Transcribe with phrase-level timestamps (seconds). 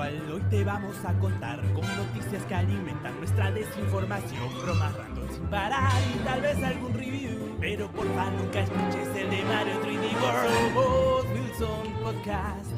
[0.00, 5.90] Hoy te vamos a contar con noticias que alimentan nuestra desinformación, bromas random sin parar
[6.14, 7.56] y tal vez algún review.
[7.58, 11.32] Pero porfa nunca escuches el de Mario 3D World.
[11.32, 12.70] Wilson Podcast,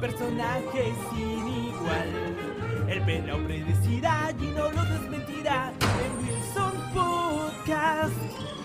[0.00, 2.88] personajes sin igual.
[2.88, 5.72] El pelao predecirá y no lo desmentirá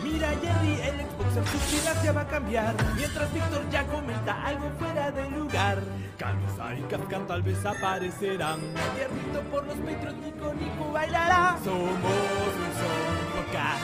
[0.03, 2.75] Mira Jerry, el Xbox su se va a cambiar.
[2.95, 5.81] Mientras Víctor ya comenta algo fuera de lugar.
[6.17, 8.59] Camisa y Kafka tal vez aparecerán.
[8.95, 11.57] Tiernito por los Patreon, Nico Nico bailará.
[11.63, 12.91] Somos Wilson
[13.35, 13.83] Podcast.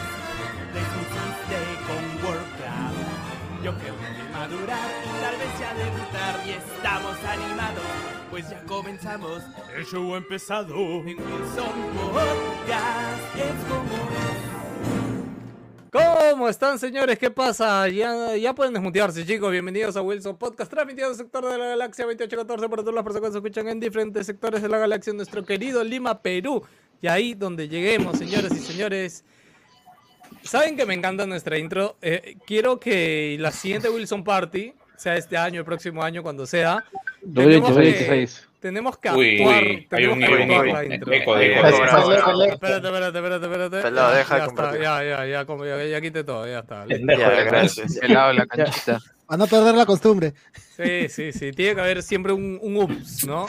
[0.73, 3.63] Desististe con Warcraft.
[3.63, 7.83] Yo creo que de madurar y tal vez ya debutar y estamos animados,
[8.29, 9.43] pues ya comenzamos.
[9.75, 13.35] El show ha empezado en Wilson Podcast.
[13.35, 14.16] Es como
[15.91, 17.17] ¿Cómo están, señores?
[17.17, 17.87] ¿Qué pasa?
[17.87, 19.51] Ya, ya pueden desmutearse, chicos.
[19.51, 23.29] Bienvenidos a Wilson Podcast, transmitido del sector de la galaxia 2814 para todas las personas
[23.29, 26.61] que se escuchan en diferentes sectores de la galaxia en nuestro querido Lima, Perú.
[27.01, 29.23] Y ahí donde lleguemos, señores y señores.
[30.41, 31.95] Saben que me encanta nuestra intro.
[32.01, 36.83] Eh, quiero que la siguiente Wilson Party, sea este año, el próximo año, cuando sea,
[38.59, 41.13] tenemos que Uy, actuar, uy, hay tenemos un que eco, actuar eco, la intro.
[41.13, 41.67] eco, de eco.
[41.67, 43.81] Espérate, espérate, espérate, espérate.
[43.81, 44.81] Pelado, Ya, deja de ya está, compartir.
[44.81, 46.85] ya, ya, ya, como- ya, ya quité todo, ya está.
[46.87, 47.97] Ya, gracias.
[47.99, 48.99] Pelado la canchita.
[49.27, 50.33] A no perder la costumbre.
[50.77, 53.47] Sí, sí, sí, tiene que haber siempre un, un ups, ¿no?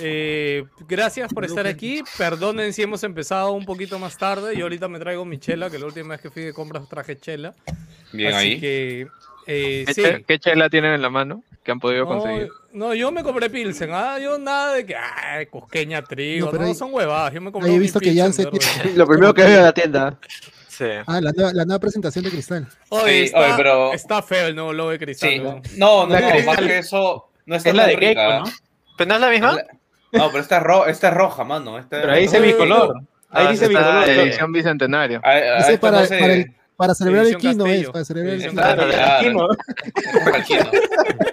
[0.00, 2.02] Eh, gracias por estar aquí.
[2.18, 4.56] Perdonen si hemos empezado un poquito más tarde.
[4.56, 7.16] Yo ahorita me traigo mi chela, que la última vez que fui de compras traje
[7.18, 7.54] chela.
[8.12, 8.60] Bien Así ahí.
[8.60, 9.06] que,
[9.46, 10.02] eh, ¿Qué, sí.
[10.02, 12.48] che- qué chela tienen en la mano que han podido No, conseguir?
[12.72, 13.90] no, yo me compré Pilsen.
[13.92, 16.46] Ah, yo nada de que, ay, cosqueña, trigo.
[16.46, 17.32] No, No, pero ahí- son huevadas.
[17.32, 18.84] Yo me compré ahí he visto que tiene- verdad.
[18.96, 20.18] Lo primero que veo en la tienda.
[20.68, 20.86] Sí.
[21.06, 22.66] Ah, la nueva, la nueva presentación de Cristal.
[22.88, 25.30] Oye, Sí, está, oye, pero- está feo el nuevo logo de cristal.
[25.30, 25.38] Sí.
[25.38, 25.62] ¿no?
[25.76, 27.28] No, no, La no, que- más que eso.
[27.46, 28.08] No está Es la de rica.
[28.08, 28.52] Gecko, ¿no?
[28.98, 29.52] ¿Pero no es la misma?
[29.52, 29.66] La-
[30.18, 31.78] No, pero esta es, ro- esta es roja, mano.
[31.78, 32.96] Esta Pero ahí dice bicolor.
[33.30, 34.08] Ahí Ah, dice está- bicolor.
[34.08, 35.20] Edición bicentenario.
[35.24, 37.88] A- a Ese esta para, no se- para, el- para celebrar el Kino, Castillo.
[37.88, 38.34] es, para celebrar
[39.24, 40.68] el Kino.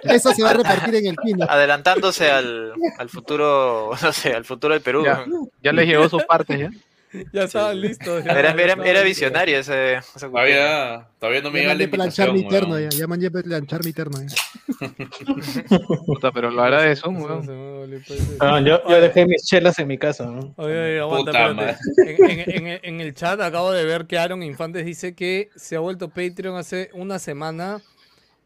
[0.04, 1.46] Eso se va a repartir en el Kino.
[1.48, 5.04] Adelantándose al, al futuro, no sé, al futuro del Perú.
[5.04, 5.24] Ya,
[5.62, 6.70] ya les llegó sus partes, ¿ya?
[7.32, 8.24] Ya estaban listos.
[8.24, 8.50] ya, Era,
[8.84, 9.96] era, visionario ese.
[9.96, 12.88] ese Todavía, todavía no me llega la mandé planchar mi terno, ya.
[12.88, 14.18] Ya mandé planchar mi terno.
[16.06, 18.02] Puta, pero lo hará de Zoom, Se weón.
[18.06, 20.54] pues, Ah, yo, yo dejé mis chelas en mi casa, ¿no?
[20.56, 21.78] Oye, oye, aguanta, Puta.
[22.06, 25.76] En, en- en- en el chat acabo de ver que Aaron Infantes dice que se
[25.76, 27.80] ha vuelto Patreon hace una semana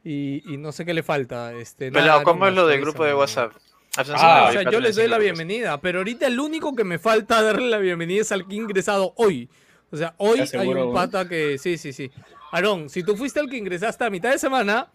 [0.05, 1.53] y, y no sé qué le falta.
[1.55, 3.53] Este, nada, Pelado, Aaron, ¿cómo es lo del grupo de WhatsApp?
[3.99, 7.43] Ah, O sea, yo les doy la bienvenida, pero ahorita el único que me falta
[7.43, 9.49] darle la bienvenida es al que ha ingresado hoy.
[9.91, 11.59] O sea, hoy ¿Estás hay un pata que.
[11.59, 12.11] Sí, sí, sí.
[12.53, 14.89] Aarón, si tú fuiste el que ingresaste a mitad de semana,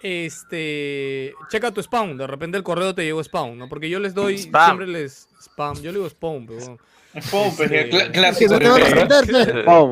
[0.00, 1.34] este.
[1.50, 2.16] Checa tu spawn.
[2.16, 3.68] De repente el correo te llegó spawn, ¿no?
[3.68, 4.38] Porque yo les doy.
[4.38, 4.66] Spam.
[4.66, 5.28] Siempre les.
[5.40, 5.76] Spam.
[5.76, 6.58] Yo le digo spawn, pero.
[6.60, 6.78] bueno.
[7.30, 8.58] Pum, pues, Este- clásico.
[8.58, 8.76] no.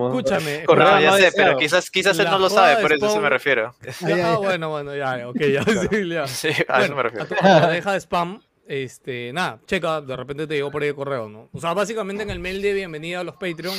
[0.09, 0.65] Escúchame.
[0.65, 3.09] Correo No, ya no sé, pero quizás, quizás él no lo sabe, por eso, eso
[3.11, 3.23] Spawn.
[3.23, 3.75] me refiero.
[4.03, 5.63] Ah, ah, bueno, bueno, ya, ok, ya.
[5.91, 6.27] sí, ya.
[6.27, 7.27] Sí, a eso Bueno, me refiero.
[7.41, 11.29] a deja de spam, este, nada, checa, de repente te llegó por ahí el correo,
[11.29, 11.49] ¿no?
[11.53, 13.77] O sea, básicamente en el mail de bienvenida a los Patreon,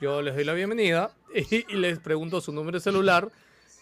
[0.00, 3.28] yo les doy la bienvenida y, y les pregunto su número de celular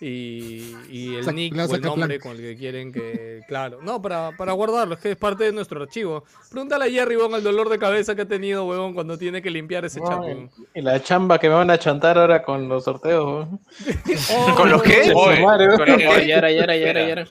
[0.04, 2.20] y, y el Sac- nick o el nombre plan.
[2.20, 5.52] con el que quieren que, claro, no, para, para guardarlo, es que es parte de
[5.52, 6.24] nuestro archivo.
[6.50, 9.50] Pregúntale a Jerry, weón, el dolor de cabeza que ha tenido, weón, cuando tiene que
[9.50, 10.50] limpiar ese chat, weón.
[10.74, 13.48] Y la chamba que me van a chantar ahora con los sorteos.
[13.48, 13.60] ¿no?
[14.36, 15.02] Oh, ¿Con los qué?
[15.02, 17.26] Que- ya ya ya ya.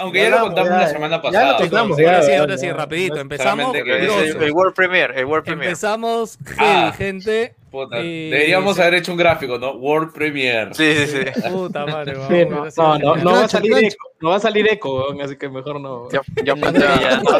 [0.00, 1.52] Aunque Ya ya lo contamos ya, la semana ya pasada.
[1.52, 2.72] lo contamos, Ahora sí, ya, ahora ya, sí, ya.
[2.74, 3.74] rapidito, empezamos.
[3.74, 5.70] el, el World Premiere, el World Premiere.
[5.70, 6.92] Empezamos, Ah.
[6.92, 7.54] heavy, gente.
[7.70, 8.82] Puta, deberíamos sí.
[8.82, 9.72] haber hecho un gráfico, ¿no?
[9.72, 10.72] World Premiere.
[10.74, 11.48] Sí, sí, sí.
[11.50, 12.28] Puta madre, vamos,
[12.74, 15.36] Sí, no, no, no, no va a salir eco, no va a salir eco, así
[15.36, 16.08] que mejor no.
[16.10, 17.30] Ya, ya ya, no,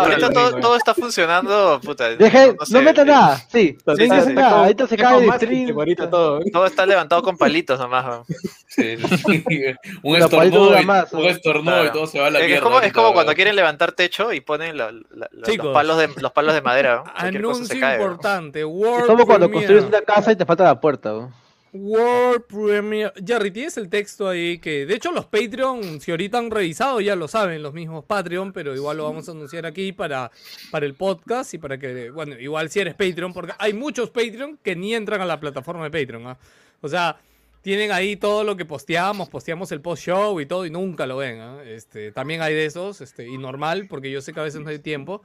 [0.00, 2.10] ahorita todo, todo está funcionando, puta.
[2.16, 4.34] Deje, sé, no meta nada, sí, no Sí, metas sí, sí.
[4.36, 5.78] nada, ahorita se cae el stream.
[5.78, 6.40] Ahorita todo.
[6.52, 8.04] Todo está levantado con palitos nomás.
[8.04, 8.24] ¿no?
[8.68, 9.44] Sí, sí.
[10.02, 11.84] un estornudo, y, más, un ¿no?
[11.84, 12.56] y todo se va a la Es, que mierda.
[12.56, 15.66] es como, es cuando quieren levantar techo y ponen la- la- la- Chicos.
[15.66, 17.02] los, palos de, los palos de madera.
[17.04, 17.12] ¿no?
[17.14, 17.76] Anuncio.
[17.78, 17.92] ¿no?
[17.92, 18.60] importante.
[18.60, 19.74] Es World como cuando Premiere.
[19.80, 21.10] Construyes una casa y te falta la puerta.
[21.10, 21.32] ¿no?
[21.72, 23.12] World Premiere.
[23.24, 24.86] Jerry, tienes el texto ahí que.
[24.86, 28.74] De hecho, los Patreon, si ahorita han revisado, ya lo saben, los mismos Patreon, pero
[28.74, 30.30] igual lo vamos a anunciar aquí para,
[30.70, 32.10] para el podcast y para que.
[32.10, 35.88] Bueno, igual si eres Patreon, porque hay muchos Patreon que ni entran a la plataforma
[35.88, 36.26] de Patreon.
[36.26, 36.38] ¿ah?
[36.80, 37.18] O sea.
[37.60, 41.18] tienen ahí todo lo que posteamos, posteamos el post show y todo y nunca lo
[41.18, 41.40] ven.
[41.40, 41.58] ¿ah?
[41.64, 44.70] Este, también hay de esos, este, y normal, porque yo sé que a veces no
[44.70, 45.22] hay tiempo.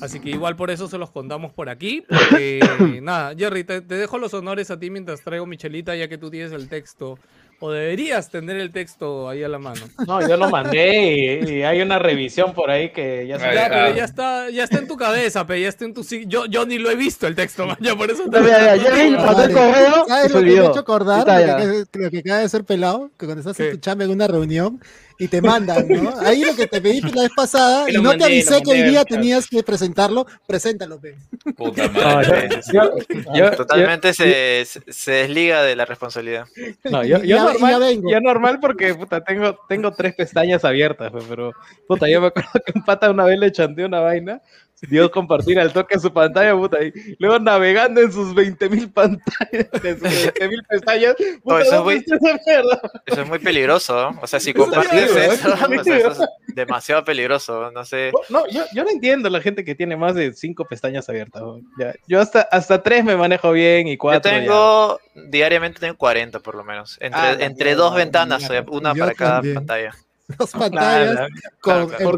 [0.00, 2.04] Así que igual por eso se los contamos por aquí.
[2.08, 2.60] Porque,
[3.02, 6.30] nada, Jerry, te, te dejo los honores a ti mientras traigo Michelita, ya que tú
[6.30, 7.18] tienes el texto.
[7.64, 9.82] O deberías tener el texto ahí a la mano.
[10.08, 13.66] No, yo lo mandé y, y hay una revisión por ahí que ya se Ya,
[13.66, 13.68] ah.
[13.70, 16.66] pero ya está, ya está en tu cabeza, pe, ya está en tu yo, yo
[16.66, 19.52] ni lo he visto el texto, man, ya por eso te mira, Jerry mandó el
[19.52, 20.70] correo ¿Sabes se lo que me olvidó.
[20.70, 21.24] hecho acordar?
[21.24, 21.56] Lo ya.
[21.56, 23.66] que, lo que acaba de ser pelado, que cuando estás ¿Qué?
[23.66, 24.80] en tu chamba en una reunión
[25.18, 26.18] y te mandan, ¿no?
[26.20, 28.82] Ahí lo que te pedí la vez pasada y no mandé, te avisé que hoy
[28.82, 31.16] día tenías que presentarlo, preséntalo, pe.
[31.56, 32.48] Puta No, madre.
[32.72, 32.94] yo,
[33.34, 36.46] yo- Totalmente se, se- se desliga de la responsabilidad.
[36.84, 38.10] No, yo, yo ya- normal, ya vengo.
[38.10, 41.52] yo normal porque puta, tengo, tengo tres pestañas abiertas, pues, pero
[41.86, 44.40] puta, yo me acuerdo que un pata una vez le chanteó una vaina,
[44.88, 49.98] dio compartir al toque su pantalla, puta, y luego navegando en sus 20.000 pantallas, en
[49.98, 52.04] sus 20.000 pestañas, puta, eso es ¿dónde muy-?
[53.06, 54.20] Eso es muy peligroso, ¿no?
[54.20, 55.82] O sea, si Eso compartes es eso, peligroso, o sea, amigo.
[55.82, 58.12] eso es demasiado peligroso, no sé.
[58.28, 61.42] No, yo, yo no entiendo la gente que tiene más de cinco pestañas abiertas.
[61.42, 61.60] ¿no?
[61.78, 64.30] Ya, yo hasta, hasta tres me manejo bien y Yo cuatro.
[64.30, 64.38] ya.
[64.40, 65.00] tengo,
[65.30, 69.14] diariamente tengo 40 por lo menos, entre, Ah, entre dos ventanas, eh, una Yo para
[69.14, 69.54] cada también.
[69.54, 69.94] pantalla.
[70.38, 71.28] Dos pantallas Nada,
[71.60, 72.16] con claro,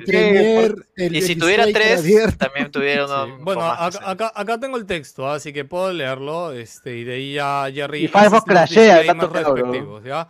[0.97, 2.37] el Y si tuviera tres, abierto.
[2.39, 3.33] también tuviera uno Sí.
[3.43, 6.53] Bueno, acá, acá, acá tengo el texto, así que puedo leerlo.
[6.53, 8.05] Este, y de ahí ya Jerry.
[8.05, 10.29] Y Firefox crashea, respectivos, ¿ya?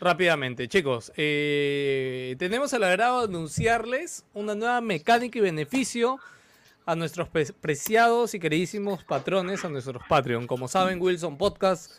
[0.00, 1.12] Rápidamente, chicos.
[1.16, 6.18] eh, tenemos el agrado de anunciarles una nueva mecánica y beneficio
[6.86, 10.46] a nuestros pre- preciados y queridísimos patrones, a nuestros Patreon.
[10.46, 11.92] Como saben, Wilson Podcast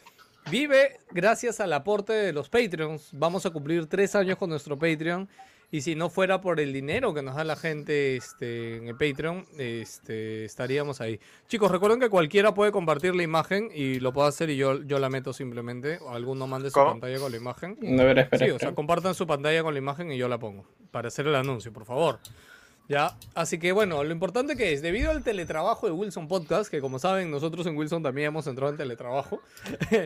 [0.50, 3.10] vive gracias al aporte de los Patreons.
[3.14, 5.30] Vamos a cumplir tres años con nuestro Patreon.
[5.74, 8.98] Y si no fuera por el dinero que nos da la gente este, en el
[8.98, 11.18] Patreon, este, estaríamos ahí.
[11.48, 15.00] Chicos, recuerden que cualquiera puede compartir la imagen y lo puedo hacer y yo, yo
[15.00, 16.00] la meto simplemente.
[16.02, 16.92] O alguno mande su ¿Cómo?
[16.92, 17.78] pantalla con la imagen.
[17.80, 20.38] No, espera, espera, Sí, o sea, compartan su pantalla con la imagen y yo la
[20.38, 20.66] pongo.
[20.92, 22.20] Para hacer el anuncio, por favor.
[22.90, 26.82] Ya, así que bueno, lo importante que es, debido al teletrabajo de Wilson Podcast, que
[26.82, 29.42] como saben, nosotros en Wilson también hemos entrado en teletrabajo,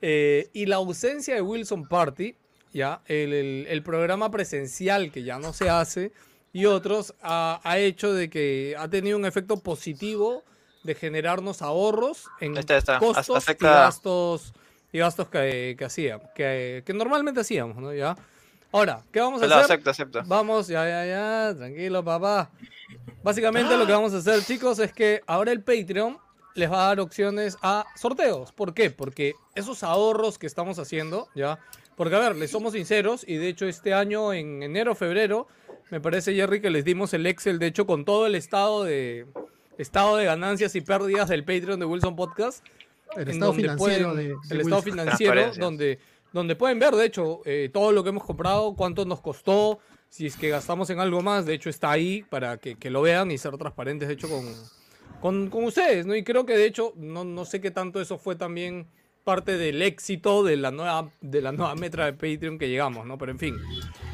[0.00, 2.34] eh, y la ausencia de Wilson Party,
[2.72, 6.12] ya, el, el- el programa presencial que ya no se hace,
[6.52, 10.42] y otros, ha, ha hecho de que ha tenido un efecto positivo
[10.82, 12.98] de generarnos ahorros en está, está.
[12.98, 14.52] costos y Afecta- gastos,
[14.92, 17.92] y gastos que, que hacíamos, que, que normalmente hacíamos, ¿no?
[17.92, 18.16] Ya.
[18.72, 19.58] Ahora, ¿qué vamos a hacer?
[19.58, 20.22] acepto, acepto.
[20.26, 22.50] Vamos, ya, ya, ya, tranquilo, papá.
[23.22, 26.18] Básicamente lo que vamos a hacer, chicos, es que ahora el Patreon
[26.54, 28.52] les va a dar opciones a sorteos.
[28.52, 28.90] ¿Por qué?
[28.90, 31.58] Porque esos ahorros que estamos haciendo, ya.
[31.96, 35.46] Porque, a ver, les somos sinceros, y de hecho este año, en enero, febrero,
[35.90, 39.26] me parece, Jerry, que les dimos el Excel, de hecho, con todo el estado de
[39.78, 42.64] estado de ganancias y pérdidas del Patreon de Wilson Podcast.
[43.16, 44.82] El estado financiero pueden- de, de el estado Wilson.
[44.82, 45.98] financiero donde,
[46.32, 49.78] donde pueden ver, de hecho, eh, todo lo que hemos comprado, cuánto nos costó,
[50.10, 53.00] si es que gastamos en algo más, de hecho está ahí para que, que lo
[53.02, 54.44] vean y ser transparentes, de hecho, con,
[55.20, 56.14] con, con ustedes, ¿no?
[56.14, 58.86] Y creo que de hecho, no, no sé qué tanto eso fue también
[59.24, 63.18] parte del éxito de la nueva, de la nueva metra de Patreon que llegamos, ¿no?
[63.18, 63.56] Pero en fin.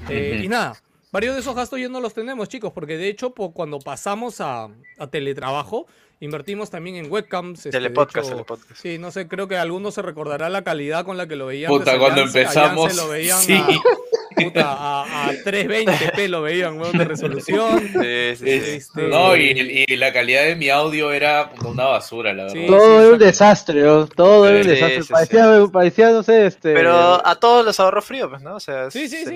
[0.08, 0.74] Eh, y nada,
[1.12, 4.40] varios de esos gastos ya no los tenemos, chicos, porque de hecho, po- cuando pasamos
[4.40, 4.68] a,
[4.98, 5.86] a teletrabajo,
[6.20, 7.58] invertimos también en webcams.
[7.58, 8.80] este, Telepodcast, hecho, telepodcast.
[8.80, 11.70] Sí, no sé, creo que algunos se recordará la calidad con la que lo veían.
[11.70, 13.52] Puta, cuando empezamos, lo veían sí.
[13.54, 13.68] a,
[14.34, 17.80] puta, a, a 320p lo veían, weón, de resolución.
[17.80, 18.00] Sí, sí, sí.
[18.00, 22.54] Es- Este- No, y, y la calidad de mi audio era una basura, la verdad.
[22.60, 22.66] Sí.
[22.66, 24.06] Todo era un desastre, ¿no?
[24.06, 25.02] todo era un desastre.
[25.02, 26.74] sí, parecía, parecía, no sé, este.
[26.74, 28.56] Pero a todos los ahorros fríos, pues, ¿no?
[28.56, 29.34] O sea, Sí, sí, es sí,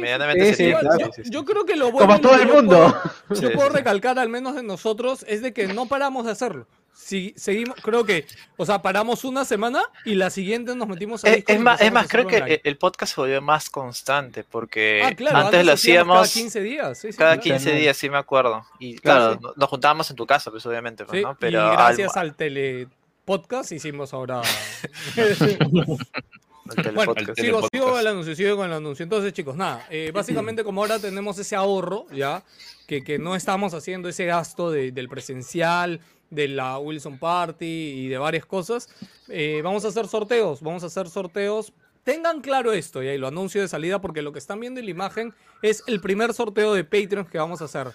[0.70, 0.98] claro.
[0.98, 2.94] yo, yo creo que lo bueno como todo el yo mundo.
[3.28, 6.66] puedo- yo puedo recalcar, al menos de nosotros, es de que no paramos de hacerlo.
[7.00, 8.26] Si, seguimos, creo que,
[8.56, 11.80] o sea, paramos una semana y la siguiente nos metimos a Es, Discord es más,
[11.80, 12.60] es más, creo que online.
[12.64, 16.98] el- podcast se volvió más constante porque Ah, claro, antes lo hacíamos cada 15 días.
[16.98, 17.42] sí, sí, cada claro.
[17.42, 18.66] 15 días, sí me acuerdo.
[18.80, 19.40] Y claro, Claro.
[19.40, 21.36] no- nos juntábamos en tu casa, pues obviamente, pues, Sí, ¿no?
[21.38, 24.42] Pero al- gracias al telepodcast hicimos ahora.
[25.16, 27.14] al bueno.
[27.16, 29.02] Al sigo, sigo con el anuncio, sigo con el anuncio.
[29.02, 32.42] Entonces, chicos, nada, eh, básicamente como ahora tenemos ese ahorro, ya,
[32.86, 36.00] que, que no estamos haciendo ese gasto de- del presencial,
[36.30, 38.88] de la Wilson Party y de varias cosas,
[39.28, 41.72] eh, vamos a hacer sorteos, vamos a hacer sorteos.
[42.04, 44.86] Tengan claro esto, y ahí lo anuncio de salida, porque lo que están viendo en
[44.86, 47.88] la imagen es el primer sorteo de Patreon que vamos a hacer.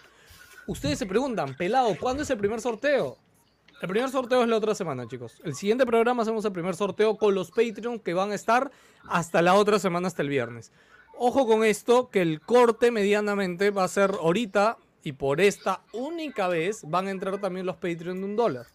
[0.68, 3.18] Ustedes se preguntan, pelado, ¿cuándo es el primer sorteo?
[3.82, 5.42] El primer sorteo es la otra semana, chicos.
[5.44, 8.72] El siguiente programa hacemos el primer sorteo con los Patreon que van a estar
[9.10, 10.72] hasta la otra semana, hasta el viernes.
[11.18, 16.48] Ojo con esto, que el corte medianamente va a ser ahorita y por esta única
[16.48, 18.66] vez van a entrar también los Patreon de un dólar.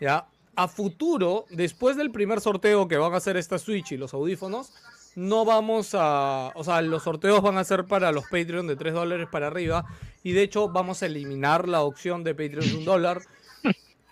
[0.00, 0.26] ¿Ya?
[0.56, 4.72] A futuro, después del primer sorteo que van a hacer esta Switch y los audífonos,
[5.14, 8.94] no vamos a, o sea, los sorteos van a ser para los Patreon de 3
[8.94, 9.84] dólares para arriba
[10.22, 13.22] y de hecho vamos a eliminar la opción de Patreon de un dólar.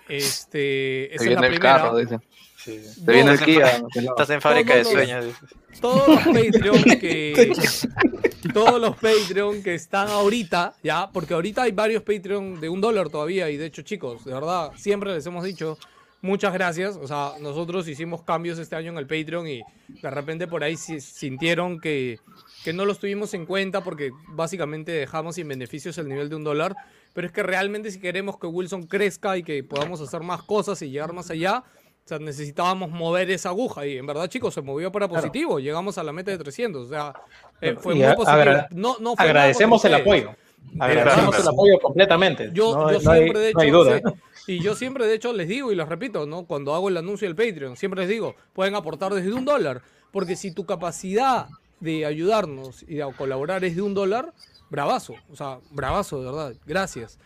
[0.08, 1.58] Este, esa es la primera.
[1.58, 2.20] carro, dice.
[2.58, 2.80] Sí.
[2.80, 3.82] Se viene el No, Kia.
[3.92, 5.25] Estás en fábrica de sueños.
[5.25, 5.80] dice.
[5.80, 7.52] todos los Patreon que
[8.52, 13.09] todos los Patreon que están ahorita, ya, porque ahorita hay varios Patreon de un dólar
[13.09, 15.78] todavía y de hecho chicos, de verdad, siempre les hemos dicho
[16.23, 20.47] muchas gracias, o sea, nosotros hicimos cambios este año en el Patreon y de repente
[20.47, 22.19] por ahí si- sintieron que,
[22.64, 26.45] que no los tuvimos en cuenta porque básicamente dejamos sin beneficios el nivel de un
[26.45, 26.75] dólar,
[27.12, 30.81] pero es que realmente si queremos que Wilson crezca y que podamos hacer más cosas
[30.83, 31.62] y llegar más allá,
[32.07, 35.59] o sea, necesitábamos mover esa aguja y en verdad, chicos, se movió para positivo.
[35.59, 36.87] Llegamos a la meta de 300.
[36.87, 37.13] O sea,
[37.61, 38.31] eh, fue Y muy positivo.
[38.31, 40.31] agra- no, no fue Agradecemos el apoyo.
[40.79, 42.51] Agradecemos el apoyo completamente.
[42.53, 44.01] Yo, no, yo no hay, siempre, de hecho, hay duda.
[44.47, 46.45] y yo siempre, de hecho, les digo y les repito, ¿no?
[46.47, 49.83] Cuando hago el anuncio del Patreon, siempre les digo, pueden aportar desde un dólar.
[50.13, 51.49] Porque si tu capacidad
[51.81, 54.33] de ayudarnos y de colaborar es de un dólar,
[54.71, 55.15] bravazo.
[55.33, 56.55] O sea, bravazo, de verdad.
[56.67, 57.19] Gracias.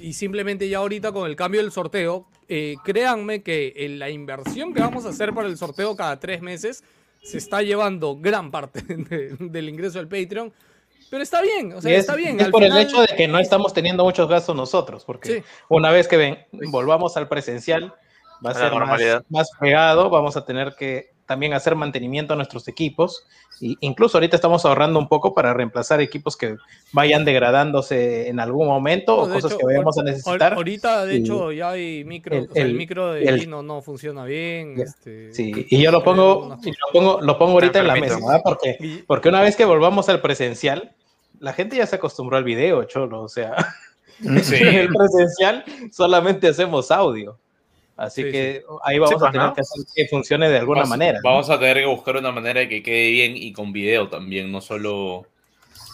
[0.00, 4.72] Y simplemente ya ahorita con el cambio del sorteo, eh, créanme que en la inversión
[4.72, 6.84] que vamos a hacer para el sorteo cada tres meses
[7.22, 10.52] se está llevando gran parte de- del ingreso del Patreon.
[11.10, 12.38] Pero está bien, o sea, es, está bien.
[12.38, 15.38] es al por final- el hecho de que no estamos teniendo muchos gastos nosotros, porque
[15.38, 15.42] Sí.
[15.68, 16.38] una vez que ven-
[16.70, 17.94] volvamos al presencial,
[18.44, 22.36] va a A ser más, más pegado, vamos a tener que también hacer mantenimiento a
[22.36, 23.24] nuestros equipos,
[23.60, 26.56] y incluso ahorita estamos ahorrando un poco para reemplazar equipos que
[26.92, 30.54] vayan degradándose en algún momento No, o cosas hecho, que vayamos a necesitar.
[30.54, 32.34] Ahorita, de Y hecho, ya hay micro.
[32.36, 34.76] el- o sea, el, el- micro de el- Gino no funciona bien.
[34.76, 37.94] Ya, Este, Sí, y yo lo pongo, y lo pongo, lo pongo ahorita en la
[37.96, 38.40] mesa, ¿verdad?
[38.42, 40.92] Porque, porque una vez que volvamos al presencial,
[41.38, 43.54] la gente ya se acostumbró al video, cholo, o sea,
[44.42, 44.54] Sí.
[44.60, 47.38] en el presencial solamente hacemos audio.
[47.98, 49.54] Así Sí, que ahí vamos Sí, pues, a tener ¿no?
[49.54, 51.20] que hacer que funcione de alguna Vamos- manera.
[51.22, 54.50] Vamos a tener que buscar una manera de que quede bien y con video también,
[54.52, 55.26] no solo,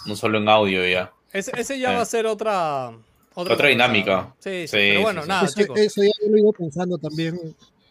[0.06, 1.12] no solo en audio ya.
[1.32, 1.96] Ese, ese ya Eh.
[1.96, 2.92] va a ser otra.
[3.37, 4.32] Otra, Otra dinámica.
[4.38, 5.28] Sí, sí, Sí, pero sí, bueno, sí.
[5.28, 5.78] nada, eso, chicos.
[5.80, 7.40] eso ya lo iba pensando también,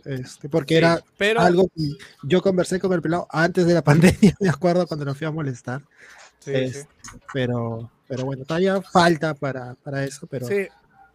[0.06, 1.84] este, porque Sí, era pero, algo que
[2.22, 3.82] yo conversé con el pelado antes de la
[4.32, 5.82] pandemia, me acuerdo cuando nos fui a molestar.
[6.40, 7.18] sí, es- sí.
[7.34, 10.68] Pero, pero bueno, todavía falta para, para eso, pero Sí,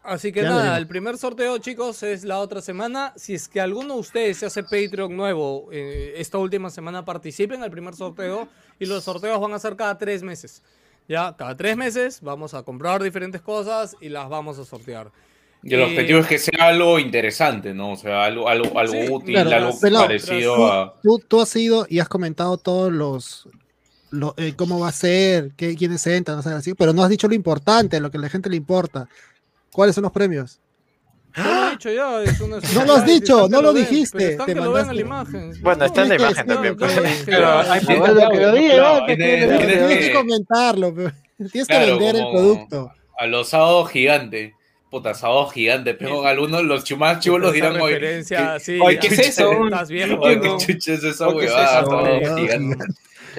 [0.08, 3.12] Así que nada, el primer sorteo, chicos, es la otra semana.
[3.16, 7.58] Si es que alguno de ustedes se hace Patreon nuevo eh, esta última semana, participen
[7.58, 8.48] en el primer sorteo.
[8.78, 10.62] Y los sorteos van a ser cada tres meses.
[11.08, 15.10] Ya, cada tres meses vamos a comprar diferentes cosas y las vamos a sortear.
[15.62, 17.92] Y el Eh, objetivo es que sea algo interesante, ¿no?
[17.92, 20.94] O sea, algo, algo, algo Sí, útil, claro, algo pero- parecido tú, a.
[21.02, 23.48] tú, tú has ido y has comentado todos los,
[24.10, 27.10] lo- eh, cómo va a ser, qué, quiénes entran, o sea, así, pero no has
[27.10, 29.08] dicho lo importante, lo que a la gente le importa.
[29.72, 30.60] ¿Cuáles son los premios?
[31.36, 34.36] No lo he dicho ya, es una No lo has dicho, no lo ven, dijiste,
[34.36, 35.52] te que lo vean en la imagen.
[35.62, 36.76] Bueno, está en la imagen también.
[36.76, 37.00] pues.
[37.26, 37.80] Pero hay-
[38.80, 40.94] Ah, que comentarlo,
[41.52, 42.90] tienes que vender el producto.
[43.18, 44.52] A los sábados gigantes.
[44.90, 45.92] Puta, sábado gigante.
[45.94, 47.98] Pero algunos, los chumás chivos Esa dirán hoy.
[47.98, 49.50] ¿qué- sí, ¿qué es eso?
[49.86, 51.84] ¿qué chucha es esa ¿qué huevada?
[51.84, 52.06] Sábado
[52.38, 52.84] gigante.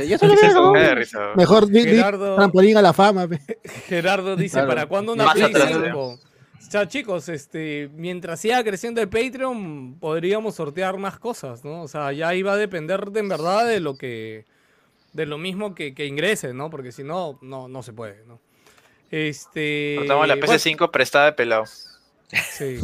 [0.07, 1.33] Yo solo veo risa.
[1.35, 3.27] Mejor Gerardo- trampolín a la fama.
[3.27, 3.39] pe.
[3.87, 4.67] Gerardo dice, Claro.
[4.69, 5.99] ¿para cuándo una Play atrás, 5?
[5.99, 11.81] O sea, chicos, este, mientras siga creciendo el Patreon, podríamos sortear más cosas, ¿no?
[11.81, 14.45] O sea, ya iba a depender de en verdad de lo que,
[15.13, 16.69] de lo mismo que, que ingrese, ¿no?
[16.69, 18.39] Porque si no, no, no se puede, ¿no?
[19.09, 19.95] Este.
[19.97, 21.65] Cortamos la bueno, PC5 prestada de pelado.
[21.65, 22.77] sí.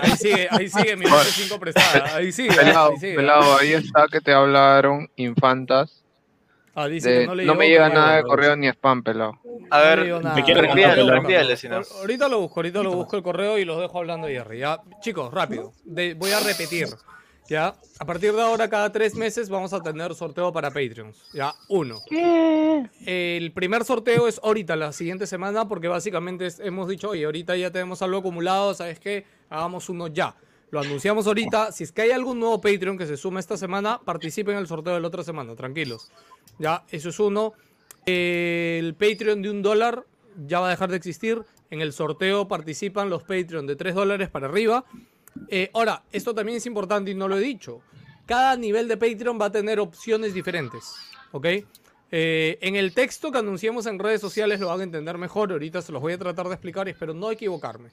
[0.00, 2.16] Ahí sigue, ahí sigue mi PS5 prestada.
[2.16, 3.14] Ahí sigue, Pelado, ahí sigue.
[3.14, 6.01] pelado, ahí está que te hablaron infantas.
[6.74, 9.38] Ah, dice de- que no, le no me llega nada de correo ni spam, pelado.
[9.70, 10.06] A ver, me
[11.56, 11.82] si no.
[12.00, 14.60] Ahorita lo busco, ahorita lo busco el correo y los dejo hablando Jerry.
[14.60, 15.72] Ya, chicos, rápido.
[15.84, 16.88] De- voy a repetir.
[17.48, 21.16] Ya, a partir de ahora, cada tres meses vamos a tener sorteo para Patreons.
[21.34, 21.98] Ya, uno.
[23.04, 27.56] El primer sorteo es ahorita, la siguiente semana, porque básicamente es- hemos dicho, oye, ahorita
[27.56, 29.26] ya tenemos algo acumulado, ¿sabes qué?
[29.50, 30.34] Hagamos uno ya.
[30.72, 31.70] Lo anunciamos ahorita.
[31.70, 34.66] Si es que hay algún nuevo Patreon que se suma esta semana, participen en el
[34.66, 36.10] sorteo de la otra semana, tranquilos.
[36.58, 37.52] Ya, eso es uno.
[38.06, 40.06] El Patreon de un dólar
[40.46, 41.42] ya va a dejar de existir.
[41.68, 44.86] En el sorteo participan los Patreon de 3 dólares para arriba.
[45.48, 47.82] Eh, ahora, esto también es importante y no lo he dicho.
[48.24, 50.94] Cada nivel de Patreon va a tener opciones diferentes.
[51.32, 51.46] ¿Ok?
[52.10, 55.52] Eh, en el texto que anunciamos en redes sociales lo van a entender mejor.
[55.52, 57.90] Ahorita se los voy a tratar de explicar y espero no equivocarme.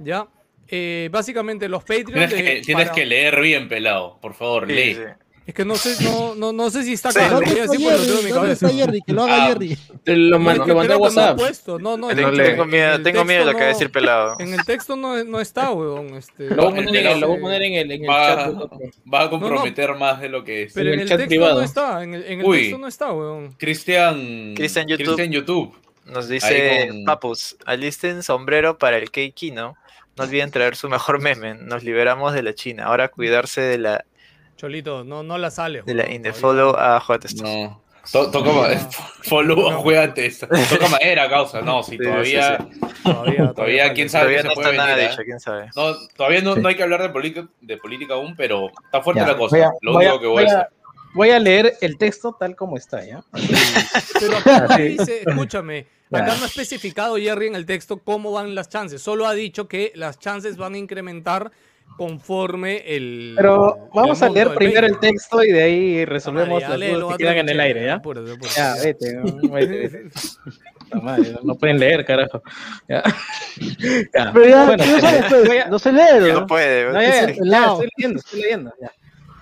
[0.00, 0.26] ¿Ya?
[0.68, 2.06] Eh, básicamente los Patreon.
[2.12, 4.18] Tienes, de- que, tienes para- que leer bien, pelado.
[4.20, 4.94] Por favor, Sí, lee.
[4.94, 5.00] sí.
[5.46, 7.34] Es que no sé, no, no, no sé si está Sí, acá.
[7.34, 8.08] ¿Dónde lo tengo Jerry?
[8.18, 8.84] en mi ¿Dónde está cabeza.
[8.84, 9.00] Jerry?
[9.06, 9.46] Que lo haga Ah.
[9.46, 9.78] Jerry.
[10.02, 11.38] Te lo, No, lo mandé a no ha WhatsApp.
[11.38, 11.78] puesto.
[11.78, 13.68] No, no, en Tengo, el- tengo en miedo, tengo miedo de lo que va a
[13.68, 14.34] no- decir pelado.
[14.40, 16.16] En el texto no, no está, weón.
[16.16, 18.02] Este, Lo voy a no, poner, no en- lo voy a poner en el, en
[18.02, 18.54] el Va, chat.
[19.14, 20.72] va a comprometer más de lo que es.
[20.72, 21.58] Pero en en el el chat texto privado.
[21.60, 22.02] no está.
[22.02, 22.58] En el, en el Uy.
[22.58, 23.52] texto no está, weón.
[23.56, 24.54] Cristian.
[24.56, 25.04] Cristian YouTube.
[25.14, 25.76] Cristian YouTube.
[26.06, 29.52] Nos dice Papus, alisten sombrero para el Keiki,
[30.16, 30.22] ¿no?
[30.24, 31.54] No olviden traer su mejor meme.
[31.54, 32.84] Nos liberamos de la China.
[32.86, 34.04] Ahora cuidarse de la,
[34.56, 35.82] Cholito, no, no la sale.
[35.82, 37.28] de la weón, Indefollow a J.
[37.42, 37.82] No.
[38.12, 38.68] To- toca ma-
[39.24, 39.78] follow No.
[39.80, 40.38] juega antes.
[40.38, 41.60] Toca madera, causa.
[41.60, 42.58] No, si Sí, todavía.
[42.70, 45.24] sí, Todavía, Todavía, quién sabe Todavía no se puede está nada venir, dicho, ¿eh?
[45.24, 45.70] quién sabe.
[45.76, 46.60] No, todavía no, Sí.
[46.60, 49.56] no hay que hablar de política, de política aún, pero está fuerte Ya, la cosa.
[49.66, 50.75] a- Lo a- único que voy voy a a- hacer.
[51.16, 53.24] Voy a leer el texto tal como está, ¿ya?
[54.20, 58.54] Pero acá no dice, escúchame, acá no ha especificado Jerry en el texto cómo van
[58.54, 59.00] las chances.
[59.02, 61.50] Solo ha dicho que las chances van a incrementar
[61.96, 63.32] conforme el.
[63.36, 67.16] Pero vamos a leer primero el texto y de ahí resolvemos Ah, ya, las dudas
[67.16, 68.02] que quedan en el aire, ¿ya?
[68.54, 70.10] Ya, vete, no, vete, vete.
[70.78, 72.42] Puta madre, no pueden leer, carajo.
[72.88, 73.02] Ya.
[74.14, 74.32] Ya.
[74.34, 76.46] Pero ya, Bueno, no, sabes, pues, no se lee, No ¿no?
[76.46, 76.92] puede.
[76.92, 77.72] No, ya, Ese ya, es ya, pelado.
[77.72, 78.74] estoy leyendo, estoy leyendo.
[78.80, 78.92] ya.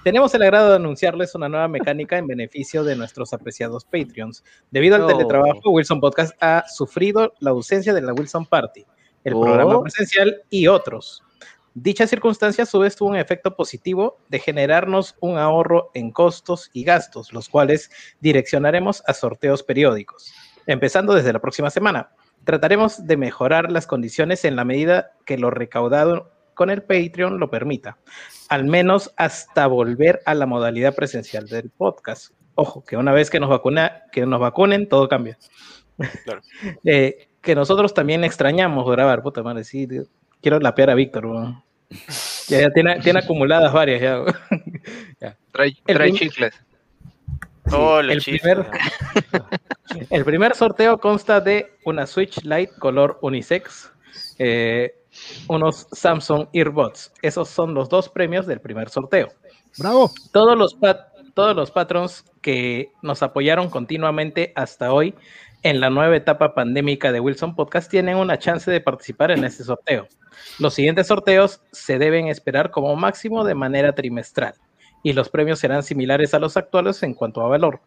[0.04, 4.44] Tenemos el agrado de anunciarles una nueva mecánica en beneficio de nuestros apreciados Patreons.
[4.70, 5.06] Debido al Oh.
[5.06, 8.84] teletrabajo, Wilson Podcast ha sufrido la ausencia de la Wilson Party,
[9.24, 9.40] el Oh.
[9.40, 11.22] programa presencial y otros.
[11.72, 16.68] Dicha circunstancia a su vez tuvo un efecto positivo de generarnos un ahorro en costos
[16.74, 20.34] y gastos, los cuales direccionaremos a sorteos periódicos,
[20.66, 22.10] empezando desde la próxima semana.
[22.44, 27.50] Trataremos de mejorar las condiciones en la medida que lo recaudado con el Patreon lo
[27.50, 27.98] permita,
[28.48, 32.32] al menos hasta volver a la modalidad presencial del podcast.
[32.54, 35.38] Ojo, que una vez que nos, vacuna, que nos vacunen, todo cambia.
[36.24, 36.40] Claro.
[36.84, 40.04] Eh, que nosotros también extrañamos grabar, puta madre, sí, tío.
[40.40, 41.62] quiero lapear a Víctor, weón.
[42.48, 44.20] Ya, ya tiene, tiene acumuladas varias ya.
[44.22, 45.36] weón.
[45.52, 46.54] Trae, trae chicles.
[47.72, 48.66] Oh, los el primer-
[50.10, 53.92] El primer sorteo consta de una Switch Lite color unisex,
[54.38, 54.94] eh,
[55.48, 57.12] unos Samsung Earbuds.
[57.22, 59.28] Esos son los dos premios del primer sorteo.
[59.78, 60.10] Bravo.
[60.32, 60.76] Todos los,
[61.34, 65.14] todos los patrons que nos apoyaron continuamente hasta hoy
[65.62, 69.64] en la nueva etapa pandémica de Wilson Podcast tienen una chance de participar en este
[69.64, 70.06] sorteo.
[70.58, 74.54] Los siguientes sorteos se deben esperar como máximo de manera trimestral
[75.02, 77.80] y los premios serán similares a los actuales en cuanto a valor.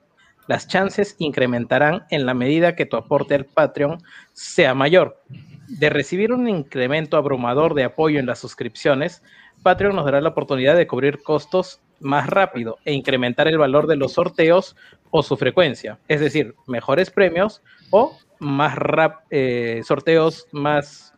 [0.47, 4.01] Las chances incrementarán en la medida que tu aporte al Patreon
[4.33, 5.21] sea mayor.
[5.67, 9.21] De recibir un incremento abrumador de apoyo en las suscripciones,
[9.63, 13.95] Patreon nos dará la oportunidad de cubrir costos más rápido e incrementar el valor de
[13.95, 14.75] los sorteos
[15.09, 21.13] o su frecuencia, es decir, mejores premios o más rap- eh, sorteos más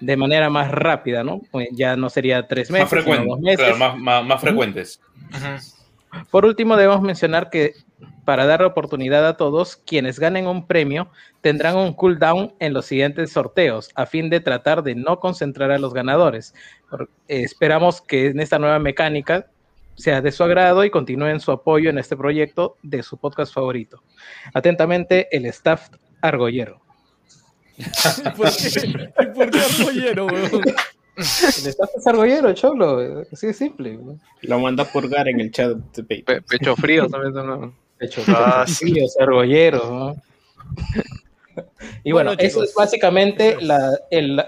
[0.00, 1.40] de manera más rápida, ¿no?
[1.50, 3.24] Pues Ya no sería tres meses, Más frecuentes.
[3.24, 3.58] sino dos meses.
[3.58, 5.00] Claro, más, más, más frecuentes.
[6.30, 7.72] Por último, debemos mencionar que
[8.24, 11.08] para dar oportunidad a todos, quienes ganen un premio
[11.40, 15.78] tendrán un cooldown en los siguientes sorteos, a fin de tratar de no concentrar a
[15.78, 16.54] los ganadores.
[17.28, 19.46] Eh, esperamos que en esta nueva mecánica
[19.96, 24.02] sea de su agrado y continúen su apoyo en este proyecto de su podcast favorito.
[24.54, 25.88] Atentamente, el staff
[26.20, 26.80] argollero.
[28.36, 29.12] ¿Por qué?
[29.34, 30.62] ¿Por qué argollero, weón?
[31.16, 31.22] El
[31.66, 33.22] staff es argollero, cholo.
[33.32, 33.96] Así de simple.
[33.98, 34.18] ¿no?
[34.42, 36.24] Lo manda a purgar en el chat de Patreon.
[36.24, 37.34] Pe- pecho frío también.
[37.34, 38.66] son- De hecho, Ah,
[39.20, 40.16] argolleros, ¿no?
[42.02, 44.42] Y bueno, Bueno, eso chicos, es básicamente la, el,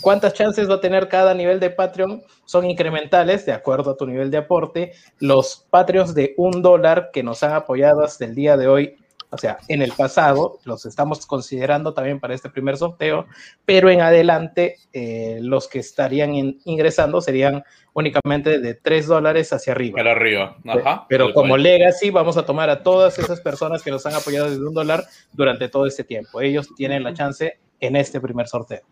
[0.00, 2.24] cuántas chances va a tener cada nivel de Patreon.
[2.46, 4.92] Son incrementales de acuerdo a tu nivel de aporte.
[5.20, 8.96] Los Patreons de un dólar que nos han apoyado hasta el día de hoy,
[9.30, 13.26] o sea, en el pasado, los estamos considerando también para este primer sorteo,
[13.64, 19.72] pero en adelante eh, los que estarían in- ingresando serían únicamente de 3 dólares hacia
[19.72, 19.96] arriba.
[19.96, 20.56] Para arriba.
[20.66, 21.06] Ajá.
[21.08, 21.62] Pero como cual.
[21.62, 25.04] legacy vamos a tomar a todas esas personas que nos han apoyado desde un dólar
[25.32, 26.40] durante todo este tiempo.
[26.40, 28.82] Ellos tienen la chance en este primer sorteo.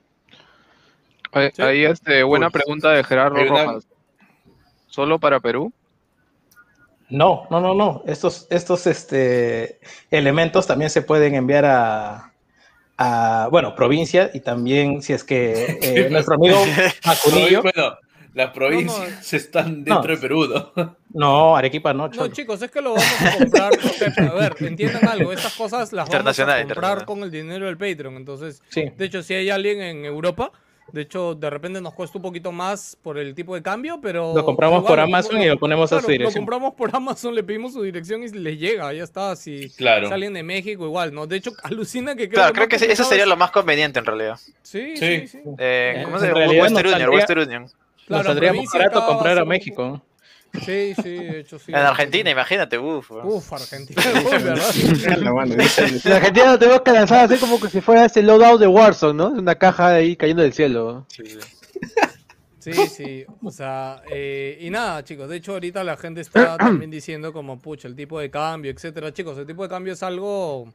[1.33, 1.63] Ahí, Sí.
[1.63, 2.53] ahí, este, buena Uy.
[2.53, 3.89] pregunta de Gerardo Rojas.
[4.87, 5.73] ¿Solo para Perú?
[7.15, 8.03] No, no, no, no.
[8.07, 9.79] Estos, estos este,
[10.11, 12.33] elementos también se pueden enviar a,
[12.99, 16.57] a, bueno, provincia y también si es que eh, nuestro amigo
[17.07, 17.97] Macunillo, Bueno,
[18.35, 20.09] las provincias están dentro No.
[20.09, 20.97] de Perú, ¿no?
[21.15, 23.73] no, Arequipa no, No, chicos, es que lo vamos a comprar.
[24.29, 25.33] a ver, entiendan algo.
[25.33, 28.17] Estas cosas las vamos a comprar con el dinero del Patreon.
[28.17, 28.91] Entonces, Sí.
[28.97, 30.51] de hecho, si hay alguien en Europa,
[30.93, 34.35] de hecho, de repente nos cuesta un poquito más por el tipo de cambio, pero.
[34.35, 36.43] Lo compramos igual, por lo- Amazon y lo ponemos a su Lo dirección.
[36.45, 39.35] compramos por Amazon, le pedimos su dirección y les llega, ya está.
[39.37, 40.09] Si Claro.
[40.09, 41.27] salen de México, igual, ¿no?
[41.27, 43.99] De hecho, alucina que creo Claro, que creo que sí, eso sería lo más conveniente
[43.99, 44.39] en realidad.
[44.63, 45.21] Sí, Sí.
[45.21, 45.39] sí, sí.
[45.59, 46.39] Eh, ¿Cómo en se llama?
[46.39, 47.67] realidad Western nos Union, saldría- Western Union.
[48.07, 50.03] Claro, Nos saldría más barato comprar a un México.
[50.65, 51.73] Sí, sí, de hecho sí.
[51.73, 53.11] En Argentina, imagínate, uff.
[53.11, 54.03] Uf, Argentina,
[54.41, 54.71] ¿verdad?
[56.05, 59.29] En Argentina tenemos que lanzar así como que si fuera ese loadout de Warzone, ¿no?
[59.29, 61.07] Una caja ahí cayendo del cielo.
[62.65, 66.91] Sí, sí, o sea, eh, y nada, chicos, de hecho ahorita la gente está también
[66.91, 69.13] diciendo como, pucha, el tipo de cambio, etcétera.
[69.13, 70.73] Chicos, el tipo de cambio es algo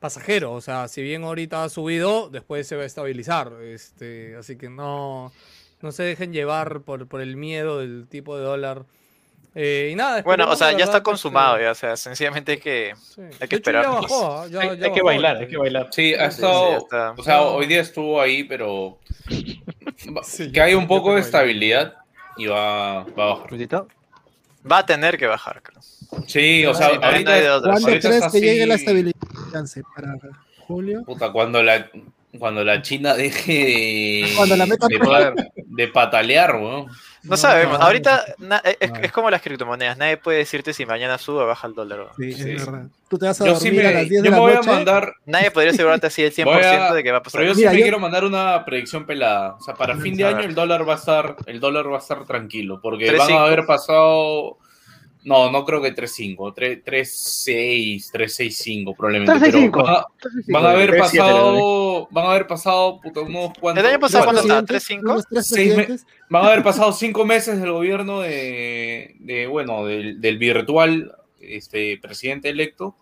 [0.00, 4.56] pasajero, o sea, si bien ahorita ha subido, después se va a estabilizar, este, así
[4.56, 5.32] que no,
[5.84, 8.84] no se dejen llevar por, por el miedo del tipo de dólar.
[9.54, 12.58] Eh, y nada, Bueno, o sea, ya está que consumado, ya, o sea, sencillamente hay
[12.58, 13.20] que, sí.
[13.40, 13.84] hay que esperar.
[13.84, 15.44] ya bajó, ah, ya- hay, ya hay que bajó, bailar, este.
[15.44, 15.88] hay que bailar.
[15.92, 16.70] Sí, ha Sí, estado.
[16.70, 17.10] sí, está.
[17.16, 17.42] o sea, No.
[17.50, 18.98] hoy día estuvo ahí, pero.
[20.16, 21.94] va- Sí, que hay un poco de estabilidad
[22.36, 23.86] y va, va a bajar.
[24.72, 25.80] Va a tener que bajar, creo.
[26.26, 27.60] Sí, o sea, Sí, ahorita.
[27.60, 29.14] ¿Cuándo ahorita crees que llegue la así- estabilidad?
[29.94, 30.14] ¿Para
[30.66, 31.04] julio?
[31.04, 31.88] Puta, cuando la,
[32.38, 36.86] cuando la China deje de, Cuando la meta de, de patalear, weón.
[37.22, 38.96] No sabemos, no, ahorita na- es, no.
[38.98, 42.08] es como las criptomonedas, nadie puede decirte si mañana sube o baja el dólar.
[42.18, 42.50] Sí, Sí.
[42.50, 42.88] es verdad.
[43.08, 44.40] Tú te vas a Yo dormir sí me, a las 10 yo de me la
[44.42, 45.14] voy a mandar.
[45.24, 47.38] Nadie podría asegurarte así el 100% Voy a- de que va a pasar.
[47.40, 49.54] Pero yo sí Mira, me yo- quiero mandar una predicción pelada.
[49.54, 52.00] O sea, para fin de año el dólar va a estar, el dólar va a
[52.00, 52.80] estar tranquilo.
[52.82, 53.18] Porque 3.5.
[53.18, 54.58] van a haber pasado.
[55.24, 59.32] No, no creo que 3.5, 3 3.6, 3.65 probablemente.
[59.50, 59.70] 3.65.
[59.72, 60.06] Pero van a,
[60.48, 63.82] van a haber 3.7, pasado, van a haber pasado puta, unos cuantos.
[63.84, 64.62] El año pasado, ¿cuánto estaba?
[64.62, 65.12] Presidentes, ¿3.5?
[65.12, 66.06] unos tres Seis me- presidentes.
[66.28, 71.98] Van a haber pasado cinco meses del gobierno de, de, bueno, del, del virtual este,
[72.02, 72.94] presidente electo,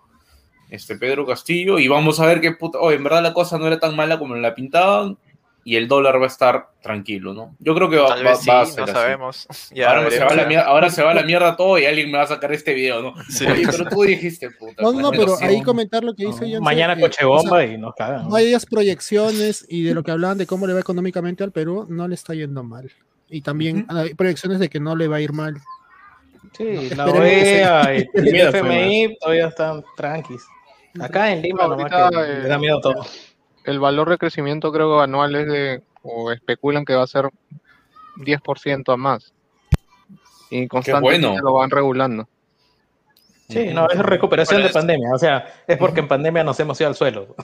[0.71, 3.67] este Pedro Castillo, y vamos a ver qué puta, oh, en verdad la cosa no
[3.67, 5.19] era tan mala como la pintaban,
[5.65, 7.55] y el dólar va a estar tranquilo, ¿no?
[7.61, 8.93] Yo creo que va, Tal va- vez sí, va a ser no así.
[8.93, 9.47] sabemos.
[9.75, 12.11] Ya ahora, se va la mierda, ahora se va a la mierda todo y alguien
[12.11, 13.15] me va a sacar este video, ¿no?
[13.29, 13.47] Sí.
[13.47, 14.83] Oye, pero tú dijiste, puta.
[14.83, 17.51] No, no, pues, pero ahí comentar lo que hizo Jansen, Mañana eh, coche o sea,
[17.51, 18.29] bomba y nos cagan.
[18.29, 21.53] No hay esas proyecciones y de lo que hablaban de cómo le va económicamente al
[21.53, 22.91] Perú, no le está yendo mal.
[23.31, 25.55] Y también hay proyecciones de que no le va a ir mal.
[26.59, 30.43] Sí, la OEA y el FMI todavía están tranquis.
[31.01, 33.07] Acá en Lima, No, nomás que eh, le da miedo todo.
[33.65, 37.27] El valor de crecimiento creo que anual es de, o especulan que va a ser
[38.17, 39.33] 10% a más.
[40.51, 41.43] Y constantemente bueno.
[41.43, 42.29] lo van regulando.
[43.49, 45.09] Sí, no, es recuperación Bueno, de es- pandemia.
[45.15, 47.35] O sea, es porque en pandemia nos hemos ido al suelo.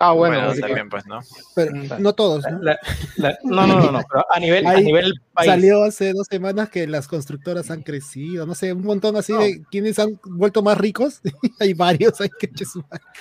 [0.00, 0.60] Ah, bueno, Bueno, sí.
[0.60, 1.18] también, pues, ¿no?
[1.56, 2.58] Pero no todos, ¿no?
[2.62, 2.78] La-
[3.16, 5.50] la- no, no, no, no, pero a nivel, a nivel país.
[5.50, 9.62] Salió hace dos semanas que las constructoras han crecido, no sé, un montón así de
[9.70, 11.20] quienes han vuelto más ricos.
[11.60, 12.48] hay varios, hay que.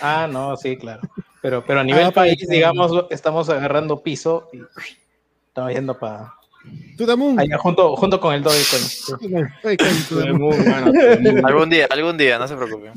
[0.02, 1.02] Ah, no, sí, claro.
[1.42, 4.60] Pero, pero a nivel Ah, país, digamos, estamos agarrando piso y
[5.48, 6.34] estamos yendo para
[6.98, 7.40] Tudamun.
[7.40, 9.48] allá junto, junto con el Dogecoin.
[10.40, 10.92] Bueno.
[11.48, 12.92] Algún día, algún día, no se preocupen.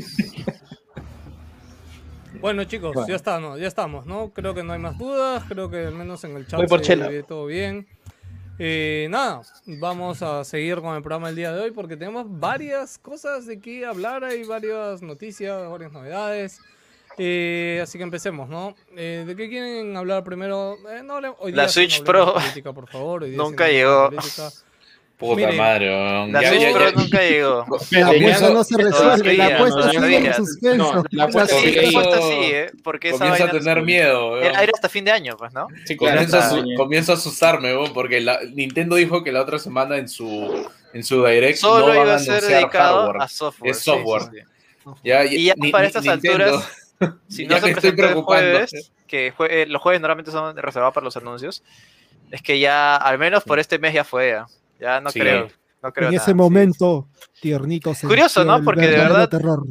[2.40, 3.08] Bueno, chicos, Bueno.
[3.08, 3.58] ya está, ¿no?
[3.58, 4.30] Ya estamos, ¿no?
[4.30, 7.22] Creo que no hay más dudas, creo que al menos en el chat por se
[7.24, 7.86] todo bien.
[8.58, 12.98] Eh, nada, vamos a seguir con el programa el día de hoy porque tenemos varias
[12.98, 16.60] cosas de qué hablar, hay varias noticias, varias novedades.
[17.18, 18.74] Eh, así que empecemos, ¿no?
[18.96, 20.78] Eh, ¿De qué quieren hablar primero?
[20.88, 23.22] Eh, no hoy La día sí no Switch Pro política, por favor.
[23.24, 24.10] hoy día nunca sí no llegó.
[25.18, 26.32] Puta Miren, madre, weón.
[26.32, 27.66] La Ya- Switch ya- Pro ya- nunca llegó.
[27.90, 30.94] La apuesta no se resuelve, la apuesta sigue en suspenso.
[30.94, 31.88] No, la apuesta Sí, sigue la ahí.
[31.96, 32.70] apuesta sí, ¿eh?
[32.82, 34.40] Porque esa Comienza a tener miedo.
[34.40, 35.66] Era, era hasta fin de año, pues, ¿no?
[35.84, 39.58] Sí, Claro, comienza, a comienza a asustarme, weón, porque la, Nintendo dijo que la otra
[39.58, 43.22] semana en su, en su Direct Solo no van iba a a ser dedicado hardware.
[43.22, 43.70] a software.
[43.72, 44.22] Es sí, software.
[44.22, 44.90] sí, sí.
[45.04, 46.68] Ya, Y ya ni- para estas Nintendo- alturas,
[47.28, 48.42] Si no Ya se me estoy presentó el preocupando.
[48.50, 51.62] jueves, que jue- eh, los jueves normalmente son reservados para los anuncios,
[52.30, 54.46] es que ya, al menos por este mes ya fue, ya,
[54.78, 55.20] Ya no Sí.
[55.20, 55.48] creo,
[55.82, 56.34] no creo En nada, ese sí.
[56.34, 57.08] momento,
[57.40, 57.94] tiernito.
[57.94, 58.62] se Curioso, ¿no?
[58.64, 59.62] Porque de verdad- terror.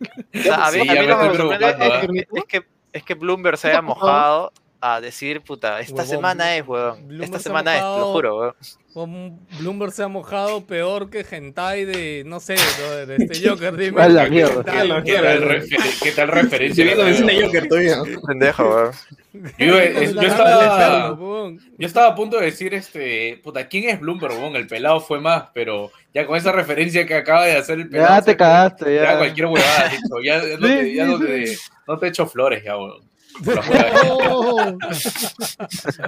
[0.34, 2.66] O sea, a mí, Sí, a mí me lo que me estoy sorprende es que,
[2.92, 6.96] es que Bloomberg se haya mojado a decir, puta, esta Huevón, semana es, weón.
[7.08, 8.12] Bloomberg Esta se ha semana es, te lo mojado.
[8.12, 8.54] juro, weón.
[8.92, 14.00] Como Bloomberg se ha mojado peor que Hentai de, no sé, brother, este Joker, dime.
[14.02, 15.64] A la ¿qué tal, ¿Qué tal,
[16.02, 16.84] qué tal referencia?
[16.84, 17.96] Viendo vecina Joker todavía.
[18.26, 18.92] Pendejo, weón.
[19.58, 24.32] Yo, eh, yo estaba, yo estaba a punto de decir, este, puta, ¿quién es Bloomberg?
[24.32, 24.56] weón?
[24.56, 28.14] El pelado fue más, pero ya con esa referencia que acaba de hacer el pelado.
[28.14, 29.18] Ya te cagaste, Ya ya.
[29.18, 29.92] cualquier huevada.
[30.24, 33.02] Ya, ya no, te, ya no, te, no te echo flores, ya, weón.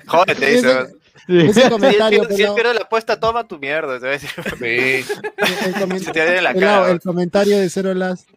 [0.06, 0.86] Jódete, dice,
[1.28, 3.98] Ese- comentario, si él pierde la apuesta, toma tu mierda.
[4.00, 4.30] te decir.
[4.58, 4.64] Sí.
[5.66, 6.90] el, comen- Se te viene en la cara.
[6.90, 8.28] el comentario de Zero Last.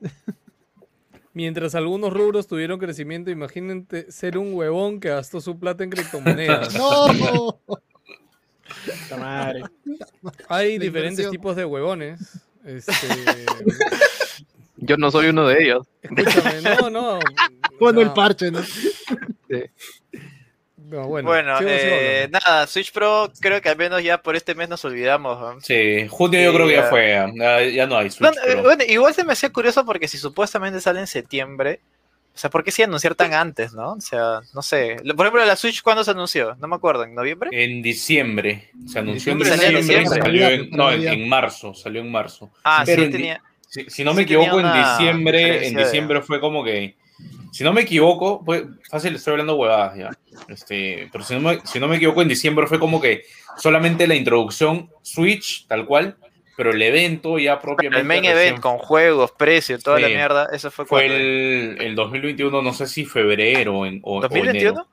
[1.34, 6.74] Mientras algunos rubros tuvieron crecimiento, imagínate ser un huevón que gastó su plata en criptomonedas.
[6.78, 7.60] No,
[8.86, 9.64] Puta madre.
[10.48, 11.32] Hay La diferentes inversión.
[11.32, 12.20] tipos de huevones.
[12.66, 12.94] Este,
[14.78, 15.88] Yo no soy uno de ellos.
[16.02, 17.20] escúchame, no, no.
[17.86, 18.62] Cuando el sea, parche, ¿no?
[20.78, 24.36] No, bueno, Bueno, sigo, sigo eh, nada, Switch Pro creo que al menos ya por
[24.36, 25.40] este mes nos olvidamos.
[25.40, 25.62] ¿no?
[25.62, 27.32] Sí, junio yo Sí, creo que ya fue.
[27.36, 28.64] Ya, ya no hay No, Switch eh, Pro.
[28.64, 31.80] bueno, igual se me hacía curioso porque si supuestamente sale en septiembre,
[32.34, 33.94] o sea, ¿por qué sí anunciar tan antes, no?
[33.94, 34.98] O sea, no sé.
[35.16, 36.56] Por ejemplo, la Switch, ¿cuándo se anunció?
[36.60, 37.50] No me acuerdo, ¿en noviembre?
[37.54, 38.70] En diciembre.
[38.88, 40.04] Se anunció en Diciembre, salió en diciembre.
[40.04, 40.42] diciembre.
[40.42, 41.74] Salió en, no, en, marzo.
[41.74, 42.52] Salió en marzo.
[42.64, 43.42] Ah, Pero sí, tenía.
[43.70, 46.96] Si, si no me sí equivoco, en diciembre, en diciembre fue como que.
[47.52, 50.10] Si no me equivoco, pues, fácil, estoy hablando huevadas ya.
[50.48, 53.26] Este, pero si no, me, si no me equivoco, en diciembre fue como que
[53.58, 56.16] solamente la introducción Switch, tal cual,
[56.56, 58.00] pero el evento ya propiamente.
[58.00, 61.96] El main recién event con juegos, precio, toda la mierda, eso fue, Fue el, el
[61.96, 64.50] 2021, no sé si febrero en, o, o ¿2021?
[64.50, 64.88] enero.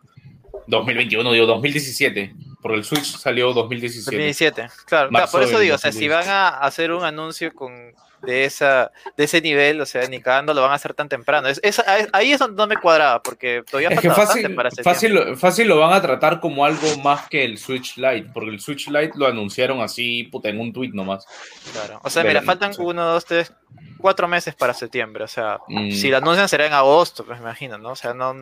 [0.66, 4.16] 2021, digo 2017, porque el Switch salió 2017.
[4.16, 4.68] 2017.
[4.84, 6.30] Claro, por eso digo, o sea, si van 2017.
[6.30, 10.62] a hacer un anuncio con de esa de ese nivel, o sea, ni cagando lo
[10.62, 11.48] van a hacer tan temprano.
[11.48, 15.36] Es, es- ahí es donde no me cuadraba, porque todavía Es que fácil, para fácil,
[15.36, 18.88] fácil lo van a tratar como algo más que el Switch Lite, porque el Switch
[18.88, 21.26] Lite lo anunciaron así, puta, en un tweet nomás.
[21.72, 22.00] Claro.
[22.02, 22.80] O sea, Pero, mira, faltan sí.
[22.82, 23.52] uno, dos, tres,
[23.98, 25.24] cuatro meses para septiembre.
[25.24, 25.90] O sea, Mm.
[25.92, 27.90] si lo anuncian será en agosto, pues me imagino, ¿no?
[27.90, 28.34] O sea, no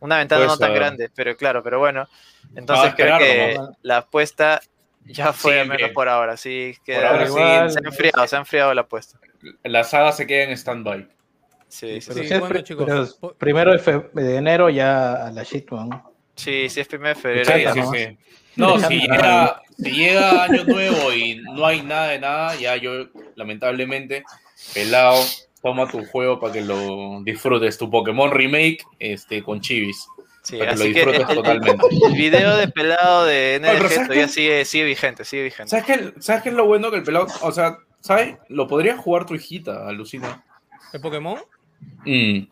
[0.00, 2.08] una ventana no tan grande, pero claro, pero bueno.
[2.54, 3.76] Entonces creo que nomás.
[3.82, 4.60] la apuesta
[5.08, 6.74] ya fue al menos por ahora, sí.
[6.84, 9.18] Que Por ahora se ha enfriado, se ha enfriado la apuesta.
[9.64, 11.08] La saga se queda en stand-by.
[11.68, 12.28] Sí, sí, Pero sí.
[12.28, 16.02] si es bueno, pri- chicos, pero po- primero de, enero ya a la shitman.
[16.34, 17.52] Sí, sí, es primero de febrero.
[17.52, 17.72] Sí, ya.
[17.74, 18.18] sí, sí.
[18.56, 23.06] No, si llega, si llega año nuevo y no hay nada de nada, ya yo,
[23.36, 24.24] lamentablemente,
[24.74, 25.22] pelado,
[25.62, 30.06] toma tu juego para que lo disfrutes, tu Pokémon Remake este, con chivis.
[30.48, 31.86] Sí, para que lo así que disfrutes el, el- totalmente.
[32.06, 34.28] el video de pelado de ¿sabes todavía qué?
[34.32, 35.70] sigue, sigue vigente, sigue vigente.
[35.70, 38.36] ¿Sabes qué, ¿Sabes qué es lo bueno que el pelado, o sea, ¿sabes?
[38.48, 40.44] Lo podría jugar tu hijita, alucina.
[40.92, 41.38] ¿El Pokémon?
[42.06, 42.46] Mm.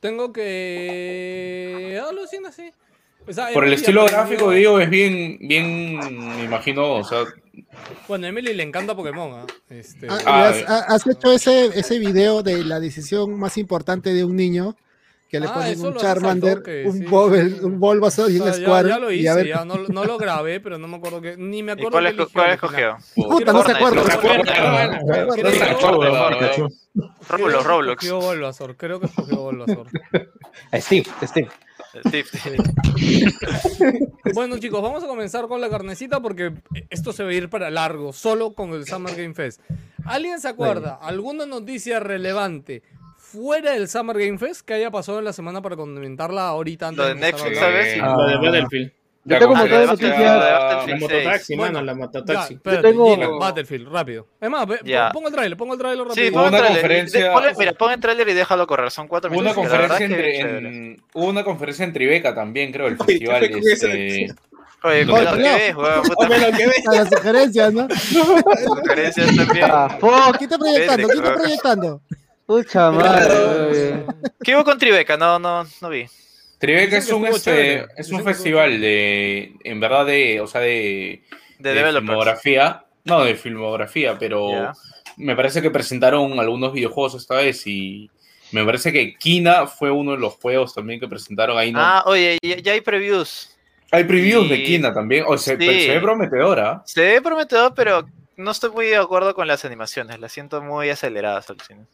[0.00, 2.00] Tengo que.
[2.08, 2.70] Alucina, sí.
[3.26, 7.24] O sea, Por el Emily estilo gráfico, digo, es bien, bien, me imagino, o sea,
[8.06, 9.40] Bueno, a Emily le encanta Pokémon.
[9.40, 9.46] ¿ah?
[9.68, 10.06] Este...
[10.24, 14.34] Ah, has, ha- has hecho ese, ese video de la decisión más importante de un
[14.34, 14.76] niño
[15.28, 17.04] que le Ah, ponen un Charmander, toque, un, sí,
[17.62, 20.04] un Bulbasaur y O un sea, ya, lo y hice, a ver- ya no, no
[20.04, 21.36] lo grabé, pero no me acuerdo que.
[21.36, 22.96] Ni me ¿Y acuerdo cuál, eligió cuál al final.
[22.96, 23.28] escogió?
[23.28, 23.96] Puta, no se acuerda.
[23.96, 24.98] No se acuerda.
[26.18, 26.88] Roblox,
[27.28, 28.04] creo que Roblox.
[28.04, 29.86] Escogió Bulbasaur, creo que escogió Bulbasaur.
[30.74, 31.48] Steve, Steve.
[32.06, 32.26] Steve.
[34.34, 36.52] Bueno, chicos, vamos a comenzar con la carnecita porque
[36.90, 39.60] esto se va a ir para largo, solo con el Summer Game Fest.
[40.04, 40.98] ¿Alguien se acuerda?
[41.00, 42.82] ¿Alguna noticia relevante
[43.32, 46.98] fuera del Summer Game Fest que haya pasado en la semana para comentarla ahorita antes
[46.98, 47.58] Lo de a Netflix?
[47.58, 47.86] ¿sabes?
[47.96, 48.14] Eh, Ah.
[48.16, 48.92] Lo de Battlefield.
[49.24, 50.44] Yo tengo Ah, montón de de Battlefield, noticias.
[50.44, 50.50] de
[50.92, 51.58] La mototaxi, 6.
[51.58, 52.54] Bueno, mano, la Ya, mototaxi.
[52.54, 54.26] espérate, tengo- Gino, Battlefield, rápido.
[54.40, 55.10] Es más, ve- Ya.
[55.10, 56.14] pon el trailer, pon el trailer rápido.
[56.24, 56.80] Sí, Hubo pon el una trailer.
[56.82, 58.90] conferencia- De- ponle- mira, pon el trailer y déjalo correr.
[58.90, 59.54] Son cuatro una minutos.
[59.62, 63.40] que conferencia que entre, en- hubo una conferencia en Tribeca también, creo, el festival.
[63.40, 64.34] ¿qué fue con este?
[64.84, 66.02] Oye, Oye, cuidado, ¿qué pero- ves, weón?
[66.04, 66.84] Puta lo que ves.
[66.90, 67.88] Las sugerencias, ¿no?
[68.64, 69.66] sugerencias también.
[69.70, 69.98] Ah,
[70.38, 71.08] ¿Quién está proyectando?
[71.08, 72.00] ¿Quién está proyectando?
[72.48, 74.06] Pucha madre.
[74.42, 75.18] ¿Qué hubo con Tribeca?
[75.18, 76.06] No, no, no vi.
[76.58, 81.22] Tribeca es un, este, es un festival de, en verdad, de, o sea, de,
[81.58, 82.84] De, filmografía.
[83.04, 84.72] No, de filmografía, pero
[85.18, 88.10] me parece que presentaron algunos videojuegos esta vez y
[88.50, 91.70] me parece que Kina fue uno de los juegos también que presentaron ahí.
[91.70, 91.80] ¿no?
[91.80, 93.54] Ah, oye, ya, ya hay previews.
[93.90, 95.24] Hay previews y- de Kina también.
[95.28, 95.64] O sea, Sí.
[95.82, 96.82] se ve prometedora.
[96.86, 100.18] Se ve prometedor, pero no estoy muy de acuerdo con las animaciones.
[100.18, 101.86] Las siento muy aceleradas al cine.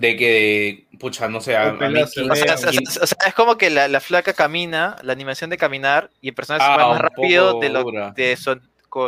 [0.00, 2.70] De que, pucha, no sé, a, a mí Ojalá se Kina- O sea, o sea,
[3.02, 6.34] o sea, es como que la, la flaca camina, la animación de caminar, y el
[6.36, 7.84] personaje se Ah, mueve más un rápido de, lo,
[8.14, 8.60] de, su, co-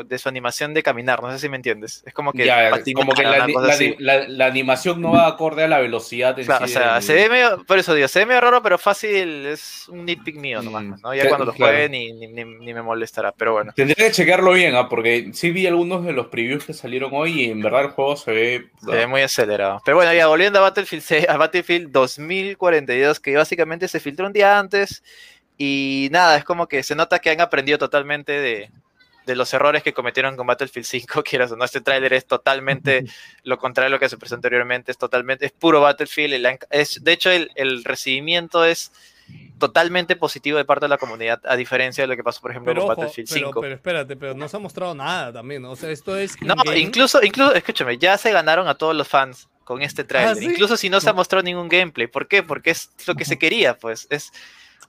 [0.04, 1.22] de su animación de caminar.
[1.22, 2.02] No sé si me entiendes.
[2.06, 2.44] Es como que.
[2.46, 6.74] ya, patina, como que la, animación no va acorde a la velocidad Claro, o sí
[6.74, 9.88] sea, del- se ve medio, por eso digo, se ve medio raro, pero fácil, es
[9.88, 11.14] un nitpick mío nomás, Mm, ¿no?
[11.14, 11.72] Ya cuando lo claro.
[11.72, 13.72] juegue ni, ni, ni- ni me molestará, pero bueno.
[13.74, 14.88] Tendría que checarlo bien, ¿ah?
[14.88, 18.16] porque sí vi algunos de los previews que salieron hoy y en verdad el juego
[18.16, 18.66] se ve...
[18.84, 19.80] Se ve muy acelerado.
[19.84, 24.58] Pero bueno, ya volviendo a Battlefield, a Battlefield 2042, que básicamente se filtró un día
[24.58, 25.02] antes.
[25.58, 28.70] Y nada, es como que se nota que han aprendido totalmente de,
[29.30, 31.64] de los errores que cometieron con Battlefield 5, quieras o no.
[31.64, 33.04] Este tráiler es totalmente
[33.44, 34.90] lo contrario a lo que se presentó anteriormente.
[34.92, 36.34] Es totalmente, es puro Battlefield.
[36.34, 38.92] el- es, de hecho, el, el recibimiento es
[39.58, 42.70] totalmente positivo de parte de la comunidad, a diferencia de lo que pasó, por ejemplo,
[42.72, 43.60] Pero, con ojo, Battlefield pero, 5.
[43.60, 45.62] pero espérate, pero no se ha mostrado nada también.
[45.62, 45.70] ¿no?
[45.72, 46.40] O sea, esto es.
[46.42, 50.32] No, incluso, incluso, escúchame, ya se ganaron a todos los fans con este trailer.
[50.32, 50.46] ¿Ah, sí?
[50.46, 52.08] Incluso si no se ha mostrado ningún gameplay.
[52.08, 52.42] ¿Por qué?
[52.42, 54.08] Porque es lo que se quería, pues.
[54.10, 54.32] Es,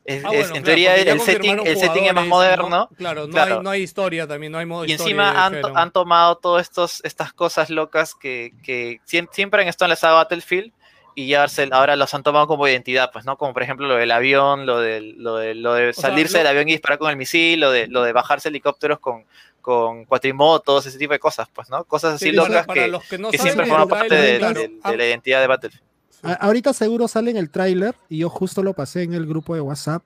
[0.06, 2.69] es- Ah, es- bueno, en claro, teoría el setting, el setting es más moderno.
[2.69, 2.89] ¿no?
[2.97, 3.58] Claro, no, Claro.
[3.58, 7.01] Hay, no hay historia también, no hay modo Y encima han, han tomado todas estos,
[7.04, 10.71] estas cosas locas que, que siem- siempre han estado en la saga Battlefield
[11.13, 13.38] y ya ahora los han tomado como identidad, pues, ¿no?
[13.38, 16.69] Como por ejemplo lo del avión, lo, de, lo de sea, salirse lo- del avión
[16.69, 19.25] y disparar con el misil, lo de, lo de bajarse helicópteros con,
[19.60, 21.84] con cuatrimotos, ese tipo de cosas, pues, ¿no?
[21.84, 24.60] Cosas así Sí, locas para que, que no que saben, siempre forman parte de, claro,
[24.62, 25.84] de- de la identidad de Battlefield.
[26.24, 29.56] A- ahorita seguro sale en el tráiler y yo justo lo pasé en el grupo
[29.56, 30.04] de WhatsApp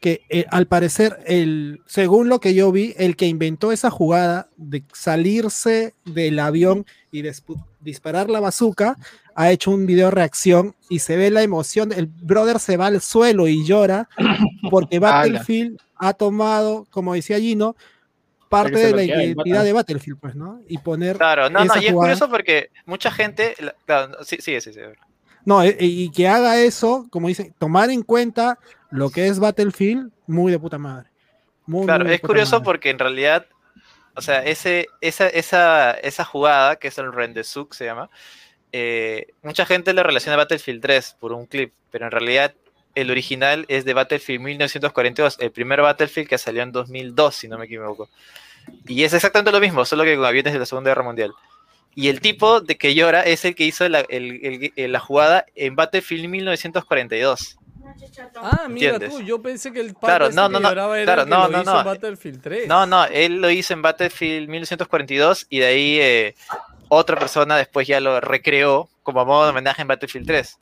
[0.00, 4.48] que eh, al parecer el según lo que yo vi el que inventó esa jugada
[4.56, 7.22] de salirse del avión y
[7.80, 8.96] disparar la bazooka
[9.34, 11.92] ha hecho un video reacción y se ve la emoción.
[11.92, 14.08] El brother se va al suelo y llora
[14.70, 17.74] porque Battlefield ha tomado como decía Gino
[18.48, 21.92] parte de la identidad de Battlefield pues no y poner Claro, no, no, y es
[22.00, 24.80] curioso porque mucha gente, la- claro, sí, sí, sí, sí.
[25.48, 28.58] No, e- e- y que haga eso, como dice, tomar en cuenta
[28.90, 31.08] lo que es Battlefield, muy de puta madre.
[31.64, 32.64] Muy, Claro, muy es curioso madre.
[32.66, 33.46] porque en realidad,
[34.14, 38.10] o sea, ese, esa, esa, esa jugada, que es el Rendezvous se llama,
[38.72, 42.52] eh, mucha gente le relaciona a Battlefield 3 por un clip, pero en realidad
[42.94, 47.56] el original es de Battlefield 1942, el primer Battlefield que salió en 2002, si no
[47.56, 48.10] me equivoco.
[48.86, 51.32] Y es exactamente lo mismo, solo que con aviones de la Segunda Guerra Mundial.
[52.00, 55.00] Y el tipo de que llora es el que hizo la, el- el- el- la
[55.00, 57.58] jugada en Battlefield 1942.
[58.36, 60.96] Ah, mira tú, yo pensé que el pata Claro, este no, que no, no, lloraba
[61.00, 61.78] era claro, el que no, lo no, hizo no.
[61.80, 62.68] en Battlefield 3.
[62.68, 66.34] No, no, él lo hizo en Battlefield 1942 y de ahí eh,
[66.88, 70.58] otra persona después ya lo recreó como modo de homenaje en Battlefield 3.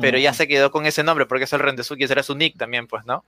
[0.00, 2.56] Pero ya se quedó con ese nombre porque es el Rendesuki, ese era su nick
[2.56, 3.22] también, pues, ¿no?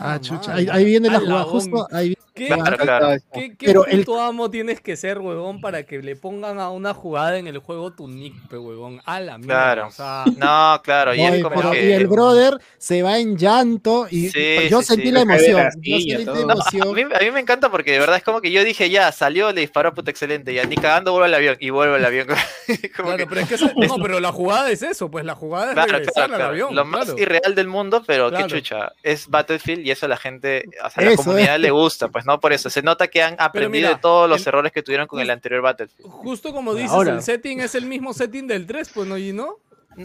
[0.00, 3.08] Ah, chucha, ahí, ahí viene la jugada, justo ahí ¿Qué, Claro, claro.
[3.32, 6.68] qué, qué Pero el- puto amo tienes que ser, huevón, para que le pongan a
[6.70, 9.00] una jugada en el juego tu nick, pe, huevón?
[9.06, 9.54] A la mierda.
[9.54, 9.86] Claro.
[9.88, 11.86] O sea, No, claro, y Oye, es como pero- que...
[11.88, 15.12] y el brother se va en llanto y Sí, yo sí, sentí sí.
[15.12, 15.70] la emoción.
[15.80, 16.24] Yo sentí la.
[16.24, 16.94] No, a, emoción.
[16.94, 19.50] mí, a mí me encanta porque de verdad es como que yo dije, ya, salió,
[19.52, 22.26] le disparó, puta, excelente, ya, ni cagando vuelve al avión, y vuelve al avión.
[22.96, 25.34] Como claro, que- pero es que eso- no, pero la jugada es eso, pues la
[25.34, 26.50] jugada es Claro, regresar claro, al claro.
[26.52, 26.74] avión.
[26.74, 27.18] Lo más claro.
[27.22, 28.46] irreal del mundo, pero Claro.
[28.46, 28.92] qué chucha.
[29.02, 31.60] Es Battlefield y eso a la gente, o sea, a la comunidad es.
[31.60, 32.68] le gusta, pues no por eso.
[32.68, 35.30] Se nota que han aprendido mira, de todos los el- errores que tuvieron con el
[35.30, 36.10] anterior Battlefield.
[36.10, 37.12] Justo como dices, Ahora.
[37.14, 39.56] el setting es el mismo setting del 3, pues no, y no.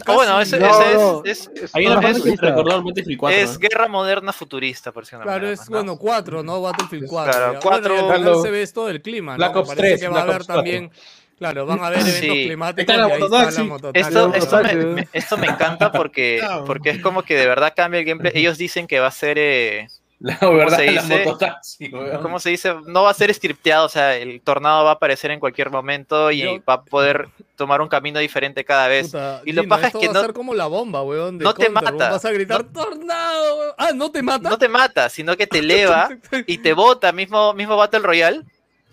[0.06, 3.18] Ah, bueno, ese, No, ese no, es, es, Hay no, una es- que al Battlefield
[3.18, 3.38] 4.
[3.38, 5.76] es guerra moderna futurista, por de una Claro, manera, es ¿no?
[5.76, 6.62] bueno 4, ¿no?
[6.62, 7.32] Battlefield 4.
[7.32, 7.60] Claro, ya.
[7.60, 8.42] cuatro- Bueno, Claro.
[8.42, 9.36] se ve esto del clima, ¿no?
[9.36, 10.54] Black Ops parece 3, que va Black a haber 4.
[10.54, 10.90] también,
[11.36, 12.44] claro, van a haber eventos Sí.
[12.46, 13.68] climáticos y ahí está mototaxi.
[13.68, 14.00] la.
[14.00, 18.06] Esto, esto, me- esto me encanta porque, porque es como que de verdad cambia el
[18.06, 18.32] gameplay.
[18.34, 19.88] Ellos dicen que va a ser, eh,
[20.40, 21.24] La verdad, se la dice?
[21.24, 22.22] mototaxi, weón.
[22.22, 22.72] ¿cómo se dice?
[22.86, 26.30] No va a ser scripteado, o sea, el tornado va a aparecer en cualquier momento
[26.30, 29.06] y Yo- va a poder tomar un camino diferente cada vez.
[29.08, 31.44] Puta, y lo paja es que va no- a ser como la bomba, weón, de
[31.44, 31.98] no te Counter, weón.
[31.98, 32.10] mata.
[32.12, 33.72] Vas a gritar tornado, weón.
[33.78, 34.48] Ah, ¿no te mata?
[34.48, 36.08] No te mata, sino que te eleva
[36.46, 38.42] y te bota, mismo, mismo Battle Royale.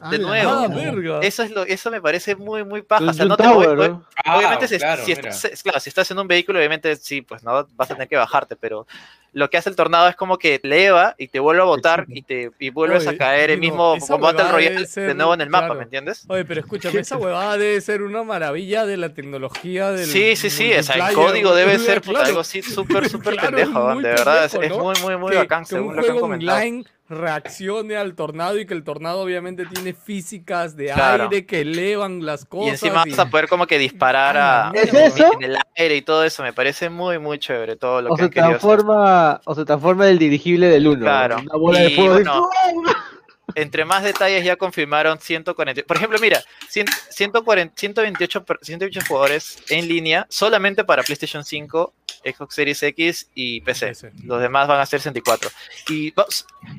[0.09, 0.51] De nuevo.
[0.51, 1.19] Ah.
[1.21, 3.03] Eso es lo, eso me parece muy, muy paja.
[3.03, 4.05] O sea, Jun no te Tower, voy- ¿no?
[4.23, 5.29] Ah, obviamente si, claro, si mira.
[5.29, 8.15] estás, claro, si estás en un vehículo, obviamente sí, pues no vas a tener que
[8.15, 8.87] bajarte, pero
[9.33, 12.23] lo que hace el tornado es como que eleva y te vuelve a botar y
[12.23, 15.65] te y vuelves Oye, a caer el mismo con Battle de nuevo en el mapa,
[15.67, 15.79] claro.
[15.79, 16.25] ¿me entiendes?
[16.27, 20.49] Oye, pero escúchame, esa huevada debe ser una maravilla de la tecnología del Sí, sí,
[20.49, 24.09] sí, o sea, el código debe ser puta, algo así súper, súper Claro, pendejo, de
[24.09, 26.57] verdad, es, muy, muy, muy que, bacán, que un según lo que han comentado.
[26.57, 31.23] online reaccione al tornado y que el tornado obviamente tiene físicas de Claro.
[31.23, 32.67] aire que elevan las cosas.
[32.67, 35.31] Y encima vas a poder como que disparar a, ¿Es en- eso?
[35.33, 38.23] en el aire y todo eso, me parece muy, muy chévere todo lo O que
[38.23, 38.43] se hacer.
[38.43, 40.99] transforma, o se transforma el dirigible del 1.
[41.01, 41.37] Claro.
[41.39, 42.13] Una bola de Y, fuego.
[42.13, 42.49] bueno,
[43.61, 45.83] entre más detalles ya confirmaron 140.
[45.83, 51.93] Por ejemplo, mira, 100 140, 128, per- 128 jugadores en línea solamente para PlayStation 5,
[52.23, 53.93] Xbox Series X y PC.
[54.23, 55.49] Los demás van a ser 64.
[55.89, 56.13] Y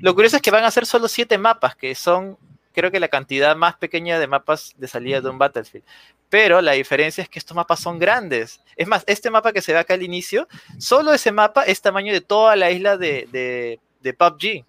[0.01, 2.37] lo curioso es que van a ser solo 7 mapas, que son,
[2.73, 5.85] creo que la cantidad más pequeña de mapas de salida de un Battlefield.
[6.29, 8.61] Pero la diferencia es que estos mapas son grandes.
[8.77, 10.47] Es más, este mapa que se ve acá al inicio,
[10.79, 14.65] solo ese mapa es tamaño de toda la isla de, de, de PUBG.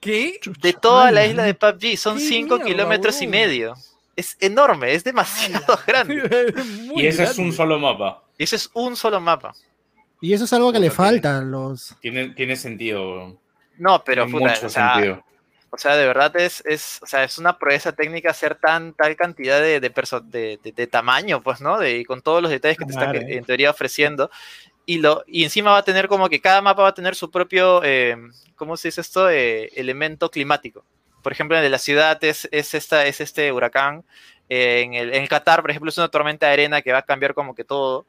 [0.00, 0.38] ¿Qué?
[0.60, 1.96] De toda la isla de PUBG.
[1.96, 3.74] Son ¡Qué 5 mierda, kilómetros y medio.
[4.16, 6.54] Es enorme, es demasiado grande.
[6.86, 7.56] Muy Y ese es un grande.
[7.56, 8.22] solo mapa.
[8.36, 9.54] Y ese es un solo mapa.
[10.20, 11.94] Y eso es algo que le falta a los.
[12.00, 13.36] Tiene, tiene sentido.
[13.76, 15.24] No, pero Tiene puta, mucho o sea, sentido.
[15.70, 19.14] o sea, de verdad es, es, o sea, es una proeza técnica hacer tan tal
[19.14, 21.78] cantidad de, de, de, de- de tamaño, pues, ¿no?
[21.78, 24.30] De, y con todos los detalles que te está en teoría ofreciendo.
[24.88, 27.30] Y, lo, y encima va a tener como que cada mapa va a tener su
[27.30, 28.16] propio, eh,
[28.56, 29.28] ¿cómo se dice esto?
[29.28, 30.82] Eh, elemento climático.
[31.22, 34.02] Por ejemplo, en el de la ciudad es, es, esta, es este huracán.
[34.48, 37.02] Eh, en, el, en Qatar, por ejemplo, es una tormenta de arena que va a
[37.02, 38.06] cambiar como que todo.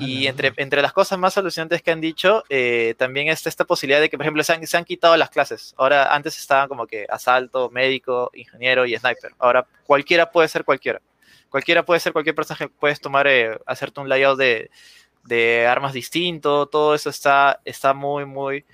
[0.00, 4.00] Y entre, entre las cosas más alucinantes que han dicho, eh, también está esta posibilidad
[4.00, 5.74] de que, por ejemplo, se han, se han quitado las clases.
[5.76, 9.32] Ahora, antes estaban como que asalto, médico, ingeniero y sniper.
[9.38, 11.02] Ahora, cualquiera puede ser cualquiera.
[11.50, 12.68] Cualquiera puede ser cualquier personaje.
[12.68, 14.70] Puedes tomar, eh, hacerte un layout de,
[15.24, 18.64] de armas distinto, todo eso está, está muy, muy,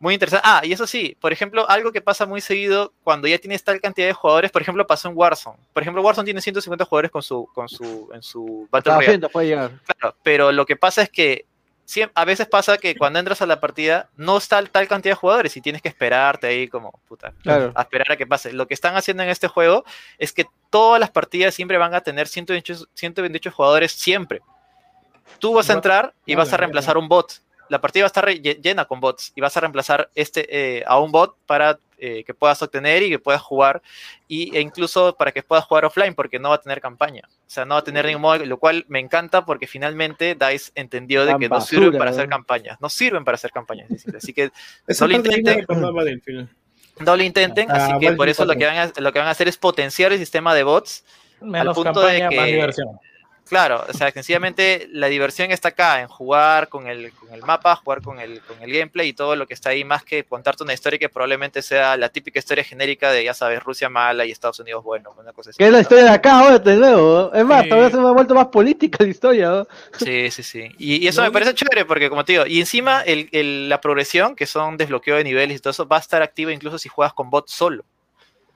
[0.00, 0.46] muy interesante.
[0.48, 3.80] Ah, y eso sí, por ejemplo, algo que pasa muy seguido cuando ya tienes tal
[3.80, 5.58] cantidad de jugadores, por ejemplo, pasó en Warzone.
[5.72, 9.06] Por ejemplo, Warzone tiene 150 jugadores con su, con su, en su Battle Royale.
[9.06, 9.70] 200 puede llegar.
[9.86, 11.46] Claro, pero lo que pasa es que
[12.14, 15.56] a veces pasa que cuando entras a la partida no está tal cantidad de jugadores
[15.56, 17.72] y tienes que esperarte ahí como puta, Claro.
[17.74, 18.52] a esperar a que pase.
[18.52, 19.84] Lo que están haciendo en este juego
[20.18, 24.42] es que todas las partidas siempre van a tener 128, 128 jugadores siempre.
[25.38, 27.40] Tú vas a entrar y vas a reemplazar un bot.
[27.68, 30.98] La partida va a estar llena con bots y vas a reemplazar este, eh, a
[30.98, 33.82] un bot para eh, que puedas obtener y que puedas jugar
[34.28, 37.22] y, e incluso para que puedas jugar offline porque no va a tener campaña.
[37.26, 40.72] O sea, no va a tener ningún modo, lo cual me encanta porque finalmente DICE
[40.76, 42.80] entendió de que no sirven para hacer campañas.
[42.80, 43.88] No sirven para hacer campañas.
[43.88, 44.50] decir, Así que
[45.00, 45.66] no lo intenten.
[47.00, 49.28] No lo intenten, Ah, así que por eso lo que, van a, lo que van
[49.28, 51.04] a hacer es potenciar el sistema de bots
[51.40, 53.00] al punto de campaña, que, diversión.
[53.48, 57.76] Claro, o sea, sencillamente la diversión está acá, en jugar con el, con el mapa,
[57.76, 60.62] jugar con el, con el gameplay y todo lo que está ahí, más que contarte
[60.62, 64.30] una historia que probablemente sea la típica historia genérica de, ya sabes, Rusia mala y
[64.30, 65.58] Estados Unidos bueno, una cosa así.
[65.58, 67.30] Que es la historia de acá ahora, de nuevo.
[67.32, 67.38] ¿no?
[67.38, 69.48] Es más, Eh, todavía se me ha vuelto más política la historia.
[69.48, 69.66] ¿no?
[69.98, 70.68] Sí, sí, sí.
[70.78, 73.80] Y, y eso me parece chévere porque, como te digo, y encima el, el- la
[73.80, 76.88] progresión, que son desbloqueo de niveles y todo eso, va a estar activa incluso si
[76.88, 77.84] juegas con bots solo.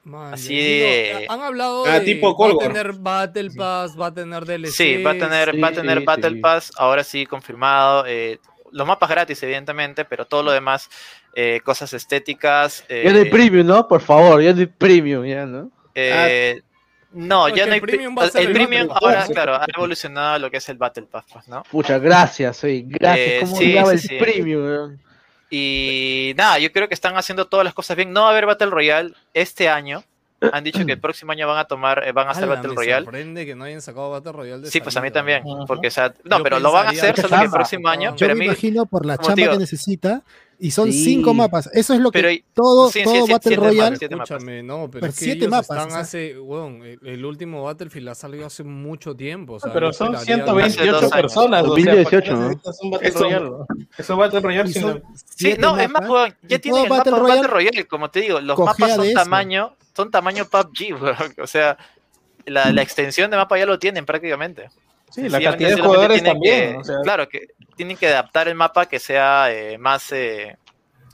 [0.05, 4.07] Man, Así digo, de- han hablado Ah, de tipo va a tener Battle Pass, va
[4.09, 4.73] a tener DLC.
[4.73, 6.37] Sí, va a tener, va a sí, tener Battle sí.
[6.41, 8.05] Pass, ahora sí confirmado.
[8.07, 8.41] eh,
[8.73, 10.89] los mapas gratis, evidentemente, pero todo lo demás,
[11.35, 12.85] eh, cosas estéticas.
[12.89, 13.87] eh, Ya no hay premium, ¿no?
[13.87, 15.71] Por favor, ya no hay premium, ya, ¿no?
[15.95, 16.63] eh,
[17.13, 19.27] no, No, ya no el hay premium pri- va a ser el el premium ahora,
[19.29, 21.63] claro, ha evolucionado a lo que es el Battle Pass, pues, ¿no?
[21.71, 22.83] Pucha, gracias, soy.
[22.89, 23.27] Gracias.
[23.29, 24.17] Eh, ¿Cómo sí, sí, el sí.
[24.19, 24.97] premium?
[25.55, 28.11] Y nada, yo creo que están haciendo todas las cosas bien.
[28.11, 30.03] No va a haber Battle Royale este año.
[30.53, 32.71] Han dicho que el próximo año van a tomar, eh, van a hacer Ala, Battle
[32.71, 33.05] me Royale.
[33.05, 35.43] sorprende que no hayan sacado Battle Royale de Sí, pues a mí salida, también.
[35.67, 37.43] Porque, o sea, no, Yo pero lo van a pensaría hacer que solo que el
[37.43, 38.11] chamba, próximo año.
[38.11, 40.23] Yo Pero a me mí, imagino por la como chamba digo- que necesita.
[40.59, 41.03] Y son Sí.
[41.05, 41.69] cinco mapas.
[41.73, 43.79] Eso es lo que Pero hay- todo, sí, sí, todo sí, Battle siete Royale.
[43.83, 44.31] mapas, siete mapas.
[44.31, 46.01] Escúchame, no, pero, Pero es que siete ellos mapas, están o sea.
[46.01, 49.55] hace, weón, el, el último Battlefield ha salido hace mucho tiempo.
[49.55, 51.23] o sea, Pero son esperaría- 128 Hace dos años.
[51.23, 51.63] personas.
[51.63, 52.41] o sea, 2018, ¿para qué ¿no?
[52.49, 53.67] necesitas un Battle Eso- Royale, no?
[53.99, 55.03] Eso Battle Royale Y sin son la-
[55.35, 57.87] Sí, no, es más, mapas, weón, ya y tienen todo el mapa Battle Royale Royale,
[57.89, 59.15] como te digo, los mapas de son eso.
[59.19, 61.35] tamaño, son tamaño PUBG, weón.
[61.43, 61.77] O sea,
[62.47, 64.69] la, la extensión de mapa ya lo tienen prácticamente.
[65.11, 66.73] Sí, la cantidad de jugadores tienen también.
[66.73, 67.41] que- o sea, Claro, que
[67.77, 70.57] tienen que adaptar el mapa que sea eh, más, eh,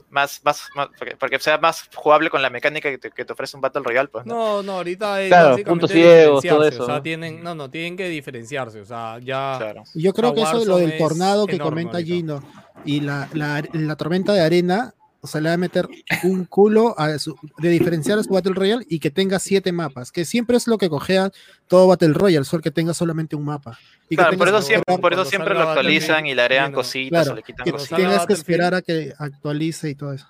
[0.09, 3.33] más, más, más- porque, porque sea más jugable con la mecánica que te, que te
[3.33, 4.33] ofrece un Battle Royale, pues, ¿no?
[4.33, 7.01] No, no, ahorita es Claro, puntos ciegos, todo eso, O sea, ¿no?
[7.01, 8.79] tienen, no, no, tienen que diferenciarse.
[8.79, 9.55] O sea, ya.
[9.59, 9.83] Claro.
[9.93, 12.15] Yo creo que eso de lo del es tornado que comenta ahorita.
[12.15, 12.43] Gino
[12.85, 15.87] y la, la, la tormenta de arena, o sea, le va a meter
[16.23, 20.11] un culo a su- de diferenciar a su Battle Royale y que tenga siete mapas,
[20.11, 21.31] que siempre es lo que cogea
[21.67, 23.77] todo Battle Royale, solo que tenga solamente un mapa.
[24.09, 27.33] Y Claro, por eso siempre, por eso siempre lo actualizan y le agregan cositas Claro,
[27.33, 27.97] o le quitan que cositas.
[27.97, 30.27] tengas que esperar a que actualice y todo eso.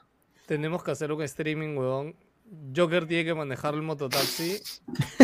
[0.48, 2.16] Tenemos que hacer un streaming, weón.
[2.76, 4.60] Joker tiene que manejar el mototaxi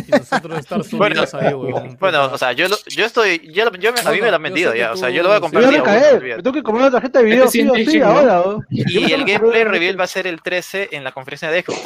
[0.07, 1.97] y nosotros estar Bueno, subidos ahí, weón.
[1.99, 4.41] Bueno, o sea, yo, lo- yo estoy, yo, yo me- a mí me lo han
[4.41, 5.41] yo vendido ya, o sea, yo lo voy a sí.
[5.45, 5.63] Me comprar.
[5.63, 6.37] voy a día uno, caer, olvídate.
[6.37, 8.43] me tengo que comprar una tarjeta de video, Este sí o sí, sí, sí, ahora.
[8.69, 11.79] Yo Y el gameplay reveal va a ser el 13 en la conferencia de Xbox.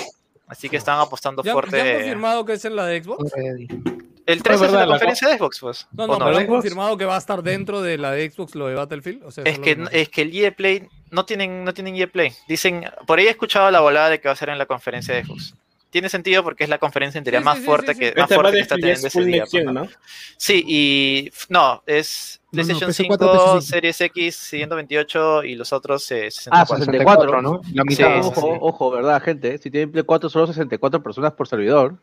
[0.48, 1.78] Así que están apostando ¿Ya, fuerte.
[1.78, 3.32] ya han confirmado que es en la de Xbox?
[4.34, 5.88] El 13 es verdad, en la la conferencia de Xbox, pues.
[5.92, 6.26] No, ¿o no, no?
[6.26, 9.24] pero han confirmado que va a estar dentro de la de Xbox lo de Battlefield.
[9.24, 11.96] O sea, Es que, es lo es que el EA Play no tienen, no tienen
[11.96, 12.32] EA Play.
[12.48, 15.14] Dicen, por ahí he escuchado la volada de que va a ser en la conferencia
[15.16, 15.56] de Xbox.
[15.92, 18.14] Tiene sentido porque es la conferencia en teoría Sí, más sí, fuerte sí, que sí.
[18.20, 19.44] más fuerte que está teniendo es ese día.
[19.52, 19.72] pues, ¿no?
[19.74, 19.88] ¿no?
[20.38, 23.62] Sí, y no, es No, no, PlayStation PS4, 5, PS5.
[23.62, 26.78] Series X 128 y los otros eh, Ah, 64.
[26.86, 27.62] 64, ¿no?
[27.74, 28.22] La mitad.
[28.22, 28.58] sí, ojo, sí.
[28.62, 29.58] ojo, ¿verdad, gente?
[29.58, 31.96] Si tienen Play 4, solo 64 personas por servidor.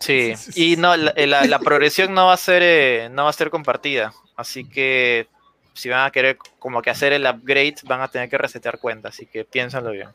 [0.00, 3.32] Sí, y no, la, la- la progresión no va a ser eh, no va a
[3.32, 5.26] ser compartida, así que
[5.74, 9.08] si van a querer como que hacer el upgrade van a tener que resetear cuenta,
[9.08, 10.08] así que piénsenlo bien.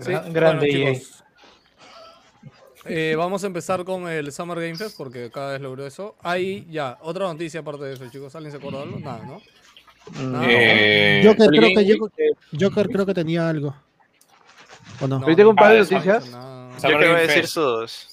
[0.00, 1.24] Sí, grande chicos.
[2.86, 6.16] Eh, vamos a empezar con el Summer Game Fest porque cada vez logró eso.
[6.22, 8.34] Hay ya otra noticia aparte de eso, chicos.
[8.34, 8.98] ¿Alguien se acuerda de algo?
[9.00, 9.40] Nada, ¿no?
[10.30, 12.30] Nada, Eh, Joker, creo alguien- que Joker,
[12.60, 13.74] Joker creo que tenía algo.
[15.00, 15.18] ¿O no?
[15.18, 16.28] No, Yo tengo un par de no, noticias.
[16.82, 18.08] Yo quiero decir sus...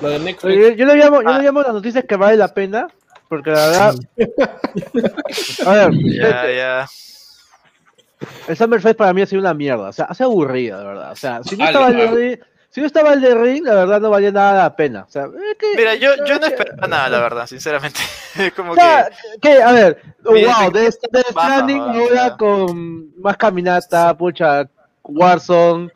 [0.00, 0.76] Lo de Netflix.
[0.76, 1.38] Yo lo llamo, yo Ah.
[1.38, 2.86] lo llamo las noticias que vale la pena,
[3.28, 3.94] porque la verdad.
[5.66, 6.86] A ver, Ya, ya.
[8.48, 11.12] el Summer Fest para mí ha sido una mierda, o sea, hace aburrida, de verdad.
[11.12, 12.06] O sea, si no estaba el de.
[12.06, 12.38] Ring,
[12.70, 15.04] si no estaba el de Ring, la verdad no valía nada la pena.
[15.06, 18.00] O sea, es que, Mira, yo, yo no esperaba nada, la verdad, sinceramente.
[18.38, 18.80] Es como o que...
[18.80, 19.10] sea,
[19.42, 24.68] que, a ver, oh, wow, de este Stranding ahora con más caminata, pucha,
[25.02, 25.90] Warzone,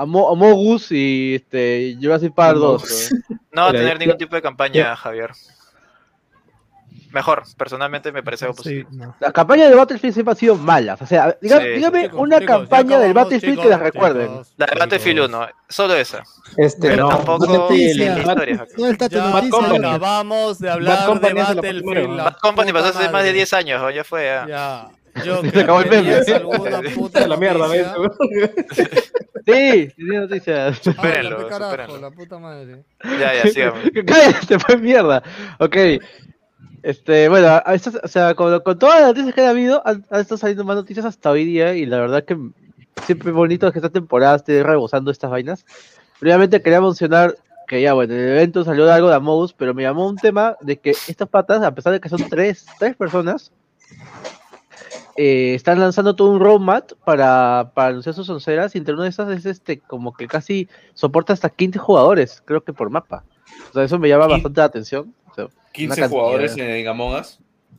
[0.00, 2.64] Amo- Amogus y este, Jurassic Park 2.
[2.82, 3.12] Amogus.
[3.28, 3.40] ¿no?
[3.52, 5.30] No va a tener ningún tipo de campaña, Javier.
[7.12, 8.88] Mejor, personalmente me parece algo Sí, positivo.
[8.92, 9.16] no.
[9.18, 11.02] Las campañas de Battlefield siempre han sido malas.
[11.02, 13.80] O sea, diga- Sí, dígame Chicos, una chicos, campaña del acabamos, Battlefield que chicos, las
[13.80, 14.30] recuerden.
[14.56, 15.28] La de Battlefield chicos.
[15.40, 16.22] 1, solo esa.
[16.56, 18.14] Este, Pero no, tampoco Battlefield, Noticia.
[18.14, 18.66] la historia.
[18.76, 19.50] ¿Dónde está tu Ya noticia?
[19.50, 19.86] Company.
[19.88, 22.16] acabamos de hablar Company es de Battlefield.
[22.16, 23.32] Bad Company pasó hace más de madre.
[23.32, 23.90] 10 años, ¿o?
[23.90, 24.24] ya fue.
[24.26, 24.46] ya.
[24.46, 24.88] Ya.
[25.24, 26.38] Yo Se acabó el ¿tenías meme.
[26.38, 27.68] alguna puta la mierda?
[27.68, 27.86] ¿ves?
[29.46, 30.78] Sí, sí, tiene noticias.
[30.78, 32.00] Supérenlo, Háblame, carajo, supérenlo.
[32.00, 32.84] la puta madre.
[33.18, 33.80] Ya, ya, sigamos.
[34.06, 35.22] Cállate, fue mierda.
[35.58, 35.76] Ok.
[36.82, 37.60] Este, bueno,
[38.04, 40.76] o sea, con, con todas las noticias que ha habido, han, han estado saliendo más
[40.76, 42.38] noticias hasta hoy día y la verdad que
[43.04, 45.64] siempre es bonito que esta temporada esté rebosando estas vainas.
[46.18, 47.34] Primeramente quería mencionar
[47.66, 50.56] que ya, bueno, en el evento salió algo de Amous, pero me llamó un tema
[50.60, 53.52] de que estas patas, a pesar de que son tres, tres personas,
[55.22, 59.10] eh, están lanzando todo un roadmap para, para anunciar sus onceras y entre una de
[59.10, 63.22] esas es este, como que casi soporta hasta 15 jugadores, creo que por mapa.
[63.68, 65.14] O sea, eso me llama bastante la atención.
[65.30, 67.38] O sea, 15 una jugadores en Among Us.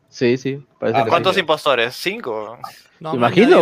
[0.09, 1.39] Sí, sí, parece Ah, que ¿Cuántos sí.
[1.39, 1.95] impostores?
[1.95, 2.57] ¿Cinco?
[2.99, 3.61] No, imagino, pero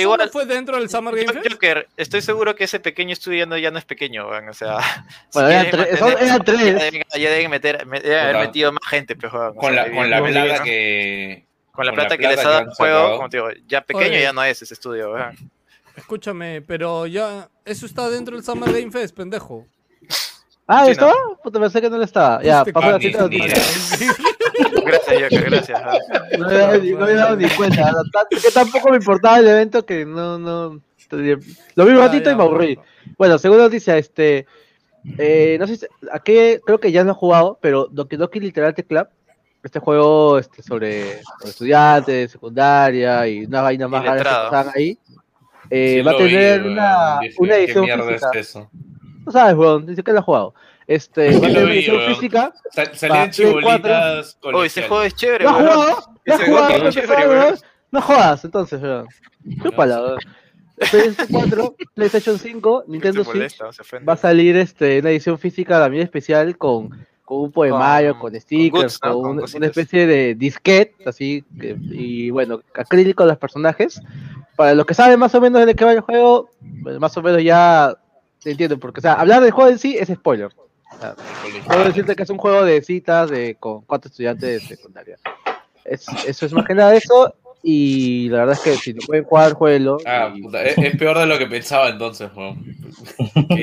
[0.00, 1.50] igual- no fue dentro del Summer Game Fest?
[1.50, 4.78] Joker, estoy seguro que ese pequeño estudio ya no, ya no es pequeño, o sea...
[5.32, 6.58] Bueno, eran quieren tres- mantener- eran tres.
[6.58, 9.86] Ya deben, ya deben meter, me- deben haber metido más gente, pues, o Con sea,
[9.86, 10.20] la, con la
[10.58, 10.64] ¿no?
[10.64, 11.45] que.
[11.76, 13.80] Con la con la plata que les ha dado el juego, como te digo, ya
[13.82, 14.22] pequeño Oye.
[14.22, 15.36] ya no es ese estudio, weón.
[15.96, 17.48] Escúchame, pero ya.
[17.64, 19.66] Eso está dentro del Summer Game Fest, pendejo.
[20.66, 21.14] Ah, Sí, ¿estaba?
[21.42, 22.42] Puta, pensé que no lo estaba.
[22.42, 23.22] Ya, Este pasó la cita.
[23.22, 23.28] No.
[24.84, 25.80] Gracias, Joker, gracias.
[25.84, 25.98] ah.
[26.38, 27.92] no había no había dado ni cuenta.
[27.92, 30.80] no, tanto que tampoco me importaba el evento que no, no.
[31.10, 32.74] Lo vi un Ya, ratito ya, y me aburrí.
[32.76, 32.90] bueno.
[33.16, 34.46] Bueno, segunda noticia, este.
[35.18, 35.86] Eh, no sé si.
[36.10, 39.06] Aquí creo que ya no he jugado, pero Doki Doki Literate Club.
[39.66, 44.96] Este juego este, sobre, sobre estudiantes, secundaria y una vaina más rara que pasaban ahí.
[45.70, 46.72] eh, Sí va a lo vi, tener weón.
[46.72, 48.30] una, Dije, una ¿Qué edición mierda física.
[48.34, 48.70] es eso?
[49.26, 50.54] No sabes, weón, dice que lo ha jugado.
[50.86, 52.14] Este, Sí va a lo tener una vi, edición weón.
[52.14, 52.52] física.
[52.72, 54.38] Sal- Salían chibolitas.
[54.42, 55.72] Oh, ese juego es chévere, ¿No has weón.
[55.74, 56.14] jugado?
[56.24, 56.66] ¿No has jugado?
[56.68, 57.54] juego ¿No es te chévere, weón.
[57.90, 59.08] No jodas, entonces, weón.
[59.64, 60.18] Chúpala, weón.
[60.76, 63.58] PlayStation 4, PlayStation 5, Nintendo Switch.
[64.08, 66.90] Va a salir este, una edición física también especial con,
[67.26, 69.12] con un poemario, Con- con, stickers, goods, ¿no?
[69.20, 74.00] con, Con una especie de disquete, así, que- y bueno, acrílico de los personajes.
[74.56, 77.22] Para los que saben más o menos de qué va el juego, bueno, más o
[77.22, 77.94] menos ya
[78.38, 80.46] se entiende, porque, o sea, hablar del juego en sí es spoiler.
[80.94, 81.14] O sea,
[81.66, 85.18] puedo decirte que es un juego de citas de, con cuatro estudiantes de secundaria.
[85.84, 87.34] Es- eso es más que nada eso,
[87.68, 89.98] y la verdad es que si no pueden jugar, jueguelo.
[90.06, 92.64] Ah, y- puta, es, es peor de lo que pensaba entonces, weón.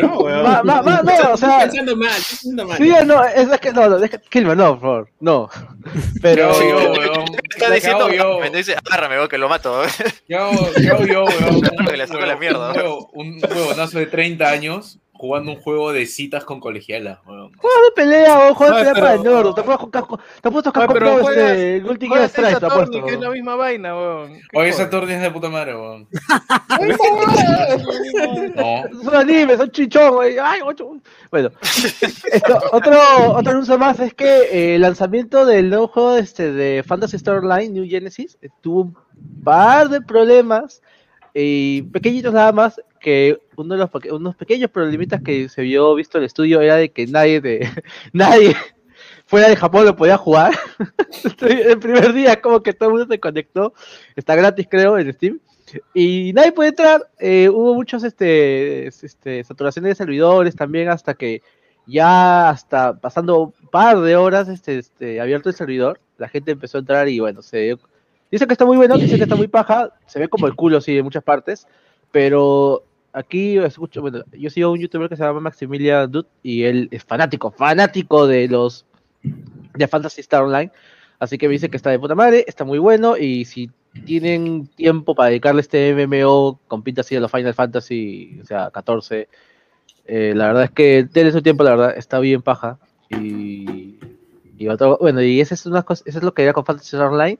[0.01, 0.43] No, weón.
[0.43, 2.77] Ma- ma- ma- no, o sea, Estoy pensando mal, estoy pensando mal.
[2.77, 5.49] Sí, no, es, es que no, no, deja, Kilmer, no, por favor, no.
[6.21, 7.25] Pero, ¿Qué hago yo, weón?
[7.49, 8.39] Está ¿Qué diciendo, yo?
[8.39, 9.81] me dice, agárrame, weón, que lo mato.
[10.27, 11.55] ¿Qué hago, qué hago yo, weón?
[11.55, 12.73] Un, Que le saco la mierda,
[13.13, 17.53] un huevonazo de 30 años jugando un juego de citas con colegialas, weón.
[17.53, 20.69] juego de pelea, o juego de pelea para el norte, te puesto casco, te puesto
[20.69, 23.05] Oye, casco pero pro, este, Juegas Strike, te apuesto.
[23.05, 24.33] Que es la misma vaina, weón.
[24.33, 26.07] ¿Qué Oye, esa torre es de puta madre, weón.
[26.69, 26.89] Ay,
[28.55, 29.03] no.
[29.03, 30.37] Son animes, son chichón, güey.
[30.39, 30.97] Ay, ocho.
[31.29, 31.51] Bueno,
[32.31, 32.99] esto, otro,
[33.33, 37.37] otro anuncio más es que eh, el lanzamiento del nuevo juego este, de Fantasy Star
[37.37, 40.81] Online, New Genesis, eh, tuvo un par de problemas
[41.33, 46.17] y pequeñitos nada más que uno de los unos pequeños problemitas que se vio visto
[46.17, 47.69] el estudio era de que nadie de
[48.13, 48.55] nadie
[49.25, 50.53] fuera de Japón lo podía jugar.
[51.41, 53.73] El primer día como que todo el mundo se conectó
[54.15, 55.39] está gratis creo en Steam
[55.93, 61.41] y nadie puede entrar eh, hubo muchos este, este saturaciones de servidores también hasta que
[61.87, 66.77] ya hasta pasando un par de horas este, este abierto el servidor la gente empezó
[66.77, 67.77] a entrar y bueno se
[68.33, 70.81] Dice que está muy bueno, dice que está muy paja, se ve como el culo,
[70.81, 71.67] sí, en muchas partes,
[72.11, 72.83] pero
[73.13, 77.03] aquí escucho, bueno, yo sigo un youtuber que se llama Maximilian Dude y él es
[77.03, 78.85] fanático, fanático de los
[79.23, 80.71] de Fantasy Star Online,
[81.19, 83.69] así que me dice que está de puta madre, está muy bueno y si
[84.05, 88.71] tienen tiempo para dedicarle este MMO con pinta así a los Final Fantasy, o sea,
[88.71, 89.29] 14,
[90.05, 92.77] eh, la verdad es que denle su tiempo, la verdad, está bien paja
[93.09, 93.99] y,
[94.57, 96.95] y otro- bueno, y esa es una cosa, eso es lo que era con Fantasy
[96.95, 97.39] Star Online.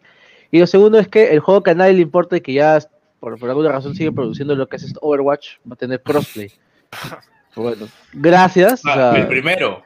[0.52, 2.80] Y lo segundo es que el juego que a nadie le importa y que ya
[3.24, 6.52] por, por alguna razón sigue produciendo lo que es esto, Overwatch, va a tener crossplay.
[7.56, 8.84] Bueno, gracias.
[8.84, 9.84] o Ah, sea, el primero.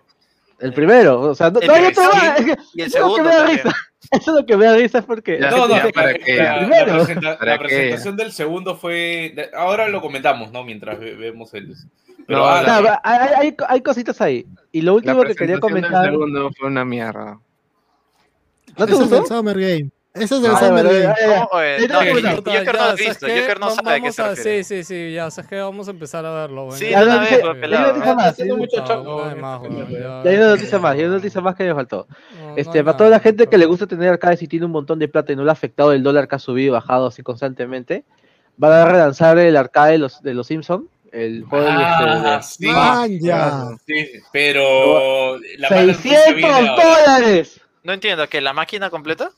[0.60, 3.20] el primero, o sea, no, El no es que Y el eso es lo que
[3.20, 3.76] segundo me da risa.
[4.12, 6.12] Eso es lo que me da risa es porque Ya, No, no, ya, la, ¿para
[6.14, 6.94] la- la Primero.
[7.04, 9.34] presenta- ¿Para la presentación del segundo fue.
[9.36, 10.64] de- Ahora lo comentamos, ¿no?
[10.64, 11.76] Mientras ve- vemos el.
[12.26, 14.48] Pero No, ah, la- hay, hay- hay cositas ahí.
[14.72, 16.06] Y lo La último que quería comentar.
[16.06, 17.38] segundo fue una mierda.
[18.78, 19.18] ¿No te gustó?
[19.20, 19.90] el Summer Game.
[20.22, 20.86] Ese es el Joker
[22.66, 23.28] no lo ha ¿sabes visto?
[23.28, 24.36] Joker no sabe a qué se.
[24.36, 26.66] Sí, sí, sí, ya sabes que vamos a empezar a verlo.
[26.66, 26.80] güey.
[26.80, 27.04] Sí, Ya.
[27.04, 27.30] una no, vez,
[27.62, 27.84] pelado.
[27.84, 28.56] una noticia más, haciendo
[30.26, 32.08] hay una noticia más, hay una noticia más que me faltó.
[32.56, 35.08] Este, para toda la gente que le gusta tener arcades y tiene un montón de
[35.08, 38.04] plata y no le ha afectado el dólar que ha subido y bajado así constantemente,
[38.58, 42.44] van a relanzar el arcade de los, de los Simpsons, el juego de- Ah, de-
[42.44, 42.68] sí.
[43.86, 46.84] Sí, pero la mala noticia 600 viene ahora.
[47.06, 47.62] dólares.
[47.84, 49.32] No entiendo, ¿que la máquina completa?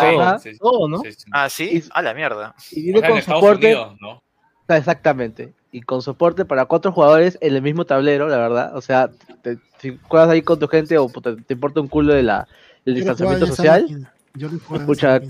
[0.00, 0.38] Ajá.
[0.38, 0.98] Sí, sí, Todo, ¿no?
[0.98, 1.24] sí, sí.
[1.32, 2.54] Ah, sí, Y- a la mierda.
[2.70, 4.20] Y O viene con soporte, Unidos, ¿no?
[4.68, 8.76] Ah, exactamente, y con soporte para cuatro jugadores en el mismo tablero, la verdad.
[8.76, 9.10] O sea,
[9.42, 11.08] te- si juegas ahí con tu gente o
[11.46, 12.48] te importa un culo de la,
[12.84, 14.08] el Yo distanciamiento social.
[14.34, 15.20] Yo Escucha,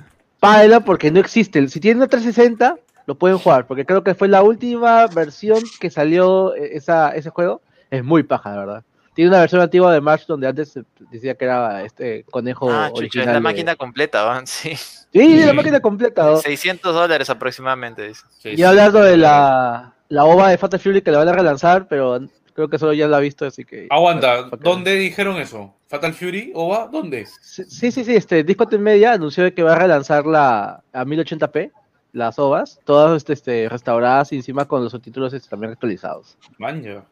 [0.41, 1.67] págala porque no existe.
[1.69, 5.91] Si tienen una 360, lo pueden jugar, porque creo que fue la última versión que
[5.91, 7.61] salió eh, esa, ese juego.
[7.91, 8.85] Es muy paja, la verdad.
[9.17, 12.89] Tiene una versión antigua de March donde antes se decía que era este conejo Ah,
[12.91, 13.23] chucha, original.
[13.23, 14.77] es la de- máquina completa, van, sí.
[14.77, 16.25] Sí, la máquina completa.
[16.25, 16.37] ¿no?
[16.37, 18.23] 600 dólares aproximadamente, dice.
[18.45, 18.62] Y sí.
[18.62, 22.21] hablando de la, la OVA de Fatal Fury que la van a relanzar, pero
[22.53, 23.87] creo que solo ya la ha visto, así que...
[23.91, 25.75] Aguanta, ¿dónde dijeron eso?
[25.89, 26.53] ¿Fatal Fury?
[26.55, 26.89] ¿Ova?
[26.93, 27.27] ¿Dónde?
[27.41, 31.71] Sí, sí, sí, este, Discord Media anunció que va a relanzar la a 1080p,
[32.12, 36.37] las OVAs, todas este, este, restauradas y encima con los subtítulos este, también actualizados.
[36.59, 37.05] Manja.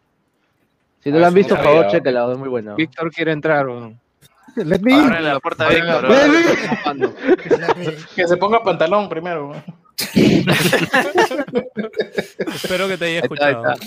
[1.05, 2.75] Si no Ah, la han visto, por favor, chequenla, es muy buena.
[2.75, 4.01] Víctor quiere entrar, weón.
[4.57, 4.95] Let me.
[4.95, 5.39] Abre la.
[8.17, 9.53] Que se ponga pantalón primero.
[12.55, 13.73] Espero que te haya Ahí está, ahí escuchado.
[13.73, 13.87] está.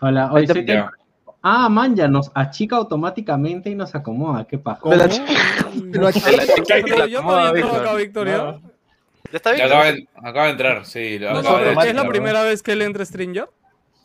[0.00, 0.84] Hola, hoy sé que...
[1.44, 4.46] Ah, man, ya nos achica automáticamente y nos acomoda.
[4.46, 4.70] ¿Qué lo
[6.06, 6.32] achica.
[6.84, 8.60] Pero yo no había acá, Victoria.
[9.30, 9.66] ¿Ya está Víctor?
[9.72, 11.18] acaba, de, acaba de entrar, sí.
[11.20, 13.04] No, acaba no, de pero ¿Es la primera vez que él entra a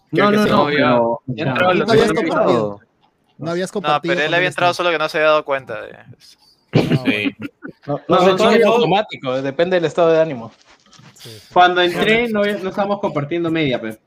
[0.07, 0.31] Stringer?
[0.31, 1.21] No, no, que no, pero...
[1.49, 2.79] entró No los habías compartido.
[3.37, 5.81] No habías No, pero él había el entrado solo que no se había dado cuenta
[5.81, 6.37] de eso.
[7.05, 7.35] Sí.
[7.85, 8.73] No, No, no, no, todo es no.
[8.73, 10.51] automático, depende del estado de ánimo.
[11.53, 13.99] Cuando entré no, no estábamos compartiendo media, pues.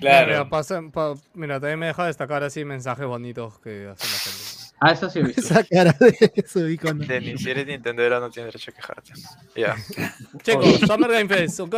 [0.00, 0.48] Mira, Claro.
[0.48, 4.61] pasa- pa- mira, también me deja destacar así mensajes bonitos que hace la gente.
[4.84, 5.40] Ah, eso sí he visto.
[5.40, 7.04] Esa cara de su icono.
[7.06, 9.12] Denis, si eres Nintendero no tienes derecho a quejarte.
[9.54, 9.76] Ya.
[10.42, 11.74] Chicos, Summer Game Fest, ok.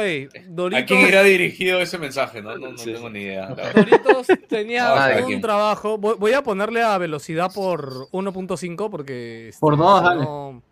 [0.48, 2.40] Doritos, ¿A quién irá dirigido ese mensaje?
[2.40, 2.94] No, no, no Sí.
[2.94, 3.48] tengo ni idea.
[3.48, 5.98] Doritos tenía Vamos a ver un trabajo.
[5.98, 9.48] Voy, a ponerle a velocidad por 1.5 porque.
[9.50, 10.22] este, Por dos, si dale.
[10.24, 10.62] no,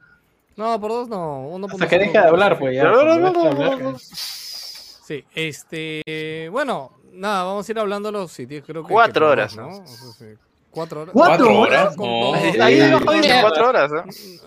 [0.56, 1.50] no, por dos no.
[1.50, 1.72] 1.5.
[1.74, 2.90] Hasta que deje de hablar, pues ya.
[2.90, 6.48] cuando Sí, este.
[6.50, 8.64] Bueno, nada, vamos a ir hablando de los sitios.
[8.66, 8.92] Creo que.
[8.92, 9.54] Cuatro horas.
[9.54, 9.68] ¿no?
[9.68, 10.24] O sea, sí.
[10.72, 11.12] Cuatro horas.
[11.12, 11.96] ¿Cuatro ¿Cuatro horas?
[11.98, 12.34] No.
[12.64, 13.92] Ahí dice cuatro horas.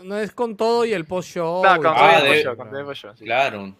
[0.03, 1.63] No es con todo y el post-show.
[1.63, 1.93] Y con todo.
[1.93, 3.23] Todo el con todo sí.
[3.23, 3.75] Claro.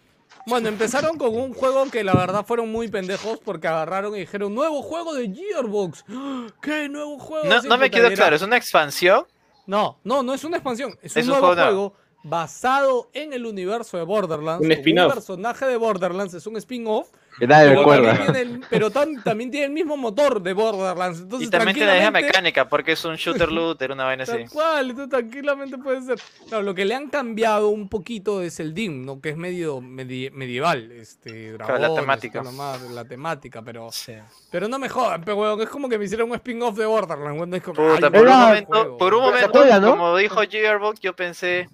[0.46, 4.54] Bueno, empezaron con un juego que la verdad fueron muy pendejos porque agarraron y dijeron,
[4.54, 6.04] nuevo juego de Gearbox.
[6.62, 7.48] ¿Qué nuevo juego?
[7.48, 9.26] No, no me quedó claro, ¿es una expansión?
[9.66, 10.96] No, no, no es una expansión.
[11.02, 14.64] Es, Es un un nuevo juego basado en el universo de Borderlands.
[14.64, 15.14] Un spin-off.
[15.14, 17.08] personaje de Borderlands, es un spin-off.
[17.38, 18.14] Que nadie Pero, recuerda.
[18.16, 21.20] también tiene, el- pero tam- también tiene el mismo motor de Borderlands.
[21.20, 24.22] Entonces, Y también tiene la misma tranquilamente- mecánica, porque es un shooter looter, una vaina
[24.22, 24.46] así.
[24.50, 26.18] Cual, tranquilamente puede ser.
[26.48, 29.20] Claro, lo que le han cambiado un poquito es el DIM, ¿no?
[29.20, 32.42] Que es medio medi- medieval, este, Claro, la temática.
[32.42, 34.14] más, la temática, pero, Sí.
[34.50, 37.52] pero no me jodan, pero es como que me hicieron un spin-off de Borderlands, weón,
[37.54, 41.68] es como, Puta, ay, por un momento, juego, por un como dijo Gearbox, yo pensé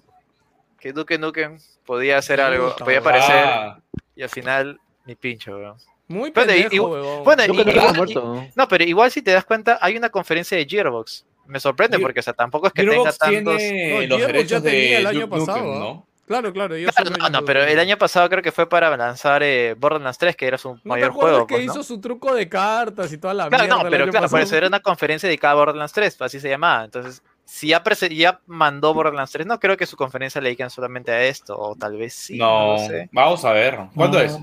[0.79, 3.81] que Duke Nukem podía hacer algo, podía aparecer,
[4.15, 5.75] y al final, ni pincho, weón.
[6.07, 7.23] Muy Pero, y- pendejo, weón.
[7.23, 8.21] Bueno, Yo y- que muerto.
[8.35, 8.47] ¿no?
[8.55, 11.25] no, pero igual si te das cuenta, hay una conferencia de Gearbox.
[11.47, 13.57] Me sorprende Gear- porque, o sea, tampoco es que tenga Gearbox tantos...
[13.57, 15.79] tiene No, los Gearbox derechos ya tenía de el año Duke pasado.
[15.79, 16.07] ¿no?
[16.25, 18.95] Claro, claro, yo Claro, soy no, no, pero el año pasado creo que fue para
[18.95, 21.47] lanzar eh, Borderlands 3, que era su ¿No te mayor acuerdas juego.
[21.47, 21.73] que pues, ¿no?
[21.73, 24.55] hizo su truco de cartas y toda la Claro, mierda no, pero claro, por eso
[24.55, 26.85] era una conferencia dedicada a Borderlands 3, así se llamaba.
[26.85, 31.11] Entonces, si ya, ya mandó Borderlands 3, no creo que su conferencia le dediquen solamente
[31.11, 33.09] a esto, o tal vez sí, no, No, sé.
[33.11, 33.79] vamos a ver.
[33.93, 34.37] ¿Cuándo es?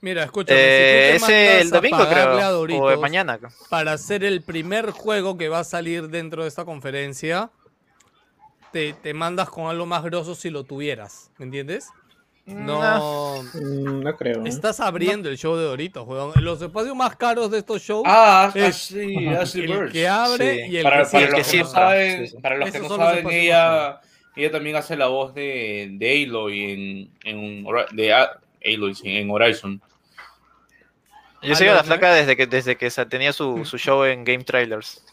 [0.00, 3.38] Mira, escúchame, Eh, si tú te es el domingo, creo, o de mañana.
[3.68, 7.50] para hacer el primer juego que va a salir dentro de esta conferencia,
[8.72, 11.88] te, te mandas con algo más grosso si lo tuvieras, ¿me entiendes?
[12.46, 14.46] No, Mm, No creo.
[14.46, 16.32] estás abriendo el show de Doritos, weón.
[16.36, 20.70] Los espacios más caros de estos shows Ah, es así, así el que abre Sí.
[20.72, 22.40] y el para, que para cierra, los que no saben, Sí, sí.
[22.40, 24.00] para los que Esos no son los saben ella,
[24.36, 28.14] ella también hace la voz de, de Aloy en, en, de
[28.64, 29.80] Aloy, en Horizon.
[31.42, 34.42] Yo sigo a la flaca desde que, desde que tenía su, su show en Game
[34.44, 35.04] Trailers.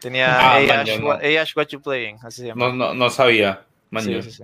[0.00, 1.06] Tenía Ah, Hey, Ash, no.
[1.06, 2.68] What- Hey, Ash, What You Playing, así se llama.
[2.68, 3.64] No, no, no sabía.
[3.90, 4.22] man, Sí, yo.
[4.22, 4.42] sí, sí.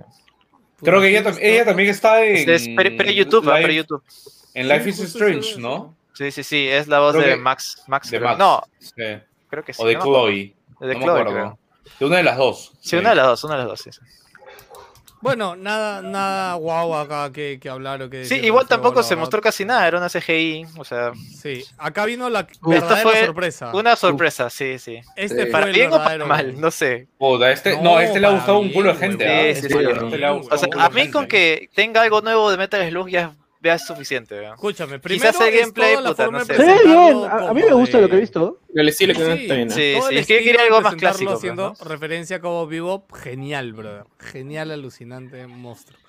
[0.81, 2.37] Creo que ella, tam- ella también está en.
[2.37, 4.03] Este es pre- pre-YouTube, ah, Live- pre-YouTube.
[4.53, 5.93] En Life is Strange, ¿no?
[6.13, 7.83] Sí, sí, sí, es la voz Creo de que- Max.
[7.87, 8.29] Max, De creo.
[8.29, 8.39] Max.
[8.39, 8.93] No, Sí.
[9.49, 9.81] creo que sí.
[9.83, 9.95] O de.
[9.97, 10.55] Chloe.
[10.79, 11.59] De no Chloe, creo.
[11.99, 12.71] De una de las dos.
[12.79, 13.89] Sí, una de las dos, una de las dos, sí.
[15.19, 15.25] Sí.
[15.25, 19.41] Bueno, nada, nada guau acá que, que hablar o que Sí, igual tampoco se mostró
[19.41, 21.11] casi nada, era una CGI, o sea...
[21.41, 23.71] Sí, acá vino la Esto verdadera fue sorpresa.
[23.73, 24.99] una sorpresa, sí, sí.
[25.15, 27.07] Este fue para el bien o para mal, no sé.
[27.17, 29.25] Puta, este, no, No, este le ha gustado un culo de gente.
[29.25, 29.41] Sí, ¿ah?
[29.41, 29.75] sí, Este- sí.
[29.79, 31.11] este O sea, a mí gente.
[31.11, 34.35] con que tenga algo nuevo de Metal Slug ya, ya es suficiente.
[34.35, 34.53] ¿verdad?
[34.55, 36.55] Escúchame, primero Quizás el gameplay, toda la puta, forma no sé.
[36.55, 38.59] Se ve bien, a, a como mí me gusta de- lo que he visto.
[38.73, 39.67] El estilo que no Sí, está bien.
[39.67, 39.73] ¿no?
[39.73, 41.31] Sí, sí, es que yo quería algo más clásico.
[41.33, 41.85] haciendo ¿no?
[41.89, 44.03] referencia a Cabo Vivo, genial, brother.
[44.19, 45.99] Genial, alucinante, monstruo.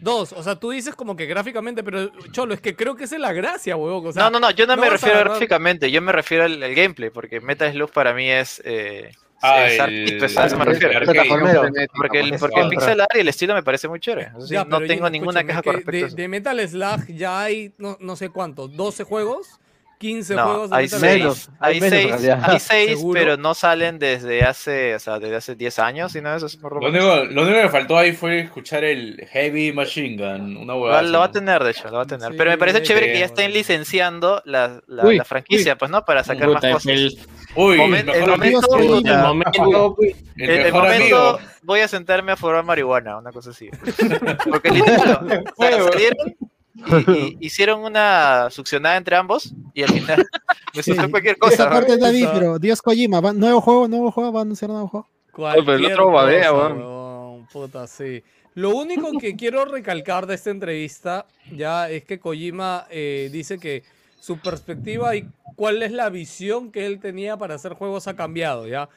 [0.00, 3.16] Dos, o sea, tú dices como que gráficamente, pero Cholo, es que creo que esa
[3.16, 4.06] es la gracia, huevón.
[4.06, 6.44] O sea, no, no, no, yo no, me a refiero agarrar- gráficamente, yo me refiero
[6.44, 8.62] al, al gameplay, porque Metal Slug para mí es...
[8.64, 9.10] Eh,
[9.42, 10.98] Ah, es el- pues, a eso me refiero.
[10.98, 11.06] el.
[11.06, 14.28] Porque el, porque el pixel art y el estilo me parece muy chévere.
[14.36, 16.16] Eso sí, Ya, no tengo ninguna escúchame, queja con respecto a de, eso.
[16.16, 19.59] de Metal Slug ya hay, no, no sé cuánto, 12 juegos,
[20.00, 21.22] 15 No, juegos de hay Metal seis, Slug.
[21.22, 25.36] Menos, hay menos, en seis, hay seis, pero no salen desde hace, o sea, desde
[25.36, 28.12] hace 10 años, y no eso es por lo único, lo único que faltó ahí
[28.12, 31.02] fue escuchar el Heavy Machine Gun, una huevada.
[31.02, 32.30] Lo, lo va a tener, de hecho, lo va a tener.
[32.30, 33.34] Sí, pero me parece chévere que ya bueno.
[33.34, 36.02] estén licenciando la, la, Uy, la franquicia, pues, ¿no?
[36.02, 36.86] Para sacar más cosas.
[36.86, 37.18] el,
[37.54, 38.60] Uy, momento, amigo.
[38.78, 39.96] el momento,
[40.36, 41.38] El el, el mejor momento amigo.
[41.62, 43.68] voy a sentarme a fumar marihuana, una cosa así.
[44.50, 46.36] Porque literal, o sea, salieron
[46.74, 50.26] y, y hicieron una succionada entre ambos y al final
[50.74, 51.68] me Sí, cualquier cosa.
[51.68, 55.08] parte Esa- pero Dios Kojima, va- nuevo juego, nuevo juego, va a anunciar nuevo juego.
[55.34, 56.78] pero el Cualquier otro weón.
[56.78, 58.22] weón, Puta, sí.
[58.54, 63.82] Lo único que quiero recalcar de esta entrevista ya es que Kojima eh, dice que
[64.20, 68.66] su perspectiva y cuál es la visión que él tenía para hacer juegos ha cambiado,
[68.68, 68.88] ¿ya?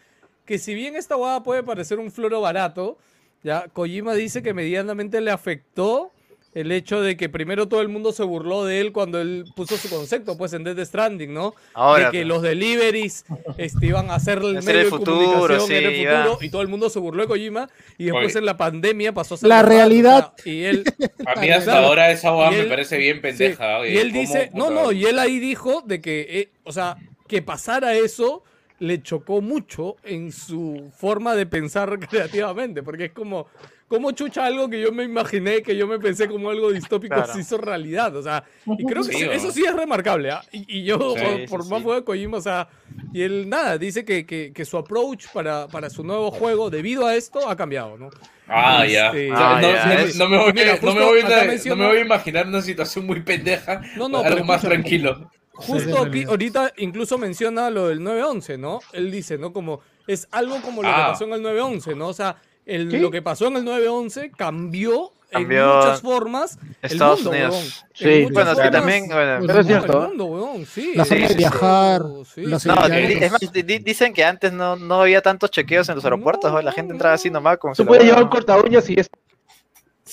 [0.46, 2.98] Que si bien esta guada puede parecer un floro barato,
[3.44, 6.12] ya Kojima dice que medianamente le afectó
[6.54, 9.78] el hecho de que primero todo el mundo se burló de él cuando él puso
[9.78, 11.56] su concepto, pues en Death Stranding, ¿no?
[11.74, 13.26] Ahora, de que los deliveries
[13.58, 16.24] este, iban a ser el Hacer medio el de futuro, comunicación sí, en el iba.
[16.24, 18.40] futuro y todo el mundo se burló de Kojima y después Oye.
[18.40, 20.34] en la pandemia pasó a ser La realidad.
[20.38, 20.84] o sea, y él
[21.26, 23.80] A mí hasta ahora esa Y me parece bien sí, pendeja.
[23.80, 26.72] oye, y él ¿cómo, dice, no, no, y él ahí dijo de que, eh, o
[26.72, 26.98] sea,
[27.28, 28.44] que pasara eso
[28.84, 33.48] le chocó mucho en su forma de pensar creativamente, porque es como,
[33.88, 37.34] como chucha algo que yo me imaginé, que yo me pensé como algo distópico, Claro.
[37.34, 38.44] se hizo realidad, o sea,
[38.78, 40.42] y creo que Sí, eso sí es remarcable, ¿ah?
[40.52, 41.70] y, y yo, Sí, por, por sí.
[41.70, 42.68] más fuego de Kojima, o sea,
[43.14, 47.06] y él nada, dice que, que, que su approach para, para su nuevo juego, debido
[47.06, 48.10] a esto, ha cambiado, ¿no?
[48.48, 49.08] Ah, ya.
[49.08, 51.42] Este, Ah, no, ya, no- es- no me voy, Mira, no me justo voy acá
[51.42, 53.82] a, menciona- no me voy a imaginar una situación muy pendeja.
[53.96, 55.32] No, no, algo pero más escucha, tranquilo.
[55.54, 58.80] Justo aquí, ahorita incluso menciona lo del 911, ¿no?
[58.92, 59.54] Él dice, ¿no?
[59.54, 61.08] Como, es algo como lo que Ah.
[61.12, 62.08] pasó en el 911, ¿no?
[62.08, 67.20] O sea, el, lo que pasó en el 911 cambió, Cambió en muchas formas Estados
[67.22, 67.54] el mundo, Unidos.
[67.56, 67.66] weón.
[67.94, 70.92] Sí, Bueno, es que formas, también, bueno, Pero es no, cierto, el mundo, weón, sí.
[70.96, 72.02] La forma de viajar,
[72.36, 72.66] sí, los.
[72.68, 76.52] No, es más, di- dicen que antes no, no había tantos chequeos en los aeropuertos,
[76.52, 79.00] No, la gente entraba así nomás como Tú si puedes llevar un corta uñas y
[79.00, 79.10] es.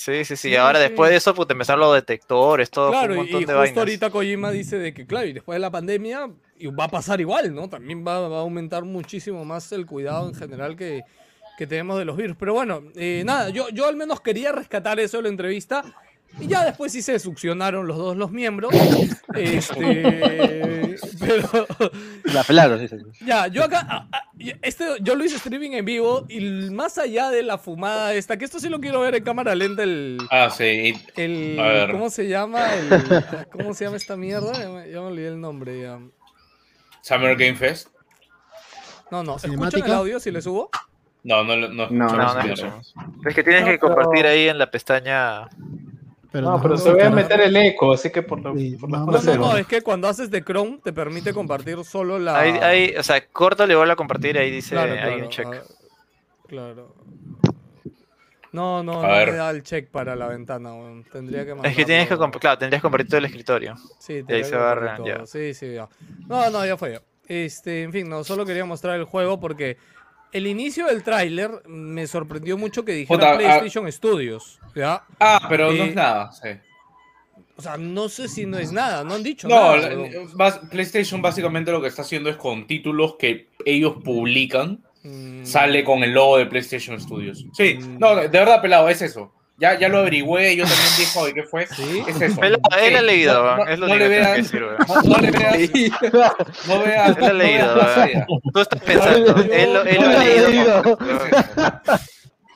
[0.03, 0.87] Sí, sí, sí, Sí, ahora sí.
[0.89, 3.77] después de eso, pues empezaron los detectores, todo, Claro, un montón y de justo vainas.
[3.77, 7.21] ahorita Kojima dice de que, claro, y después de la pandemia y va a pasar
[7.21, 7.69] igual, ¿no?
[7.69, 11.03] También va, va a aumentar muchísimo más el cuidado en general que,
[11.57, 12.35] que tenemos de los virus.
[12.39, 15.83] Pero bueno, eh, nada, yo, yo al menos quería rescatar eso de la entrevista.
[16.39, 18.73] Y ya después sí se succionaron los dos los miembros.
[19.33, 21.47] Este, pero
[22.25, 24.23] La pelaron, sí, ya, yo acá, ah, ah,
[24.61, 28.43] este, yo lo hice streaming en vivo y más allá de la fumada esta, que
[28.45, 30.93] esto sí lo quiero ver en cámara lenta, el, Ah, sí.
[31.15, 31.91] el A ver.
[31.91, 32.73] ¿cómo se llama?
[32.75, 32.89] El,
[33.51, 34.51] ¿Cómo se llama esta mierda?
[34.53, 35.81] Ya me, ya me olvidé el nombre.
[35.81, 35.99] ya.
[37.01, 37.87] Summer Game Fest.
[39.11, 39.85] No, no, ¿escuchan ¿Cinemática?
[39.87, 40.69] el audio si le subo?
[41.23, 41.67] No, no, no.
[41.69, 42.93] No, No, no escuchamos.
[43.25, 45.47] Es que tienes No, que pero- compartir ahí en la pestaña.
[46.31, 48.89] Pero No, pero se voy a meter el eco, así que por lo, Sí, por
[48.89, 52.39] No, no, no, es que cuando haces de Chrome te permite compartir solo la...
[52.39, 55.29] Ahí, ahí, o sea, corto le vuelvo a compartir, ahí dice, Claro, hay claro, un
[55.29, 55.47] check.
[56.47, 56.95] Claro.
[58.51, 59.31] No, no, A no ver.
[59.31, 61.05] me da el check para la ventana, weón.
[61.05, 63.75] Tendría que Es que tienes que, claro, tendrías que compartir todo el escritorio.
[63.99, 65.25] Sí, Y ahí se va a.
[65.25, 65.87] Sí, sí, ya.
[66.27, 67.01] No, no, ya fue ya.
[67.27, 69.77] Este, en fin, no, solo quería mostrar el juego porque
[70.33, 75.03] el inicio del tráiler me sorprendió mucho que dijera Puta, ah- PlayStation Studios, ¿ya?
[75.19, 76.31] Ah, pero no Eh, es nada.
[76.31, 76.49] Sí.
[77.57, 79.89] O sea, no sé si no es nada, no han dicho No, nada.
[80.33, 85.83] bas- PlayStation básicamente lo que está haciendo es con títulos que ellos publican, Mm, sale
[85.83, 87.43] con el logo de PlayStation Studios.
[87.53, 87.97] Sí, Mm.
[87.97, 89.33] no, de verdad, pelado, es eso.
[89.61, 91.67] Ya, ya lo averigüé, yo también dijo, ¿y qué fue?
[91.67, 92.03] ¿Sí?
[92.07, 92.41] Es eso.
[92.41, 92.57] Él,
[92.97, 94.77] ha leído, no- no- es lo no único le que tengo que weón.
[94.87, 95.69] No, no le veas.
[96.67, 97.17] No veas.
[97.17, 98.25] Él ha no leído.
[98.53, 100.49] Tú estás pensando, él, lo- él yo lo ha leído.
[100.49, 100.97] leído.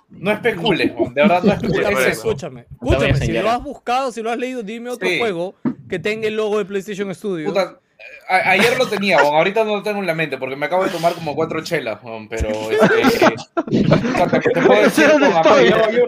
[0.09, 2.07] No especules, Juan, de verdad no especules.
[2.07, 5.19] Escúchame, escúchame, si lo has buscado, si lo has leído, dime otro Sí.
[5.19, 5.55] juego
[5.89, 7.49] que tenga el logo de PlayStation Studios.
[7.49, 7.79] Puta,
[8.27, 10.83] a- ayer lo tenía, weón, ahorita no lo tengo en la mente porque me acabo
[10.85, 11.99] de tomar como cuatro chelas,
[12.29, 13.35] pero este,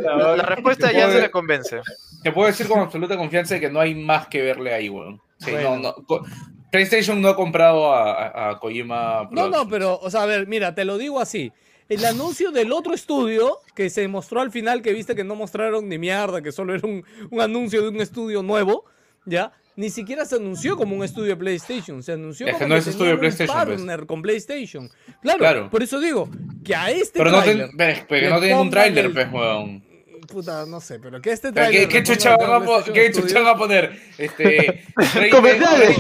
[0.02, 1.82] La, la respuesta ya se me convence.
[2.24, 5.22] Te puedo decir con absoluta confianza de que no hay más que verle ahí, weón.
[5.40, 5.76] Sí, Bueno.
[5.78, 6.26] no, no, co-
[6.72, 9.28] PlayStation no ha comprado a, a- a Kojima.
[9.32, 11.52] No, no, pero, o sea, a ver, mira, te lo digo así.
[11.90, 15.88] El anuncio del otro estudio que se mostró al final, que viste que no mostraron
[15.88, 18.84] ni mierda, que solo era un, un anuncio de un estudio nuevo,
[19.26, 19.54] ¿ya?
[19.78, 22.76] Ni siquiera se anunció como un estudio de PlayStation, se anunció Es que como no
[22.76, 23.68] que es estudio de un PlayStation, pues.
[23.78, 24.90] partner con PlayStation.
[25.22, 25.70] Claro, Claro.
[25.70, 26.28] por eso digo
[26.66, 29.06] que a este Pero no, tráiler ten- pero- pero que le no tienen un tráiler,
[29.06, 29.84] el- pues, weón.
[30.28, 33.98] Puta, no sé, pero que este Pero ¿Qué, chucha van a, poner?
[34.18, 35.96] Este, escúchame.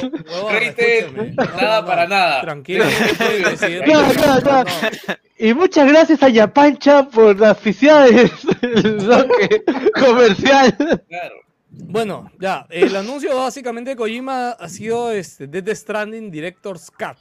[1.55, 2.41] nada para nada.
[2.41, 3.85] Tranquilo, no.
[3.85, 4.69] Claro, claro, claro.
[5.37, 8.09] Y muchas gracias a Yapancha por la oficial
[8.63, 9.63] el bloque
[9.99, 10.75] comercial.
[11.07, 11.35] Claro.
[11.69, 17.17] Bueno, ya, el anuncio básicamente de Kojima ha sido este, Death Stranding Director's Cut.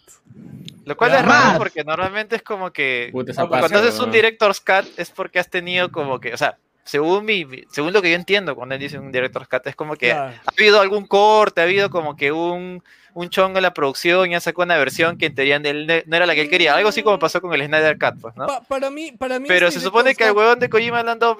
[0.84, 1.18] Lo cual Ya.
[1.20, 5.10] es raro porque normalmente es como que Puta, cuando pasa, haces un director's cut es
[5.10, 8.76] porque has tenido como que, o sea, según mi, según lo que yo entiendo cuando
[8.76, 10.32] él dice un director's cut es como que Claro.
[10.46, 12.82] ha habido algún corte, ha habido como que un
[13.14, 16.04] un chongo en la producción y han sacado una versión que en teoría de él
[16.06, 18.36] no era la que él quería, algo así como pasó con el Snyder Cut, pues,
[18.36, 18.46] ¿no?
[18.46, 21.10] Pa- para mí, para mí Pero este se supone que al huevón de Kojima le
[21.12, 21.34] han dado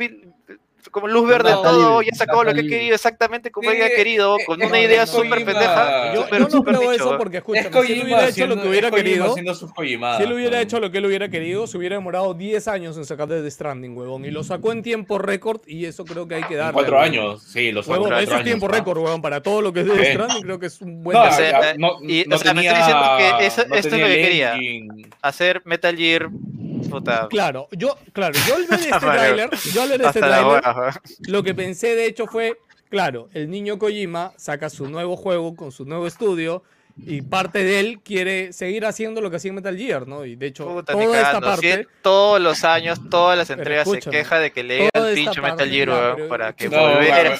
[0.91, 3.70] como luz verde Data todo libre, y ha sacado lo que ha querido exactamente como
[3.70, 6.39] Sí, él ha querido, eh, con eh, una no, idea no, súper pendeja, Yo, súper,
[6.41, 7.16] yo no creo dicho, eso ¿eh?
[7.18, 10.61] porque Es escúchame, si él hubiera hecho lo que hubiera es querido, si él hubiera
[10.61, 13.97] hecho lo que él hubiera querido, se hubiera demorado 10 años en sacar Death Stranding,
[13.97, 16.72] huevón, y lo sacó en tiempo récord y eso creo que hay que darle.
[16.74, 18.74] cuatro al- años, sí, los Huevón, cuatro eso es años, tiempo ¿no?
[18.74, 20.05] récord, huevón, para todo lo que es Sí.
[20.12, 22.39] Stranding creo que es un buen No, O sea, ya, eh, no- y, no o
[22.39, 24.55] sea, me estoy diciendo que eso- no esto es lo que quería.
[25.22, 26.28] Hacer Metal Gear,
[26.91, 30.62] puta, Claro, yo, claro, yo al ver este tráiler, yo al ver este tráiler.
[31.27, 32.59] Lo que pensé de hecho fue,
[32.89, 36.62] claro, el niño Kojima saca su nuevo juego con su nuevo estudio
[36.99, 40.25] y parte de él quiere seguir haciendo lo que hacía en Metal Gear, ¿no?
[40.25, 41.41] Y de hecho, Puta, toda esta.
[41.57, 45.69] Si todos los años, todas las entregas se queja de que le el parte, Metal
[45.71, 47.35] Gear, weón, pero- para que No, volver a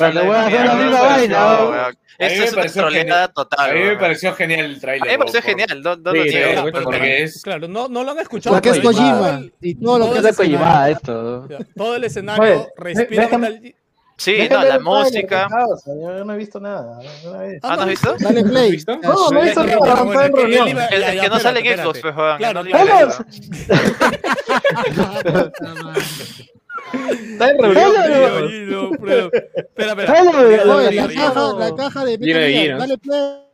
[0.61, 1.87] a la misma vaina.
[1.87, 3.33] A es una pareció troleada genial.
[3.35, 5.07] total, A mí me pareció genial el A tráiler.
[5.07, 6.83] mí me pareció genial, no, no Sí, lo niego.
[6.85, 8.57] Porque es, Claro, no, no lo han escuchado.
[8.57, 10.37] Porque es Kojima y todo lo que Es.
[10.37, 11.49] Kojima esto.
[11.77, 13.75] Todo el escenario respira Metal Gear.
[14.19, 15.47] Sí, no, la música.
[15.87, 16.99] Yo no he visto nada.
[17.25, 17.69] no he visto.
[17.69, 18.17] ¿Ah, no has visto?
[18.19, 18.71] Dale play.
[18.73, 18.97] ¿Visto?
[18.97, 20.03] No, no he visto nada.
[20.03, 20.69] bueno, en es que reunión.
[20.69, 22.71] iba- ya, no sale en Xbox, pues, Claro, no
[27.33, 28.71] Está en reunión.
[28.71, 30.25] No, Espera, espera.
[31.59, 32.79] La caja, de Metal ¿no?
[32.79, 33.47] Dale play.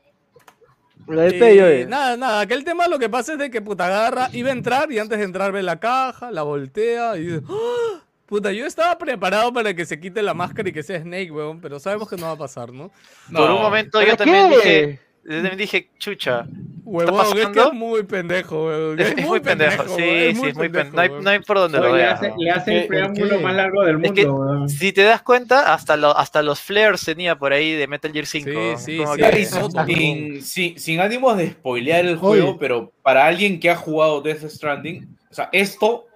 [1.09, 1.87] Eh, eh.
[1.87, 4.93] nada, nada, aquel tema lo que pasa es de que puta agarra, iba a entrar
[4.93, 8.02] y antes de entrar ve la caja, la voltea y dice, ¡Ah!
[8.33, 11.61] Puta, yo estaba preparado para que se quite la máscara y que sea Snake, weón,
[11.61, 12.91] pero sabemos que no va a pasar, ¿no?
[13.31, 13.57] Por no.
[13.57, 14.57] un momento ¿Para yo también qué?
[14.57, 16.47] dije, yo también dije, chucha,
[16.83, 17.67] Huevón, es que pasando?
[17.69, 18.99] es muy pendejo, weón.
[19.01, 21.59] es, es muy pendejo, sí, weón, sí, es muy pendejo, no hay, no hay por
[21.59, 22.15] donde lo Oye, le veas.
[22.23, 23.45] hace, le hace el ¿Por preámbulo qué?
[23.45, 24.45] más largo del Es que- mundo.
[24.47, 24.69] weón.
[24.71, 28.25] Si te das cuenta, hasta, lo- hasta los flares tenía por ahí de Metal Gear
[28.25, 28.49] 5.
[28.51, 32.17] Sí, sí, sí, que- sí, foto, sin, sin, sin ánimos de spoilear el Oye.
[32.17, 36.07] juego, pero para alguien que ha jugado Death Stranding, o sea, esto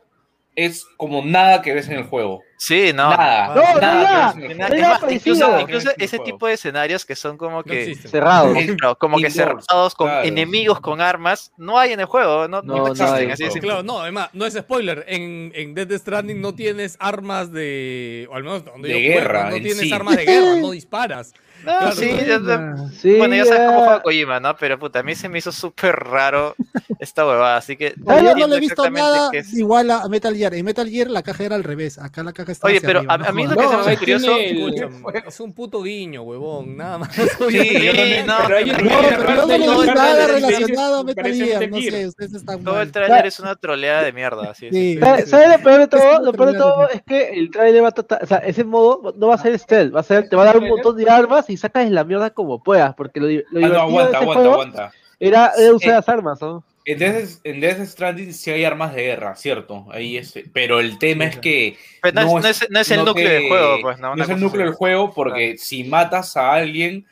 [0.57, 2.43] es como nada que ves en el juego.
[2.59, 3.11] Sí, no.
[3.11, 3.49] Nada.
[3.55, 4.41] No, no, nada ya.
[4.41, 4.75] que ves en el Na- juego.
[4.75, 5.61] es Era más, parecido.
[5.61, 6.25] incluso, ese juego.
[6.25, 8.11] tipo de escenarios que son como No que existen.
[8.13, 8.55] Cerrado.
[8.79, 10.25] Claro, como que Indoors, cerrados con claro.
[10.27, 13.61] enemigos con armas, no hay en el juego, no, no, No, no existen, así.
[13.61, 15.05] Claro, no, además, no es spoiler.
[15.07, 18.27] En, en Death Stranding no tienes armas de.
[18.31, 19.93] O al menos donde De yo juego, guerra, no en tienes sí.
[19.93, 21.35] armas de guerra, no disparas.
[21.67, 22.47] No, sí, no.
[22.47, 24.57] ya- Sí, bueno, ya sabes cómo juega Kojima, ¿no?
[24.57, 26.55] Pero puta, a mí se me hizo súper raro
[26.99, 29.53] esta huevada, así que Oye, yo no le he visto nada es.
[29.55, 30.55] igual a Metal Gear.
[30.55, 31.99] En Metal Gear la caja era al revés.
[31.99, 33.67] Acá la caja está Oye, hacia pero arriba, a- no a mí lo que se
[33.69, 34.37] me No, hace curioso...
[34.37, 34.91] el-
[35.27, 37.15] es un puto guiño, huevón, nada más.
[37.15, 37.21] Sí,
[38.27, 41.69] no, pero hay- No, pero yo no el nada trailer- relacionado a Metal Gear.
[41.71, 44.73] No sé, ustedes están Todo el trailer es una troleada de mierda, así es.
[44.75, 44.99] Sí.
[45.27, 46.23] ¿Sabes lo peor de todo?
[46.23, 49.15] Lo peor de todo es que el trailer va a tratar, o sea, ese modo
[49.17, 51.09] no va a ser stealth, va a ser, te va a dar un montón de
[51.11, 54.17] armas y sacas la mierda como puedas, porque lo, lo Ah, no, de aguanta, ese
[54.19, 54.93] aguanta, juego aguanta.
[55.21, 56.65] era, era usar Eh, las armas, ¿no?
[56.89, 59.87] En Death, en Death Stranding sí hay armas de guerra, cierto.
[59.91, 61.77] Ahí es, pero el tema es que.
[62.01, 64.15] Pero no es- no es- no es el núcleo del juego, pues, ¿no?
[64.15, 67.05] Es el núcleo del juego porque si matas a alguien.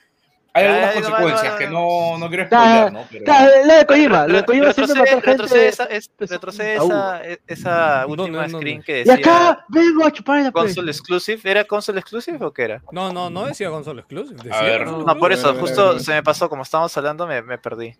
[0.57, 2.19] Hay Ay, algunas no, no, consecuencias no, que no.
[2.19, 3.05] no, quiero spoiler, ¿no?
[3.11, 5.69] Pero- claro, la de Kojima, la de Kojima siempre retrocede, matar retrocede gente.
[5.69, 8.85] esa, es- retrocede esa, e- esa última no, no, screen no.
[8.85, 10.65] que Y decía acá vengo a chupar la play.
[10.67, 11.41] console exclusive.
[11.51, 12.83] ¿Era console exclusive o qué era?
[12.93, 14.37] No, no, no decía console exclusive.
[14.37, 14.87] Decía A ver.
[14.87, 17.97] No, por eso, justo se me pasó, como estábamos hablando, me, me perdí.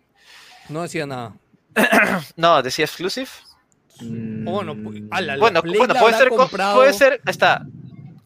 [0.69, 1.33] No decía nada.
[2.37, 3.27] No, decía exclusive.
[4.01, 4.75] O bueno,
[5.11, 7.65] ala, Bueno, Play bueno la puede ser, puede ser, ahí está.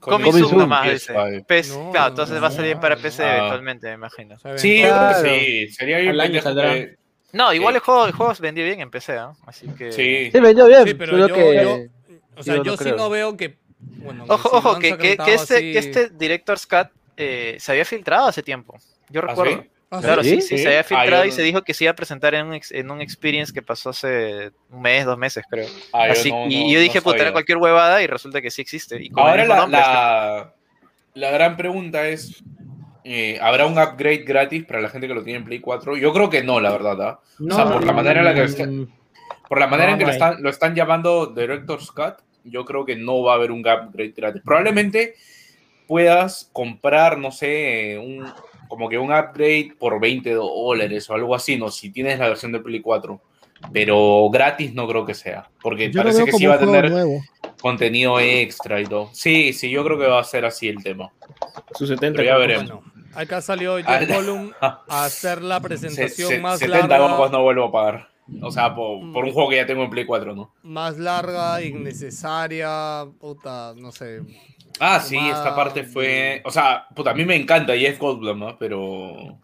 [0.01, 0.57] Soon.
[0.57, 1.13] nomás, dice.
[1.13, 1.45] PS5.
[1.45, 3.01] PS No, claro, no, entonces va a salir no, para no.
[3.01, 3.37] PC Ah.
[3.37, 4.37] eventualmente, me imagino.
[4.57, 5.23] Sí, yo creo Claro.
[5.23, 5.73] que sí.
[5.73, 6.73] Sería bien Al año pendejo saldrá.
[6.73, 6.95] que-
[7.33, 9.33] No, igual el juego, el juego se vendió bien en PC, ¿ah?
[9.45, 9.91] Así que...
[9.91, 10.29] Sí.
[10.31, 10.83] Sí, vendió bien.
[10.87, 11.55] Sí, pero solo yo, que...
[11.63, 11.77] yo-
[12.37, 12.95] o sea, yo no sí creo.
[12.97, 13.57] no veo que.
[13.79, 16.87] Bueno, Ojo, ojo, que, que, este, así- que este Director's Cut
[17.17, 18.77] eh, se había filtrado hace tiempo.
[19.09, 19.61] Yo ¿Ah, recuerdo.
[19.63, 19.69] sí?
[19.91, 20.41] Ah, Claro, sí, ¿Sí?
[20.41, 20.57] sí, Sí.
[20.59, 22.91] se había filtrado y no- se dijo que se iba a presentar en un, en
[22.91, 25.67] un experience que pasó hace un mes, dos meses, creo.
[25.91, 28.51] Ah, yo no- y no- yo no dije, puta, era cualquier huevada y resulta que
[28.51, 29.01] sí existe.
[29.03, 30.53] Y Ahora la, nombre, la,
[31.15, 32.43] la gran pregunta es,
[33.03, 35.97] eh, ¿habrá un upgrade gratis para la gente que lo tiene en Play 4?
[35.97, 37.01] Yo creo que no, la verdad.
[37.01, 37.19] ¿ah?
[37.39, 38.87] No, o sea, no, por la no, manera en la que no, está- Mm,
[39.49, 42.63] por la manera No, en que no lo están, lo están llamando Director's Cut, yo
[42.63, 44.43] creo que no va a haber un upgrade gratis.
[44.45, 45.15] Probablemente
[45.87, 48.31] puedas comprar, no sé, un,
[48.69, 52.53] como que un upgrade por 20 dólares o algo así, no, si tienes la versión
[52.53, 53.19] de Play 4.
[53.73, 57.21] Pero gratis no creo que sea, porque Yo parece que sí va a tener nuevo.
[57.61, 59.09] contenido extra y todo.
[59.11, 61.11] Sí, sí, yo creo que va a ser así el tema.
[61.75, 62.69] Sus 70 Pero ya veremos.
[62.69, 62.83] Bueno,
[63.15, 67.29] acá salió Ah, Jeff Gollum a hacer la Se- presentación se- más 70 larga.
[67.29, 68.07] no vuelvo a pagar.
[68.41, 69.11] O sea, por, Mm.
[69.11, 70.53] por un juego que ya tengo en Play 4, ¿no?
[70.63, 74.21] Más larga, innecesaria, puta, no sé.
[74.79, 76.41] Ah, sí, esta parte fue.
[76.45, 78.57] O sea, puta, a mí me encanta Jeff Goldblum, ¿no?
[78.57, 79.37] Pero.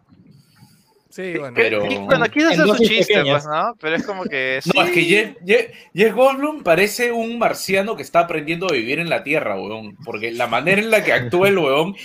[1.10, 1.54] Sí, bueno.
[1.56, 3.74] Pero- bueno, aquí es En su chiste, pues, ¿no?
[3.80, 4.60] Pero es como que...
[4.74, 9.00] No, es que Jeff, Jeff- Jeff Goldblum parece un marciano que está aprendiendo a vivir
[9.00, 9.96] en la Tierra, weón.
[10.04, 11.96] Porque la manera en la que actúa el weón,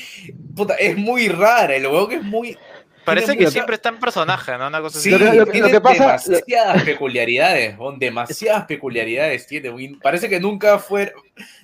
[0.54, 1.74] puta, es muy rara.
[1.74, 2.56] El weón es muy.
[3.04, 4.68] Parece que siempre está en personaje, ¿no?
[4.68, 5.24] Una cosa Sí, así.
[5.24, 9.72] Lo lo que- tiene lo que pasa- demasiadas peculiaridades, weón, demasiadas peculiaridades tiene.
[10.00, 11.12] Parece que nunca fue.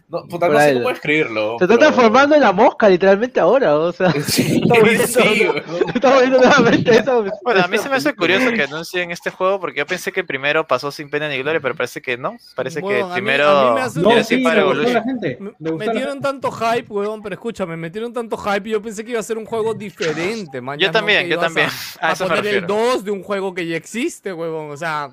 [0.09, 1.57] No, puta, no sé cómo escribirlo.
[1.59, 4.13] Se está pero- transformando en la mosca literalmente ahora, o sea.
[4.27, 5.63] Sí, Está sí, weón.
[5.95, 7.25] Estamos viendo nuevamente eso.
[7.43, 10.23] Bueno, a mí se me hace curioso que anuncien este juego porque yo pensé que
[10.23, 12.37] primero pasó sin pena ni gloria, pero parece que no.
[12.55, 15.39] Parece Bueno, a que mí- primero a mí me hace- No, sí, la gente.
[15.59, 19.21] Me- Metieron tanto hype, huevón, pero escúchame, metieron tanto hype y yo pensé que iba
[19.21, 20.79] a ser un juego diferente, man.
[20.79, 21.69] Yo no también, yo también.
[22.01, 22.93] A, A a eso me poner el refiero.
[22.93, 24.71] 2 de un juego que ya existe, huevón.
[24.71, 25.11] O sea,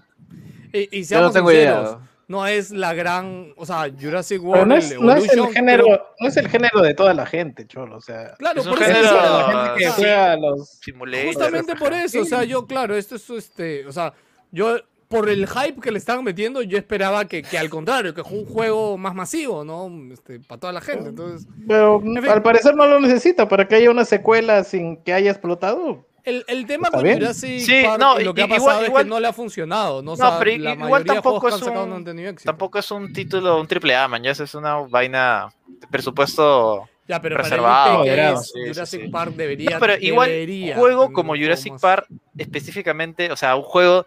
[0.72, 1.98] y, y Yo no seamos tengo sinceros, idea.
[2.34, 6.06] No es la gran, o sea, Jurassic World, no es, no es el género, pero-
[6.20, 7.98] no es el género de toda la gente, cholo.
[7.98, 10.80] O sea, Claro, Es un por eso género- la gente que juega los.
[11.26, 14.14] Justamente por eso, o sea, yo, claro, esto es este, o sea,
[14.52, 14.78] yo
[15.08, 18.40] por el hype que le estaban metiendo, yo esperaba que, que al contrario, que fue
[18.40, 19.88] un juego más masivo, ¿no?
[20.12, 21.10] Este, para toda la gente.
[21.10, 22.18] Entonces, Pero fin.
[22.28, 26.04] al parecer no lo necesita para que haya una secuela sin que haya explotado.
[26.26, 27.20] El, el tema con bien.
[27.20, 29.28] Jurassic Sí, Park, no, lo que y- ha pasado igual- es igual- que no le
[29.28, 30.14] ha funcionado, ¿no?
[30.14, 32.36] O No, sea, pero la igual tampoco es un-.
[32.44, 34.24] Tampoco es un título, un triple A, man.
[34.24, 36.88] Ya es una vaina de presupuesto.
[37.08, 39.08] ya, pero reservado, para el que es, sí, Jurassic sí.
[39.10, 42.08] Park debería No, pero igual, debería un juego como Jurassic más- Park,
[42.38, 44.06] específicamente, o sea, un juego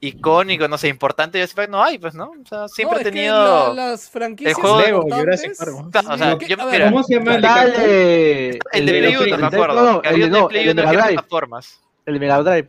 [0.00, 2.30] icónico, no sé, importante de Jurassic Park, no hay, pues, ¿no?
[2.32, 3.74] O sea, siempre No, ha es que tenido.
[3.74, 5.70] la- las franquicias juego de Lego, Jurassic Park.
[6.10, 8.48] O sea, yo- mira, ¿Cómo se llama el de Está el de.
[8.72, 9.92] El Play 1, el me acuerdo.
[9.92, 11.14] no, que el había de- Play el de 1 que Mega era Drive.
[11.14, 11.80] plataformas.
[12.06, 12.68] El de Mega Drive.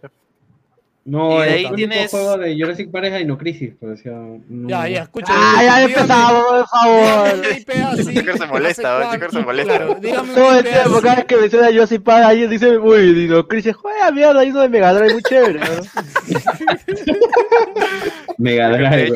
[1.08, 4.14] No, Y de ahí tienes- juego de Jurassic Park es Dino Crisis, pues, o sea,
[4.50, 5.32] no- Ya, ya, escucha.
[5.36, 7.42] Ah, ya empezamos, por favor.
[8.12, 9.78] Chico se molesta, Chico se molesta.
[9.78, 11.16] Claro, dígame Todo el tiempo, cada así.
[11.18, 14.70] vez que menciona Jurassic Park, alguien dice, uy, Dino Crisis, juega mierda, hay uno de
[14.70, 15.60] Mega Drive muy chévere.
[15.60, 15.66] ¿no?
[18.38, 19.12] Mega Drive,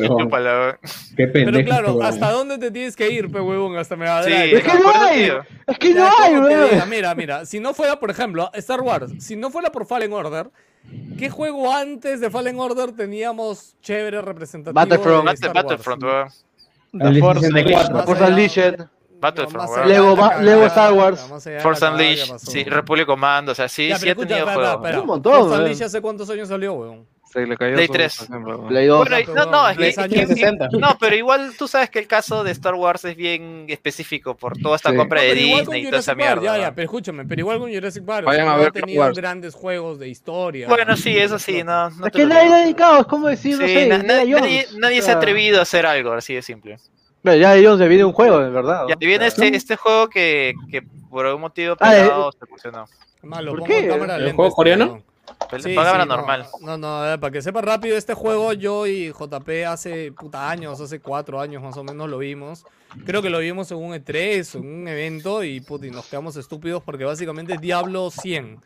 [1.16, 1.52] Qué pendejo.
[1.52, 2.02] Pero claro.
[2.02, 3.76] ¿hasta dónde te tienes que ir, pe huevón?
[3.76, 4.58] Hasta Mega Sí, Drive.
[4.58, 5.32] Es que no hay,
[5.66, 6.88] es que no hay, weón.
[6.88, 10.50] Mira, mira, si no fuera, por ejemplo, Star Wars, si no fuera por Fallen Order,
[11.18, 15.28] ¿qué juego antes de Fallen Order teníamos chévere representativo Battlefront.
[15.28, 16.28] de Star Battlefront, weón.
[16.92, 17.94] The Force 64.
[17.94, 18.76] Más Force allá- Unleashed.
[19.20, 19.88] Battlefront, weón.
[19.88, 21.20] Lego Lego Star Wars.
[21.62, 24.96] Force Unleashed, sí, Republic Commando, o sea, sí, Ya, sí ha tenido juegos.
[25.00, 25.60] Un montón, Force weón.
[25.62, 27.06] Unleashed, ¿hace cuántos años salió, weón?
[27.32, 28.16] Se le cayó Play su- 3.
[28.16, 28.66] por ejemplo.
[28.66, 28.98] Play 2.
[29.08, 30.14] Bueno, y- no, no, es que, Tres es años.
[30.14, 30.68] que- 60.
[30.72, 34.58] no, pero igual tú sabes que el caso de Star Wars es bien específico por
[34.58, 34.96] toda esta Sí.
[34.96, 36.42] compra No, de Disney y toda esa mierda.
[36.42, 36.74] Ya, ya, ¿no?
[36.74, 38.26] pero escúchame, pero igual con Jurassic Park.
[38.26, 39.16] Vayan no a ha ver Star tenido Wars.
[39.16, 40.66] grandes juegos de historia.
[40.68, 43.66] Bueno, sí, eso sí, no, no Es que nadie ha dedicado, es como decir, no
[43.66, 44.34] Sí, sé, na- Indiana na- nadie,
[44.66, 44.76] Jones.
[44.78, 46.78] nadie O se ha atrevido a hacer algo, así de simple.
[47.22, 48.86] Pero ya Jones se viene un juego, en verdad.
[48.88, 48.98] Ya, ¿no?
[49.00, 52.10] y viene O este, este juego que, que por algún motivo Ah, eh,
[52.40, 52.86] se funcionó.
[53.22, 53.86] Más, lo ¿Por qué?
[53.86, 55.02] cámara ¿El lenta juego este, coreano?
[55.56, 56.46] Sí, sí, no, normal.
[56.60, 60.80] No, no, eh, para que sepa rápido, este juego yo y JP hace puta años,
[60.80, 62.64] hace cuatro años más o menos lo vimos.
[63.04, 66.36] Creo que lo vimos en un E3, en un evento, y, puta, y nos quedamos
[66.36, 68.60] estúpidos porque básicamente es Diablo 100.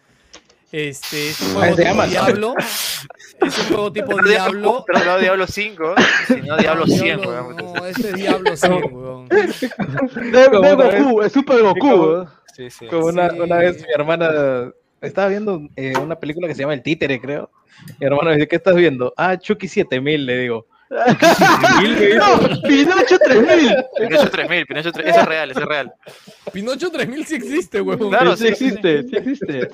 [0.73, 2.07] Este, es un juego tipo llama.
[2.07, 2.55] Diablo.
[2.59, 4.85] Es un juego tipo Diablo.
[4.87, 5.95] Pero no Diablo 5,
[6.27, 7.57] sino Diablo 100, weón.
[7.57, 9.29] No, este es Diablo 100, weón.
[9.29, 12.27] De, de Goku, es Super Goku.
[12.57, 12.87] Sí, sí.
[12.89, 13.39] Como una, Sí.
[13.39, 14.73] una vez mi hermana
[15.07, 17.51] estaba viendo eh, una película que se llama El Títere, creo.
[17.99, 19.13] Mi hermano me dice, ¿qué estás viendo?
[19.17, 20.67] Ah, Chucky 7000, le digo.
[20.95, 23.77] No, Pinocho 3000.
[23.99, 25.93] Pinocho 3000, Pinocho 3000, ese es real, ese es real.
[26.53, 28.11] Pinocho 3000 sí existe, huevón.
[28.11, 29.71] Claro, sí, sí, existe, sí existe.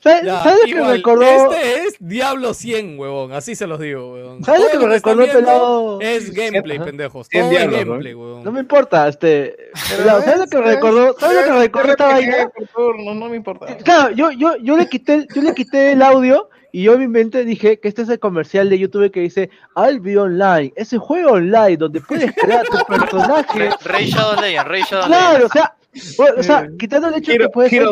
[0.00, 1.22] ¿Sabes, Ya, ¿sabes lo que me recordó?
[1.54, 3.32] Este es Diablo 100, huevón.
[3.32, 4.44] Así se los digo, huevón.
[4.44, 6.00] ¿Sabes lo que me recordó, pelado?
[6.00, 6.86] Es gameplay, Ajá.
[6.86, 7.28] pendejos.
[7.28, 7.86] Todo es diablos, ¿no?
[7.92, 8.44] gameplay, huevón.
[8.44, 9.56] No me importa, este.
[9.96, 11.16] pelado, ¿Sabes lo que me recordó?
[11.18, 12.50] ¿Sabes lo que me recordó esta vaina?
[12.76, 13.76] No, no me importa.
[13.78, 17.00] Claro, yo, yo, yo, le quité, el- yo le quité el audio y yo en
[17.00, 20.72] mi mente dije que este es el comercial de YouTube que dice I'll be online,
[20.74, 23.70] ese juego online donde puedes crear tu personaje.
[23.84, 25.76] Rey Shadow Legend, Rey Shadow Claro, o sea,
[26.18, 27.86] bueno, o sea, quitando el hecho de que Hero- puede ser.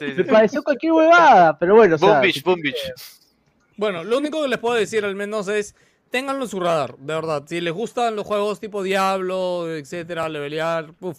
[0.00, 0.22] Sí, me sí.
[0.24, 2.92] pareció cualquier huevada, pero bueno, o Boom sea, Beach, Boom Beach.
[3.76, 5.76] Bueno, lo único que les puedo decir al menos es
[6.10, 7.44] ténganlo en su radar, de verdad.
[7.46, 11.18] Si les gustan los juegos tipo Diablo, etcétera, levelear, uff.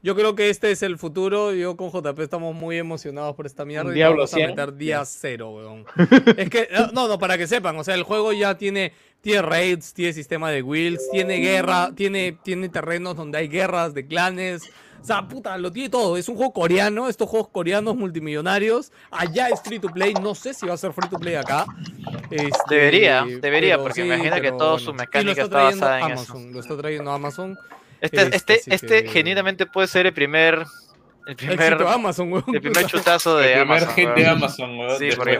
[0.00, 1.52] Yo creo que este es el futuro.
[1.52, 3.88] Yo con JP estamos muy emocionados por esta mierda.
[3.88, 4.50] Un y Diablo vamos a 100.
[4.50, 5.84] meter día cero, weón.
[6.36, 9.92] es que, no, no, para que sepan, o sea, el juego ya tiene, tiene raids,
[9.94, 14.62] tiene sistema de wills, tiene guerra, tiene, tiene terrenos donde hay guerras de clanes.
[15.00, 16.16] O sea, puta, lo tiene todo.
[16.16, 18.92] Es un juego coreano, estos juegos coreanos multimillonarios.
[19.10, 21.66] Allá es free to play, no sé si va a ser free to play acá.
[22.30, 25.02] Este, Debería, debería, pero porque sí, imagino que pero toda su bueno.
[25.02, 26.32] Y lo mecánica está está trayendo basada en eso.
[26.32, 27.58] Amazon, Lo está trayendo Amazon.
[28.00, 30.64] Este, Este, este, este que- genuinamente puede ser el primer,
[31.26, 32.44] el primer, Éxito Amazon, weón.
[32.54, 33.94] el primer chutazo de El primer Amazon.
[33.96, 34.28] hit de weón.
[34.36, 34.98] Amazon, weón.
[34.98, 35.38] Sí, porque,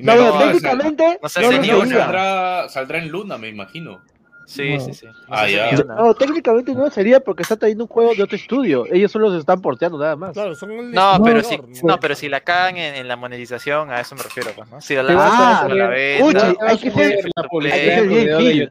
[0.00, 1.98] no, técnicamente no sé, no ese lo ni una.
[1.98, 4.00] saldrá, saldrá en Luna, me imagino.
[4.44, 5.06] Sí, sí, sí.
[5.06, 5.70] No Ah, ya.
[5.72, 8.84] No, técnicamente no sería porque está trayendo un juego de otro estudio.
[8.92, 10.32] Ellos solo se están porteando nada más.
[10.32, 13.90] Claro, son el No, pero si, no, pero si la cagan en, en la monetización,
[13.90, 14.80] a eso me refiero, pues, ¿no?
[14.80, 17.42] Si la Ah, la venta, Uchi, free hay que ser- La
[17.72, 18.70] hay que ser bien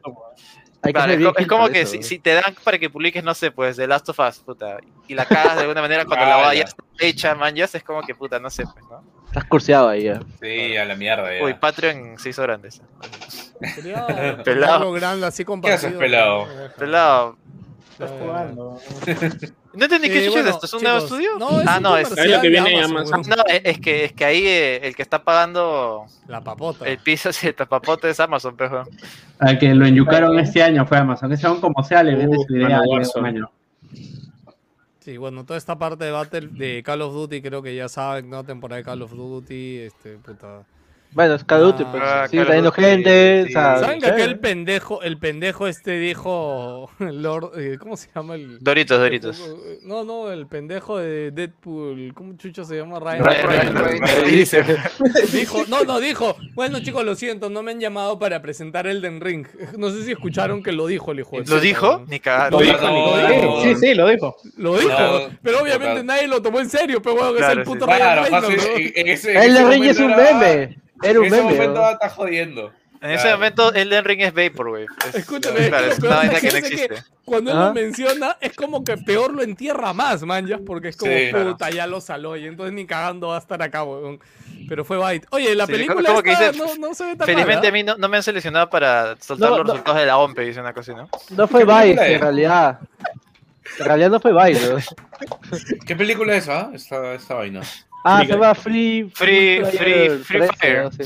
[0.84, 3.76] Hay que es, como que eso, si, te dan para que publiques, no sé, pues
[3.76, 6.64] The Last of Us, puta, y la cagas de alguna manera cuando la va ya.
[6.64, 9.00] está hecha, man, ya es como que puta, no sé, pues, ¿no?
[9.26, 10.20] Estás curseado ahí ya.
[10.40, 11.32] Sí, a la mierda.
[11.38, 11.44] ya.
[11.44, 12.70] Uy, Patreon se hizo grande.
[14.44, 14.74] Pelado.
[14.74, 15.76] algo grande así compartido.
[15.88, 16.48] haces, pelado?
[16.76, 17.36] Pelado.
[17.92, 18.80] Estás jugando.
[19.74, 21.30] No entendí qué Eh, chucha bueno, es esto, ¿es un nuevo estudio?
[21.38, 23.22] no, es ah, no, es, Es lo que de viene en Amazon, Amazon.
[23.36, 23.38] weón.
[23.38, 26.86] no, es, que, es que ahí eh, el que está pagando La papota.
[26.86, 28.82] el piso, sí, el tapapote es Amazon, pejo.
[29.38, 31.32] Al que lo enyucaron este año fue Amazon.
[31.32, 32.80] Ese aún como sea le vende Uh, su idea
[33.16, 33.50] un año.
[35.00, 38.30] Sí, bueno, toda esta parte de Battle de Call of Duty creo que ya saben,
[38.30, 38.44] ¿no?
[38.44, 40.62] Temporada de Call of Duty, este, puta.
[41.14, 42.02] Bueno, es Call of Duty, Ah, pues.
[42.02, 43.42] Call Sigue trayendo gente.
[43.46, 43.48] sí.
[43.50, 48.34] o sea, ¿Saben que aquel pendejo, el pendejo este dijo, Lord, eh, ¿cómo se llama
[48.36, 48.58] el?
[48.60, 49.54] Doritos, Doritos.
[49.82, 52.98] No, no, el pendejo de Deadpool, ¿cómo chucho se llama?
[52.98, 53.74] Ryan Ryan.
[53.76, 54.26] Reynolds.
[54.30, 54.64] Dice.
[55.32, 59.20] Dijo, no, no, dijo, bueno chicos, lo siento, no me han llamado para presentar Elden
[59.20, 59.46] Ring.
[59.76, 62.04] No sé si escucharon que lo dijo el hijo de ¿Lo dijo?
[62.08, 62.58] Ni cagando.
[62.60, 63.60] Lo dijo, No, ni no.
[63.62, 64.36] Sí, sí, lo dijo.
[64.56, 67.58] Lo dijo, No, pero obviamente nadie lo tomó en serio, pero bueno, que Claro, es
[67.58, 67.70] el sí.
[67.70, 68.76] puto Claro, Ryan Reynolds, ¿no?
[68.76, 70.81] en- en ese- en El ese Ring es un meme.
[71.02, 71.54] Era un En ese meme.
[71.54, 71.90] momento ¿no?
[71.90, 72.72] está jodiendo.
[73.00, 73.38] En ese Claro.
[73.38, 74.86] momento, Elden Ring es Vaporwave.
[75.08, 77.02] Es- Escúchame, claro, lo es peor una de vaina que no es que existe.
[77.24, 81.10] Cuando él lo menciona, es como que peor lo entierra más, manjas, porque es como,
[81.10, 81.74] Sí, puta, claro.
[81.74, 84.20] ya lo saló, y entonces ni cagando va a estar acá, weón.
[84.68, 85.26] Pero fue Byte.
[85.30, 87.82] Oye, la Sí, película como que dice, no, no se ve tan Felizmente a mí
[87.82, 89.72] no, no me han seleccionado para soltar No, los no.
[89.72, 91.08] resultados de la OMP, dice una cosa, ¿no?
[91.30, 92.12] No fue ¿Qué película Vice, es?
[92.14, 92.78] en realidad.
[93.80, 94.32] En realidad no fue.
[94.32, 94.38] ¿no?
[95.86, 96.70] ¿Qué película es esa?
[96.72, 97.62] Esta, esta vaina.
[98.04, 99.10] Ah, Free se llama Free.
[99.14, 100.82] Free- Free- Free Fire, Fire.
[100.84, 101.04] no sé.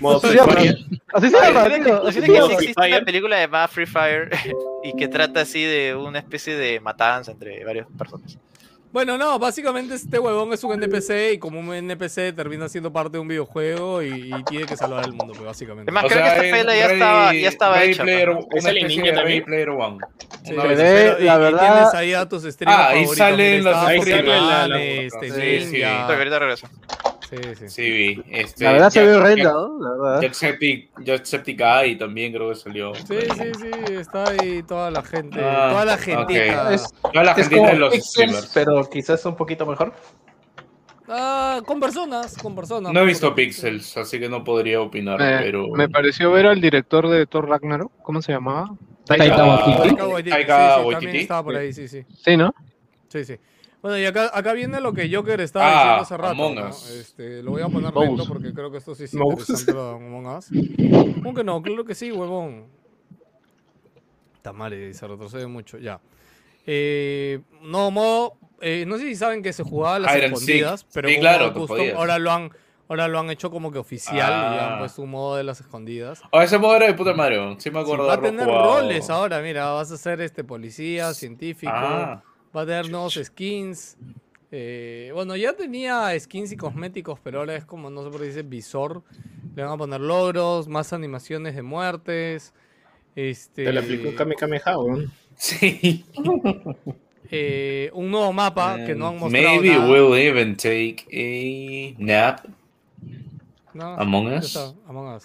[0.00, 0.76] Modo Sí, Free llama- Fire.
[1.12, 1.62] Así se llama,
[2.08, 2.96] así que existe Fire.
[2.96, 4.30] una película llamada Free Fire
[4.84, 8.38] y que trata así de una especie de matanza entre varias personas.
[8.90, 13.12] Bueno, no, básicamente este huevón es un NPC y como un NPC termina siendo parte
[13.12, 15.90] de un videojuego y, y tiene que salvar el mundo, pues, básicamente.
[15.90, 18.02] Es más, O creo sea, que esta es pela ya estaba, ya estaba Ready hecha.
[18.04, 18.38] Player- ¿no?
[18.50, 19.44] ¿Es una el especie de también?
[19.44, 19.98] Player One.
[20.42, 23.64] Sí, Una vez- y- la y verdad- tienes ahí a tus streamers Ah, ahí salen
[23.64, 25.30] los streamers, la- la- este,
[25.60, 25.82] Sí, sí.
[25.82, 26.66] Ahorita regreso.
[27.28, 27.68] Sí, sí.
[27.68, 28.22] Sí, vi.
[28.30, 29.78] Este, La verdad se Jack- ve horrenda, ¿no?
[29.82, 30.22] La verdad.
[30.22, 32.94] Jackseptic, Jacksepticeye también creo que salió.
[32.94, 36.00] Sí, sí, sí, está ahí toda la gente, Ah, toda la ok.
[36.00, 36.72] gentita.
[36.74, 38.50] Es, Toda la como de los Pixels, streamers.
[38.54, 39.92] pero quizás un poquito mejor.
[41.10, 42.92] Ah, con personas, con personas.
[42.92, 45.68] No he visto Pixels, así que no podría opinar, Me, pero...
[45.68, 47.92] me pareció ver al director de Thor Ragnarok.
[48.02, 48.70] ¿Cómo se llamaba?
[49.06, 49.76] Taika Waititi.
[49.88, 51.18] Taika Waititi, Taika sí, sí, también Waititi.
[51.18, 52.04] estaba por ahí, sí, sí.
[52.24, 52.54] Sí, ¿no?
[53.08, 53.36] Sí, sí.
[53.80, 56.30] Bueno, y acá, acá viene lo que Joker estaba Ah, diciendo hace rato.
[56.32, 56.68] Among ¿no?
[56.70, 56.90] Us.
[56.90, 58.08] Este, lo voy a poner Mouse.
[58.08, 59.40] lento porque creo que esto sí es Mouse.
[59.48, 60.48] interesante lo de Among Us.
[61.22, 61.62] ¿Cómo que no?
[61.62, 62.66] Claro que sí, huevón.
[64.34, 66.00] Está mal, y se retrocede mucho, ya.
[66.66, 68.34] Eh, no, modo.
[68.60, 70.24] eh, no sé si saben que se jugaba a las seek.
[70.24, 72.50] escondidas, pero Sí, claro, custom, ahora lo han.
[72.90, 74.20] Ahora lo han hecho como que oficial y
[74.58, 74.72] Ah.
[74.72, 76.22] han puesto un modo de las escondidas.
[76.32, 77.60] Oh, ese modo era de puta madre, weón.
[77.60, 78.80] sí me Sí, acuerdo va a tener jugado.
[78.80, 82.22] roles ahora, mira, vas a ser este policía, científico, Ah,
[82.56, 83.96] va a tener nuevos skins.
[84.50, 88.26] eh, bueno, ya tenía skins y cosméticos, pero ahora es como, no sé por qué
[88.26, 89.02] dice visor.
[89.54, 92.54] Le van a poner logros, más animaciones de muertes.
[93.16, 94.36] Este, Te le aplicó Kame
[94.76, 95.12] weón.
[95.36, 96.04] Sí.
[97.30, 99.88] eh, un nuevo mapa que no han mostrado Maybe nada.
[99.90, 102.44] we'll even take a nap.
[103.74, 104.46] No, Among Us.
[104.46, 105.24] está, Among Us.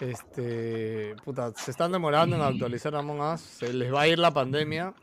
[0.00, 3.40] Este, puta, se están demorando en actualizar Among Us.
[3.40, 4.94] Se les va a ir la pandemia.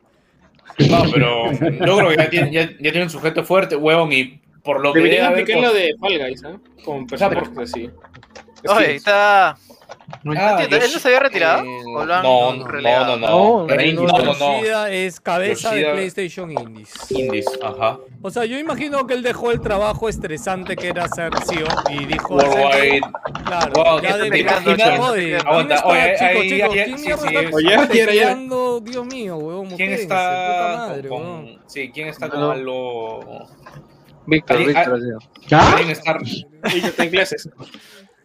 [0.89, 4.39] No, pero yo creo que ya tienen, ya, ya tienen un sujeto fuerte, huevón, y
[4.63, 6.57] por lo que debe Deberían aplicar cos- lo de Fall Guys, ¿ah?
[6.83, 7.89] Con sea, por- personajes así.
[8.67, 9.57] Oye, está.
[10.23, 11.63] No Ah, ¿Él no se había retirado?
[11.65, 13.17] eh, ¿O lo han no, no, relegado?
[13.17, 13.67] no, no, no.
[13.67, 14.57] No, no.
[14.61, 16.93] Yoshida es cabeza de PlayStation Indies.
[17.11, 17.99] Indies, ajá.
[18.21, 22.05] O sea, yo imagino que él dejó el trabajo estresante que era ser CEO y
[22.05, 22.35] dijo...
[22.35, 23.01] Worldwide.
[23.45, 24.47] Claro, Wow, ya ¿te de ¿quién
[25.45, 26.15] Aguanta, oye,
[26.73, 27.41] ¿quién mierda está?
[28.81, 32.51] Dios mío, huevón, ¿Quién está puta madre, con, sí, quién está con No.
[32.51, 33.47] algo
[34.25, 34.99] Víctor, Víctor.
[35.21, 35.25] ah.
[35.47, 35.69] ¿Ya?
[35.71, 36.17] alguien está
[36.73, 37.49] Y ya está en clases.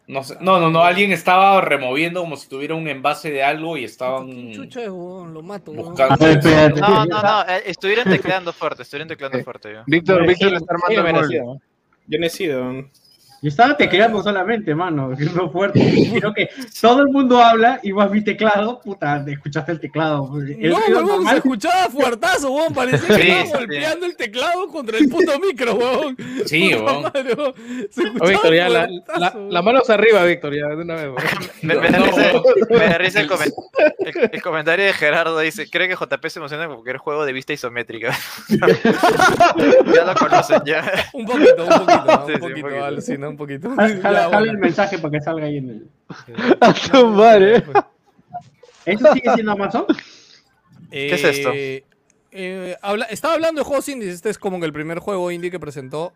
[0.08, 3.76] No, sé, no, no, no, alguien estaba removiendo como si tuviera un envase de algo
[3.76, 4.88] y estaban ¿Quién chucha es?
[4.88, 6.14] Lo mato, buscando.
[6.14, 6.80] A ver, espérate.
[6.80, 7.42] No, no, no.
[7.48, 9.72] eh, Estuvieron tecleando fuerte, estuvieron tecleando Eh, fuerte.
[9.72, 9.82] yo.
[9.86, 11.40] Víctor, Víctor le está armando el.
[12.08, 12.84] Yo no he sido.
[13.42, 15.12] Yo estaba tecleando solamente, mano.
[15.18, 15.80] Es lo fuerte.
[16.18, 16.48] Creo que
[16.80, 18.80] todo el mundo habla y vas mi teclado.
[18.80, 20.30] Puta, escuchaste el teclado.
[20.40, 22.72] El No, huevón, se escuchaba fuertazo, huevón.
[22.72, 23.52] Parecía que Sí, estaba sí.
[23.66, 26.16] golpeando el teclado contra el puto micro, huevón.
[26.46, 27.02] Sí, huevón.
[27.02, 27.54] madre, huevón.
[27.90, 28.88] Se Oh, escuchaba Víctor, ya, la,
[29.18, 31.10] la, la manos arriba, Víctor, ya, de una vez.
[31.62, 32.06] Me, me da No.
[32.06, 32.32] risa,
[32.70, 33.52] me da risa el, comen-
[34.00, 35.38] el- el comentario de Gerardo.
[35.40, 38.16] Dice: Creo que JP se emociona con cualquier juego de vista isométrica.
[38.48, 40.84] ya lo conocen, ya.
[41.12, 42.26] Un poquito, un poquito, ¿no?
[42.26, 42.84] Sí, un sí, un poquito, poquito.
[42.84, 43.70] alucina, un poquito.
[43.74, 44.52] Jala, jala bueno.
[44.52, 45.86] el mensaje para que salga ahí en el.
[46.60, 47.62] A su madre.
[48.86, 49.84] ¿Eso sigue siendo Amazon?
[50.90, 51.50] ¿Qué es esto?
[52.34, 54.14] Eh, habla- estaba hablando de juegos indies.
[54.14, 56.12] Este es como que el primer juego indie que presentó.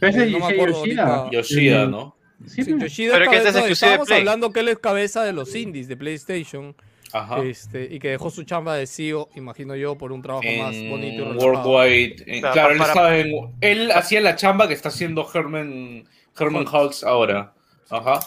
[0.00, 1.02] Pero ese Eh, no me ese acuerdo Yoshida.
[1.16, 1.36] ahorita.
[1.36, 1.86] Yoshida.
[1.86, 2.16] ¿no?
[2.46, 4.18] Sí, Sí, pero- Yoshida Pero que es cabeza- de estábamos Play.
[4.20, 6.74] hablando que él es cabeza de los indies de PlayStation.
[7.12, 7.42] Ajá.
[7.42, 11.22] Este, y que dejó su chamba de CEO, imagino yo, por un trabajo más bonito
[11.22, 11.46] y relajado.
[11.46, 12.16] Worldwide.
[12.26, 13.32] en- Claro, él para- estaba en.
[13.62, 16.04] Él hacía la chamba que está haciendo Herman,
[16.38, 17.52] Herman Hulks ahora.
[17.90, 18.20] Ajá.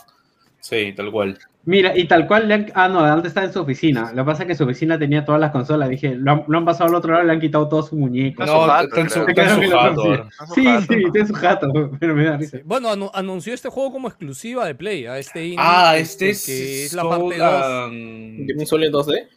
[0.60, 1.38] Sí, tal cual.
[1.64, 2.72] Mira, y tal cual le han...
[2.74, 4.12] Ah, no, antes estaba en su oficina.
[4.16, 5.90] Lo que pasa es que su oficina tenía todas las consolas.
[5.90, 8.00] Dije, lo han, lo han pasado al otro lado y le han quitado todos sus
[8.00, 8.48] muñecos.
[8.48, 10.82] No, está en su, está en jato Sí, jato.
[10.82, 11.68] sí, tiene su jato,
[12.00, 12.58] pero me da risa.
[12.58, 12.64] Sí.
[12.66, 15.60] Bueno, anu- anunció este juego como exclusiva de Play, a este indie.
[15.60, 16.46] Ah, este es.
[16.48, 17.64] que es la Sold parte 2.
[17.64, 19.28] and- ¿De un solo en 2D?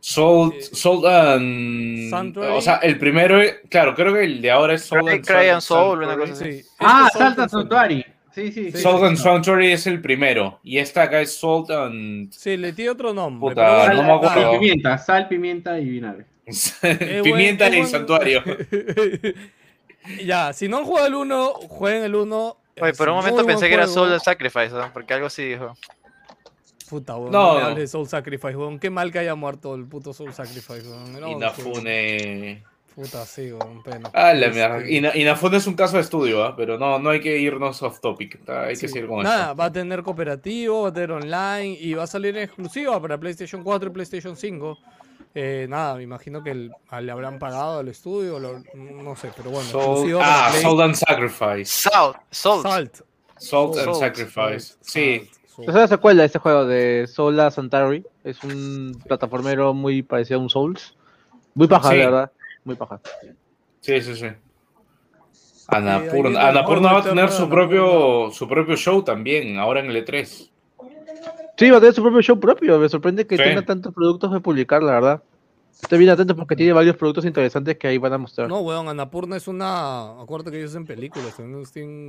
[0.00, 2.54] Sold, Eh, Sold and- Sanctuary.
[2.56, 3.38] O sea, el primero,
[3.70, 6.04] claro, creo que el de ahora es Sold Cry, and Soul, Sanctuary.
[6.06, 6.44] una cosa así.
[6.52, 8.06] Sí, este Ah, es Salt Salta and Sanctuary.
[8.34, 8.78] Sí, sí, sí.
[8.78, 10.58] Sold and Sanctuary es el primero.
[10.64, 12.32] Y esta acá es Sold and.
[12.32, 13.50] Sí, le tiene otro nombre.
[13.50, 14.50] Puta, bueno, no me acuerdo.
[14.50, 16.24] Sal, pimienta, sal, pimienta y vinagre.
[17.22, 18.42] Pimienta buen- y buen- Santuario.
[20.24, 22.56] ya, si no han jugado el 1, jueguen el 1.
[22.80, 24.92] Oye, por un momento pensé que era Soul Sacrifice, ¿no?
[24.92, 25.76] porque algo así dijo.
[26.90, 27.32] Puta, weón.
[27.32, 27.60] No.
[27.60, 27.74] No.
[27.74, 28.78] de Soul Sacrifice, weón.
[28.78, 31.28] Qué mal que haya muerto el puto Soul Sacrifice, weón.
[31.28, 32.62] Inafune.
[32.94, 33.82] Puta, sí, weón.
[33.82, 34.08] Pena.
[34.12, 34.88] Ah, la Este, mierda.
[34.88, 36.54] Ina- Inafune es un caso de estudio, ¿ah?
[36.56, 38.38] pero no, no hay que irnos off topic.
[38.48, 39.56] ah, Hay que seguir con Nada, esto.
[39.56, 43.18] va a tener cooperativo, va a tener online y va a salir en exclusiva para
[43.18, 44.78] PlayStation 4 y PlayStation 5.
[45.34, 49.30] Eh, nada, me imagino que el- a- le habrán pagado al estudio, lo- no sé,
[49.36, 49.68] pero bueno,
[50.22, 50.62] ah, Play.
[50.62, 51.64] Sold and Sacrifice.
[51.90, 52.62] Salt, Salt.
[52.62, 52.94] Salt.
[53.36, 54.74] Salt and Salt, Sacrifice.
[54.80, 55.28] Sí.
[55.48, 55.68] Salt.
[55.68, 58.04] Es una secuela de este juego de Sola Santari.
[58.22, 60.94] Es un plataformero muy parecido a un Souls.
[61.54, 61.96] Muy paja, Sí.
[61.96, 62.30] de verdad.
[62.64, 63.00] Muy paja.
[63.80, 64.26] Sí, sí, sí.
[65.68, 69.96] viene el Annapurna va a tener su propio, su propio show también, ahora en el
[69.96, 70.50] E E3.
[71.56, 72.78] Sí, va a tener su propio show propio.
[72.78, 73.42] Me sorprende que Sí.
[73.42, 75.22] tenga tantos productos de publicar, la verdad.
[75.70, 78.48] Estoy bien atento porque tiene varios productos interesantes que ahí van a mostrar.
[78.48, 80.20] No, weón, Annapurna es una.
[80.20, 81.34] Acuérdate que ellos hacen películas,
[81.72, 82.08] tienen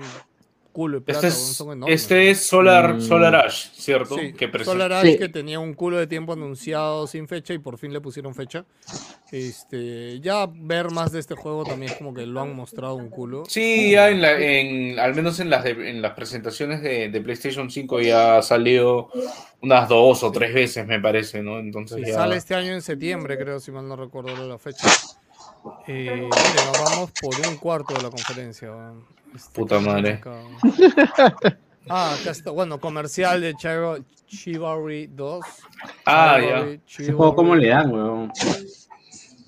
[0.75, 2.01] culo de plata, Este es, son enormes.
[2.01, 3.01] este es Solar, Mm.
[3.01, 4.17] Solar Ash, ¿cierto?
[4.17, 4.33] Sí,
[4.65, 5.17] Solar Ash Sí.
[5.17, 8.65] que tenía un culo de tiempo anunciado sin fecha y por fin le pusieron fecha.
[9.31, 13.09] Este, ya ver más de este juego también es como que lo han mostrado un
[13.09, 13.43] culo.
[13.47, 17.21] Sí, ya en la, en, al menos en las, de- en las presentaciones de, de
[17.21, 19.09] PlayStation 5 ya ha salido
[19.61, 21.57] unas dos o tres veces, me parece, ¿no?
[21.59, 22.15] Entonces Sí, ya...
[22.15, 24.87] sale este año en septiembre, creo, si mal no recuerdo la fecha.
[25.87, 28.69] Eh, mire, nos vamos por un cuarto de la conferencia.
[29.35, 30.21] Este, Puta madre.
[31.89, 32.51] Ah, acá está.
[32.51, 35.45] Bueno, comercial de Chiva- Chivalry 2.
[36.05, 37.03] Ah, Chivalry, ya.
[37.03, 37.63] Ese juego, ¿cómo Chivalry.
[37.65, 38.31] le dan, weón?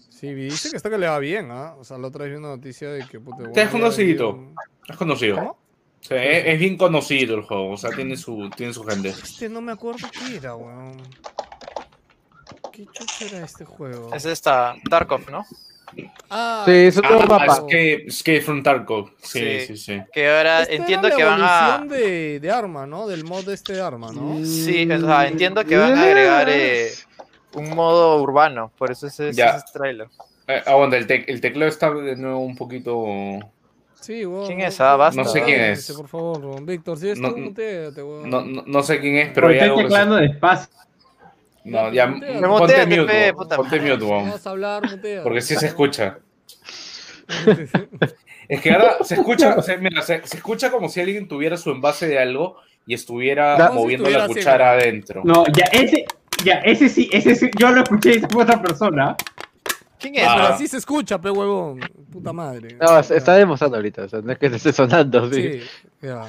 [0.10, 1.76] Sí, dice que está que le va bien, ¿ah?
[1.80, 3.20] O sea, la otra vez vi una noticia de que...
[3.20, 4.34] puta, Es le va conocidito.
[4.34, 4.56] bien.
[4.88, 5.36] Es conocido.
[5.38, 5.50] ¿Cómo?
[5.52, 9.10] O sea, es, es bien conocido el juego, o sea, tiene su, tiene su gente.
[9.10, 10.98] Este no me acuerdo qué era, weón.
[12.72, 14.14] ¿Qué chucha era este juego?
[14.14, 15.44] Es esta, Tarkov, ¿no?
[16.30, 17.46] Ah, Sí, es otro Ah, mapa.
[17.46, 19.10] Escape, Escape from Tarkov.
[19.22, 19.60] Sí, Sí.
[19.68, 20.02] sí, sí.
[20.14, 21.86] Que ahora Esta entiendo era que van a.
[21.88, 23.08] de, de arma, ¿no?
[23.08, 24.44] Del mod de este arma, ¿no?
[24.46, 26.48] Sí, o sea, entiendo que van a agregar.
[26.50, 26.90] eh,
[27.54, 29.52] un modo urbano, por eso ese, ese Ya.
[29.58, 30.08] es trailer.
[30.48, 33.06] Eh, aguanta, el, tec- el teclado está de nuevo un poquito.
[34.00, 34.46] Sí, weón.
[34.48, 34.80] ¿Quién es?
[34.80, 35.22] Ah, basta.
[35.24, 35.92] No sé quién es.
[35.92, 36.62] Por favor.
[36.64, 37.54] Víctor, si es No- tú.
[38.26, 40.70] No, no, no sé quién es, pero hay Estoy teclando despacio.
[41.68, 42.08] No, ya.
[42.08, 44.84] Me Ponte muteate, mute, pe, weón, puta ponte mute, Vas a hablar.
[45.24, 46.20] Porque sí se escucha.
[48.50, 51.70] Es que ahora se escucha, se, mira, se, se escucha como si alguien tuviera su
[51.70, 53.72] envase de algo y estuviera Ya.
[53.72, 55.22] moviendo la cuchara así, adentro.
[55.26, 56.06] No, ya ese,
[56.46, 59.18] ya ese sí, ese sí, yo lo escuché y fue otra persona.
[60.00, 60.22] ¿Quién es?
[60.22, 60.54] pero Ah.
[60.54, 61.82] así se escucha, pe huevón.
[62.10, 62.78] Puta madre.
[62.80, 65.60] No, está demostrando ahorita, o sea, no es que se esté sonando, sí.
[65.60, 65.68] Sí,
[66.04, 66.26] ya.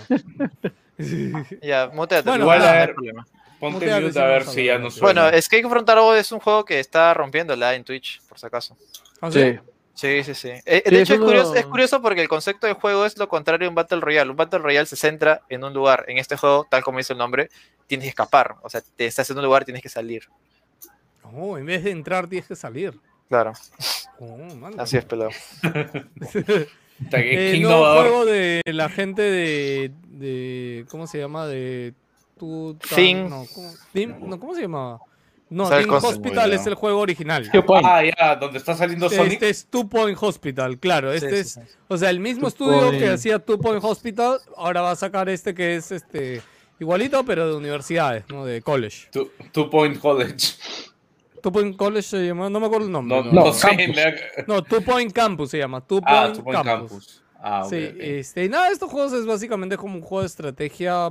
[1.63, 2.29] Ya, muteate.
[2.29, 3.27] Bueno, Igual, no a ver, problema.
[3.61, 5.23] Ponte mute sí, a ver a si ya no suena.
[5.23, 8.77] Bueno, Escape from Tarot es un juego que está rompiéndola en Twitch, por si acaso.
[9.21, 9.41] ¿Ah, sí?
[9.41, 9.59] Sí.
[9.95, 10.49] Sí, sí, sí.
[10.65, 13.19] Eh, Sí, de hecho, es, uno- curioso, es curioso porque el concepto del juego es
[13.19, 14.31] lo contrario a un Battle Royale.
[14.31, 16.05] Un Battle Royale se centra en un lugar.
[16.07, 17.49] En este juego, tal como dice el nombre,
[17.89, 18.55] tienes que escapar.
[18.63, 20.23] O sea, te estás en un lugar, tienes que salir.
[21.25, 22.95] Oh, en vez de entrar tienes que salir.
[23.29, 23.53] Claro,
[24.21, 24.37] Oh,
[24.79, 25.31] así es, pelado.
[27.13, 31.47] Eh, juego de la gente de, de ¿cómo se llama?
[31.47, 31.95] De
[32.95, 33.29] Thing.
[33.29, 34.99] no, ¿cómo, Thing- no, ¿cómo se llama?
[35.51, 35.95] No, ¿Sabes Thing?
[35.95, 37.51] Hospital es el juego original.
[37.85, 39.33] Ah, ya, donde está saliendo Sonic.
[39.35, 41.11] Este es Two Point Hospital, claro.
[41.13, 41.77] Este Sí, es, sí, sí.
[41.89, 42.99] o sea, el mismo Two estudio Point.
[42.99, 46.43] que hacía Two Point Hospital, ahora va a sacar este que es este
[46.79, 48.45] igualito, pero de universidades, ¿no?
[48.45, 49.09] De college.
[49.11, 50.37] Two, Two Point College.
[51.43, 53.17] Two Point College se llama, no me acuerdo el nombre.
[53.17, 53.53] No, No, no, No.
[53.59, 54.69] Campus.
[54.69, 55.81] Two Point Campus se llama.
[55.81, 56.91] Two Ah, Point, Two Point Campus.
[56.91, 57.23] Campus.
[57.41, 61.11] Ah, ok, Sí, este, y nada, estos juegos es básicamente como un juego de estrategia.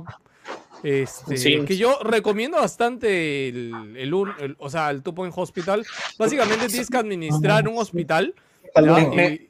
[0.82, 1.64] Este, Sí.
[1.66, 5.84] que yo recomiendo bastante el, el, un- el- o sea, el Two Point Hospital.
[6.18, 8.34] Básicamente tienes que administrar un hospital.
[8.76, 9.48] Me- me- Y-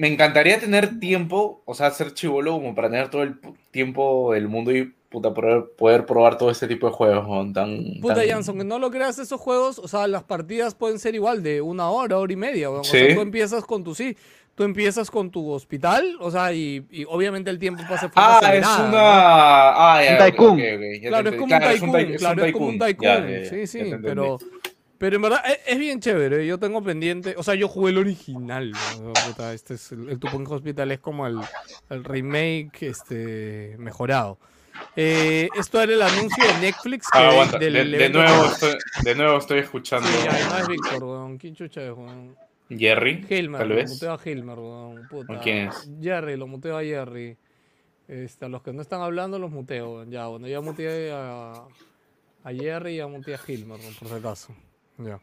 [0.00, 3.34] Me encantaría tener tiempo, o sea, ser chivolo como para tener todo el
[3.72, 7.26] tiempo del mundo y puta, poder, poder probar todo este tipo de juegos.
[7.26, 10.76] weón, Tan, Puta, tan- Janson, que no lo creas esos juegos, o sea, las partidas
[10.76, 12.68] pueden ser igual de una hora, hora y media.
[12.70, 12.82] weón.
[12.82, 13.14] O sea, Sí.
[13.16, 14.16] tú empiezas con tu sí,
[14.58, 18.40] tú empiezas con tu hospital, o sea, y, y obviamente el tiempo pasa de Ah,
[18.52, 18.88] es una.
[18.90, 18.96] ¿no?
[18.98, 20.48] Ah, ya, Un tycoon.
[20.50, 22.66] ok, ok, ya Claro, es como un Claro, es tycoon, ty- es claro, es como
[22.66, 23.08] un tycoon.
[23.08, 24.38] Ya, ya, ya, sí, sí, pero,
[24.98, 26.44] pero en verdad es, es bien chévere.
[26.44, 28.72] Yo tengo pendiente, o sea, yo jugué el original.
[28.72, 29.12] ¿no?
[29.52, 31.38] Este es el, el Two Point Hospital es como el,
[31.90, 34.38] el remake este, mejorado.
[34.96, 37.06] Eh, esto era el anuncio de Netflix.
[37.12, 38.74] Que Ah, aguanta, del de, de nuevo estoy,
[39.04, 41.38] de nuevo estoy escuchando Sí, además es Víctor, weón.
[41.38, 42.47] ¿Quién chucha es, weón?
[42.68, 43.90] Jerry, Hilmer, tal lo vez.
[43.90, 45.08] muteo a Hilmer, weón.
[45.08, 45.40] Puta.
[45.40, 45.88] ¿Quién es?
[46.00, 47.36] Jerry, lo muteo a Jerry.
[48.06, 50.10] Este, a los que no están hablando los muteo, weón.
[50.10, 51.52] Ya, bueno, ya muteé a,
[52.44, 54.54] a Jerry y ya muteé a Hilmer, por si acaso.
[54.98, 55.18] Ya.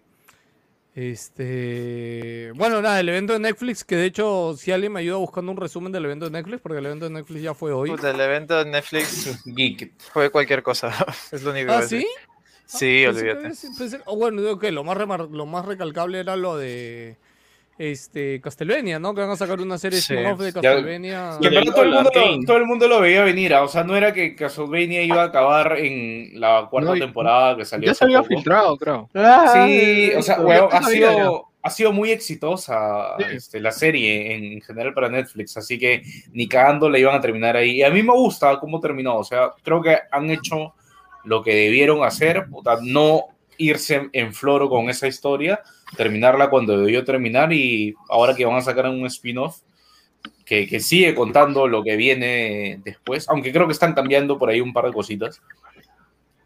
[1.26, 2.52] Este.
[2.56, 5.58] Bueno, nada, el evento de Netflix, que de hecho, si alguien me ayuda buscando un
[5.58, 7.90] resumen del evento de Netflix, porque el evento de Netflix ya fue hoy.
[7.90, 9.92] Puta, el evento de Netflix Geek.
[10.00, 10.94] fue cualquier cosa.
[11.32, 12.02] es lo único que ¿Ah, a decir.
[12.02, 12.08] sí?
[12.68, 13.48] Sí, Pensé que olvídate.
[13.78, 17.18] pensé- oh, bueno, digo que lo más, remar- lo más recalcable era lo de
[17.78, 19.14] este Castlevania, ¿no?
[19.14, 20.14] Que van a sacar una serie Sí.
[20.14, 21.38] spin-off de Ya- Castlevania.
[21.42, 23.54] Que en Y el verdad todo el, mundo lo, todo el mundo lo veía venir,
[23.54, 27.58] ah, o sea, no era que Castlevania iba a acabar en la cuarta No, temporada
[27.58, 28.30] que salió Ya se había poco.
[28.30, 29.10] filtrado, creo.
[29.14, 33.26] Sí, o sea, ya ha sido, ha sido muy exitosa Sí.
[33.36, 37.58] este, la serie en general para Netflix, así que ni cagando la iban a terminar
[37.58, 37.78] ahí.
[37.78, 40.74] Y a mí me gusta cómo terminó, o sea, creo que han hecho
[41.24, 43.24] lo que debieron hacer, puta, no
[43.58, 45.60] irse en floro con esa historia,
[45.96, 49.60] terminarla cuando debió terminar y ahora que van a sacar un spin-off
[50.46, 54.62] que, que sigue contando lo que viene después, aunque creo que están cambiando por ahí
[54.62, 55.42] un par de cositas.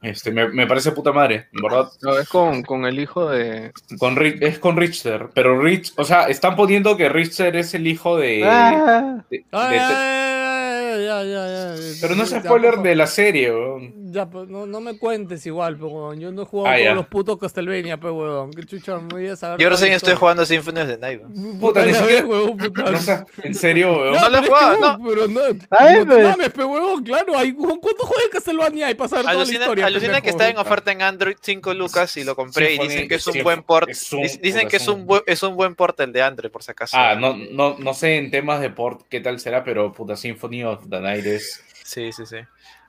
[0.01, 1.89] Este, me, me parece puta madre, verdad.
[2.01, 3.73] No, es con, con el hijo de.
[3.99, 8.15] Con es con Richter, pero Rich, o sea, están poniendo que Richter es el hijo
[8.15, 8.41] de.
[8.45, 9.77] Ah, de- de- ay,
[10.98, 11.76] ya, ya, ya.
[12.02, 14.11] pero no es Ya, spoiler por de la serie, weón.
[14.11, 16.20] Ya, pues, no, no me cuentes igual, pero weón.
[16.20, 16.94] Yo no he jugado Ah, ya.
[16.94, 18.52] los putos Castlevania, pero weón.
[18.52, 19.60] Qué chucha, me voy a saber.
[19.60, 21.22] Yo recién estoy jugando Symphony of the Night.
[21.22, 21.60] weón.
[21.60, 22.91] Puta, ni ya siquiera- huevón, puta.
[22.91, 24.14] No, o sea, en serio, weón.
[24.16, 25.41] Ya, No lo he jugado, huevón, pero no.
[25.72, 26.28] Ay, no te pues.
[26.28, 27.38] mames, pe huevón, claro.
[27.38, 29.86] Hay, ¿Cuántos juegos de Castlevania hay para saber toda la Alucina, historia?
[29.86, 33.16] alucina que está en oferta en Android 5 lucas y lo compré y dicen que
[33.16, 33.90] es un sí, buen port.
[34.41, 36.98] dicen que es un, buen, es un buen port el de Android, por si acaso.
[36.98, 40.64] Ah, no, no, no sé en temas de port qué tal será, pero puta Symphony
[40.64, 41.64] of the Night es.
[41.84, 42.38] Sí, sí, sí.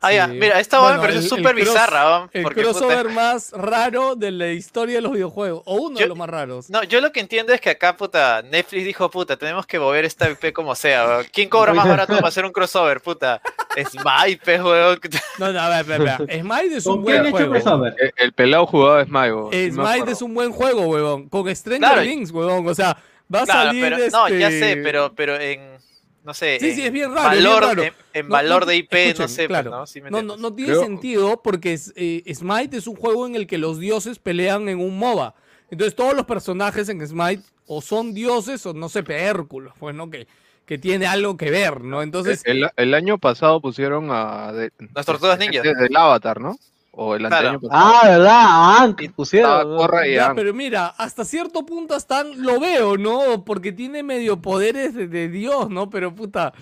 [0.03, 0.33] Ah, ya, Sí.
[0.33, 2.29] mira, esta Bueno, me parece el- súper el bizarra.
[2.33, 5.63] El porque, puta, crossover más raro de la historia de los videojuegos.
[5.67, 6.71] O uno de Yo- los más raros.
[6.71, 10.07] No, yo lo que entiendo es que acá, puta, Netflix dijo, puta, tenemos que mover
[10.07, 11.27] esta IP como sea, weón.
[11.33, 13.43] ¿Quién cobra más barato para hacer un crossover, puta?
[13.77, 15.01] Es MyPe, weón.
[15.39, 16.41] No, no, a ver, a ver, a ver.
[16.41, 17.53] Smite es un ¿Con quién buen juego.
[17.53, 17.95] crossover?
[17.99, 19.33] El, el pelado jugaba Smite.
[19.51, 21.29] sí me Smite es un buen juego, huevón.
[21.29, 22.03] Con Stranger Claro.
[22.03, 22.67] Things, huevón.
[22.67, 22.97] O sea,
[23.35, 24.11] va a Claro, salir pero, este...
[24.11, 25.79] no, ya sé, pero, pero en,
[26.25, 27.29] no sé, Sí, sí, en es bien raro.
[27.37, 27.83] es bien valor, raro.
[27.83, 29.71] en, en No, valor no, de IP, no sé, pues, claro.
[29.71, 29.87] ¿no?
[29.87, 33.35] Sí me No, no, tiene Creo- sentido porque es, eh, Smite es un juego en
[33.37, 35.35] el que los dioses pelean en un MOBA.
[35.71, 40.11] Entonces todos los personajes en Smite o son dioses o no sé, Hércules, pues, ¿no?
[40.11, 40.27] Que,
[40.67, 42.03] que tiene algo que ver, ¿no?
[42.03, 44.53] Entonces, el, el año pasado pusieron a.
[44.53, 45.63] De, Las tortugas ninja.
[45.63, 46.57] de- del Avatar, ¿no?
[46.93, 47.37] O el Claro.
[47.37, 47.93] anteaño pasado.
[47.95, 48.31] Ah, ¿verdad?
[48.33, 49.79] Ah, Anki pusieron.
[50.07, 53.45] Y ya, pero mira, hasta cierto punto hasta lo veo, ¿no?
[53.45, 55.89] Porque tiene medio poderes de, de Dios, ¿no?
[55.89, 56.53] Pero puta,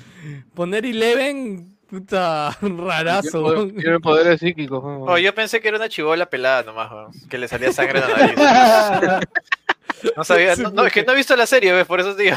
[0.55, 3.30] poner Eleven, puta, rarazo.
[3.30, 4.84] Tiene poder- Tiene poderes psíquicos.
[4.84, 5.05] ¿no?
[5.05, 8.09] Oh, yo pensé que era una chivola pelada nomás, weón, que le salía sangre en
[8.10, 9.28] la nariz.
[10.16, 11.84] No sabía, no, no, es que no he visto la serie, ¿ves?
[11.86, 12.36] Por eso digo.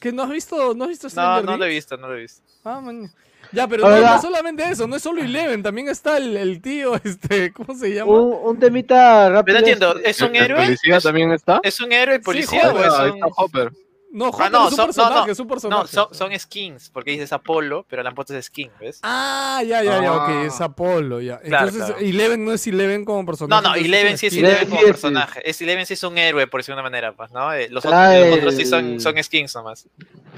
[0.00, 2.14] ¿Que no has visto, no has visto No, Stranger no lo he visto, no lo
[2.16, 2.40] he visto.
[2.64, 3.10] Ah, man.
[3.52, 6.60] Ya, pero La no, no solamente eso, no es solo Eleven, también está el, el
[6.60, 8.12] tío, este, ¿cómo se llama?
[8.12, 9.44] Un, un temita rápido.
[9.44, 10.64] Pero no entiendo, este, ¿es un ¿El héroe?
[10.64, 11.60] policía ¿Es, también está?
[11.62, 13.16] es un héroe Sí, policía joder, o es un...?
[13.18, 13.72] está Hopper.
[14.10, 15.82] No, Ah, Hopper no, es un son, no, personaje, no, es un personaje.
[15.82, 19.00] no, son, son skins, porque dices Apolo, pero le han puesto skins, ¿ves?
[19.02, 20.44] Ah, ya, ya, ya, ok, Ah.
[20.46, 21.38] es Apolo, ya.
[21.40, 22.00] Claro, Entonces, claro.
[22.06, 23.62] Eleven no es Eleven como No, personaje.
[23.62, 24.44] no, entonces Eleven sí es skin.
[24.46, 25.50] Eleven Eleven como sí es- personaje.
[25.50, 27.52] Es Eleven sí es un héroe, por decirlo de una manera, pues, ¿no?
[27.52, 29.86] Eh, Los, Ah, otros, los otros sí el- son, son skins nomás.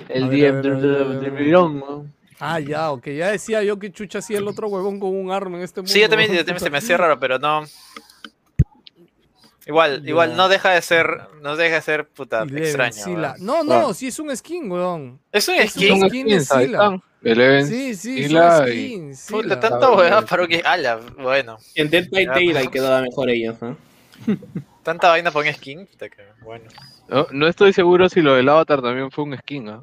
[0.09, 1.43] El A ver, DM a ver, a ver, a ver, a de ver.
[1.45, 2.07] Mirón, ¿no?
[2.41, 5.59] Ah, ya, ok, ya decía yo que chucha hacía el otro huevón con un arma
[5.59, 5.93] en este mundo.
[5.93, 7.65] Sí, yo también, yo también se me hacía raro, pero no.
[9.67, 12.93] Igual, igual no deja de ser, no deja de ser puta Eleven, extraño.
[12.93, 13.23] sí, weón.
[13.23, 15.21] la- No, no, sí es un skin, weón.
[15.31, 16.09] Es un es un skin.
[16.09, 17.01] Skin de Sila.
[17.23, 19.27] Eleven, Sí, sí, Sila son y- skins.
[19.31, 19.61] Puta, Sila.
[19.61, 20.63] tanta huevada para que.
[20.65, 21.59] Ala, bueno.
[21.75, 23.77] En Dead by Daylight quedaba mejor ellos, ¿no?
[24.83, 25.87] Tanta vaina por un skin.
[25.87, 26.65] puta que- Bueno.
[27.09, 29.83] No, no estoy seguro si lo del Avatar también fue un skin, ¿ah?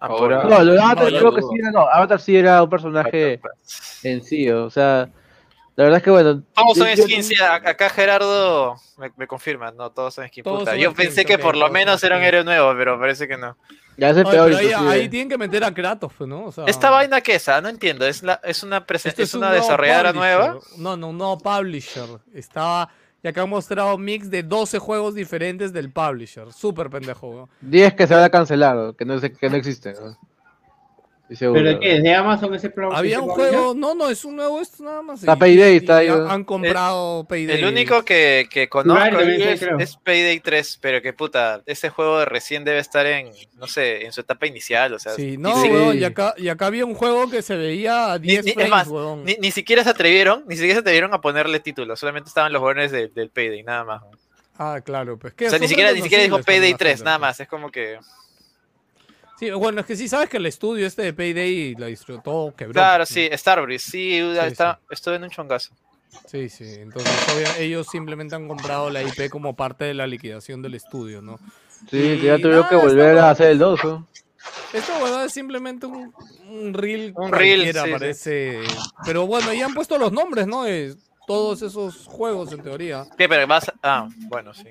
[0.00, 1.80] Ahora- No, lo de Avatar No, creo que sí era, no.
[1.88, 3.40] Avatar sí era un personaje
[4.02, 5.08] en sí, o sea.
[5.76, 6.42] La verdad es que bueno.
[6.54, 10.44] Todos son skins, sí, acá Gerardo me, me confirma, no, todos son skins.
[10.44, 10.72] Todos puta.
[10.72, 13.36] son Yo skins, pensé que por lo menos era un héroe nuevo, pero parece que
[13.38, 13.56] no.
[13.96, 16.46] Ya es el Oye, peor, ahí, ahí tienen que meter a Kratos, pues, ¿no?
[16.46, 17.48] O sea, ¿Esta vaina qué es?
[17.48, 20.38] Ah, No entiendo, ¿es, la, es una, este es un una desarrolladora publisher.
[20.38, 20.58] nueva?
[20.78, 22.08] No, no, nuevo publisher.
[22.34, 22.88] Estaba.
[23.22, 26.52] Ya que han mostrado mix de 12 juegos diferentes del publisher.
[26.52, 27.48] Súper pendejo, weón.
[27.60, 29.94] 10 que se van a cancelar, que no, que no existen.
[30.00, 30.29] ¿no?
[31.38, 31.96] ¿Pero qué?
[31.96, 32.98] ¿Es de Amazon ese programa?
[32.98, 35.20] Había un juego, no, no, es un nuevo, esto nada más.
[35.20, 37.58] Está y- Payday, está ahí, han- comprado Payday.
[37.60, 42.24] El único que, que conozco sí, es, es Payday 3, pero que puta, ese juego
[42.24, 45.62] recién debe estar en, no sé, en su etapa inicial, o sea, Sí, ni no,
[45.62, 48.44] si- weón, y acá, y acá había un juego que se veía a ni- 10
[48.44, 49.24] ni- es frames, más, weón.
[49.24, 52.60] ni, ni siquiera se atrevieron, ni siquiera se atrevieron a ponerle título, solamente estaban los
[52.60, 54.02] jugadores de- del Payday, nada más.
[54.02, 54.10] O
[54.62, 57.18] Ah, claro, pues que sea, ni siquiera, ni siquiera dijo Payday la 3, gente, nada
[57.18, 57.98] más, es como que...
[59.40, 62.74] Sí, bueno, es que sí sabes que el estudio este de Payday la disfrutó, quebró.
[62.74, 65.74] Claro, sí, Starbreeze, sí, está, estuve en un chongazo.
[66.26, 66.64] Sí, sí.
[66.66, 71.40] Entonces, ellos simplemente han comprado la IP como parte de la liquidación del estudio, ¿no?
[71.90, 73.80] Sí, Y ya tuvieron que volver a hacer el 2.
[73.82, 74.06] ¿no?
[74.74, 76.12] Esta huevada es simplemente un,
[76.50, 77.90] un reel Un reel, sí, sí.
[77.90, 78.66] parece.
[79.06, 80.64] Pero bueno, ya han puesto los nombres, ¿no?
[80.64, 80.94] De
[81.26, 83.06] todos esos juegos, en teoría.
[83.16, 84.68] ¿Qué, pero vas a- Ah, bueno, sí.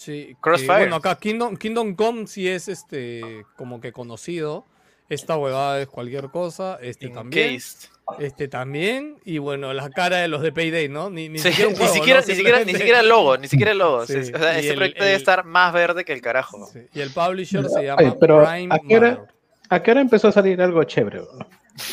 [0.00, 0.34] Sí.
[0.40, 0.72] Crossfire.
[0.72, 4.64] que, bueno, acá Kingdom, Kingdom Come sí es este como que conocido.
[5.10, 6.78] Esta huevada es cualquier cosa.
[6.80, 7.50] Este también.
[7.54, 7.88] Encased.
[8.20, 9.18] Este también.
[9.24, 11.10] Y bueno, la cara de los de Payday, ¿no?
[11.10, 12.26] Ni, ni Sí, siquiera ni juego, siquiera, ¿no?
[12.28, 14.06] ni siquiera, ni siquiera el logo, ni siquiera el logo.
[14.06, 16.66] Sí, O sea, y ese el- proyecto debe el- estar más verde que el carajo.
[16.72, 19.26] Sí, Y el publisher se llama Oye, pero Prime ¿a qué, hora.
[19.68, 21.20] ¿a qué hora empezó a salir algo chévere?
[21.20, 21.38] bro?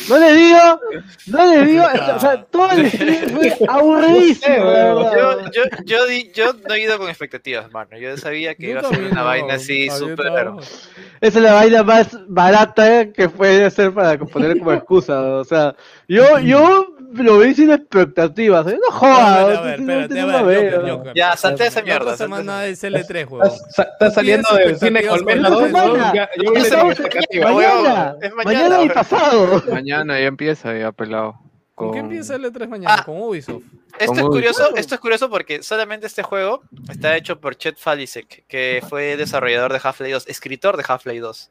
[0.08, 0.80] No le digo,
[1.28, 1.84] no le digo,
[2.16, 5.12] o sea, todo el stream fue aburridísimo, la verdad.
[5.16, 7.96] Yo, yo, yo, di- yo no he ido con expectativas, mano.
[7.98, 10.44] Yo sabía que Yo iba a ser también una no, vaina así también súper.
[10.46, 10.58] no.
[10.60, 15.20] Esa es la vaina más barata que puede ser para poner como excusa.
[15.36, 15.74] O sea,
[16.06, 18.66] yo, yo lo vi sin expectativas.
[18.66, 18.78] ¿eh?
[18.84, 19.18] No jodas.
[19.18, 20.78] A ver, a ver, no, no, espérate, no a ver, lo veo.
[20.80, 21.12] Joker, Joker.
[21.14, 22.16] Ya, salte esa mierda.
[22.16, 23.50] salte semana es L3, huevón.
[23.68, 25.66] Está, saliendo del cine Colmena con 2.
[25.66, 25.92] esta ¿no?
[25.94, 26.12] semana?
[26.14, 27.52] Ya- Yo No, me esa- tengo esa- expectativa.
[27.52, 29.62] huevón, Mañana, es mañana, mañana y pasado.
[29.70, 31.34] Mañana ya empieza, ya pelado.
[31.74, 32.96] ¿Con qué Con- empieza L3 mañana?
[32.98, 33.04] Ah.
[33.04, 33.62] Con Ubisoft.
[33.98, 37.78] Esto es Como- curioso, esto es curioso porque solamente este juego está hecho por Chet
[37.78, 41.50] Falisek, que fue desarrollador de Half-Life 2, escritor de Half-Life 2,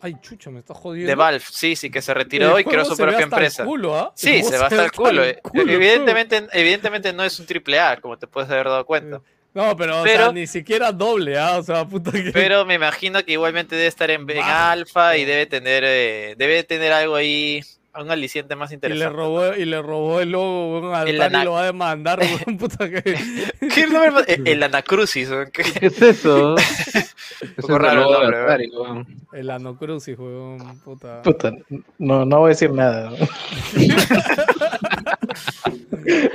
[0.00, 1.08] Ay, chucha, me está jodiendo.
[1.08, 3.36] de Valve, sí, sí, que se retiró El y creó su se ve propia hasta
[3.36, 3.64] el empresa.
[3.64, 4.12] culo, ¿ah?
[4.14, 5.24] El Sí, se va hasta el culo.
[5.24, 5.38] eh.
[5.42, 9.20] culo, Evidentemente, evidentemente no es un triple A, como te puedes haber dado cuenta.
[9.54, 11.56] No, pero, o Pero- sea, ni siquiera doble, ¿ah?
[11.56, 12.30] O sea, puta que...
[12.30, 16.62] Pero me imagino que igualmente debe estar en, en alfa y debe tener, eh, debe
[16.62, 17.62] tener algo ahí,
[17.98, 19.16] un aliciente más Y le interesante.
[19.16, 21.64] robó, y le robó el logo weón, al El Atari y ana- lo va a
[21.64, 22.20] demandar.
[23.66, 25.30] El, el Anacrucis.
[25.30, 25.62] ¿o qué?
[25.62, 26.54] ¿Qué es eso?
[27.40, 29.06] Es raro el nombre, Atari, weón.
[29.32, 31.22] El Anocrucis, weón, puta.
[31.22, 31.52] Puta,
[31.98, 33.10] no, no voy a decir nada.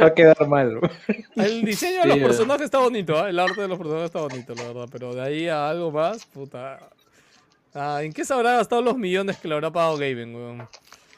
[0.01, 0.79] Va a quedar mal.
[1.35, 2.21] El diseño de Sí, los eh.
[2.21, 3.29] personajes está bonito, ¿ah?
[3.29, 4.85] El arte de los personajes está bonito, la verdad.
[4.91, 6.79] Pero de ahí a algo más, puta...
[7.73, 10.67] Ah, ¿En qué se habrá gastado los millones que le habrá pagado Gaben, weón?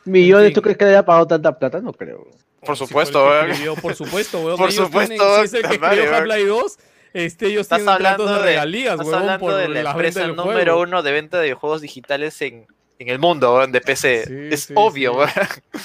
[0.05, 0.47] ¿Millones?
[0.49, 0.53] fin.
[0.53, 1.81] ¿Tú crees que le haya pagado tanta plata?
[1.81, 2.27] No creo.
[2.63, 3.51] Por Si supuesto, fue el que weón.
[3.51, 4.57] escribió, Por supuesto, weón.
[4.57, 6.31] Por ellos supuesto, tienen- si es el que madre, escribió weón.
[6.31, 6.79] Half-Life 2,
[7.13, 9.93] este, ellos Estás tienen hablando de de, regalías, estás weón, hablando por de la las
[9.93, 10.81] empresa número juego.
[10.81, 12.65] uno de venta de juegos digitales en,
[12.99, 14.25] en el mundo, weón, de PC.
[14.25, 15.17] Sí, es sí, obvio, sí.
[15.17, 15.29] weón.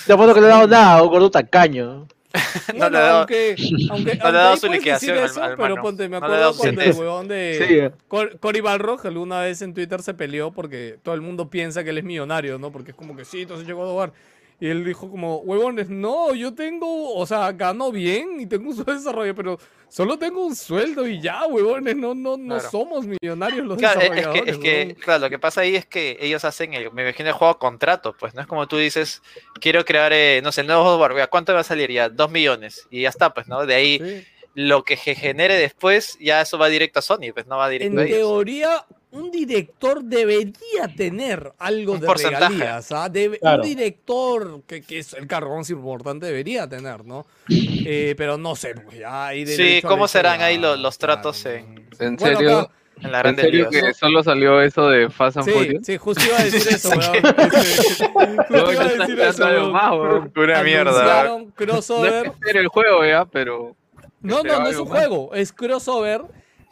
[0.06, 2.06] Te apuesto que le he dado nada, un gordo tacaño.
[2.74, 3.56] No le ha dado- aunque,
[3.90, 6.28] aunque, no le ha dado su liquidación decir al- eso, al pero ponte, me No
[6.28, 7.98] le ha dado acuerdo cuando el huevón de Sí.
[8.06, 11.90] Cor- Cory Balrog alguna vez en Twitter se peleó porque todo el mundo piensa que
[11.90, 12.70] él es millonario, ¿no?
[12.70, 14.12] Porque es como que sí, entonces llegó a dobar.
[14.60, 18.74] Y él dijo como, huevones, no, yo tengo, o sea, gano bien y tengo un
[18.74, 19.58] sueldo de desarrollo, pero
[19.88, 22.68] solo tengo un sueldo y ya, huevones, no, no, no Claro.
[22.70, 24.56] somos millonarios los Claro, es- es que, desarrolladores.
[24.56, 27.34] es que, claro, lo que pasa ahí es que ellos hacen, el, me imagino, el
[27.36, 29.22] juego a contrato, pues, no es como tú dices,
[29.60, 31.92] quiero crear, eh, no sé, el nuevo vea, ¿cuánto va a salir?
[31.92, 33.64] Ya, dos millones, y ya está, pues, ¿no?
[33.64, 34.26] De ahí, Sí.
[34.54, 37.92] lo que se genere después, ya eso va directo a Sony, pues, no va directo
[37.92, 38.18] En a ellos.
[38.18, 42.54] teoría, un director debería tener algo Un de porcentaje.
[42.54, 42.92] regalías.
[42.92, 43.08] ¿ah?
[43.08, 43.62] Debe- Claro.
[43.62, 47.26] Un director, que, que es el cargo más importante, debería tener, ¿no?
[47.48, 52.16] Eh, pero no sé, pues ya Sí, ¿cómo serán ahí lo- los tratos en, ¿En
[52.16, 52.58] Bueno, serio?
[52.60, 55.86] acá- en la ¿En serio que solo salió eso de Fast and Sí, Furious?
[55.86, 57.00] sí, justo iba a decir eso, weón.
[57.76, 58.12] Justo
[58.50, 60.32] No, iba a decir eso, más, weón.
[60.36, 60.90] Una mierda.
[61.20, 62.26] Anunciaron No crossover.
[62.26, 63.74] es serio el juego ya, pero...
[64.20, 64.98] No, no, no es un más.
[64.98, 66.22] juego, es crossover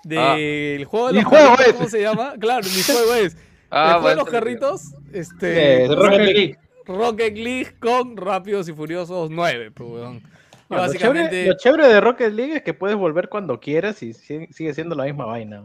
[0.09, 1.75] del juego de Mi los juego carritos, es.
[1.75, 2.35] ¿cómo se llama?
[2.39, 3.37] Claro, mi juego es.
[3.71, 6.21] Ah, el juego de los carritos, este, Eh, ¿cómo se Rocket?
[6.27, 6.59] League.
[6.87, 10.23] Rocket League con Rápidos y Furiosos 9, pues, weón.
[10.69, 14.03] No, lo, básicamente, chévere, lo chévere de Rocket League es que puedes volver cuando quieras
[14.03, 15.63] y si- sigue siendo la misma vaina.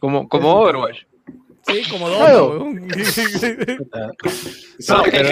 [0.00, 1.02] Como, como Overwatch.
[1.66, 2.48] Sí, como Claro.
[2.50, 2.88] Weón.
[3.78, 4.10] Puta.
[4.80, 5.24] Solo que hay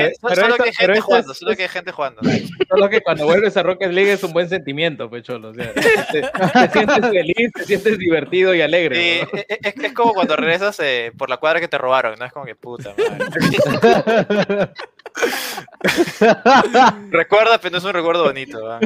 [0.72, 2.20] gente- jugando, solo que hay gente jugando.
[2.68, 5.50] Solo que cuando vuelves a Rocket League es un buen sentimiento, pecholo.
[5.50, 8.96] O sea, te, te sientes feliz, te sientes divertido y alegre.
[8.96, 9.38] Sí, ¿no?
[9.38, 12.24] es, es- es como cuando regresas eh, por la cuadra que te robaron, ¿no?
[12.24, 14.70] Es como que puta madre.
[17.10, 18.62] Recuerda, pero no es un recuerdo bonito.
[18.64, 18.80] ¿va?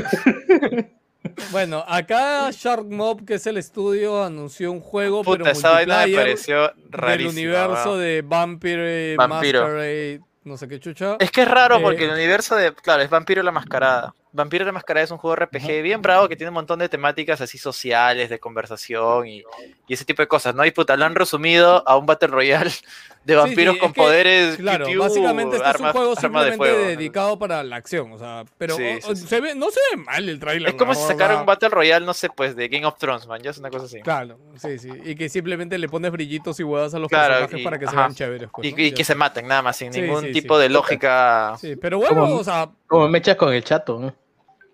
[1.50, 5.94] Bueno, acá Shark Mob, que es el estudio, anunció un juego, Puta, pero esa vaina
[5.94, 7.30] me multiplayer pareció del rarísima.
[7.32, 7.98] universo ¿va?
[7.98, 9.60] de Vampire Vampiro.
[9.62, 11.16] Masquerade, no sé qué chucha.
[11.18, 12.72] Es que es raro Eh, porque el universo de.
[12.74, 14.14] Claro, es Vampiro la Mascarada.
[14.36, 17.40] Vampiro la Mascarada es un juego RPG bien bravo que tiene un montón de temáticas
[17.40, 19.42] así sociales, de conversación y,
[19.88, 20.64] y ese tipo de cosas, ¿no?
[20.64, 22.70] Y puta, lo han resumido a un Battle Royale
[23.24, 24.56] de vampiros sí, con que, poderes.
[24.56, 28.44] Claro, piu, básicamente este es un juego de simplemente dedicado para la acción, o sea,
[28.58, 29.26] pero Sí, o- sí, o- sí.
[29.26, 30.68] Se ve, no se ve mal el tráiler.
[30.68, 33.40] Es como si sacaran un Battle Royale, no sé, pues, de Game of Thrones, man.
[33.42, 34.00] Ya es una cosa así.
[34.02, 34.90] Claro, sí, sí.
[35.04, 37.86] Y que simplemente le pones brillitos y huevas a los Claro, personajes y- para que
[37.86, 38.00] se ajá.
[38.02, 38.48] vean chéveres.
[38.52, 38.78] pues, Y, ¿no?
[38.80, 38.96] y Ya.
[38.96, 40.62] que se maten, nada más, sin Sí, ningún sí, tipo sí.
[40.62, 41.54] de lógica.
[41.58, 43.98] Sí, pero bueno, Como- o sea, Como me echas con el chato.
[43.98, 44.14] ¿no?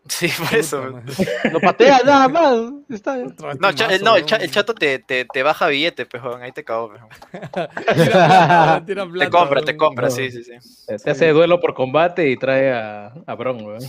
[0.09, 0.83] Sí, por eso.
[0.83, 1.15] puta madre.
[1.53, 2.73] No patea nada más.
[2.91, 3.29] Está bien.
[3.29, 4.27] Otro No, cha- el, no, el, ¿no?
[4.27, 7.01] cha- el chato te, te, te baja billete, pues, weón, ahí te pues.
[7.53, 7.69] Tira
[8.09, 10.15] plata, tira Te compra, te compra, No.
[10.15, 10.53] sí, sí, sí.
[10.87, 13.83] Te te hace duelo por combate y trae a, a Bron, weón.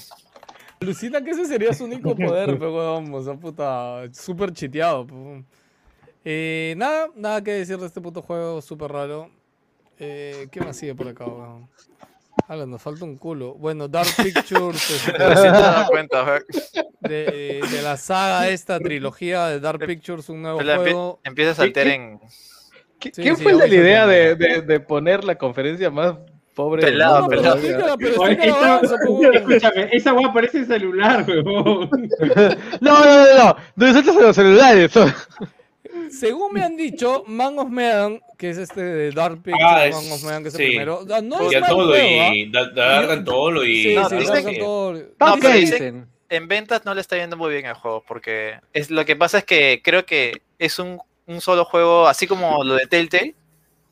[0.82, 5.08] Alucina que ese sería su único poder, pero weón, o sea, puta, súper chiteado.
[5.08, 5.44] pues.
[6.26, 9.30] Eh, nada, nada que decir de este puto juego, súper raro.
[10.00, 11.68] Eh, ¿Qué más sigue por acá, weón?
[12.48, 13.54] Ala, nos falta un culo.
[13.56, 16.40] Bueno, Dark Pictures, este, Recién te das cuenta,
[17.02, 21.20] de, de la saga esta trilogía de Dark Pictures, un nuevo la empie- juego.
[21.24, 24.56] empieza a saltar ¿Qué- en ¿Qui- Sí, ¿Quién sí, fue la idea de, poner.
[24.66, 26.16] de, de poner la conferencia más
[26.56, 27.98] pobre Pelado, pero pelado.
[27.98, 28.24] pero
[29.34, 31.90] escúchame, esa weá parece celular, weón.
[32.80, 33.56] No, no, no, no.
[33.76, 34.92] No insultes a los celulares.
[36.12, 39.96] Según me han dicho, Man of Medan, que es este de Dark Pictures, Ah, es-
[39.96, 41.06] Man of Medan, que es el primero.
[41.24, 42.36] no es todo ¿ah?
[42.36, 43.84] y da- dargan todo y.
[43.84, 44.94] Sí, No, sí, dicen que- todo.
[44.94, 45.40] No, Ok.
[45.42, 49.06] pero dicen- en ventas no le está yendo muy bien el juego, porque es lo
[49.06, 52.88] que pasa es que creo que es un, un solo juego, así como lo de
[52.88, 53.36] Telltale.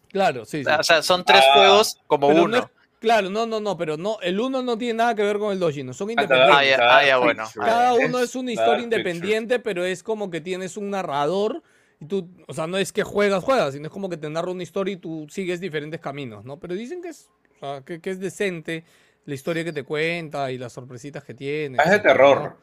[0.09, 0.69] Claro, sí, sí.
[0.71, 1.53] O sea, son tres Ah.
[1.53, 2.57] juegos como Pero no uno.
[2.57, 2.63] es-
[2.99, 5.59] claro, no, no, no, pero no, el uno no tiene nada que ver con el
[5.59, 6.55] Dojino, son Ah, independientes.
[6.57, 7.43] Ah, ya, ah, ya, bueno.
[7.55, 11.61] Cada uno es una historia independiente, pero es como que tienes un narrador
[12.01, 14.51] y tú, o sea, no es que juegas, juegas, sino es como que te narra
[14.51, 16.59] una historia y tú sigues diferentes caminos, ¿no?
[16.59, 18.83] Pero dicen que es, o sea, que, que es decente
[19.25, 21.77] la historia que te cuenta y las sorpresitas que tiene.
[21.83, 22.57] Es de terror.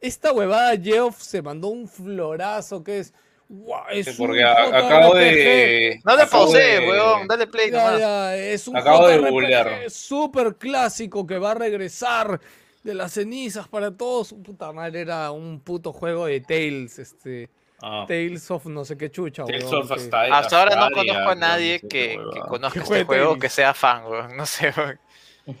[0.00, 3.14] Esta huevada Geoff se mandó un florazo que es,
[3.48, 5.98] guau, es Sí, un porque a- acabo de.
[6.04, 8.00] No le pausé, de- weón, dale play Ya, nomás.
[8.00, 12.38] ya, es un Acabo de súper clásico que va a regresar
[12.84, 14.34] de las cenizas para todos.
[14.34, 17.48] Puta madre, era un puto juego de Tales, este.
[17.80, 20.90] Ah, Tales of no sé qué chucha, Tales weón, of que- Astaria, Hasta ahora no
[20.94, 22.18] conozco a no nadie sé que,
[22.48, 23.40] conozca este juego Tales.
[23.42, 24.36] que sea fan, weón.
[24.36, 24.98] No sé, weón.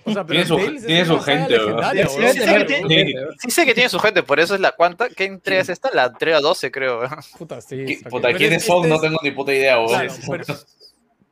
[0.04, 1.84] O sea, pero Tiene su- tiene su gente, Sí, weón.
[1.92, 3.14] sí, Sí, sí, sí, sí.
[3.38, 5.08] Sí sé que tiene su gente, por eso es la cuánta.
[5.08, 5.90] ¿Qué entrega es esta?
[5.94, 7.10] La entrega 12, creo, weón.
[7.38, 8.78] Puta, sí, ¿Qui- está Puta, ¿quiénes es- son?
[8.84, 9.88] este No tengo ni puta idea, weón.
[9.88, 10.44] Claro, pero-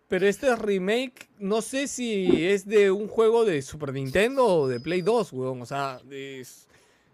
[0.09, 4.79] Pero este remake, no sé si es de un juego de Super Nintendo o de
[4.79, 5.61] Play 2, weón.
[5.63, 6.66] O sea, es,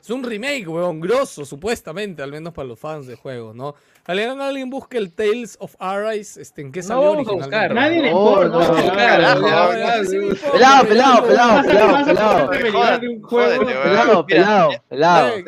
[0.03, 3.75] es un remake, weón, grosso, supuestamente, al menos para los fans de juegos, ¿no?
[4.05, 7.57] Alguien, alguien busque el Tales of Arise, este, ¿en qué No salió vamos a originalmente?
[7.57, 7.75] buscar.
[7.75, 8.97] Nadie le importa, no vamos a buscar.
[8.97, 9.43] Carajo,
[10.53, 11.63] Pelado, pelado, pelado, pelado,
[12.51, 14.27] pelado, pelado.
[14.27, 14.71] Pelado.
[14.89, 15.43] Pelado,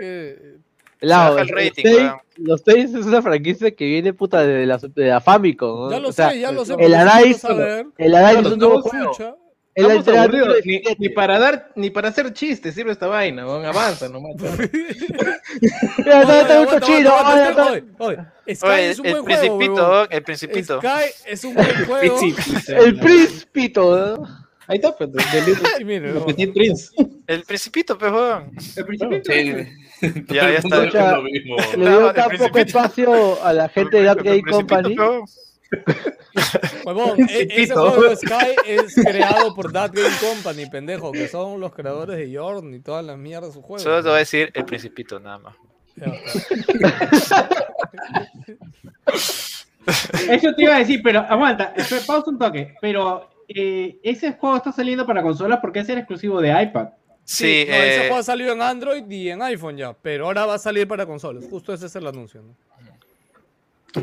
[1.01, 5.86] pelado, rating, los Tales- es una franquicia que viene puta de la, de la Famicom.
[5.86, 5.90] ¿no?
[5.90, 6.74] Ya lo O sea, sé, ya lo sé.
[6.78, 7.47] El Arise,
[7.98, 9.12] el es un nuevo juego.
[9.74, 10.46] El alternativo
[10.98, 14.36] ni, para dar, ni para hacer chistes sirve esta vaina, avanza nomás.
[15.98, 16.22] Mira,
[18.46, 19.59] está- Sky es un el buen juego,
[20.10, 20.78] el principito.
[20.80, 22.20] Sky es un buen juego.
[22.68, 24.44] El Principito, ¿no?
[24.66, 25.10] Ahí está, pues,
[26.52, 26.90] Prince.
[27.26, 28.51] El principito, pues, weón.
[28.76, 29.32] El principito.
[29.32, 29.52] Sí.
[30.28, 31.18] Ya, ya está.
[31.76, 34.96] Le dio tan poco espacio a la gente de Gay Company.
[36.84, 41.60] Huevón, e- ese juego de Sky es creado por That Game Company, pendejo, que son
[41.60, 43.82] los creadores de Yorn y todas las mierdas de sus juegos.
[43.82, 45.56] Solo te voy a decir el principito, nada más.
[50.28, 51.72] Eso te iba a decir, pero aguanta,
[52.06, 52.74] pausa un toque.
[52.80, 56.88] Pero eh, ese juego está saliendo para consolas porque es el exclusivo de iPad.
[57.24, 60.44] Sí, no, ese eh, juego ha salido en Android y en iPhone ya, pero ahora
[60.44, 61.46] va a salir para consolas.
[61.48, 62.42] Justo ese es el anuncio.
[62.42, 62.55] ¿no?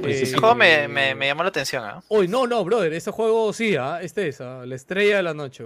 [0.07, 2.01] Ese Eh, juego me, me, me llamó la atención, ¿ah?
[2.09, 3.99] Uy, no, no, brother, ese juego sí, ¿ah?
[4.01, 4.63] este es, ¿ah?
[4.65, 5.63] la estrella de la noche.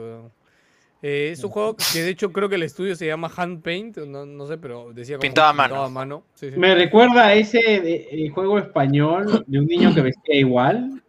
[1.01, 3.97] Eh, es un juego que de hecho creo que el estudio se llama Hand Paint,
[3.97, 5.67] no, no sé, pero decía como Pintado a mano.
[5.73, 6.23] pintado a mano.
[6.33, 6.57] Sí, sí.
[6.57, 11.03] Me recuerda a ese de- eh, juego español de un niño que vestía igual,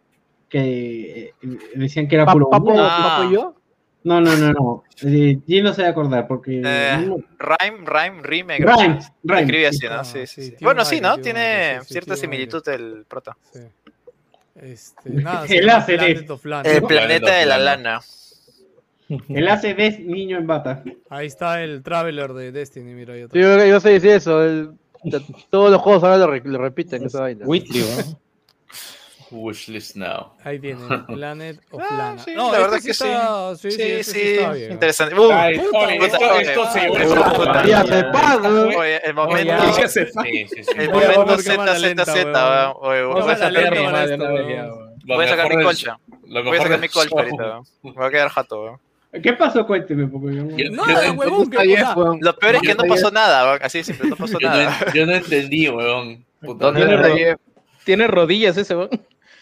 [0.49, 2.73] que eh, decían que era puro Papo.
[2.77, 3.17] Ah.
[3.17, 3.55] papo y yo.
[4.03, 4.83] No, no, no, no.
[5.03, 6.61] Eh, no se va a acordar porque...
[6.63, 8.57] Eh, no- Rhyme, Rhyme, Rime.
[8.57, 9.41] Rhyme, Lo Rhyme.
[9.41, 9.93] escribí así, ¿no?
[9.99, 11.17] Ah, Sí, sí, Bueno, sí, ¿no?
[11.19, 13.37] tiene cierta similitud del prota.
[13.53, 13.59] Sí.
[14.55, 15.91] Este, nada, El ACD.
[15.91, 16.25] El
[16.81, 18.01] No, planeta de la lana.
[19.29, 20.83] El hace de niño en bata.
[21.09, 24.43] Ahí está el Traveler de Destiny, mira ahí Sí, yo, yo sé decir eso.
[24.43, 24.71] el-
[25.49, 27.45] todos los juegos ahora lo, re- lo repiten, esa vaina.
[27.45, 28.17] Whitley, weón.
[29.31, 30.31] Wishlist now.
[30.43, 32.19] Ahí tiene, Planet of Ah, Lana.
[32.23, 33.03] sí, no, la este verdad sí que sí.
[33.05, 33.71] está, sí.
[33.71, 34.71] Sí, Sí, este está bien.
[34.71, 35.15] interesante.
[35.19, 38.77] Uh, Ay, puta, oye, puta, esto, se puta, Ya se ¿no?
[38.77, 39.87] Oye, el momento, ya.
[39.87, 40.71] Sí, sí, sí.
[40.77, 41.21] el momento.
[42.81, 43.21] Oye, Voy
[45.25, 45.97] a sacar, no, mi colcha.
[46.27, 47.61] Voy a sacar mi colcha ahorita.
[47.83, 48.79] Me voy a quedar jato, weón.
[49.23, 49.65] ¿Qué pasó?
[49.65, 50.43] Cuénteme, porque yo...
[50.57, 51.95] Yo- Nada, huevón, que, o sea.
[52.19, 53.59] Lo peor es que no no pasó nada, weón.
[53.63, 54.77] Así de simple, no pasó Yo nada.
[54.85, 56.25] no, yo no entendí, weón.
[56.41, 57.39] Puta, No tiene, no- ro-
[57.85, 58.89] tiene rodillas ese, weón.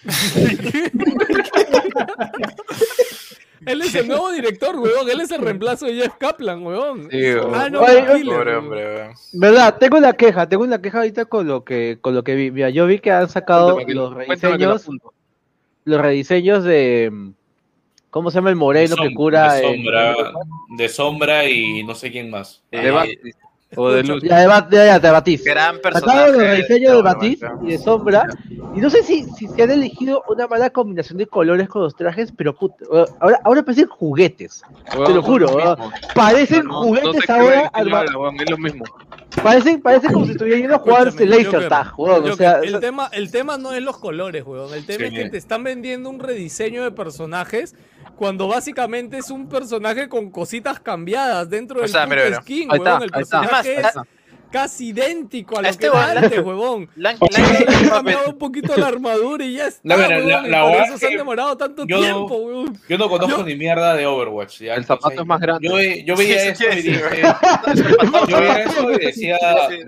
[3.66, 5.10] él es el nuevo director, weón.
[5.10, 7.10] Él es el reemplazo de Jeff Kaplan, weón.
[7.10, 7.52] Sí, weón.
[7.56, 8.64] Ah, no, Oye, Killer, Pobre weón.
[8.66, 9.14] hombre, weón.
[9.34, 9.78] ¿Verdad?
[9.80, 12.52] Tengo una queja, tengo una queja ahorita con lo que, con lo que vi.
[12.52, 14.88] Mira, yo vi que han sacado que- los lo rediseños,
[15.86, 17.32] los rediseños de
[18.10, 20.16] ¿cómo se llama el moreno que cura de el- sombra,
[20.78, 22.64] de sombra y no sé quién más.
[22.72, 23.20] De Eh.
[23.76, 24.24] O de luz.
[24.24, 25.44] Ya, de, ya, ya, de Batiz.
[25.44, 26.32] Gran personaje.
[26.32, 27.68] de weón, Batiz weón.
[27.68, 28.28] y de Sombra.
[28.76, 31.96] Y no sé si, si se han elegido una mala combinación de colores con los
[31.96, 32.86] trajes, pero puta,
[33.20, 34.62] ahora, ahora parecen juguetes.
[34.94, 35.94] Weón, Te lo juro, mismos.
[36.14, 37.72] Parecen No, no juguetes qué ahora.
[37.74, 38.86] diseño weón, Es lo mismo.
[39.44, 42.30] Parecen, parecen como si estuvieran yendo a jugar laser Joker, tag, weón.
[42.30, 44.74] O sea, el, tema, el tema no es los colores, weón.
[44.74, 45.16] El tema Sí.
[45.18, 47.76] es que te están vendiendo un rediseño de personajes
[48.16, 52.42] cuando básicamente es un personaje con cositas cambiadas dentro O del sea, puto mira, mira.
[52.42, 53.04] skin, Ahí está, weón.
[53.04, 53.42] El ahí está.
[53.42, 54.02] personaje Además, es
[54.56, 56.90] casi idéntico a lo este que era antes, huevón.
[56.96, 59.98] La han- Le la han- han cambiado un poquito la armadura y ya está, No,
[59.98, 62.80] mira, la- la por verdad eso se han demorado tanto yo- tiempo, weón.
[62.88, 64.62] Yo no conozco Yo- ni mierda de Overwatch.
[64.62, 64.76] ¿ya?
[64.76, 65.68] El zapato Entonces, es más grande.
[65.68, 68.28] Yo, yo veía Sí, eso sí, y sí, dije, weón.
[68.30, 69.38] yo veía eso y decía,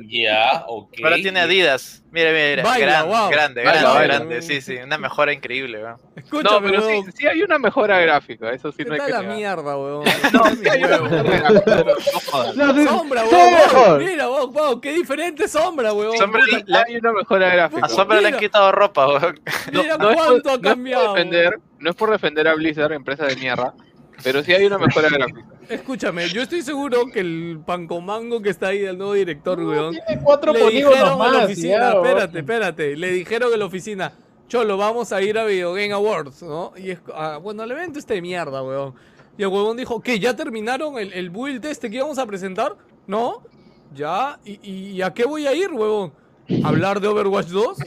[0.10, 0.94] ya, ok.
[1.04, 2.04] Ahora tiene Adidas.
[2.10, 2.64] Mira, mira, mira.
[2.64, 3.30] Baila, grande, wow.
[3.30, 4.14] grande, Baila, grande, baila.
[4.16, 4.42] grande.
[4.42, 4.76] Sí, sí.
[4.78, 5.98] Una mejora increíble, weón.
[6.44, 7.12] No, pero sí, weón.
[7.12, 9.36] sí hay una mejora gráfica, eso sí ¿Qué no hay que la negar.
[9.36, 10.04] mierda, weón?
[10.34, 12.56] No, sí hay una mejora gráfica, no jodas.
[12.56, 14.06] No, sí, Sombra, weón.
[14.06, 16.18] Mira, weón, weón, qué diferente sombra, weón.
[16.18, 17.86] Sombra, Puta, la- Hay una mejora gráfica.
[17.86, 19.40] a Sombra le han quitado ropa, weón.
[19.74, 21.14] Mira no es por- cuánto ha no es por cambiado.
[21.14, 23.74] defender, no es por defender a Blizzard, empresa de mierda,
[24.24, 25.44] pero sí hay una mejora gráfica.
[25.70, 29.94] Escúchame, yo estoy seguro que el pancomango que está ahí, el nuevo director, weón.
[30.06, 32.96] Tiene cuatro Le dijeron a la oficina, ya, espérate, espérate.
[32.96, 34.14] Le dijeron en la oficina,
[34.48, 36.72] Cholo, vamos a ir a Video Game Awards, ¿no?
[36.78, 38.94] Y es, ah, bueno, el evento este de mierda, weón.
[39.38, 40.20] Y el huevón dijo, ¿qué?
[40.20, 42.76] ¿Ya terminaron el, el build este que íbamos a presentar?
[43.06, 43.44] ¿No?
[43.94, 44.40] Ya.
[44.46, 46.14] ¿Y, y a qué voy a ir, huevón?
[46.64, 47.78] Hablar de Overwatch 2.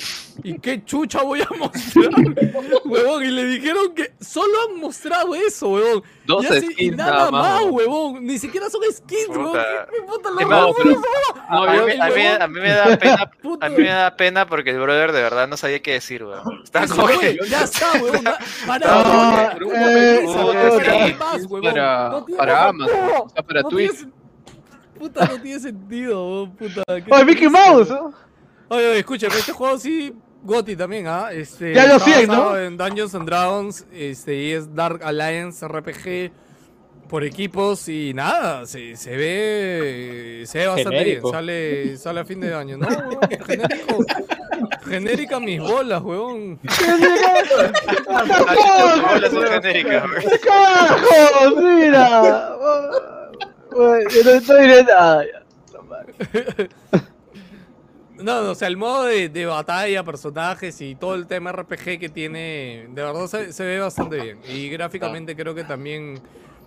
[0.42, 2.08] ¿Y qué chucha voy a mostrar?
[2.86, 6.02] huevón, y le dijeron que solo han mostrado eso, huevón.
[6.24, 7.74] Dos y, así- y skins nada nada más, más, huevón.
[8.14, 8.26] huevón.
[8.26, 9.48] Ni siquiera son skins, huevón.
[9.52, 9.86] Puta.
[9.90, 10.74] ¿Qué puta Es la más, huevón?
[10.78, 11.00] pero-
[11.50, 13.30] No, a, mí, a, mí, a mí me da pena,
[13.60, 16.60] a mí me da pena porque el brother de verdad no sabía qué decir, weón.
[16.64, 18.24] Estaba Eso, como huevón, que- Ya está, huevón.
[18.66, 20.82] Para, Ah, huevón, eh, puta, huevón, puta.
[21.06, 21.62] ¿qué más, huevón?
[21.62, 24.06] Para, No tiene- para Amazon, o sea, para no Twitch.
[24.98, 26.82] Puta, no tiene sentido, huevón, puta.
[26.86, 27.90] qué ¡Oye, Mickey Mouse!
[27.90, 28.14] huevón.
[28.72, 30.14] Oye, oye, escúchame, este juego sí,
[30.44, 31.30] Gotti también, ¿ah?
[31.32, 32.56] Este, Ya lo sé, ¿no?
[32.56, 36.30] En Dungeons and Dragons, este, y es Dark Alliance RPG
[37.08, 41.30] por equipos y nada, se, se ve, se ve bastante Genérico.
[41.30, 42.86] bien, sale, sale a fin de año, ¿no?
[43.44, 44.04] Genérico,
[44.88, 46.60] genérica mis bolas, huevón.
[48.06, 50.38] Bolas son genéricas, weón.
[50.44, 51.56] ¡Carajo!
[51.60, 52.56] ¡Mira!
[53.72, 55.24] Bueno, yo no estoy de nada.
[58.22, 61.98] No, no, o sea, el modo de, de batalla, personajes y todo el tema RPG
[61.98, 64.38] que tiene, de verdad se, se ve bastante bien.
[64.48, 66.14] Y gráficamente creo que también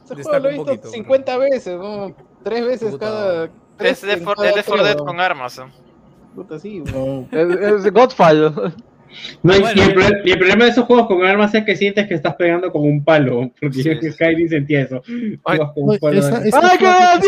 [0.05, 0.89] Ese juego destaca lo he un visto poquito.
[0.89, 2.15] 50 veces, ¿no?
[2.43, 3.05] Tres veces Puta.
[3.05, 3.49] cada.
[3.77, 4.83] tres Es For, cada es de For.
[4.83, 5.57] Dead con armas.
[5.59, 5.63] ¿eh?
[6.35, 6.83] Puta, sí.
[7.31, 8.73] Es, es Godfall.
[9.43, 11.63] No, y- Bueno, y, el pro- y el problema de esos juegos con armas es
[11.65, 13.51] que sientes que estás pegando con un palo.
[13.61, 14.11] Porque Sí, yo que sí.
[14.13, 15.03] Skyrim sentía eso.
[15.43, 16.19] Juegas con un palo.
[16.19, 17.21] esa- esa ¡Ay, que sale-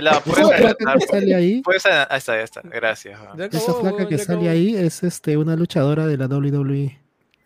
[0.00, 2.60] ¡La esa puedes placa que sale ahí, Puedes ahí está, ahí está.
[2.64, 3.18] Gracias.
[3.36, 6.98] Ya esa acabó, placa weón, que sale ahí es este una luchadora de la WWE,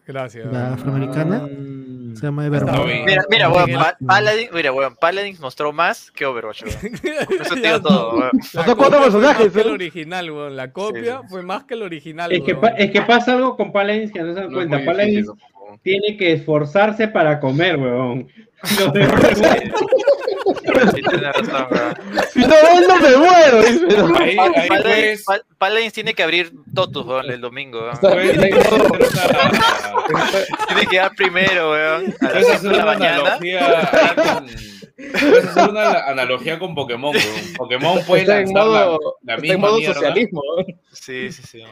[0.06, 0.46] Gracias.
[0.46, 0.72] la weón.
[0.72, 2.16] afroamericana, Mm.
[2.16, 3.04] se llama Evermore.
[3.04, 6.72] Mira, mira, weón, La- Pa- Paladin, mira, weón, Paladin mostró más que Overwatch, weón.
[7.40, 8.30] Eso te todo, weón.
[8.54, 10.56] La Son cuatro copia fue personajes, más que el original, weón.
[10.56, 11.26] La copia sí.
[11.28, 12.74] fue más que el original, Es que, weón.
[12.78, 14.76] es que pasa algo con Paladins que no se dan No cuenta.
[15.28, 15.38] weón.
[15.82, 18.28] Tiene que esforzarse para comer, weón.
[18.64, 18.76] Sí,
[21.02, 21.94] razón, weón.
[22.32, 23.62] Si no vendo, me muero.
[23.62, 24.18] dice, ¿no?
[24.18, 27.98] Ahí, ahí Paladin, puedes, Pal- Paladins tiene que abrir Totus, weón, el domingo, weón.
[28.00, 28.38] puedes
[30.68, 32.14] Tiene que dar primero, weón.
[32.20, 33.16] A las puedes 7 hacer de la una mañana.
[33.20, 34.46] analogía con,
[34.98, 37.54] puedes hacer una analogía con Pokémon, weón.
[37.56, 39.94] Pokémon puede Está en lanzar la, modo, la en misma modo mierda.
[39.94, 40.42] socialismo.
[40.92, 41.62] Sí, sí, sí.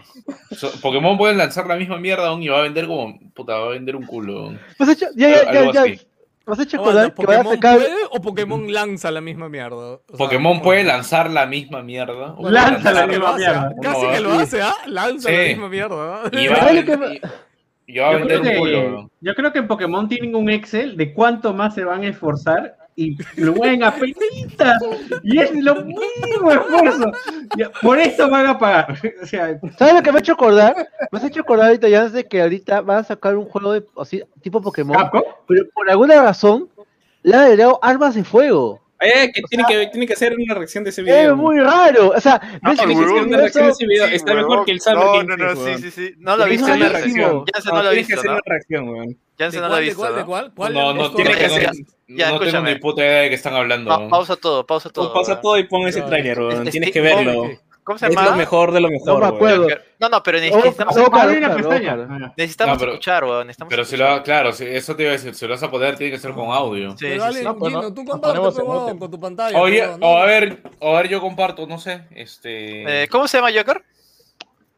[0.57, 3.66] So- Pokémon puede lanzar la misma mierda aún y va a vender como puta, va
[3.66, 4.55] a vender un culo.
[4.78, 5.82] has hecho, ya, ya, ya, Algo ya.
[5.82, 6.01] así.
[6.48, 7.77] Has hecho Aguanta, acordar que van a ¿Pokémon sacar.
[7.78, 9.77] puede o Pokémon lanza la misma mierda?
[9.94, 10.62] O sea, Pokémon ¿cómo?
[10.62, 12.35] puede lanzar la misma mierda.
[12.39, 13.62] o Lanza la misma mierda.
[13.62, 13.74] ¿ah?
[13.82, 14.74] Casi No, que lo hace, ¿ah?
[14.86, 15.48] Lanza la Sí.
[15.48, 16.23] misma mierda.
[16.23, 16.31] ¿ah?
[16.31, 17.20] Y va a, ¿Sabes lo que vender-
[17.89, 19.11] y- y va a Yo creo, un culo.
[19.11, 22.09] que, yo creo que en Pokémon tienen un Excel de cuánto más se van a
[22.11, 24.78] esforzar y lo mueven a penita.
[25.23, 27.12] Y es lo mínimo esfuerzo.
[27.56, 28.98] Ya, Por esto van a pagar.
[29.23, 30.74] O sea, ¿Sabes lo que me ha hecho acordar?
[31.12, 33.85] Me has hecho acordar ahorita ya de que ahorita van a sacar un juego de,
[33.98, 35.23] así, tipo Pokémon, Capcom.
[35.47, 36.68] pero por alguna razón
[37.23, 38.81] le han agregado armas de fuego.
[38.98, 41.36] Eh, que tiene que, tiene que hacer una reacción de ese Es video.
[41.36, 42.12] muy raro.
[42.16, 44.06] O sea, Ah, ves tiene que hacer una reacción de ese video.
[44.09, 46.14] Sí, Está mejor que el Summer No, no, no, sí, sí, sí.
[46.16, 46.56] No lo Es.
[46.64, 47.44] Tiene una reacción.
[47.52, 48.32] Jansen no lo ha Tienes que hacer ¿no?
[48.32, 49.18] una reacción, weón.
[49.37, 50.27] ¿De Jansen no lo ha de visto, de ¿no?
[50.27, 50.53] cuál?
[50.55, 51.17] ¿Cuál No, es no, esto?
[51.17, 51.73] tiene que, Ya, no,
[52.09, 53.91] ya, no tengo ni puta idea de qué están hablando.
[53.91, 55.13] Pa- pausa todo, pausa todo.
[55.13, 55.43] Pausa weón.
[55.43, 56.07] todo y pon ese Ya.
[56.07, 56.67] tráiler, weón.
[56.67, 57.35] Es- Tienes es- que verlo.
[57.35, 57.51] ¿Cómo?
[57.85, 58.31] ¿Cómo se Es llama?
[58.31, 59.69] lo mejor de lo mejor, No me acuerdo.
[60.01, 61.09] No, no, pero necesitamos, oh.
[61.13, 63.47] Ah, necesitamos No, pero- escuchar, weón.
[63.47, 65.71] Necesitamos Pero si lo, claro, si- eso te iba a decir, si lo vas a
[65.71, 66.91] poder, tiene que ser con audio.
[66.93, 67.45] Sí, Pero sí, dale, sí.
[67.45, 68.41] No, pues, Gino, no, tú comparte,
[68.99, 69.59] con tu pantalla.
[69.61, 70.17] Oye, o ¿no?
[70.19, 73.03] a ver, o a ver, yo comparto, no sé, este...
[73.05, 73.83] Eh, ¿Cómo se llama Joker?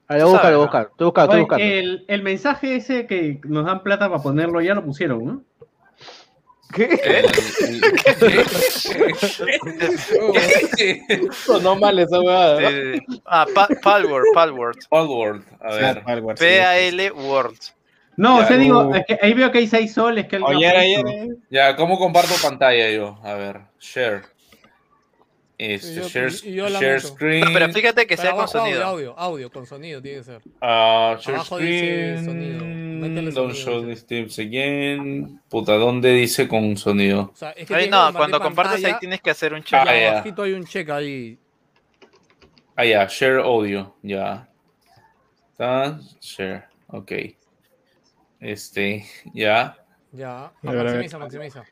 [0.09, 0.60] A ver, búscalo, Sabe, ¿no?
[0.62, 0.89] buscar.
[0.90, 1.64] Estoy buscando, estoy buscando.
[1.64, 5.43] el, el mensaje ese que nos dan plata para ponerlo ya lo pusieron, ¿no?
[6.74, 6.98] ¿Qué?
[11.32, 12.18] Sonó mal esa
[12.59, 13.18] sí, sí.
[13.24, 14.78] Ah, Pa- Palworld, Palworld.
[14.90, 16.02] World, a ver.
[16.39, 17.59] P-A-L World.
[18.16, 18.94] No, Ya, o sea, digo, uh.
[18.97, 21.28] es que ahí veo que hay seis soles que eh.
[21.51, 23.18] Ya, ¿cómo comparto pantalla yo?
[23.22, 24.22] A ver, share.
[25.59, 27.44] Este, yo- share, share screen.
[27.44, 28.85] No, pero fíjate que Pero sea con audio, sonido.
[28.85, 30.40] audio, audio, con sonido tiene que ser.
[30.60, 32.24] Ah, share Abajo dice screen.
[32.24, 32.59] sonido.
[32.60, 34.05] Don't sonido, show dice.
[34.06, 35.40] these tips again.
[35.48, 37.30] Puta, ¿dónde dice con sonido?
[37.32, 39.80] O sea, es que Ahí no, cuando compartes ahí tienes que hacer un y check.
[39.80, 40.10] Ah, ya.
[40.12, 41.39] abajito hay un check ahí.
[42.76, 44.48] Ah, ya, share audio, ya.
[45.51, 47.12] Está, share, ok.
[48.39, 49.05] Este,
[49.35, 49.76] ya.
[50.12, 50.44] Ya.
[50.47, 51.64] Ah, maximiza, maximiza.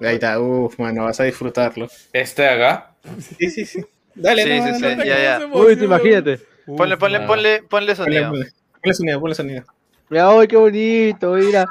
[0.00, 1.88] Ahí está, uff, mano, vas a disfrutarlo.
[2.12, 2.90] Este de acá.
[3.38, 3.84] Sí, sí, sí.
[4.14, 5.46] Dale, Sí, no, sí, no, sí, no, ya, ya.
[5.52, 6.40] Uy, te imagínate.
[6.76, 7.26] Ponle, ponle, Ah.
[7.26, 8.30] ponle, ponle Ponle, sonido.
[8.30, 8.46] ponle,
[8.82, 9.64] ponle sonido, ponle sonido.
[10.08, 11.66] Mira, uy, qué bonito, mira.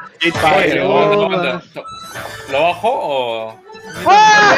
[2.52, 3.60] ¿Lo bajo o.?
[4.06, 4.58] ¡Ah!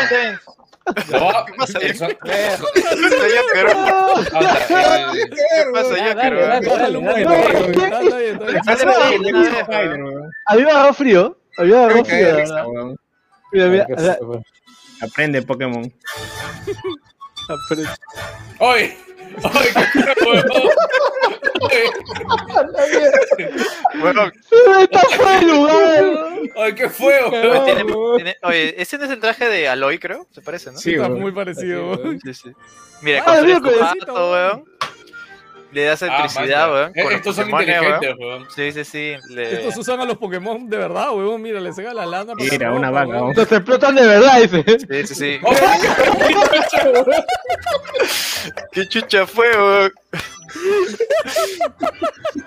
[1.09, 1.45] ¿Lo bajo?
[1.45, 1.79] ¿Qué pasa?
[1.79, 2.15] ¿Qué pasa, ¿Qué
[5.73, 5.95] pasa.
[10.47, 11.37] A mí me agarró frío.
[11.57, 12.37] A mí me agarró Qué frío,
[13.51, 14.41] Mira, mira, ¿Qué o sea, fue?
[15.01, 15.91] Aprende Pokémon.
[18.59, 18.97] Oye,
[19.43, 20.69] oye, qué fue, huevón.
[24.01, 24.33] Huevón,
[24.81, 26.03] Está fuera de lugar.
[26.55, 30.27] Oye, ¿qué fue, oye, tiene- tiene- oye, ese no es el traje de Aloy, creo.
[30.31, 30.77] Se parece, ¿no?
[30.77, 31.97] Sí, está muy parecido.
[32.23, 32.51] Sí, sí.
[33.01, 34.65] Mira, Ah, codecito, jato, weón.
[35.71, 36.73] Le das Ah, electricidad, maña.
[36.73, 36.91] weón.
[36.95, 38.41] Eh, con Estos son inteligentes, weón.
[38.41, 38.47] weón.
[38.55, 39.15] Sí, sí, sí.
[39.29, 41.41] le- Estos usan a los Pokémon de verdad, weón.
[41.41, 42.33] Mira, les saca la lana.
[42.33, 43.07] para Mira, una vaca.
[43.07, 43.33] weón.
[43.35, 44.63] Los explotan de verdad, dice.
[44.79, 45.39] Sí, sí, sí.
[48.71, 49.93] ¿Qué chucha fue, weón?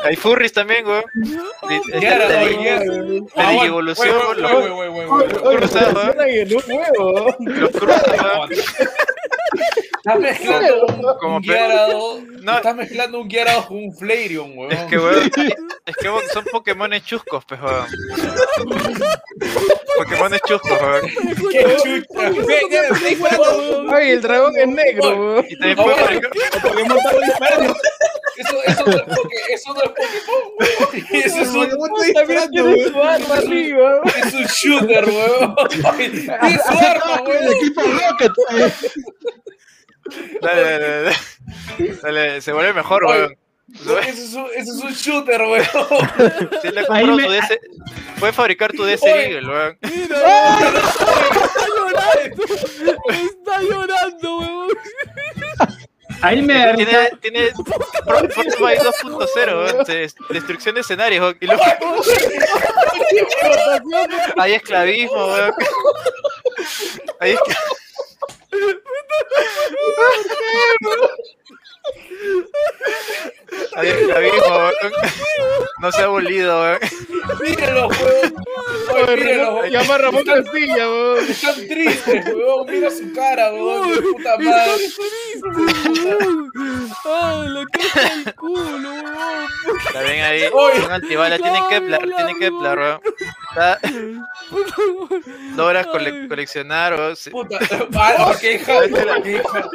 [0.05, 1.05] Hay furries también, weón.
[1.68, 2.40] Di- es Ya era, la
[3.36, 4.52] Ah, digievolución, güey, los
[5.06, 5.28] weón.
[5.30, 5.94] Los cruzas,
[10.06, 12.22] Estás mezclando un, Como un pe- Gyarados.
[12.43, 12.56] No.
[12.56, 14.70] Estás mezclando un Gyarados con un Flareon, weón.
[14.72, 15.31] Es que, weón,
[15.86, 17.86] es que weón, son Pokémones chuscos, pues, weón.
[19.97, 21.09] Pokémones chuscos, weón.
[21.51, 22.31] Qué chucha.
[23.97, 25.47] Ay, el dragón es negro, weón.
[25.48, 26.20] Y también puede
[26.60, 27.48] Pokémon está.
[28.36, 31.24] Eso, eso, no es Poké- eso no es Pokémon, weón.
[31.24, 31.68] Eso es un,
[32.14, 34.01] También tiene su arma arriba.
[34.18, 35.55] es un shooter, weón.
[35.97, 38.32] Tiene su arma, El equipo Rocket.
[40.40, 41.16] Dale, dale, dale.
[42.02, 43.36] Dale, se vuelve mejor, weón.
[44.02, 45.66] Ese es un, ese es un shooter, weón.
[46.62, 47.59] Le me- tu DS.
[48.20, 49.32] Puede fabricar tu DS Oye.
[49.32, 49.78] Eagle, weón.
[49.82, 50.76] Mira, weón.
[51.44, 52.44] Está llorando.
[53.09, 54.68] Está llorando, weón.
[56.22, 57.51] Ahí me Tiene, tiene
[58.05, 59.86] Frostbite 2.0, weón.
[59.86, 61.35] Se- Destrucción de escenarios.
[61.40, 61.62] Y luego
[64.36, 65.52] hay esclavismo, weón.
[67.20, 67.76] Hay esclavismo.
[73.82, 74.93] Esclavismo, weón.
[75.81, 76.78] No se ha abolido, weón.
[77.43, 78.35] Míralo, weón.
[79.09, 79.70] Weón.
[79.70, 81.28] Llama a Ramón Castilla, weón.
[81.28, 82.66] Están tristes, weón.
[82.66, 84.02] Mira su cara, weón.
[84.02, 84.89] Puta madre.
[87.05, 89.47] Ay, la cara del culo, weón.
[89.86, 90.43] Está bien ahí.
[90.52, 90.81] Oye.
[90.81, 91.39] Un antibala.
[91.39, 93.01] Tienen Kepler, tienen Kepler, weón.
[93.55, 93.78] Está-
[95.56, 97.16] Logras cole- coleccionar.
[97.16, 97.31] Sí.
[97.31, 97.59] Puta.
[97.97, 98.81] Ah, qué hija.
[99.22, 99.68] Qué hija.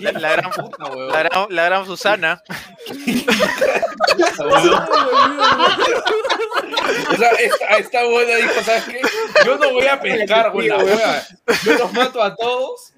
[0.00, 2.42] La, la gran, Puta, la, gran, la gran Susana.
[7.12, 9.00] O sea, esta, esta buena dijo, ¿sabes qué?
[9.44, 10.52] Yo no voy a pescar.
[10.52, 12.92] Yo los mato a todos,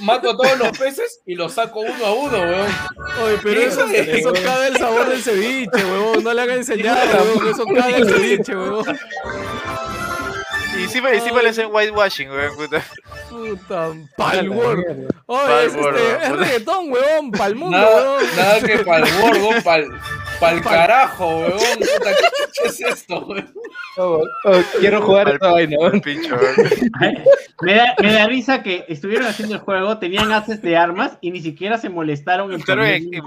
[0.00, 2.68] mato a todos los peces y los saco uno a uno, weón.
[3.24, 6.24] Oye, pero eso, eso caga el sabor del ceviche, weón.
[6.24, 7.48] No le hagan enseñar, weón.
[7.48, 8.98] Eso caga el ceviche, weón.
[10.76, 12.56] Y encima, encima le hacen whitewashing, weón.
[12.56, 12.82] Puta.
[13.28, 14.84] Puta, palwor.
[15.26, 15.96] Oye, es, este, weón.
[15.96, 17.30] es reggaetón, weón.
[17.32, 18.36] Pal mundo, Nada, weón.
[18.36, 19.88] nada que pa'l gordo, pa'l,
[20.40, 21.58] pa'l carajo, weón.
[21.78, 23.52] Puta, ¿qué chucha es esto, weón?
[23.98, 26.00] Oh, oh, quiero jugar esta vaina, weón.
[26.00, 27.22] Pincho, weón.
[27.62, 31.30] Me da, me da risa que estuvieron haciendo el juego, tenían haces de armas y
[31.30, 33.20] ni siquiera se molestaron en y, y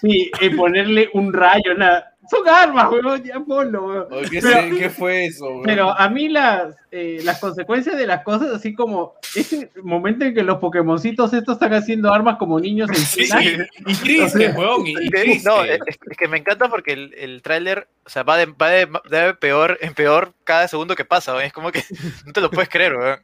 [0.00, 2.09] sí, en ponerle un rayo, nada.
[2.30, 4.06] Son armas, weón, ya ponlo, weón.
[4.30, 5.62] ¿Qué, Pero- se- qué fue eso, weón?
[5.64, 10.34] Pero a mí las, eh, las consecuencias de las cosas, así como ese momento en
[10.34, 13.82] que los Pokémoncitos estos están haciendo armas como niños en Sí, China, sí.
[13.86, 15.48] Y triste, weón, y, triste.
[15.48, 18.68] No, es, es que me encanta porque el, el tráiler, o sea, va de, va
[18.68, 21.46] de, de peor en peor cada segundo que pasa, weón.
[21.46, 21.82] Es como que
[22.26, 23.18] no te lo puedes creer, weón.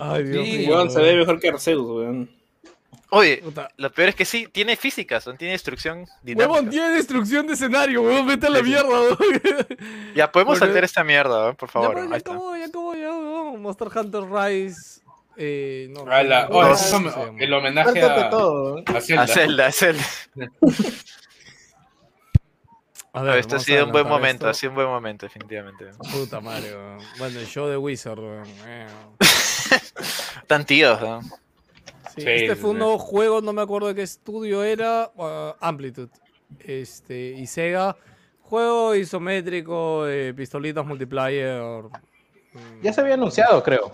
[0.00, 0.68] Ay, Dios Sí, mío.
[0.76, 2.30] weón, se ve mejor que Arceus, weón.
[3.10, 3.68] Oye, Puta.
[3.76, 6.50] lo peor es que sí, tiene físicas, weón, tiene destrucción dinámica.
[6.52, 8.26] Huevón, tiene destrucción de escenario, huevón.
[8.26, 9.18] Vete a la mierda, weón.
[10.14, 12.08] Ya, podemos Porque- saltar esta mierda, weón, por Ya, favor.
[12.10, 13.60] ya acabó, ya acabó, ya, weón.
[13.62, 15.02] Monster Hunter Rise.
[15.36, 17.14] Eh, no, no, no, no me- se llama.
[17.38, 18.84] el homenaje a, todo, weón.
[18.96, 19.22] a Zelda.
[19.22, 20.04] A Zelda, a Zelda.
[23.14, 25.84] A ver, Esto ha sido un buen momento, ha sido un buen momento, definitivamente.
[26.12, 26.98] Puta madre, weón.
[27.18, 28.46] Bueno, el show de Wizard, weón.
[28.64, 28.86] Eh.
[30.46, 31.20] Tan tíos, ¿no?
[32.14, 35.10] Sí, Sí, este sí, fue un nuevo juego, no me acuerdo de qué estudio era.
[35.16, 36.10] uh, Amplitude.
[36.60, 37.96] Este, y Sega.
[38.40, 41.62] Juego isométrico, eh, pistolitas multiplayer.
[41.62, 43.92] mm, Ya se había anunciado, creo.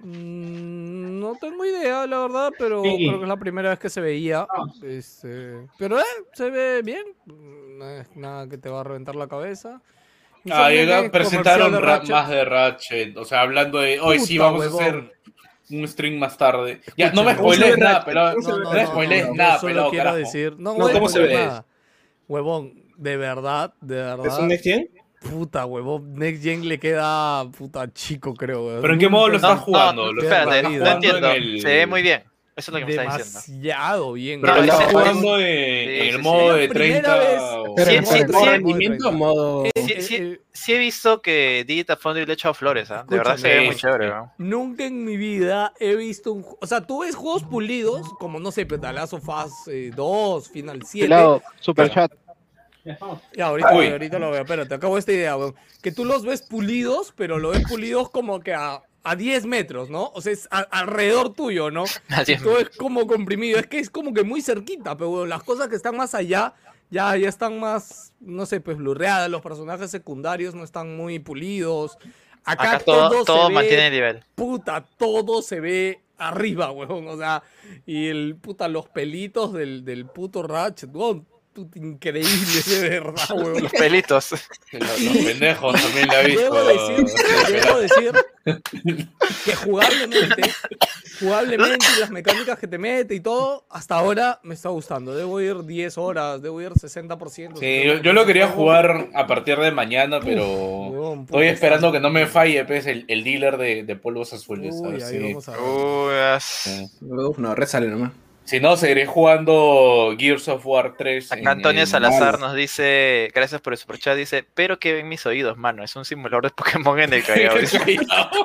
[0.00, 3.06] mm, No tengo idea, la verdad, pero Sí.
[3.06, 4.46] creo que es la primera vez que se veía.
[4.82, 7.04] Este, pero eh, se ve bien.
[7.26, 9.80] No es nada que te va a reventar la cabeza.
[10.50, 10.68] Ah,
[11.10, 13.16] presentaron de más de Ratchet.
[13.16, 15.12] O sea, hablando de hoy sí vamos a hacer
[15.70, 16.80] un stream más tarde.
[16.96, 19.58] Ya, no me spoilees ¿Cómo se ve nada, se No, ve no, spoilees yo nada,
[19.58, 20.16] solo pelado, quiero carajo.
[20.18, 20.54] decir.
[20.58, 21.34] No, No, ¿cómo se ve?
[21.34, 21.66] nada.
[22.28, 24.26] Huevón, de verdad, de verdad.
[24.26, 24.88] ¿Es un Next Gen?
[25.20, 26.14] Puta, huevón.
[26.16, 28.82] Next Gen le queda puta chico, creo, weón.
[28.82, 30.06] ¿Pero en qué modo lo estás jugando?
[30.06, 31.30] No, Lo espérate, no entiendo.
[31.30, 32.24] en el- Se ve muy bien.
[32.56, 33.40] Eso es lo que me está diciendo.
[33.46, 34.40] Demasiado bien.
[34.40, 34.54] Pero
[34.90, 36.18] jugando Sí, en el sí.
[36.18, 37.40] modo de Primera 30 vez.
[37.40, 38.48] o- Sí, Pero sí, ¿modo sí.
[38.50, 39.64] rendimiento modo...?
[39.64, 40.40] Eh, eh,
[40.74, 43.04] he visto que Digital Foundry le ha echado flores, ¿ah?
[43.08, 44.32] De verdad se ve muy chévere, ¿no?
[44.38, 46.46] Nunca en mi vida he visto un...
[46.60, 51.06] O sea, tú ves juegos pulidos, como no sé, Pedalazo Fast 2, Final 7.
[51.06, 52.12] Pelado, super chat.
[53.34, 54.42] Ya, ahorita, lo veo.
[54.42, 55.54] Espérate, acabo esta idea, weón.
[55.82, 59.90] Que tú los ves pulidos, pero lo ves pulidos como que a, a 10 metros,
[59.90, 60.10] ¿no?
[60.14, 61.84] O sea, es a- alrededor tuyo, ¿no?
[62.08, 63.58] A 10 Todo es como comprimido.
[63.58, 66.54] Es que es como que muy cerquita, pero las cosas que están más allá
[66.90, 69.30] ya, ya están más, no sé, pues blurreadas.
[69.30, 71.98] Los personajes secundarios no están muy pulidos.
[72.44, 74.24] Acá, Acá todo, todo, todo se ve mantiene el nivel.
[74.34, 77.08] puta, todo se ve arriba, weón.
[77.08, 77.42] O sea,
[77.86, 81.26] y el puta, los pelitos del, del puto Ratchet, weón.
[81.54, 83.62] Puta, increíble, de verdad, weón.
[83.62, 84.30] Los pelitos.
[84.72, 86.42] Los, los pendejos también le ha visto.
[86.42, 87.06] Debo decir,
[87.62, 88.12] debo decir
[89.44, 90.42] que jugablemente,
[91.20, 95.14] jugablemente y las mecánicas que te mete y todo, hasta ahora me está gustando.
[95.14, 97.58] Debo ir 10 horas, debo ir 60%.
[97.58, 100.44] Sí, yo, yo lo quería jugar a partir de mañana, pero
[100.88, 104.74] weón, estoy esperando que no me falle pues, el, el dealer de, de polvos azules.
[104.74, 105.60] a Uy, ver ahí si- vamos a ver.
[105.60, 106.90] Uy, as- sí.
[107.00, 108.10] Uf, no, resale nomás.
[108.44, 111.32] Si no, seguiré jugando Gears of War 3.
[111.32, 115.08] Acá en- Antonio en- Salazar nos dice, gracias por el superchat, dice, pero que ven
[115.08, 117.56] mis oídos, mano, es un simulador de Pokémon en el Callao.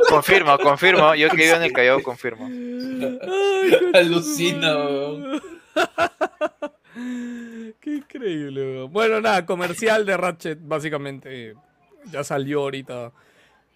[0.07, 2.45] confirmo, confirmo, yo que vivo en el Callao, confirmo.
[2.47, 5.41] Ay, Alucina, weón.
[7.81, 8.91] Qué increíble, weón.
[8.93, 11.53] Bueno, nada, comercial de Ratchet, básicamente.
[12.11, 13.11] Ya salió ahorita.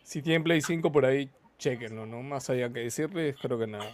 [0.03, 1.29] Si tienen Play 5 por ahí,
[1.59, 2.21] chequenlo, ¿no?
[2.23, 3.91] Más allá que decirles, creo que nada.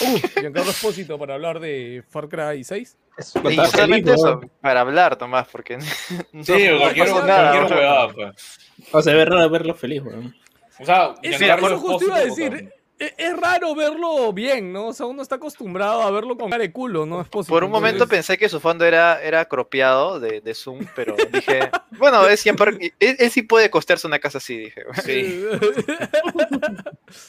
[0.00, 2.96] Uh, Giancarlo Espósito para hablar de Far Cry 6.
[3.16, 5.78] Y Está solamente feliz, eso, para hablar, Tomás, porque
[6.32, 8.58] no, Sí, no cualquier, nada, cualquier huevada, pues.
[8.92, 10.34] O sea, es raro verlo feliz, weón.
[10.78, 12.72] O sea, Es, Giancarlo eso justo iba a decir.
[12.98, 14.86] Es, es raro verlo bien, ¿no?
[14.86, 17.20] O sea, uno está acostumbrado a verlo con cara de culo, ¿no?
[17.20, 20.86] Espósito, Por un momento entonces- pensé que su fondo era, era cropeado de, de Zoom,
[20.94, 21.68] pero dije,
[21.98, 24.82] bueno, es siempre, él, él sí puede costearse una casa así, dije.
[25.04, 25.44] Sí.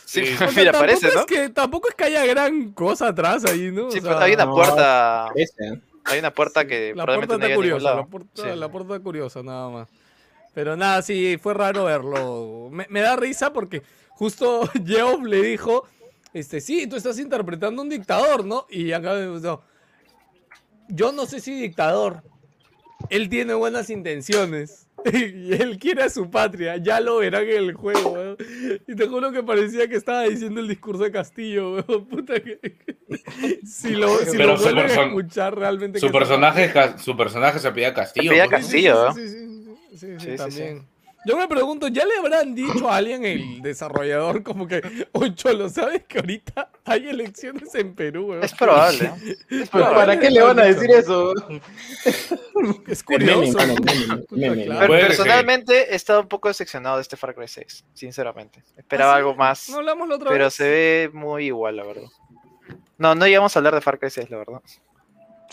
[0.05, 0.33] Sí, Sí.
[0.33, 1.19] O sea, mira, parece, ¿no?
[1.21, 3.87] Es que, tampoco es que haya gran cosa atrás ahí, ¿no?
[3.87, 5.81] O Sí, sea, pues, hay una no, puerta, Parece, ¿eh?
[6.05, 8.59] hay una puerta que La probablemente puerta no curiosa, la puerta, Sí.
[8.59, 9.89] la puerta curiosa, nada más.
[10.53, 12.69] Pero nada, sí, fue raro verlo.
[12.71, 13.83] Me, me da risa porque
[14.17, 15.85] justo Geoff le dijo,
[16.33, 18.65] este, sí, tú estás interpretando un dictador, ¿no?
[18.69, 19.61] Y acá no,
[20.89, 22.23] yo no sé si dictador.
[23.09, 24.83] Él tiene buenas intenciones.
[25.13, 28.37] Y él quiere a su patria, ya lo verán en el juego, weón.
[28.87, 32.05] Y te juro que parecía que estaba diciendo el discurso de Castillo, weón.
[32.09, 32.59] Puta que...
[33.63, 35.99] Si lo, si Pero lo su vuelven a escuchar realmente...
[35.99, 38.33] Su personaje, su personaje se pedía Castillo.
[38.33, 38.49] Se.
[38.49, 39.13] Castillo.
[39.13, 40.96] Sí, sí, sí, sí, sí, sí, Sí, sí, también.
[41.27, 44.81] Yo me pregunto, ¿ya le habrán dicho a alguien el desarrollador como que,
[45.11, 48.43] oye, Cholo, ¿sabes que ahorita hay elecciones en Perú, weón?
[48.45, 49.11] Es probable.
[49.25, 49.95] Es Pero probable.
[49.99, 51.33] ¿Para qué le van a decir eso?
[52.87, 53.57] Es curioso.
[54.89, 58.63] personalmente he estado un poco decepcionado de este Far Cry 6, sinceramente.
[58.75, 59.17] Esperaba ¿Ah, sí?
[59.19, 60.53] algo más, No hablamos la otra pero vez.
[60.53, 62.07] se ve muy igual, la verdad.
[62.97, 64.61] No, no íbamos a hablar de Far Cry 6, la verdad.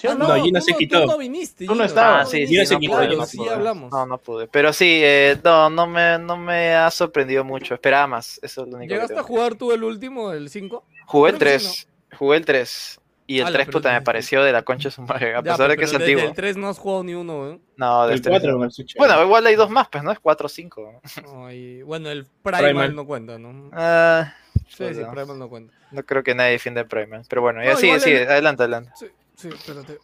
[0.08, 1.06] Ah, No, Gina tú se tú quitó.
[1.06, 1.64] no viniste.
[1.66, 2.28] Tú no Gino, estabas.
[2.28, 3.90] Ah, sí, Gina sí, se no quitó, pude, no sí hablamos.
[3.92, 4.48] No, no pude.
[4.48, 7.74] Pero sí, eh, no, no me, no me ha sorprendido mucho.
[7.74, 8.38] Esperaba más.
[8.42, 9.28] Eso es lo único que ¿Llegaste a tengo.
[9.28, 10.84] jugar tú el último, el 5?
[11.06, 12.18] Jugué el Creo que sí, 3.
[12.18, 13.00] Jugué el 3.
[13.26, 15.30] Y el Ala, 3, pero puta, el- me pareció de la concha su madre.
[15.34, 16.24] A Ya, pesar de que es desde antiguo.
[16.28, 17.58] el 3 no has jugado ni uno, ¿eh?
[17.78, 18.32] No, del El 3.
[18.34, 19.08] 4 me parece chévere.
[19.08, 20.12] Bueno, igual hay dos más, pues, ¿no?
[20.12, 21.00] Es 4 o 5.
[21.46, 22.94] Ay, bueno, el Primal, Primal.
[22.96, 23.70] no cuenta, ¿no?
[23.72, 24.34] Ah,
[24.68, 25.10] Sí, sí, puta.
[25.12, 25.72] Primal no cuenta.
[25.90, 27.22] no creo que nadie defienda el Primal.
[27.28, 28.22] Pero bueno, ya No, sigue, sigue.
[28.24, 28.90] el- Adelante, adelante.
[29.36, 29.98] Sí, espérate.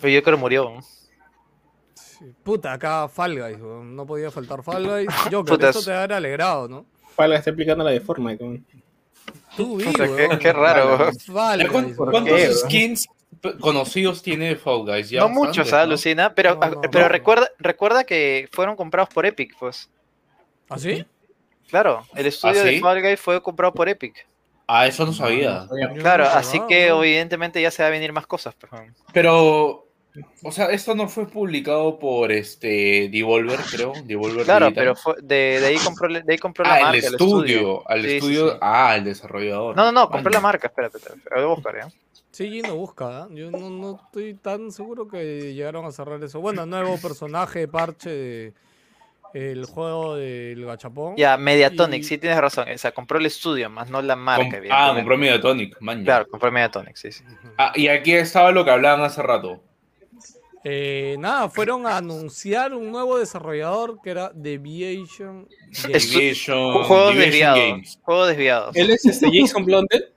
[0.00, 0.78] Pero yo creo que murió.
[1.94, 5.08] Sí, Puta, acá Fall Guys, no podía faltar Fall Guys.
[5.30, 6.86] Yo Puta, que esto es- te habrá alegrado, ¿no?
[7.16, 8.66] Pala está explicando la de weón.
[9.56, 9.84] Tú vi,
[10.40, 11.10] qué, raro.
[11.26, 11.96] Fall ¿Ya Guys.
[11.96, 13.06] ¿Cuántos qué, skins
[13.60, 15.10] conocidos tiene Fall Guys?
[15.10, 15.76] Ya No muchos, ¿no?
[15.76, 16.34] ¿ah, Lucina?
[16.34, 17.08] Pero, No, no, pero no.
[17.08, 19.90] Recuerda, recuerda que fueron comprados por Epic, pues.
[20.68, 21.04] ¿Ah, sí?
[21.68, 22.80] Claro, el estudio ¿Ah, de?
[22.80, 24.26] Fall Guys fue comprado por Epic.
[24.66, 25.66] Ah, eso no sabía.
[25.98, 28.54] Claro, así que evidentemente ya se va a venir más cosas.
[28.54, 28.94] pues, weón.
[29.12, 29.86] Pero,
[30.42, 33.92] o sea, esto no fue publicado por este Devolver, creo.
[34.04, 34.82] Devolver Claro, Digital.
[34.84, 37.88] pero fue, de, de ahí compró, de ahí compró la Ah, marca, el el estudio.
[37.90, 38.50] Al Sí, estudio.
[38.52, 38.56] sí.
[38.62, 39.76] Ah, el desarrollador.
[39.76, 40.34] No, no, no, compró Vale.
[40.34, 41.82] la marca, espérate, espérate, voy a buscar, ¿eh?
[42.30, 43.34] Sí, Gino busca, ¿eh?
[43.34, 46.40] Yo no, no estoy tan seguro que llegaron a cerrar eso.
[46.40, 48.54] Bueno, nuevo personaje, parche de
[49.34, 51.16] el juego del gachapón.
[51.16, 54.22] Ya, Mediatonic, Y- sí tienes razón, o sea, compró el estudio, más no la Com-
[54.22, 56.04] marca, ah, compró Mediatonic, man.
[56.04, 57.24] Claro, compró Mediatonic, sí, sí.
[57.58, 59.60] Ah, y aquí estaba lo que hablaban hace rato.
[60.66, 65.46] Eh, nada, fueron a anunciar un nuevo desarrollador que era Deviation.
[65.82, 67.58] Deviation- Juegos desviados.
[67.58, 67.98] Games.
[68.02, 68.74] Juegos desviados.
[68.76, 70.10] Él es este Jason Blondel.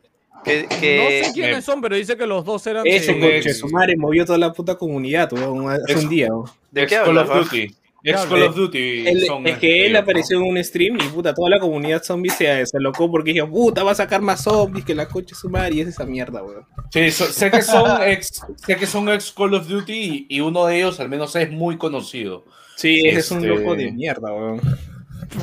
[0.46, 3.68] Que, No sé quiénes son, pero dice que los dos eran Ese de- coche, su
[3.68, 6.28] madre movió toda la puta comunidad, weón, hace Es- un día.
[6.30, 6.46] weón.
[6.72, 7.40] ¿De qué Call hablas, of va?
[7.40, 7.76] Duty.
[8.10, 9.08] Ex Call eh, of Duty.
[9.08, 12.02] Él- son, es que él este, apareció en un stream y puta, toda la comunidad
[12.04, 15.36] zombie se, se alocó porque dijo, puta, va a sacar más zombies que la coche
[15.36, 16.66] su madre y es esa mierda, weón.
[16.92, 20.40] Sí, so- sé que son ex, sé que son ex Call of Duty y, y
[20.42, 22.46] uno de ellos al menos es muy conocido.
[22.76, 24.62] Sí, ese es un Este- loco de mierda, weón.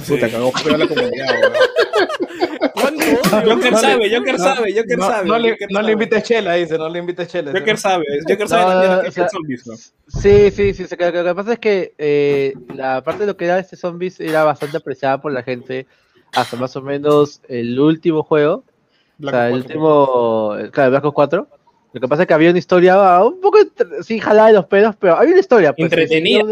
[0.08, 1.52] Puta, cagó feo a la comunidad, weón.
[2.72, 3.04] ¿Cuánto
[3.54, 5.28] Joker sabe, Joker no- sabe, Joker no, sabe.
[5.28, 7.52] No le, no le invites chela, dice, no le invites chela.
[7.52, 9.74] Joker sabe, Joker sabe sea, el zombies, ¿no?
[10.08, 10.86] Sí, sí, sí.
[10.90, 14.42] Lo que pasa es que eh, la parte de lo que era este zombies era
[14.44, 15.86] bastante apreciada por la gente
[16.32, 18.64] hasta más o menos el último juego.
[19.18, 19.66] Black o sea, el Ops 4.
[19.68, 21.48] último, claro, Black Ops 4.
[21.94, 23.58] Lo que pasa es que había una historia ah, un poco
[24.02, 25.72] sí jalada de los pelos, pero había una historia.
[25.72, 26.42] Pues, Entretenida.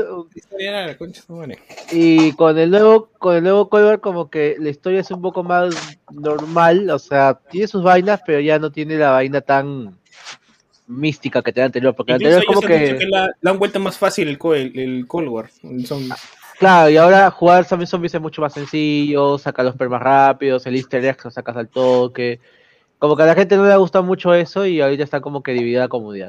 [1.91, 5.43] y- con el nuevo, con el nuevo War como que la historia es un poco
[5.43, 9.99] más normal, o sea, tiene sus vainas, pero ya no tiene la vaina tan
[10.87, 13.81] mística que tenía anterior, porque Incluso anterior es como que, que la, la han vuelto
[13.81, 15.85] más fácil el, el, el Cold War, el
[16.57, 20.77] claro, y ahora jugar también zombies es mucho más sencillo, saca los permas rápidos, el
[20.77, 22.39] easter egg lo sacas al toque,
[23.03, 25.51] como que a la gente no le gusta mucho eso y ahorita está como que
[25.51, 26.29] dividida la comunidad.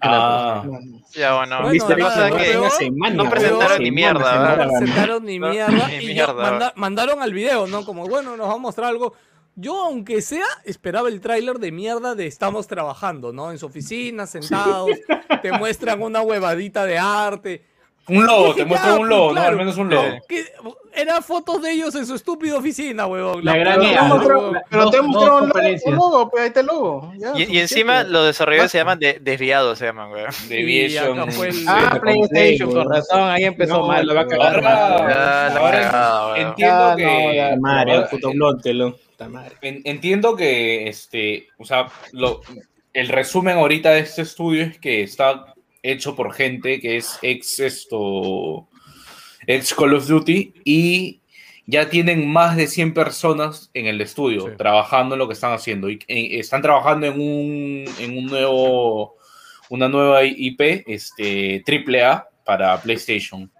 [0.00, 0.64] Ah,
[1.12, 1.62] Ya, bueno.
[1.64, 4.56] Bueno, nada, lo que semana, no presentaron ni mierda.
[4.56, 5.94] No presentaron ni No, mierda.
[5.94, 6.32] y mierda.
[6.32, 7.84] manda- mandaron al video, ¿no?
[7.84, 9.12] Como, bueno, nos va a mostrar algo.
[9.54, 13.50] Yo, aunque sea, esperaba el tráiler de mierda de estamos trabajando, ¿no?
[13.50, 14.88] En su oficina, sentados,
[15.42, 17.66] te muestran una huevadita de arte.
[18.08, 19.40] Un logo, Dije, te muestran ya, un logo, pues, ¿no?
[19.40, 19.50] claro.
[19.50, 20.08] Al menos un logo.
[20.28, 20.44] Que
[20.94, 23.44] eran fotos de ellos en su estúpida oficina, huevón.
[23.44, 24.16] La gran ¿no?
[24.16, 24.58] huevón.
[24.70, 25.06] Pero te dos
[25.86, 26.66] un logo, pues ahí está el
[27.18, 30.24] ya, Y, encima los desarrolladores se llaman de- desviados, se llaman, güey.
[30.48, 31.18] Deviation.
[31.68, 34.06] Ah, PlayStation, Play, con razón, ahí empezó No, mal.
[34.06, 34.64] la va a cagar.
[34.64, 36.36] Ahora, la weón.
[36.48, 38.96] entiendo Ya, que no, ahora- puto blonde, lo.
[38.96, 39.56] Puta madre.
[39.62, 42.40] en- entiendo que este, o sea, lo,
[42.92, 47.60] el resumen ahorita de este estudio es que está hecho por gente que es ex
[47.60, 48.68] esto
[49.46, 51.20] ex Call of Duty y
[51.66, 54.56] ya tienen más de 100 personas en el estudio Sí.
[54.56, 59.16] trabajando en lo que están haciendo y eh, están trabajando en un en un nuevo
[59.70, 63.50] una nueva IP este triple A para PlayStation.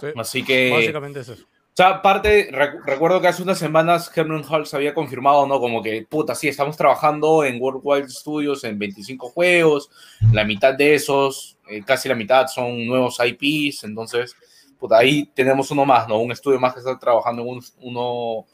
[0.00, 1.44] Sí, Así que Básicamente es eso.
[1.72, 5.58] O sea, aparte, rec- recuerdo que hace unas semanas Herman Hulse había confirmado, ¿no?
[5.58, 9.90] Como que, puta, sí, estamos trabajando en Worldwide Studios en 25 juegos,
[10.32, 14.36] la mitad de esos, eh, casi la mitad son nuevos IPs, entonces,
[14.78, 16.18] puta, ahí tenemos uno más, ¿no?
[16.18, 18.46] Un estudio más que está trabajando en un- uno,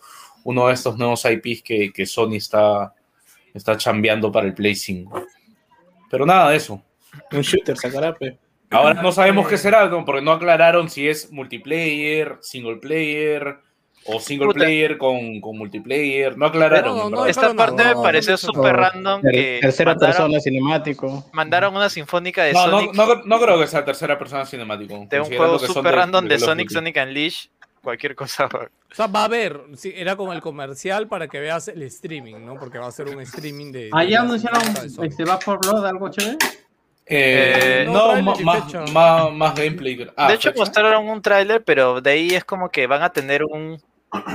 [0.44, 2.94] uno de estos nuevos IPs que, que Sony está,
[3.52, 5.26] está chambeando para el Play 5.
[6.08, 6.80] Pero nada de eso.
[7.32, 8.38] Un shooter sacará, pe.
[8.70, 10.04] Ahora no sabemos qué será, ¿no?
[10.04, 13.56] porque no aclararon si es multiplayer, single player
[14.04, 14.58] o single Puta.
[14.60, 16.36] player con, con multiplayer.
[16.36, 16.96] No aclararon.
[16.96, 17.26] No, no.
[17.26, 18.80] Esta parte me pareció no, súper no.
[18.80, 21.26] random Ter- que tercera mandaron, persona cinemático.
[21.32, 25.06] mandaron una sinfónica de no, no, Sonic no, no creo que sea tercera persona cinemático.
[25.08, 26.70] de un juego súper random de Call of Sonic.
[26.70, 27.50] Sonic Unleashed,
[27.82, 28.46] cualquier cosa.
[28.90, 32.36] O sea, va a haber, sí, era como el comercial para que veas el streaming,
[32.44, 32.54] ¿no?
[32.58, 33.78] Porque va a ser un streaming de.
[33.84, 36.38] de Allá anunciaron de este Back for Blood, algo chévere.
[37.10, 40.06] Eh, Eh, no, no, más, más, más gameplay.
[40.16, 40.60] Ah, de hecho, fecha.
[40.60, 43.80] mostraron un tráiler, pero de ahí es como que van a tener un,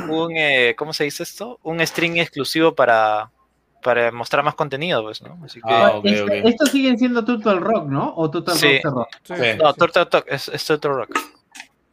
[0.10, 1.60] un eh, ¿cómo se dice esto?
[1.64, 3.30] Un stream exclusivo para,
[3.84, 5.40] para mostrar más contenido, pues, ¿no?
[5.46, 5.72] Así que...
[5.72, 6.32] Ah, ok, Este- ok.
[6.46, 8.14] Estos siguen siendo Turtle Rock, ¿no?
[8.16, 8.80] O Turtle Sí.
[8.84, 9.08] Rock.
[9.24, 9.48] Sí, Sí.
[9.62, 9.74] No.
[9.76, 11.20] Turtle Talk, es, es Turtle Rock.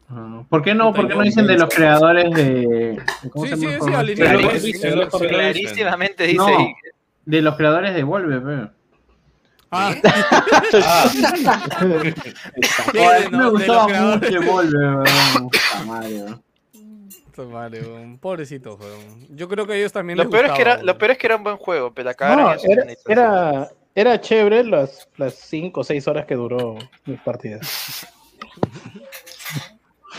[0.09, 3.01] Ah, ¿Por qué no, por qué no dicen de los creadores de.
[3.31, 3.97] ¿Cómo Sí, se sí, sí, juego?
[3.99, 4.25] al inicio.
[4.25, 4.91] Claro, lo sí, dicen.
[4.93, 5.29] sí, lo- sí lo dicen.
[5.29, 6.69] Clarísimamente dice No.
[7.27, 8.71] De los creadores de Volve, pe.
[9.73, 11.23] Ah, Ah, sí,
[12.93, 15.05] me no, de gustaba mucho Volve, weón.
[15.51, 16.43] Puta madre, weón.
[17.25, 18.19] Puta madre, weón.
[18.19, 19.27] Pobrecito, weón.
[19.37, 20.99] Yo creo que ellos también Lo les peor, es que era, lo weón.
[20.99, 25.09] peor es que era un buen juego, pero la No, era, era, era chévere las,
[25.17, 27.61] las 5 o 6 horas que duró mi partida.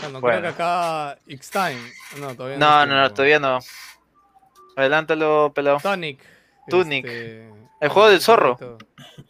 [0.00, 0.20] Bueno, Bueno.
[0.20, 1.78] creo que acá X-Time.
[2.20, 2.66] No, todavía no.
[2.66, 3.58] No, estoy, no, no, todavía no.
[4.76, 5.78] Adelántalo, pelado.
[5.82, 6.20] Tonic.
[6.68, 7.04] Tunic.
[7.04, 7.50] este,
[7.82, 8.58] El juego del zorro.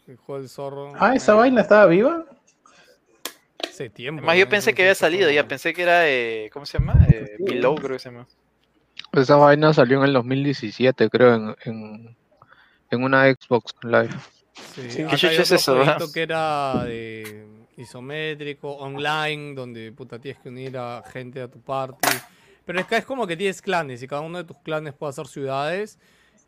[0.07, 0.93] El juego del zorro.
[0.99, 2.23] Ah, ¿esa Eh, vaina estaba viva?
[3.67, 4.19] Hace tiempo.
[4.19, 6.93] Además, yo pensé que había salido, ya pensé que era, eh, ¿cómo se llama?
[7.11, 8.27] Eh, Below, creo que se llama.
[9.11, 12.15] Esa vaina salió en el 2017, creo, en, en,
[12.91, 14.09] en una Xbox Live.
[14.75, 15.01] Sí, Sí.
[15.01, 17.47] acá ¿Qué chucha hay es eso, que era de
[17.77, 22.07] isométrico, online, donde puta tienes que unir a gente a tu party.
[22.65, 25.09] Pero es que es como que tienes clanes y cada uno de tus clanes puede
[25.09, 25.97] hacer ciudades.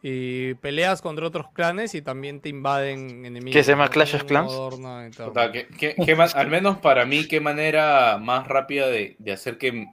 [0.07, 3.53] Y peleas contra otros clanes y también te invaden enemigos.
[3.53, 3.87] ¿Qué se llama.
[3.89, 4.51] Clash of Clans?
[4.51, 5.29] Dorna y tal.
[5.29, 9.31] Puta, ¿qué- qué- qué ma- al menos para mí, qué manera más rápida de, de
[9.31, 9.87] hacer que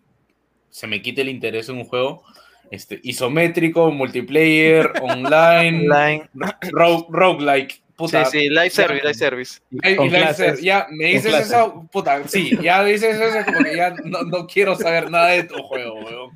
[0.68, 2.24] se me quite el interés en un juego.
[2.70, 6.28] Este, isométrico, multiplayer, online, Online.
[6.72, 7.80] ro- roguelike.
[8.02, 9.60] Puta, sí, sí, live service, live service.
[9.96, 13.76] Con y live service, ya me dices eso, puta, sí, ya dices eso, como que
[13.76, 16.30] ya no, no quiero saber nada de tu juego, weón.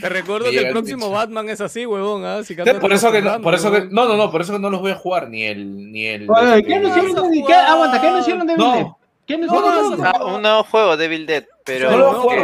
[0.00, 1.10] Te recuerdo que el próximo bicho.
[1.10, 2.24] Batman es así, huevón.
[2.24, 2.44] ¿ah?
[2.44, 4.70] Si Por eso que, no, por eso que, no, no, no, por eso que no
[4.70, 6.30] los voy a jugar, ni el, ni el.
[6.30, 8.74] Oye, ¿qué a de ¿qué, aguanta, ¿qué anunciaron de No.
[8.74, 8.92] Evil Dead?
[9.26, 10.34] ¿Qué No, de no, Evil no, Dead?
[10.36, 12.38] Un nuevo juego, Devil Dead, pero no lo no, jugar,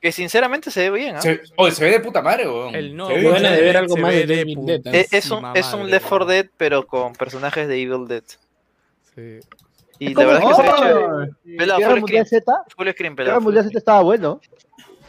[0.00, 1.20] que- sinceramente se ve bien, ¿ah?
[1.20, 2.74] Se, oye, se ve de puta madre, weón.
[2.74, 4.94] El no, Se ve buena de ver algo más de de Dead.
[4.94, 6.28] Eh, Es un, es un madre, Left 4 weón.
[6.28, 8.24] Dead, pero con personajes de Evil Dead.
[9.14, 9.40] Sí.
[9.98, 10.26] Y la ¿Cómo?
[10.28, 11.58] verdad es que se ve chévere.
[11.58, 12.42] Pelado, Guerra full Mundial screen.
[12.44, 12.52] Z.
[12.76, 13.40] Full screen, Guerra pelado.
[13.42, 14.40] Mundial Z estaba bueno.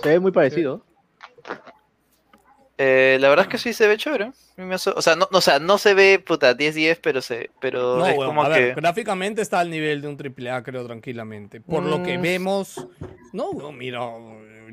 [0.04, 0.84] Se ve muy parecido.
[2.78, 4.32] Eh, la verdad es que sí se ve chévere.
[4.96, 8.08] O sea, no, no, o sea, no se ve puta 10-10, pero se, pero No,
[8.08, 8.82] es como a ver, que.
[8.82, 11.62] gráficamente está al nivel de un AAA, creo, tranquilamente.
[11.62, 12.22] Por lo que Mm.
[12.22, 12.88] vemos,
[13.34, 14.00] no, weón, mira,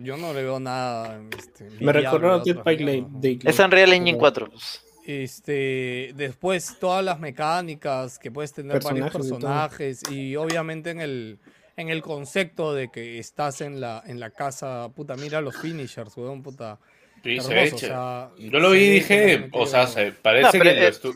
[0.03, 1.21] yo no le veo nada.
[1.37, 2.63] Este, Me otras Dead ¿no?
[2.65, 3.45] Daylight.
[3.47, 4.51] Es Unreal Engine 4.
[4.51, 4.83] pues.
[5.07, 9.39] Este, después todas las mecánicas que puedes tener varios Personajes y todo.
[9.39, 11.39] personajes y, obviamente en el
[11.77, 16.17] en el concepto de que estás en la en la casa, puta, mira los finishers,
[16.17, 16.79] weón, puta.
[17.25, 17.79] Sí, se hermoso, ve o chévere.
[17.79, 21.15] sea, Yo lo vi y dije, o sea, se parece No, que lo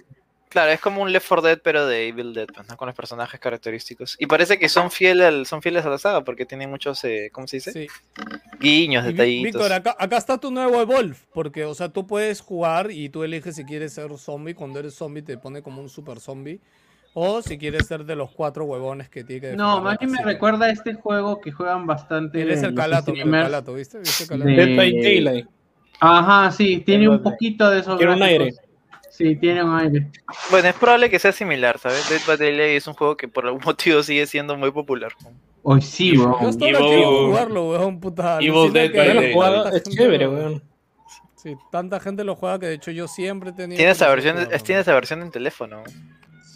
[0.53, 2.77] Claro, es como un Left 4 Dead, pero de Evil Dead, pues, ¿no?
[2.77, 4.17] Con los personajes característicos.
[4.19, 7.31] Y parece que son fieles, al- son fieles a la saga, porque tienen muchos, eh,
[7.33, 7.73] ¿cómo se dice?
[7.73, 7.87] Sí.
[8.61, 9.45] Guiños, detallitos.
[9.55, 13.25] Víctor, acá, acá está tu nuevo Evolve, porque, o sea, tú puedes jugar y tú
[13.25, 14.55] eliges si quieres ser zombie.
[14.55, 16.61] Cuando eres zombie te pone como un super zombie.
[17.15, 20.23] O si quieres ser de los cuatro huevones que tiene que No, más bien me
[20.23, 22.41] recuerda a este juego que juegan bastante.
[22.41, 23.99] Eres el los calato, el calato, ¿viste?
[23.99, 24.51] ¿Viste el calato?
[24.51, 25.47] de- Dead by Daylight.
[26.01, 27.97] Ajá, sí, tiene un poquito de esos.
[27.97, 28.53] Quiero un aire.
[29.15, 30.11] Sí, tiene un aire.
[30.51, 32.09] Bueno, es probable que sea similar, ¿sabes?
[32.09, 35.13] Dead by Daylight es un juego que por algún motivo sigue siendo muy popular.
[35.63, 36.47] Hoy sí, Yo weón.
[36.47, 38.39] hasta ahora Evil- quiero jugarlo, weón, puta.
[38.41, 39.75] Evil Dead by Yo Daylight.
[39.75, 40.63] es chévere, weón.
[41.37, 43.77] Sí, tanta gente lo juega que de hecho yo siempre he tenido.
[43.77, 45.83] Tiene esa versión, de es- tiene esa versión en teléfono.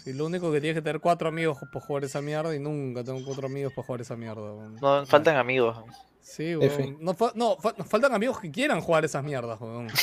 [0.03, 3.03] Sí, lo único que tienes que tener cuatro amigos para jugar esa mierda y nunca
[3.03, 4.41] tengo cuatro amigos para jugar esa mierda.
[4.41, 4.75] weón.
[4.81, 5.77] No, faltan amigos.
[6.21, 6.97] Sí, weón.
[7.01, 9.87] No, fa- no, fa- nos faltan amigos que quieran jugar esas mierdas, weón.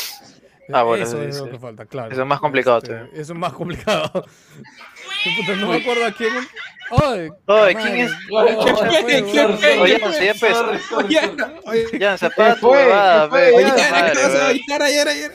[0.73, 2.13] Ah, bueno, Eso es lo que falta, claro.
[2.13, 3.21] Eso es más complicado Este.
[3.21, 4.25] Eso es más complicado.
[5.37, 6.33] Puta, no me acuerdo a quién.
[6.91, 7.75] Ay, Oye, madre.
[7.77, 8.13] ¿quién es?
[8.13, 9.01] ¿Qué ya fue?
[9.01, 9.59] fue, ¿Qué weón.
[9.59, 9.79] fue?
[9.81, 10.57] Oye, ya, pues.
[11.65, 12.71] Oye, Ya, zapato, fue?
[12.85, 13.41] huevada, ¿Qué fue?
[13.41, 13.65] ve, Oye.
[14.85, 15.33] Ayer, ayer.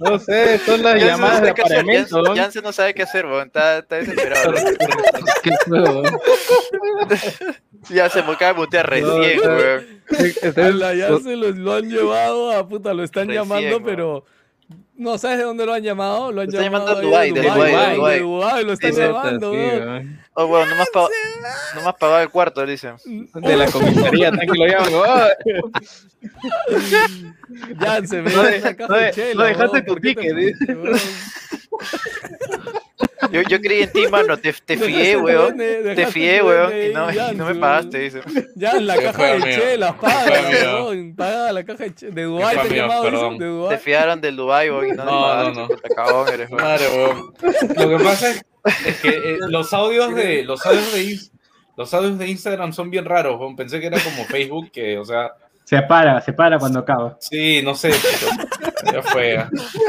[0.00, 2.16] No sé, son las llamadas de apartamento.
[2.16, 2.36] Jansen- ¿no?
[2.36, 3.46] Jansen no sabe qué hacer, weón.
[3.48, 4.54] Está, está desesperado.
[5.42, 6.02] ¿Qué juego?
[7.90, 10.02] ya se me acaba de mutear recién, weón.
[10.96, 14.24] Ya se lo han llevado a puta, lo están Recién, llamando, pero.
[14.98, 16.32] No sabes de dónde lo han llamado.
[16.32, 18.92] Lo han Lo están llamado de de Dubái, de Dubái, de de Dubái, lo están
[18.92, 19.88] Sí, llamando, sí, weón.
[19.88, 20.20] weón.
[20.34, 21.10] Oh, weón, no me has pagado,
[21.82, 22.92] no has pagado el cuarto, dice.
[23.34, 24.92] De la comisaría, tan que lo llaman.
[24.94, 25.70] oh,
[27.80, 30.98] Ya se me No no dejaste weón, tu ¿por qué te ticket, weón?
[33.32, 35.56] Yo, yo creí en ti, mano, te, te fié, weón.
[35.56, 38.20] Te fié, weón, y no, y no me pagaste, dice.
[38.54, 39.48] Ya en la caja fue, de amigo.
[39.60, 40.40] chelas, paga,
[40.84, 42.14] weón, paga la caja de chelas.
[42.14, 43.78] De Dubái fue, te dicen, de Te Dubái.
[43.78, 45.68] fiaron del Dubai, weón, y no, No, no, no.
[45.68, 46.62] puta cagón eres, weón.
[46.62, 47.34] Madre, weón.
[47.76, 48.44] Lo que pasa es,
[48.86, 51.18] es que eh, los audios de los audios de
[51.76, 53.56] los audios de Instagram son bien raros, weón.
[53.56, 55.32] Pensé que era como Facebook, que, o sea,
[55.68, 57.18] Se para, se para cuando acaba.
[57.20, 59.44] sí, no sé, pero ya fue.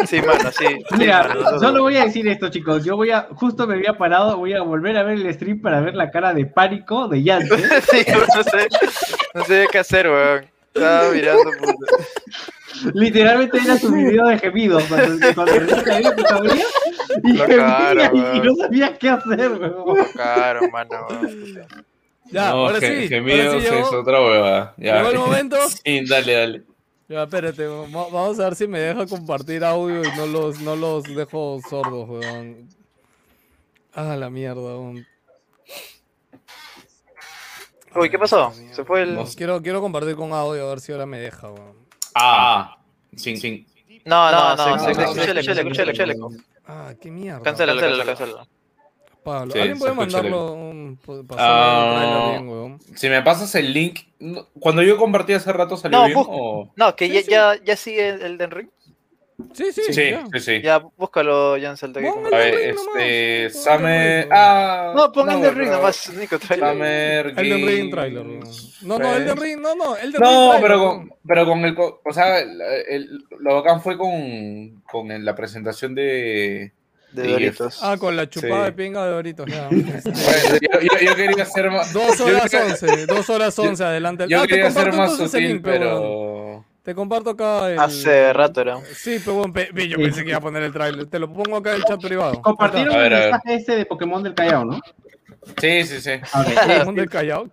[0.07, 0.65] Sí, mano, sí.
[0.67, 2.83] sí, Mira, mano, no- solo voy a decir esto, chicos.
[2.83, 5.79] Yo voy a, justo me había parado, voy a volver a ver el stream para
[5.79, 7.47] ver la cara de pánico de Yance.
[7.91, 8.67] Sí, no sé,
[9.33, 10.45] no sé qué hacer, weón.
[10.73, 12.91] Estaba mirando, puta.
[12.93, 14.83] Literalmente era su video de gemidos.
[14.83, 16.63] Cuando, cuando recién se había puesto a abrir,
[17.23, 19.95] y, Lo gemía y, no sabía qué hacer, weón.
[20.13, 21.67] Caro, mano, weón.
[22.31, 23.07] Ya, no, ahora sí.
[23.07, 24.73] gemidos ahora sí es otra hueva.
[24.77, 24.97] Ya.
[24.97, 25.57] llegó el momento.
[25.83, 26.63] Sí, dale, dale.
[27.07, 30.75] Ya, espérate, va- vamos a ver si me deja compartir audio y no los, no
[30.75, 32.69] los dejo sordos, weón.
[33.93, 35.07] Ah, la mierda, weón.
[37.95, 38.53] Uy, ¿qué pasó?
[38.71, 39.15] Se fue el.
[39.15, 41.75] No Quiero, quiero compartir con audio a ver si ahora me deja, weón.
[42.13, 42.77] Ah,
[43.15, 43.65] sin, sin.
[44.05, 46.31] No, no, No, escucha el eco.
[46.67, 47.41] Ah, qué mierda.
[47.41, 48.47] Cancela, cancela, cancela.
[49.31, 50.53] Pablo, Sí, ¿alguien puede el mandarlo?
[50.53, 52.79] un- el Ah, trailer bien, weón?
[52.95, 56.71] si me pasas el link, no- cuando yo compartí hace rato salió No, bien o
[56.75, 57.31] no, que Sí, ya, sí.
[57.31, 58.69] ya, ya sigue el Elden Ring.
[59.53, 60.25] Sí, sí, Sí, ya.
[60.33, 60.61] sí, sí.
[60.61, 62.01] Ya, búscalo, Jan Salta.
[62.01, 63.49] como- A ver, Ring este.
[63.51, 63.91] Summer.
[63.93, 64.31] Elden Ring.
[64.33, 64.93] Ah.
[64.93, 66.69] No, pon Elden Ring nomás, Nico, trailer.
[66.71, 67.25] Summer.
[67.27, 68.25] Elden Ring Game trailer.
[68.25, 69.19] No, no, Fest.
[69.21, 71.75] Elden Ring, no, no, Elden Ring No, trailer, pero con, pero con el.
[71.79, 76.73] O sea, el- el- lo bacán fue con, con el- la presentación de.
[77.11, 77.79] De Doritos.
[77.81, 78.65] Ah, con la chupada Sí.
[78.65, 79.67] de pinga de Doritos, ya.
[79.69, 80.01] Bueno,
[80.61, 81.91] yo, yo- yo quería hacer más.
[81.93, 84.25] Dos horas once, dos horas once, adelante.
[84.29, 86.65] Yo Ah, te quería comparto más sutil, link, pero.
[86.83, 87.77] Te comparto acá el...
[87.79, 88.77] Hace rato era.
[88.95, 91.05] Sí, pero bueno, pe- yo pensé que iba a poner el trailer.
[91.07, 92.41] Te lo pongo acá en el chat privado.
[92.41, 94.79] Compartieron el mensaje ese de Pokémon del Callao, ¿no?
[95.59, 96.11] Sí, sí, sí.
[96.31, 96.53] Ah, ok.
[96.77, 97.49] Pokémon del Callao.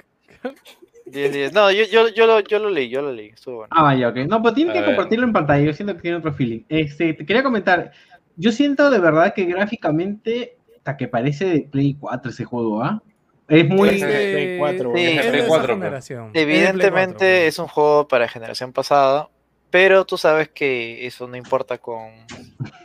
[1.06, 1.52] 10, 10.
[1.52, 3.28] No, yo, yo, yo, lo, yo lo leí, yo lo leí.
[3.28, 3.68] Estuvo bueno.
[3.76, 4.16] Ah, ya, ok.
[4.28, 4.88] No, pues tienes A que ver.
[4.90, 5.64] compartirlo en pantalla.
[5.64, 6.60] Yo siento que tiene otro feeling.
[6.68, 7.92] Este, te quería comentar.
[8.36, 13.02] Yo siento de verdad que gráficamente, hasta que parece de Play 4 ese juego, ¿ah?
[13.48, 13.90] Es muy.
[13.90, 15.74] Sí, Play 4, Sí, es de Play esa 4, pe.
[15.74, 16.26] generación.
[16.26, 19.28] Es de Play Evidentemente 4, es un juego para generación pasada,
[19.70, 22.10] pero tú sabes que eso no importa con...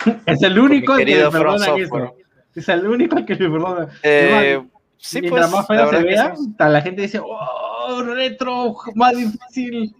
[0.25, 1.79] Es el único que le Software.
[1.79, 2.15] eso.
[2.55, 3.89] Es el único al que le perdonan.
[4.03, 6.53] Eh, Además, sí, Mientras pues, más la feo se vea, sí.
[6.59, 9.95] la gente dice, oh, retro, más difícil.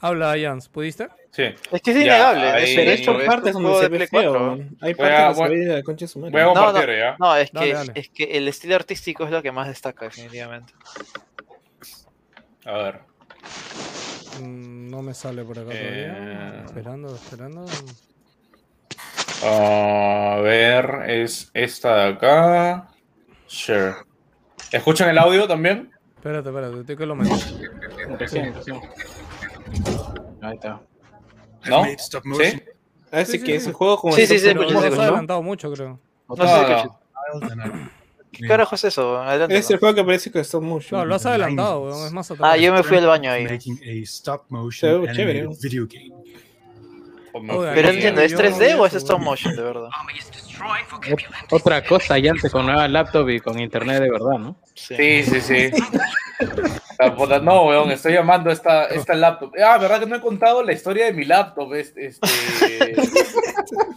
[0.00, 1.08] Habla, Jans, ¿pudiste?
[1.36, 1.42] Sí.
[1.70, 2.48] Es que es Ya, innegable.
[2.48, 4.32] ahí- es Pero por es partes donde se de ve feo.
[4.32, 4.32] 4.
[4.32, 4.78] weón.
[4.80, 6.32] Hay Voy a- partes voy- donde se ve de concha de su madre.
[6.32, 7.16] Voy a No, no, compartir, ¿ya?
[7.18, 7.92] no, es Dale, que, dale.
[7.94, 10.72] es que el estilo artístico es lo que más destaca, definitivamente.
[12.64, 13.00] A ver.
[14.40, 16.06] Mm, No me sale por acá Eh.
[16.08, 16.64] todavía.
[16.64, 17.66] Esperando, esperando.
[19.44, 22.88] A ver, es esta de acá.
[23.46, 23.94] Share.
[24.72, 25.90] ¿Escuchan el audio también?
[26.16, 27.14] Espérate, espérate, estoy que lo.
[30.42, 30.80] Ahí está.
[31.68, 31.84] ¿No?
[31.84, 32.24] Stop.
[32.24, 32.62] ¿Sí?
[33.10, 33.52] Así Sí, sí, que sí.
[33.52, 35.02] es un juego como Sí, sí, sí, Pero escuché, motion, se ¿no?
[35.02, 36.00] adelantado mucho, creo.
[36.28, 36.82] No No, qué no.
[36.82, 37.90] chucha.
[38.32, 39.18] ¿Qué carajo es eso?
[39.18, 39.56] Adelante.
[39.56, 40.90] Es el juego que parece que es stop motion.
[40.90, 42.50] Claro, lo has adelantado, weón, es más atrás.
[42.52, 43.44] Ah, yo me fui al baño ahí.
[43.44, 46.12] Making a stop Se motion ve chévere, video game.
[47.52, 49.88] Oiga, Pero entiendo, ¿es yo 3D no o es stop motion, de verdad?
[51.50, 54.56] Otra cosa, ya antes con nueva laptop y con internet de verdad, ¿no?
[54.74, 55.70] Sí, sí, sí.
[57.42, 59.52] No, weón, estoy llamando esta, esta laptop.
[59.62, 61.74] Ah, verdad que no he contado la historia de mi laptop.
[61.74, 62.26] Este, este...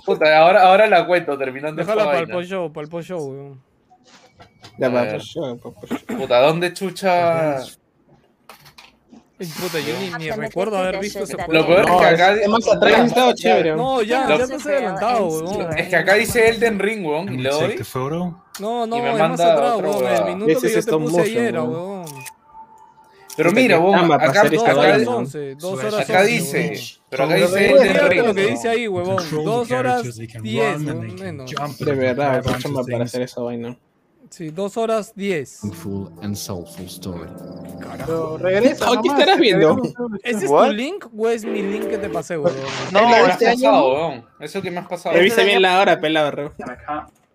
[0.05, 3.61] Puta, ahora, ahora la cuento terminando esta Déjala para el post-show, para el post-show, weón.
[4.77, 5.21] Ya A va, ver.
[5.21, 6.03] yo, pues, pues.
[6.19, 7.59] Puta, ¿dónde chucha?
[9.37, 11.53] Puta, yo ni, ni recuerdo haber visto ese juego.
[11.53, 12.33] Lo peor es No, que acá.
[12.33, 13.75] es más atrás estaba chévere.
[13.75, 15.77] No, ya, Lo- ya te has adelantado, weón.
[15.77, 17.77] Es que acá dice Elden Ring, weón, y le doy.
[17.77, 18.43] photo.
[18.59, 20.05] No, no, es más atrás, weón.
[20.05, 22.05] El minuto Ese que es yo te puse ayer, weón.
[23.39, 23.79] Pero mira,
[24.17, 26.99] para acá, dos horas dice.
[27.09, 29.23] Pero acá dice lo que dice ahí, huevón.
[29.45, 30.03] Dos horas
[30.41, 31.49] diez, menos.
[31.79, 33.77] De verdad, chamba para hacer esa vaina.
[34.29, 35.61] Sí, dos horas diez.
[38.05, 38.85] Pero regresa.
[39.01, 39.81] ¿Qué estarás viendo?
[40.21, 40.67] ¿Ese es What?
[40.67, 42.59] tu link o es mi link que te pasé, huevón?
[42.91, 43.61] No, Es lo que me has este año.
[43.71, 44.25] pasado, weón.
[44.41, 45.15] Eso que me has pasado.
[45.15, 46.53] Revisa bien la hora, pelado.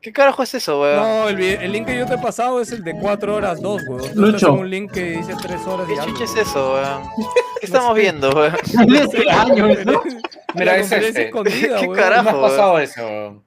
[0.05, 0.97] ¿Qué carajo es eso, weón?
[0.97, 4.13] No, el, link que yo te he pasado es el de 4 horas 2, huevón.
[4.13, 4.53] Tú Lucho.
[4.53, 6.25] un link que dice 3 horas y ¿Qué algo.
[6.25, 7.03] es eso, weón?
[7.61, 8.53] ¿Qué estamos viendo, weón?
[9.03, 10.03] Hace años, ¿no?
[10.57, 11.25] Mira, es este.
[11.25, 12.23] escondida, ¿Qué carajo?
[12.27, 13.43] ¿Qué me has pasado eso, weón?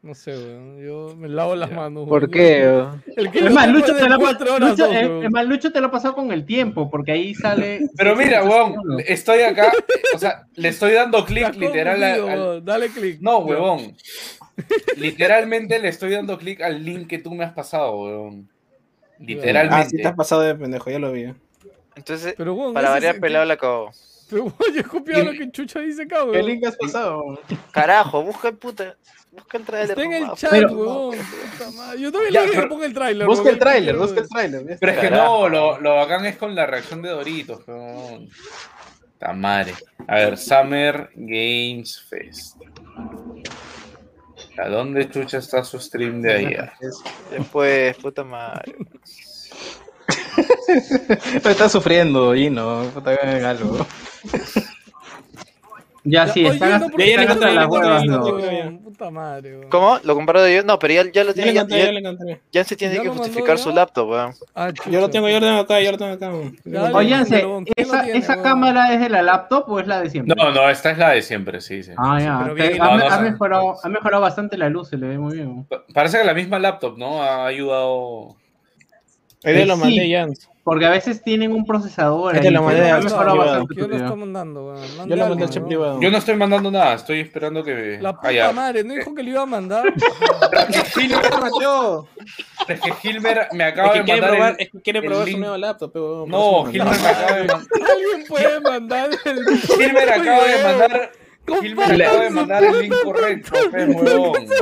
[0.00, 0.80] No sé, weón.
[0.80, 2.08] Yo me lavo las manos.
[2.08, 2.30] ¿Por weón.
[2.30, 2.84] qué?
[3.16, 5.24] El que Es más, te Lucho te lo 4 horas Lucho, 2, eh, weón.
[5.24, 7.80] es más, Lucho te lo ha pasado con el tiempo, porque ahí sale.
[7.96, 9.72] Pero sí, mira, weón, estoy acá,
[10.14, 12.64] o sea, le estoy dando clic literal al- weón.
[12.64, 13.18] Dale clic.
[13.20, 13.96] No, huevón.
[14.96, 18.48] Literalmente le estoy dando clic al link que tú me has pasado, weón.
[18.48, 19.96] Ah, sí, Literalmente.
[19.98, 21.32] te has pasado de pendejo, ya lo vi.
[21.94, 23.90] Entonces, Pero, weón, para variar, pelado la acabó.
[24.28, 26.46] Pero, weón, yo he copiado lo que Chucha dice acá, ¿Qué weón.
[26.46, 27.40] link has pasado?
[27.72, 28.96] Carajo, busca el puta.
[29.32, 29.90] Busca el trailer.
[29.90, 31.16] Está en el chat, Pero- weón.
[31.98, 33.26] Yo también Ya, le dije que ponga el trailer.
[33.26, 33.54] Busca weón.
[33.54, 34.76] el tráiler, busca el tráiler.
[34.80, 35.42] Pero es que Carajo.
[35.42, 38.28] no, lo, lo bacán es con la reacción de Doritos, weón.
[39.18, 39.74] Ta madre.
[40.08, 42.56] A ver, Summer Games Fest.
[44.58, 46.72] ¿A dónde chucha está su stream de ayer?
[47.30, 48.74] Después, puta madre.
[51.32, 52.90] Pero está sufriendo, Gino.
[52.94, 53.86] Puta, hagan algo.
[56.08, 58.80] Ya, sí, Oye, están no, ya, ya están le hasta las huevas.
[58.84, 59.70] Puta madre, weón.
[59.70, 59.98] ¿Cómo?
[60.04, 60.62] ¿Lo compró de yo?
[60.62, 61.48] No, pero ya, ya lo tiene.
[61.50, 64.32] le Ya, ya ya, ya se tiene ¿Ya que justificar su laptop, weón.
[64.54, 66.30] Ah, Yo lo tengo, yo lo tengo acá, yo lo tengo acá.
[66.64, 66.94] Dale.
[66.94, 68.44] Oiganse, Pero, ¿quién lo ¿esa, tiene, esa weón?
[68.44, 70.34] cámara es de la laptop o es la de siempre?
[70.36, 71.90] No, no, esta es la de siempre, sí, sí.
[71.96, 72.52] Ah, ya.
[72.54, 75.64] bien, ha, no, mejorado, ha mejorado bastante la luz, se le ve muy bien.
[75.64, 77.20] Pa- Parece que la misma laptop, ¿no?
[77.22, 78.36] Ha ayudado.
[79.46, 79.80] Ahí te Eh, lo sí.
[79.80, 80.26] mandé ya.
[80.64, 82.34] Porque a veces tienen un procesador.
[82.34, 83.74] Ahí te lo mandé al bastante.
[83.76, 85.08] ¿Quién lo está mandando, weón?
[85.08, 86.00] Yo le mandé el chat privado.
[86.00, 87.98] Yo no estoy mandando nada, estoy esperando que.
[88.00, 89.84] La puta madre, ¿no dijo que le iba a mandar?
[92.68, 94.56] Es que Gilmer me acaba de mandar.
[94.58, 95.92] es que quiere probar su nuevo laptop.
[95.92, 97.66] pero No, eso me acaba de mandar.
[97.92, 101.12] Alguien puede mandar el Gilmer acaba de mandar
[101.60, 103.52] Gilmer acaba de mandar el link correcto.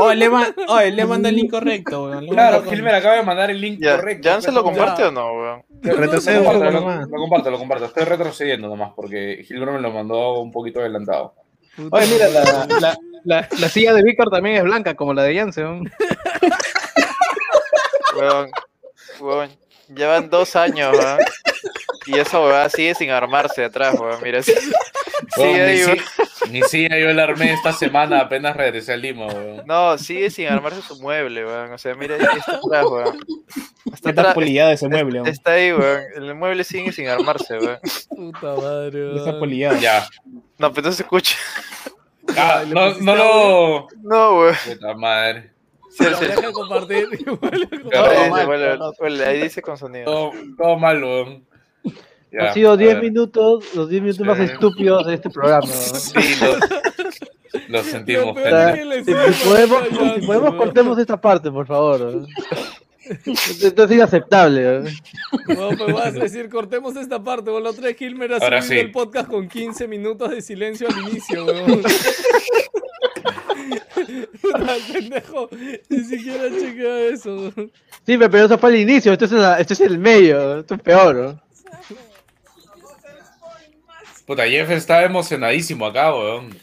[0.00, 2.26] Oh, le, ma- oh, le manda el link correcto, weón.
[2.28, 4.28] Claro, Gilmer acaba de mandar el link Ya, correcto.
[4.28, 5.62] ¿Jan se lo comparte o no, weón?
[5.82, 7.00] Retrocedo Lo comparto, nomás.
[7.00, 7.84] lo, lo comparto, lo comparto.
[7.86, 11.34] Estoy retrocediendo nomás porque Gilmer me lo mandó un poquito adelantado.
[11.90, 15.36] Oye, mira, la, la, la, la silla de Víctor también es blanca, como la de
[15.36, 15.90] Janssen.
[18.16, 18.50] Weón,
[19.20, 19.50] weón,
[19.94, 21.18] llevan dos años, weón.
[22.06, 24.18] Y esa weá sigue sin armarse atrás, weón.
[24.22, 24.52] Mira, sí-
[25.36, 25.98] Huevón, sigue ahí, ni, weón.
[26.44, 29.62] si, ni si yo la armé esta semana, apenas regresé a Lima, weón.
[29.66, 31.72] No, sigue sin armarse su mueble, weón.
[31.72, 33.18] O sea, mira, ahí está atrás, weón.
[33.92, 35.32] Está, Está atrás- polillado ese mueble, weón.
[35.32, 36.02] está ahí, weón.
[36.16, 37.78] El mueble sigue sin armarse, weón.
[38.10, 39.38] Puta madre, Está weón.
[39.40, 39.78] polillado.
[39.78, 40.06] Ya.
[40.58, 41.36] No, pero no se escucha.
[42.36, 43.88] Ah, no, no lo.
[44.02, 44.54] No, weón.
[44.66, 45.50] Puta madre.
[45.90, 46.26] Sí, No, sí.
[46.26, 47.08] deja de compartir.
[47.20, 50.04] igual dice, bueno, bueno, ahí dice con sonido.
[50.06, 51.46] Todo, todo mal, weón.
[52.34, 53.02] Ya, Han sido a 10 ver.
[53.02, 55.66] minutos, los 10 minutos más estúpidos de este programa.
[55.72, 59.12] Sí, lo, lo sentimos, Lo sea, si,
[59.48, 59.82] podemos,
[60.18, 62.26] si podemos cortemos esta parte, por favor.
[63.04, 64.80] Esto es inaceptable.
[64.80, 65.70] ¿no?
[65.70, 67.62] No, pues vas a decir, cortemos esta parte, weón.
[67.62, 68.86] La otra vez Gilmer ha Ahora subido sí.
[68.86, 71.82] el podcast con 15 minutos de silencio al inicio, weón.
[74.92, 75.48] Pendejo,
[75.88, 77.36] ni siquiera chequea eso.
[77.36, 77.72] weón.
[78.06, 81.14] Sí, pero eso fue el inicio, esto es, esto es el medio, esto es peor.
[81.14, 81.43] ¿no?
[84.26, 86.56] Puta, Jeff está emocionadísimo acá, weón.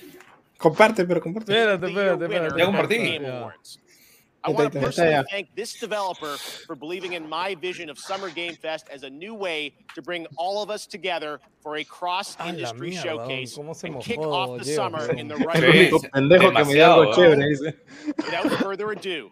[0.57, 1.51] Comparte, pero comparte.
[1.51, 2.59] Espérate, espérate, espérate.
[2.59, 3.19] Ya compartí.
[4.43, 6.35] I want to personally thank this developer
[6.65, 10.25] for believing in my vision of Summer Game Fest as a new way to bring
[10.35, 15.11] all of us together for a cross-industry showcase cómo se and kick off the summer
[15.11, 15.91] in the right way.
[18.17, 19.29] Without further ado,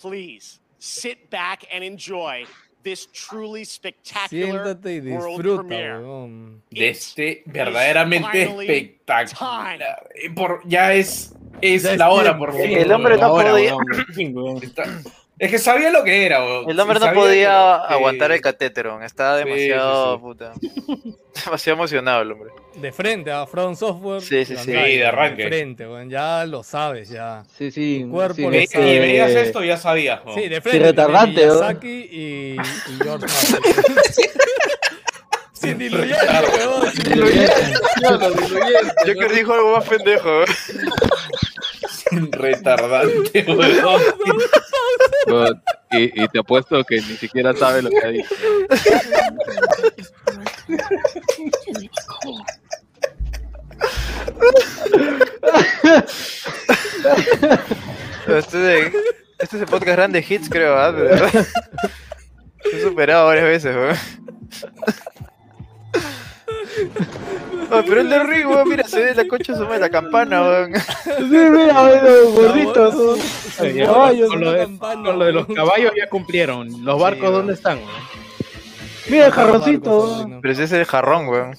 [0.00, 2.46] please sit back and enjoy
[2.86, 5.98] this truly spectacular Siéntate y world disfruta, premiere.
[5.98, 6.62] weón.
[6.70, 9.80] De este verdaderamente finally espectacular.
[10.14, 12.78] Eh, Por, ya es, es Ya es la hora, por Sí, fin.
[12.78, 13.76] el hombre no podía-
[15.38, 16.70] Es que sabía lo que era, weón.
[16.70, 19.02] El hombre no podía que- aguantar el catéteron.
[19.02, 20.20] Estaba Sí, sí, demasiado, sí.
[20.22, 20.52] puta.
[21.44, 22.50] Demasiado emocionado el hombre.
[22.76, 24.22] De frente a From Software.
[24.22, 24.64] Sí, sí, sí.
[24.64, 25.42] Sí, de arranque.
[25.42, 26.08] De frente, weón.
[26.08, 27.44] Ya lo sabes, ya.
[27.58, 28.00] Sí, sí.
[28.04, 28.94] Tu cuerpo sí, lo Ve- sabe.
[28.94, 30.24] y veías esto, ya sabías.
[30.24, 30.38] weón.
[30.40, 30.86] Sí, de frente.
[30.86, 31.54] retardante, también, ¿no?
[31.54, 33.26] Miyazaki y, y George.
[35.52, 36.26] Sin diluyente,
[36.58, 36.92] weón.
[36.92, 37.52] Sin diluyente.
[39.06, 40.28] Yo creo que dijo algo más pendejo.
[40.28, 40.46] weón.
[42.10, 43.44] Retardante,
[45.26, 45.62] weón.
[45.90, 48.34] Y, y te apuesto que ni siquiera sabe lo que ha dicho.
[58.28, 58.86] Este,
[59.38, 60.90] este es el podcast grande hits, creo, ¿ah?
[60.92, 61.46] De verdad.
[62.72, 63.96] He superado varias veces, weón.
[67.70, 69.90] Oh, pero el de Rick, weón, mira, se ve la concha de su madre, la
[69.90, 70.72] campana, weón.
[70.74, 72.94] Sí, mira, los gorditos.
[72.94, 73.86] ¿no?
[73.86, 76.84] Caballos, con, lo de, campana, con lo de los caballos ya cumplieron.
[76.84, 77.34] ¿Los barcos weón.
[77.34, 77.80] dónde están?
[79.08, 80.28] Mira el jarroncito.
[80.40, 81.56] Pero ese es el jarrón, weón.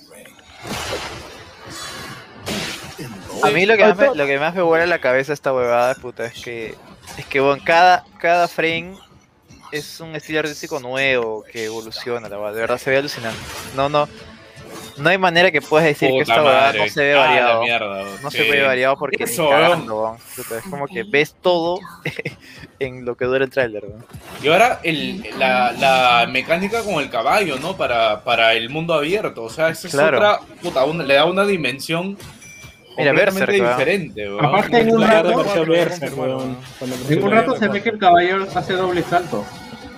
[3.44, 5.94] A mí lo que, más me, lo que más me vuela la cabeza esta huevada,
[5.96, 6.76] puta, es que,
[7.18, 8.98] es que, weón, cada, cada frame
[9.72, 13.40] es un estilo artístico nuevo que evoluciona, la verdad, de verdad se ve alucinante.
[13.76, 14.08] No, no,
[14.98, 16.80] no hay manera que puedas decir que Puta esta huevada madre.
[16.80, 17.62] no se ve Ah, variado.
[17.64, 18.04] mierda.
[18.24, 18.38] No Sí.
[18.38, 21.80] se ve variado porque ni Eso, cagando, Es como que ves todo
[22.80, 23.84] en lo que dura el tráiler.
[24.44, 27.76] Y ahora el, la, la mecánica con el caballo, ¿no?
[27.78, 29.44] Para, para el mundo abierto.
[29.44, 30.18] O sea, esa es Claro.
[30.18, 30.40] otra.
[30.62, 32.18] Puta, una- le da una dimensión
[32.98, 33.78] Mira, completamente Berserk, weón.
[33.78, 34.46] diferente, weón.
[34.46, 39.46] Aparte, en un rato, pusieron rato la se ve que el caballero hace doble salto.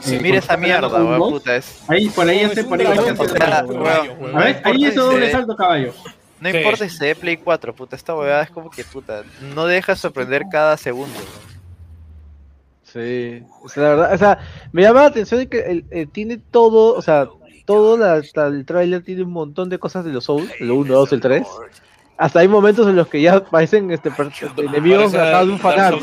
[0.07, 1.81] Eh, mira esa mierda, weón, puta, es...
[1.87, 3.73] Ahí, por ahí No, hace, es un por ahí o doble sea, salto.
[3.73, 4.37] weón, weón.
[4.37, 5.93] A ver, ahí hizo doble salto, caballo.
[6.39, 6.57] No Sí.
[6.57, 9.23] importa si se ve Play 4, puta, esta huevada es como que, puta,
[9.53, 11.13] no deja sorprender cada segundo.
[11.19, 11.49] weón.
[12.83, 14.39] Sí, o sea, la verdad, o sea,
[14.71, 17.27] me llama la atención de que el- eh, tiene todo, o sea,
[17.65, 20.91] todo la, hasta el tráiler tiene un montón de cosas de los Souls, el 1,
[20.93, 21.45] 2, el 3.
[22.17, 24.09] Hasta hay momentos en los que ya parecen este,
[24.57, 25.57] enemigos de un.
[25.59, 25.99] 4.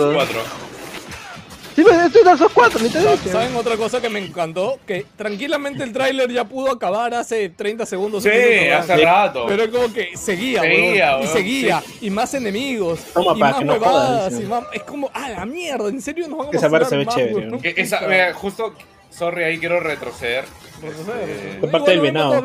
[1.76, 3.30] Sí, esto es Dark Souls 4, literalmente.
[3.30, 4.78] ¿Saben otra cosa que me encantó?
[4.86, 8.22] Que tranquilamente el tráiler ya pudo acabar hace 30 segundos.
[8.22, 9.44] Sí, hace rato.
[9.46, 11.82] Pero como que seguía, Seguía, Y seguía.
[12.00, 13.00] Y más enemigos.
[13.12, 14.32] Toma, y más huevadas.
[14.72, 15.90] Es como, ah, la mierda.
[15.90, 18.72] ¿En serio nos van a Esa parte se ve más, chévere, justo,
[19.16, 20.44] sorry, ahí quiero retroceder.
[20.82, 21.60] Retroceder.
[21.60, 22.42] Fue parte del venado.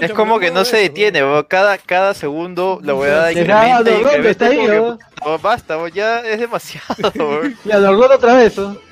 [0.00, 1.22] Es como que no se detiene.
[1.48, 4.30] Cada, cada segundo la huevada Deja, incrementa y ¿dónde incrementa.
[4.30, 4.98] está es ahí,
[5.42, 7.42] basta, weón, ya es demasiado.
[7.64, 8.87] Ya, lo otra vez, ¿no?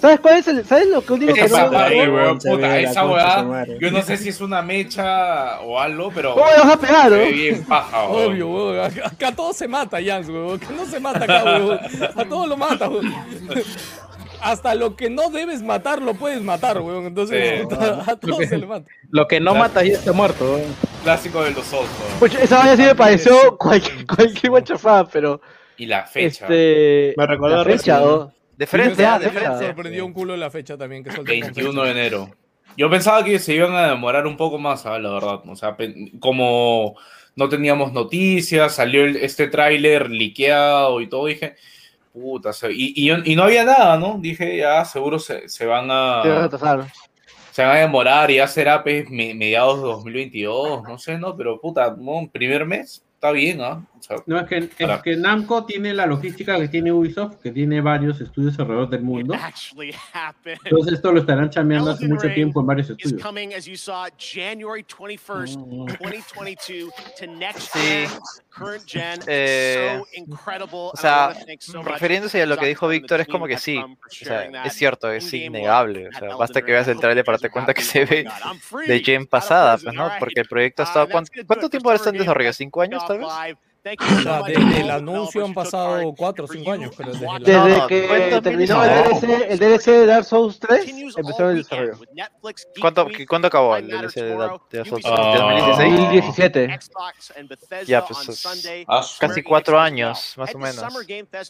[0.00, 3.90] ¿Sabes cuál es el, ¿Sabes lo que único que Esa weón, puta, esa weá, yo
[3.90, 7.30] no sé si es una mecha o algo, pero ¿Cómo le vas a pegar, ve
[7.32, 8.32] bien paja, weón.
[8.32, 8.80] Obvio, weón.
[8.84, 10.58] Acá, acá todo se mata, Jans, weón.
[10.58, 11.78] Que no se mata acá, weón.
[12.16, 13.12] A todo lo mata, weón.
[14.42, 17.04] Hasta lo que no debes matar lo puedes matar, weón.
[17.06, 17.74] Entonces, Sí.
[17.78, 18.86] a, a todo se le mata.
[19.10, 20.44] Lo que no mata ya está muerto.
[20.54, 20.74] weón.
[21.02, 22.18] Clásico de los Souls, weón.
[22.20, 25.40] Pucha, esa vaina sí me pareció cualquier, cualquier guachafada, pero.
[25.76, 26.44] Y la fecha.
[26.46, 27.14] Este.
[27.18, 28.00] Me recordó la a fecha.
[28.60, 29.66] De frente, ah, de frente.
[29.66, 31.02] sorprendió un culo la fecha también.
[31.02, 31.82] Que soltó con 21 fecha.
[31.84, 32.30] de enero.
[32.76, 35.02] Yo pensaba que se iban a demorar un poco más, ¿sabes?
[35.02, 35.40] La verdad.
[35.48, 35.76] O sea,
[36.20, 36.94] como
[37.36, 41.56] no teníamos noticias, salió el- este tráiler liqueado y todo, dije,
[42.12, 44.18] puta, se- y, y, y no había nada, ¿no?
[44.20, 46.86] Dije, ya, seguro se, se van a a retrasar.
[47.52, 51.34] se van a demorar y ya será pues, me- mediados de 2022, no sé, ¿no?
[51.34, 52.28] Pero, puta, ¿no?
[52.30, 53.82] primer mes, está bien, ¿ah?
[54.00, 57.52] O sea, No, es que, es que Namco tiene la logística que tiene Ubisoft, que
[57.52, 59.34] tiene varios estudios alrededor del mundo.
[60.64, 63.20] Entonces esto lo estarán chambeando hace mucho tiempo en varios estudios.
[63.22, 65.86] coming, as you saw, January 21st, Mm.
[65.86, 67.78] 2022 to next Sí.
[67.78, 68.08] gen,
[68.50, 69.20] current gen.
[69.26, 70.90] Eh, so incredible.
[70.92, 73.76] O sea, so refiriéndose a lo que dijo Víctor, es como que sí.
[73.78, 76.08] O sea, es cierto, es innegable.
[76.08, 78.26] O sea, basta que veas el trailer para darte cuenta que se ve
[78.86, 80.10] de Gen pasada, pues, ¿no?
[80.18, 81.08] Porque el proyecto ha estado.
[81.08, 82.52] ¿cuán- ¿Cuánto tiempo ahora está en desarrollo?
[82.52, 83.28] ¿Cinco años, tal vez?
[83.82, 87.86] O sea, desde el anuncio han pasado 4 o 5 años, pero desde la- Desde
[87.88, 88.90] que cuento terminó el.
[88.90, 90.86] DLC, el DLC de Dark Souls 3,
[91.16, 91.94] empezó el desarrollo.
[92.80, 95.04] ¿Cuánto, ¿Cuándo acabó el DLC de, de Souls?
[95.06, 95.96] Ah, 2016?
[95.96, 96.78] 2017.
[97.86, 100.84] Ya, pues es casi cuatro años, más o menos.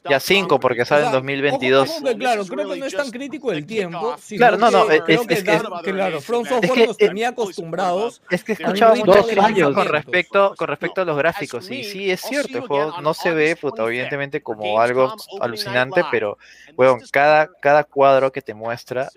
[0.08, 1.88] Ya cinco, porque sale en O sea, 2022.
[1.88, 4.16] Ojo, ojo que, claro, creo que no es tan crítico el tiempo.
[4.20, 6.48] sino Claro, no, no, que es- creo es que, que- Dark- que claro, From Es
[6.48, 9.74] Software que, nos tenía acostumbrados Es que he escuchado ritmo mucha Dos de crítica años.
[9.74, 11.70] con respecto, con respecto a los gráficos.
[11.70, 16.38] Y sí, es cierto, el juego no se ve, puta, evidentemente como algo alucinante, pero,
[16.76, 19.08] weón, cada, cada cuadro que te muestra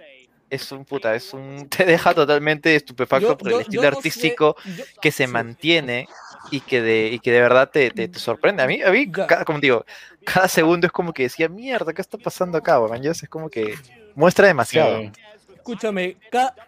[0.49, 1.67] es un puta, es un.
[1.69, 5.25] te deja totalmente estupefacto Yo- por el yo estilo no sé- artístico yo- que se
[5.25, 5.31] sí.
[5.31, 6.07] mantiene
[6.51, 8.61] y que de, y que de verdad te, te, te sorprende.
[8.61, 9.83] A mí, a mí cada, como digo,
[10.25, 13.01] cada segundo es como que decía, mierda, ¿qué está pasando acá, weón?
[13.01, 13.75] Ya Es como que
[14.15, 14.99] muestra demasiado.
[14.99, 15.11] Sí.
[15.55, 16.17] Escúchame,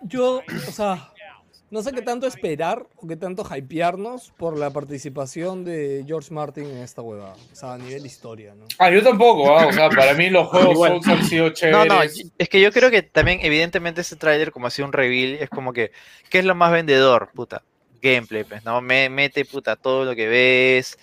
[0.02, 1.12] yo, o sea,
[1.76, 6.64] no sé qué tanto esperar o qué tanto hypearnos por la participación de George Martin
[6.64, 7.34] en esta hueva.
[7.34, 8.65] O sea, a nivel historia, ¿no?
[8.80, 10.91] Ah, yo tampoco, ah, o sea, para mí los juegos Igual.
[11.03, 11.93] Souls han sido No, chéveres.
[11.93, 12.02] no,
[12.38, 15.49] es que yo creo que también, evidentemente, ese tráiler, como ha sido un reveal, es
[15.49, 15.91] como que,
[16.30, 17.30] ¿qué es lo más vendedor?
[17.35, 17.61] Puta,
[18.02, 18.80] gameplay, pues, ¿no?
[18.80, 20.97] Me, mete, puta, todo lo que ves,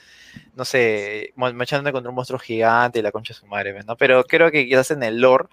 [0.57, 3.95] no sé, machándote contra un monstruo gigante y la concha de su madre, pues, ¿no?
[3.99, 5.49] Pero creo que quizás en el lore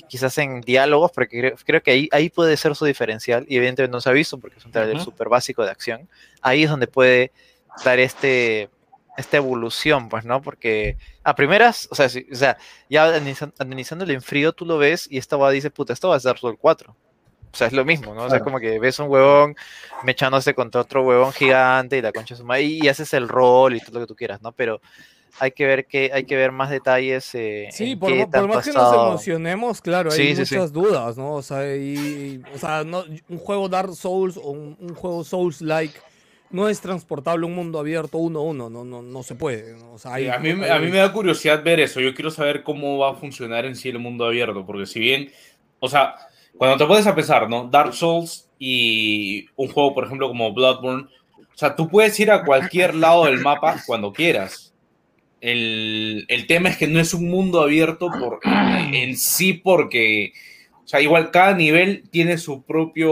[0.00, 3.56] y quizás en diálogos, porque creo, creo que ahí, ahí puede ser su diferencial, y
[3.56, 5.04] evidentemente no se ha visto porque es un tráiler Ujú.
[5.04, 6.08] súper básico de acción,
[6.40, 7.32] ahí es donde puede
[7.84, 8.68] dar este
[9.16, 10.40] esta evolución, pues, ¿no?
[10.40, 12.56] Porque a primeras, o sea, si- o sea
[12.88, 13.12] ya
[13.58, 16.38] analizándolo en frío, tú lo ves y esta va dice, puta, esto va a ser
[16.38, 16.96] Soul 4.
[17.52, 18.22] O sea, es lo mismo, ¿no?
[18.24, 18.44] O sea, es Claro.
[18.44, 19.56] como que ves un huevón
[20.04, 23.74] mechándose contra otro huevón gigante y la concha de su madre, y haces el rol
[23.74, 24.52] y todo lo que tú quieras, ¿no?
[24.52, 24.80] Pero
[25.38, 27.34] hay que ver que hay que ver más detalles.
[27.34, 31.16] eh, Sí, en por, qué por más que nos emocionemos, claro, hay Sí, muchas dudas,
[31.16, 31.34] ¿no?
[31.34, 35.94] O sea, y- o sea no, un juego Dark Souls o un, un juego Souls-like
[36.50, 39.74] no es transportable a un mundo abierto uno a uno, no, no, no se puede.
[39.92, 42.00] O sea, hay- Sí, a, mí, hay- a mí me da curiosidad ver eso.
[42.00, 44.66] Yo quiero saber cómo va a funcionar en sí el mundo abierto.
[44.66, 45.30] Porque si bien,
[45.78, 46.14] o sea,
[46.58, 47.68] cuando te pones a pensar, ¿no?
[47.70, 51.04] Dark Souls y un juego, por ejemplo, como Bloodborne,
[51.38, 54.69] o sea, tú puedes ir a cualquier lado del mapa cuando quieras.
[55.40, 58.40] El, el tema es que no es un mundo abierto por,
[58.92, 60.32] en sí porque,
[60.84, 63.10] o sea, igual cada nivel tiene su propio,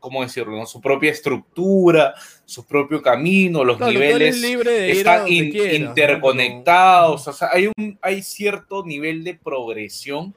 [0.00, 0.56] ¿cómo decirlo?
[0.56, 0.66] no?
[0.66, 2.14] Su propia estructura,
[2.44, 4.42] su propio camino, los Claro, niveles
[4.86, 5.86] están donde in- quieras, ¿no?
[5.86, 10.34] interconectados, o sea, hay, un, hay cierto nivel de progresión,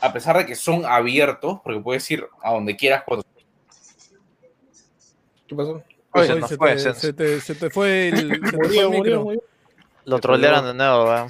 [0.00, 3.24] a pesar de que son abiertos, porque puedes ir a donde quieras cuando
[5.46, 5.82] ¿Qué pasó?
[6.14, 8.66] Oye, Oye, no se, fue, te, se- te- se te fue el, se te fue
[8.66, 9.24] Murió, el murió, micro.
[9.24, 9.42] murió.
[10.04, 11.28] Lo trolearon de nuevo, weón.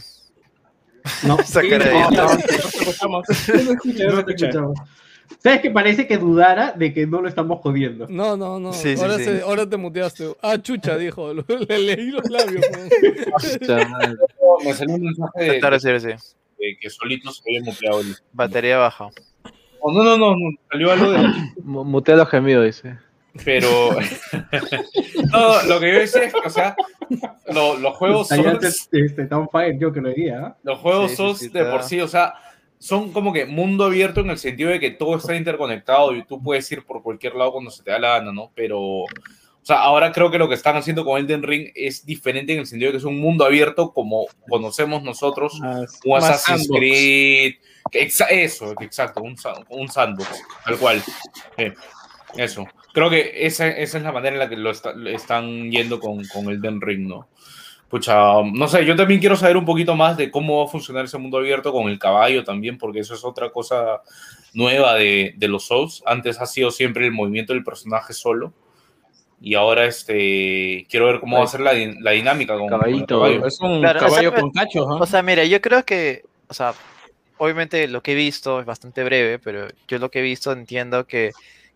[1.27, 2.24] No, Esa sí, cara de no, idiota.
[2.24, 3.24] no, No te escuchamos.
[4.55, 4.74] No no.
[5.43, 8.07] ¿Sabes que parece que dudara de que no lo estamos jodiendo?
[8.09, 8.73] No, no, no.
[8.73, 9.24] Sí, sí, ahora, sí.
[9.24, 10.36] se- ahora te muteaste.
[10.43, 11.32] Ah, chucha, dijo.
[11.69, 12.65] Le leí los labios.
[14.65, 15.61] me salió un mensaje de,
[16.59, 18.01] de que solito se había muteado.
[18.01, 19.09] el- Batería baja.
[19.81, 21.19] Oh, no, no, no, no, salió algo de...
[21.65, 22.99] Mu- Mutea los gemidos, dice.
[23.44, 23.96] Pero...
[25.32, 26.76] no, lo que yo decía es que, o sea,
[27.52, 29.28] lo- los juegos te- este,
[29.78, 30.40] yo que lo diría.
[30.46, 30.56] ¿ah?
[30.62, 32.34] Los juegos Sí, sí, de por sí, o sea,
[32.78, 36.42] son como que mundo abierto en el sentido de que todo está interconectado y tú
[36.42, 38.50] puedes ir por cualquier lado cuando se te da la gana, ¿no?
[38.54, 42.52] Pero, O sea, ahora creo que lo que están haciendo con Elden Ring es diferente
[42.52, 46.66] en el sentido de que es un mundo abierto como conocemos nosotros, un más Assassin's
[46.66, 46.78] sandbox.
[46.78, 47.54] Creed.
[48.30, 49.36] Eso, exacto, un,
[49.68, 51.02] un sandbox, tal cual.
[51.56, 51.72] Eh,
[52.36, 52.66] eso.
[52.93, 56.24] Creo que esa, esa es la manera en la que lo está- están yendo con,
[56.28, 57.28] con Elden Ring, ¿no?
[57.89, 61.05] Pucha, no sé, yo también quiero saber un poquito más de cómo va a funcionar
[61.05, 64.01] ese mundo abierto con el caballo también, porque eso es otra cosa
[64.55, 66.02] nueva de, de los Souls.
[66.06, 68.52] Antes ha sido siempre el movimiento del personaje solo.
[69.44, 73.06] Y ahora este quiero ver cómo va a ser la, la dinámica con, con el
[73.19, 73.47] caballo.
[73.81, 74.31] Claro, o sea,
[75.02, 76.74] O sea, mira, yo creo que, o sea,
[77.39, 81.06] obviamente lo que he visto es bastante breve, pero yo lo que he visto entiendo
[81.06, 81.32] que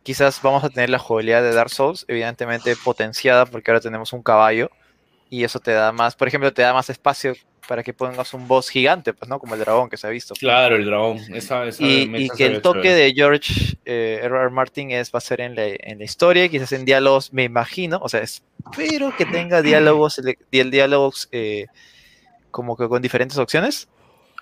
[0.06, 4.22] quizás vamos a tener la jugabilidad de Dark Souls, evidentemente potenciada porque ahora tenemos un
[4.22, 4.70] caballo
[5.28, 7.34] y eso te da más, por ejemplo, te da más espacio
[7.66, 9.40] para que pongas un boss gigante, pues, ¿no?
[9.40, 10.34] Como el dragón que se ha visto.
[10.34, 11.18] Claro, el dragón.
[11.34, 14.36] Esa, esa y, que el toque de George eh, R.
[14.42, 14.50] R.
[14.50, 17.98] Martin es, va a ser en la, en la historia, quizás en diálogos, me imagino,
[18.00, 20.22] o sea, espero que tenga diálogos,
[20.52, 21.66] diálogos eh,
[22.52, 23.88] como que con diferentes opciones,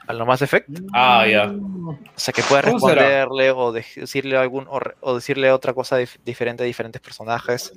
[0.07, 0.73] a lo más efecto.
[0.93, 1.51] Ah, ya.
[1.51, 3.03] O sea, que pueda ¿Cómo será?
[3.03, 7.73] responderle o de- decirle algún o, decirle otra cosa dif- diferente a diferentes personajes.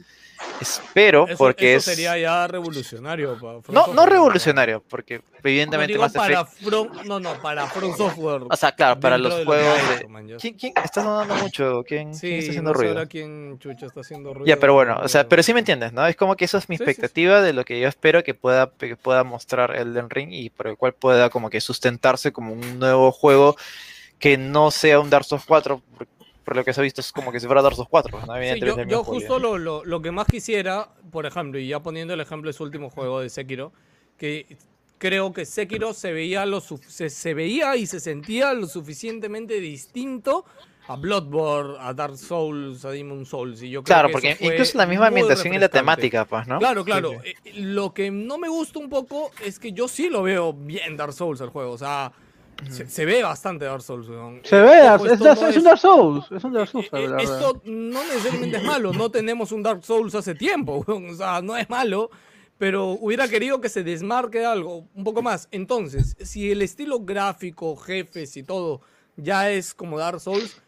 [0.60, 3.38] Espero, Eso, porque eso es sería ya revolucionario.
[3.70, 8.42] no, no revolucionario, porque evidentemente digo Mass para Effect From, no, no, para From Software.
[8.50, 10.38] O sea, claro, para los de juegos de- hecho, man, ya.
[10.38, 11.84] ¿Quién, quién está sonando mucho?
[11.88, 13.08] ¿Quién, Sí, quién está haciendo no ruido?
[13.08, 14.48] quién chucha está haciendo ruido.
[14.48, 16.06] Ya, pero bueno, o sea, pero sí me entiendes, ¿no?
[16.08, 18.96] Es como que eso es mi expectativa de lo que yo espero que pueda, que
[18.96, 23.12] pueda mostrar Elden Ring y por el cual pueda como que sustentarse como un nuevo
[23.12, 23.56] juego
[24.20, 26.08] que no sea un Dark Souls 4, por,
[26.48, 28.34] por lo que se ha visto es como que si fuera Dark Souls 4, ¿no?
[28.38, 32.14] Sí, yo, yo justo lo, lo, lo que más quisiera, por ejemplo, y ya poniendo
[32.14, 33.74] el ejemplo de su último juego de Sekiro,
[34.18, 34.56] que
[34.98, 40.46] creo que Sekiro se veía, lo se, se veía y se sentía lo suficientemente distinto
[40.88, 43.62] a Bloodborne, a Dark Souls, a Demon Souls.
[43.62, 46.60] Y yo creo Claro, que porque incluso la misma ambientación y la temática, pues, ¿no?
[46.60, 47.12] Claro, Sí, claro.
[47.22, 47.34] sí.
[47.44, 50.96] Eh, Lo que no me gusta un poco es que yo sí lo veo bien
[50.96, 51.74] Dark Souls el juego.
[51.74, 52.14] O sea,
[52.70, 54.08] se, se ve bastante Dark Souls.
[54.10, 54.42] weón.
[54.44, 56.26] Se Eh, ve, ojo, es, es- no es un Dark Souls.
[56.32, 57.20] Es un Dark Souls, la verdad.
[57.22, 61.56] esto no necesariamente es malo, no tenemos un Dark Souls hace tiempo, o sea, no
[61.58, 62.10] es malo,
[62.58, 65.48] pero hubiera querido que se desmarque algo un poco más.
[65.52, 68.82] Entonces, si el estilo gráfico, jefes y todo
[69.16, 70.62] ya es como Dark Souls,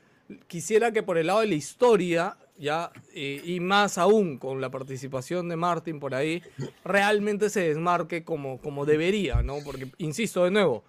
[0.47, 4.69] quisiera que por el lado de la historia, ya, eh, y más aún con la
[4.69, 6.43] participación de Martin por ahí,
[6.83, 9.57] realmente se desmarque como, como debería, ¿no?
[9.63, 10.83] Porque, insisto de nuevo,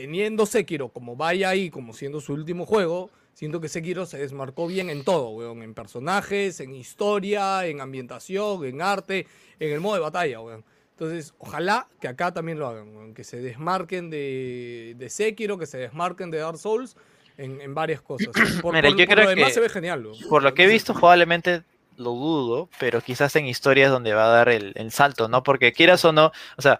[0.00, 4.66] teniendo Sekiro como vaya ahí, como siendo su último juego, siento que Sekiro se desmarcó
[4.66, 5.62] bien en todo, weón.
[5.62, 9.26] En personajes, en historia, en ambientación, en arte,
[9.58, 10.64] en el modo de batalla, weón.
[10.90, 13.14] Entonces, ojalá que acá también lo hagan, weón.
[13.14, 16.94] Que se desmarquen de, de Sekiro, que se desmarquen de Dark Souls
[17.38, 18.28] en, en varias cosas.
[18.60, 20.18] Por, Mira, por- yo por creo lo demás que se ve genial, weón.
[20.28, 21.62] Por lo que he visto, probablemente
[21.96, 25.42] lo dudo, pero quizás en historias donde va a dar el, el salto, ¿no?
[25.42, 26.78] Porque quieras o no, o sea,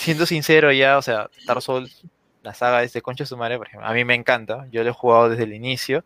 [0.00, 2.04] siendo sincero ya, o sea, Dark Souls,
[2.42, 4.90] la saga de Concha de su madre, por ejemplo, a mí me encanta, yo lo
[4.90, 6.04] he jugado desde el inicio,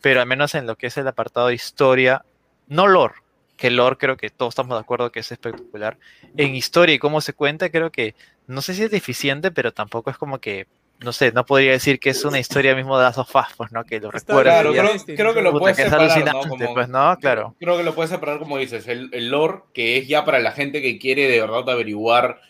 [0.00, 2.24] pero al menos en lo que es el apartado de historia,
[2.68, 3.14] no lore,
[3.56, 5.98] que lore creo que todos estamos de acuerdo que es espectacular,
[6.36, 8.14] en historia y cómo se cuenta, creo que,
[8.46, 10.68] no sé si es deficiente, pero tampoco es como que
[11.00, 13.82] no sé, no podría decir que es una historia mismo de las sofás, pues, ¿no?
[13.82, 14.62] Que lo recuerda.
[14.62, 16.40] Claro, creo, creo que lo puedes que es separar, ¿no?
[16.48, 17.16] Como- pues, ¿no?
[17.18, 17.56] Claro.
[17.58, 20.52] Creo que lo puedes separar como dices, el, el lore, que es ya para la
[20.52, 22.40] gente que quiere de verdad averiguar,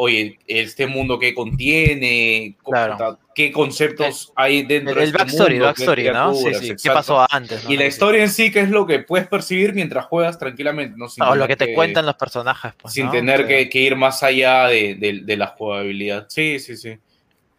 [0.00, 3.18] oye, este mundo que contiene, Claro.
[3.34, 6.34] qué conceptos hay dentro el- de el este backstory, mundo, backstory, qué ¿no?
[6.34, 7.72] Sí, sí, qué pasó antes, ¿no?
[7.72, 11.08] Y la historia en sí, que es lo que puedes percibir mientras juegas tranquilamente, ¿no?
[11.08, 13.10] Sin O lo que te cuentan los personajes, pues, Sin ¿no?
[13.12, 16.26] tener que, que ir más allá de, de- de la jugabilidad.
[16.28, 16.90] Sí, sí, sí.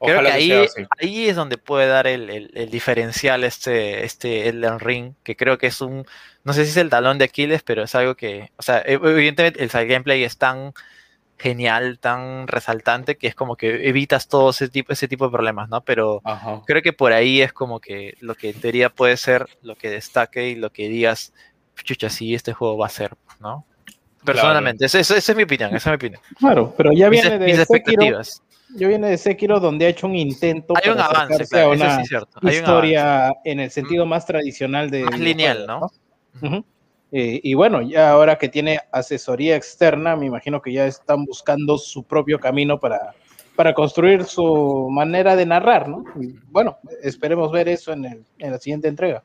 [0.01, 0.81] Creo Ojalá que ahí, sea así.
[0.97, 5.57] ahí es donde puede dar el, el- el diferencial este, este Elden Ring, que creo
[5.57, 6.05] que es un,
[6.45, 9.05] no sé si es el talón de Aquiles, pero es algo que, o sea, ev-
[9.11, 10.71] evidentemente el side gameplay es tan
[11.39, 15.69] genial, tan resaltante, que es como que evitas todo ese tipo, ese tipo de problemas,
[15.69, 15.81] ¿no?
[15.81, 16.61] Pero Ajá.
[16.65, 19.89] creo que por ahí es como que lo que en teoría puede ser lo que
[19.89, 21.33] destaque y lo que digas,
[21.83, 23.65] chucha, sí, este juego va a ser, ¿no?
[24.25, 26.21] Personalmente, esa, esa- esa es mi opinión, esa es mi opinión.
[26.37, 28.21] Claro, pero ya Mis- viene de mis Sekiro,
[28.75, 32.01] ya viene de Sekiro donde ha hecho un intento Hay un avance, claro, eso sí
[32.01, 35.99] es cierto, hay un historia en el sentido más tradicional de Más lineal, videojuegos,
[36.41, 36.65] Ujú.
[37.11, 41.77] Eh, y bueno, ya ahora que tiene asesoría externa, me imagino que ya están buscando
[41.77, 43.13] su propio camino para,
[43.55, 46.03] para construir su manera de narrar, ¿no?
[46.21, 49.23] Y bueno, esperemos ver eso en, el- en la siguiente entrega.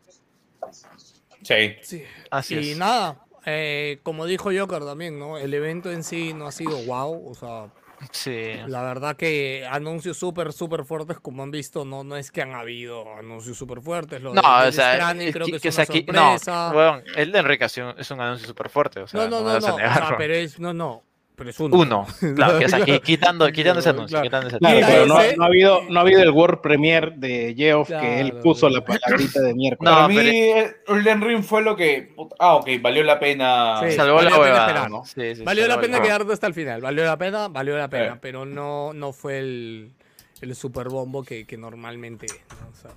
[1.43, 1.75] Sí.
[1.83, 2.03] Sí.
[2.31, 2.79] Así y es.
[2.79, 5.37] nada, eh, como dijo Joker también, ¿no?
[5.37, 7.67] El evento en sí no ha sido wow, o sea,
[8.11, 8.53] Sí.
[8.67, 12.55] La verdad que anuncios súper, súper fuertes, como han visto, no, no es que han
[12.55, 14.21] habido anuncios súper fuertes.
[14.23, 16.37] Lo No, de o sea, Stranding es creo que- que es una aquí- no,
[16.75, 17.77] weón, el de Enrique es
[18.11, 20.59] un- anuncio súper fuerte, o sea, no, no, no, a no, o sea, pero es,
[20.59, 21.03] no, no,
[21.37, 21.77] pero es uno.
[21.77, 22.07] Uno,
[22.37, 24.25] claro, que es aquí, quitando, quitando ese anuncio, Claro.
[24.25, 24.95] quitando ese Claro, anuncio.
[24.95, 28.69] pero no, ha habido, no ha habido el World Premiere de Geoff que él puso
[28.69, 28.85] claro.
[28.89, 29.91] la palabrita de miércoles.
[29.93, 32.15] No, Para mí, pero- eh, Elden Ring fue lo que.
[32.39, 33.81] Ah, ok, valió la pena.
[33.83, 34.91] Sí, Salvó valió la pena huevada, esperar.
[34.91, 35.05] ¿no?
[35.05, 38.15] Sí, sí, Valió la pena quedarte hasta el final, valió la pena, valió la pena,
[38.15, 38.19] Eh.
[38.21, 39.93] pero no, no fue el,
[40.41, 42.27] el super bombo que, que normalmente.
[42.71, 42.91] O sea,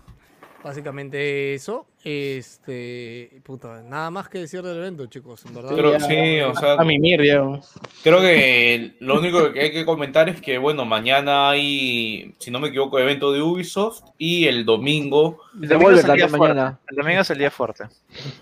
[0.68, 1.88] básicamente eso.
[2.04, 5.76] Este, puta, nada más que decir del evento, chicos, en verdad.
[5.76, 7.62] Creo- sí, o sea, A mimir, Diego.
[8.04, 12.60] Creo que lo único que hay que comentar es que, bueno, mañana hay, si no
[12.60, 15.40] me equivoco, evento de Ubisoft y el domingo.
[15.62, 16.80] El domingo es el día mañana.
[16.90, 17.86] El domingo es el día fuerte.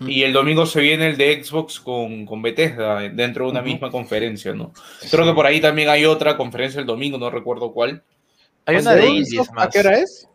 [0.00, 3.90] Y el domingo se viene el de Xbox con, con Bethesda dentro de una misma
[3.90, 4.72] conferencia, ¿no?
[5.10, 8.02] Creo que por ahí también hay otra conferencia el domingo, no recuerdo cuál.
[8.64, 9.66] Hay ¿El una de de indies más.
[9.66, 10.28] ¿A qué hora es?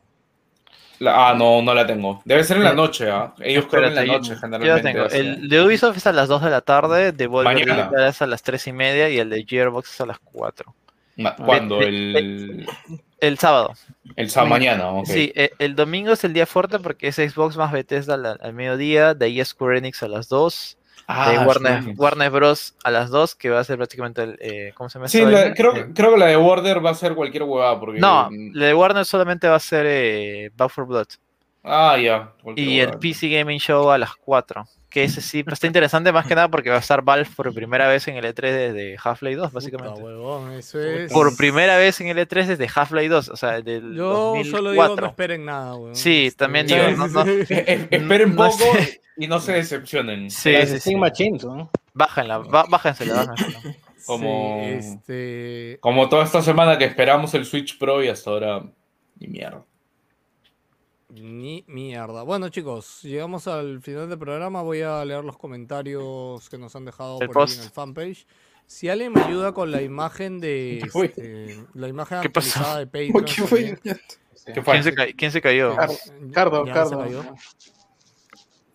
[1.02, 2.22] La- ah, no, no la tengo.
[2.26, 3.34] Debe ser en la noche, ¿ah?
[3.40, 4.94] Ellos creo que en la Espérate, yo- noche, Yo la generalmente.
[4.94, 5.06] tengo.
[5.42, 7.68] El de Ubisoft es a las 2 de la tarde, de Volver
[8.08, 10.76] es a las 3 y media y el de Gearbox es a las 4.
[11.18, 11.80] Ma- ¿Cuándo?
[11.80, 12.66] de- El,
[13.20, 13.74] El sábado.
[14.16, 15.06] el sábado mañana, ok.
[15.08, 18.54] Sí, eh, el domingo es el día fuerte porque es Xbox más Bethesda al, al
[18.54, 21.84] mediodía, de ahí es Square Enix a las 2, Ah, de Warner.
[21.98, 22.76] Warner Bros.
[22.84, 24.38] a las 2, que va a ser prácticamente el...
[24.40, 25.08] eh, ¿Cómo se llama?
[25.10, 27.80] Sí, la- creo, Eh, que- creo que la de Warner va a ser cualquier huevada.
[27.80, 31.08] Porque, No, la de Warner solamente va a ser eh, Back 4 Blood.
[31.64, 32.32] Ah, ya.
[32.42, 32.98] cualquier Y el.
[32.98, 34.66] PC Gaming Show a las 4.
[34.92, 37.88] Que ese sí está interesante más que nada porque va a estar Valve por primera
[37.88, 39.94] vez en el E3 desde Half-Life 2, básicamente.
[40.02, 41.12] Puta, huevón, eso es.
[41.14, 44.52] Por primera vez en el E3 desde Half-Life 2, o sea, del Yo 2004.
[44.52, 45.96] solo digo no esperen nada, weón.
[45.96, 49.02] Sí, también Sí, digo, sí, no, no- eh, Esperen no poco sé.
[49.16, 50.30] y no se decepcionen.
[50.30, 50.96] Sí, sí, sí.
[50.96, 51.72] ¿no?
[51.94, 53.76] Bájenla, bájensela, bájensela.
[54.06, 55.78] Como, Sí, este...
[55.80, 58.64] como toda esta semana que esperamos el Switch Pro y hasta ahora,
[59.20, 59.64] ni mierda.
[61.14, 62.24] Ni mierda.
[62.24, 64.62] Bueno, chicos, llegamos al final del programa.
[64.62, 67.58] Voy a leer los comentarios que nos han dejado El por ahí post.
[67.60, 68.26] en el fanpage.
[68.66, 71.08] Si alguien me ayuda con la imagen de fue?
[71.08, 72.60] este, la imagen ¿Qué pasó?
[72.60, 73.26] actualizada de Patreon.
[73.26, 73.80] ¿Qué fue?
[74.54, 74.74] ¿Qué fue?
[74.74, 75.76] ¿Quién se, ca- quién se cayó?
[75.76, 75.90] Car-
[76.34, 77.00] Cardo, Ya Cardo.
[77.00, 77.24] cayó.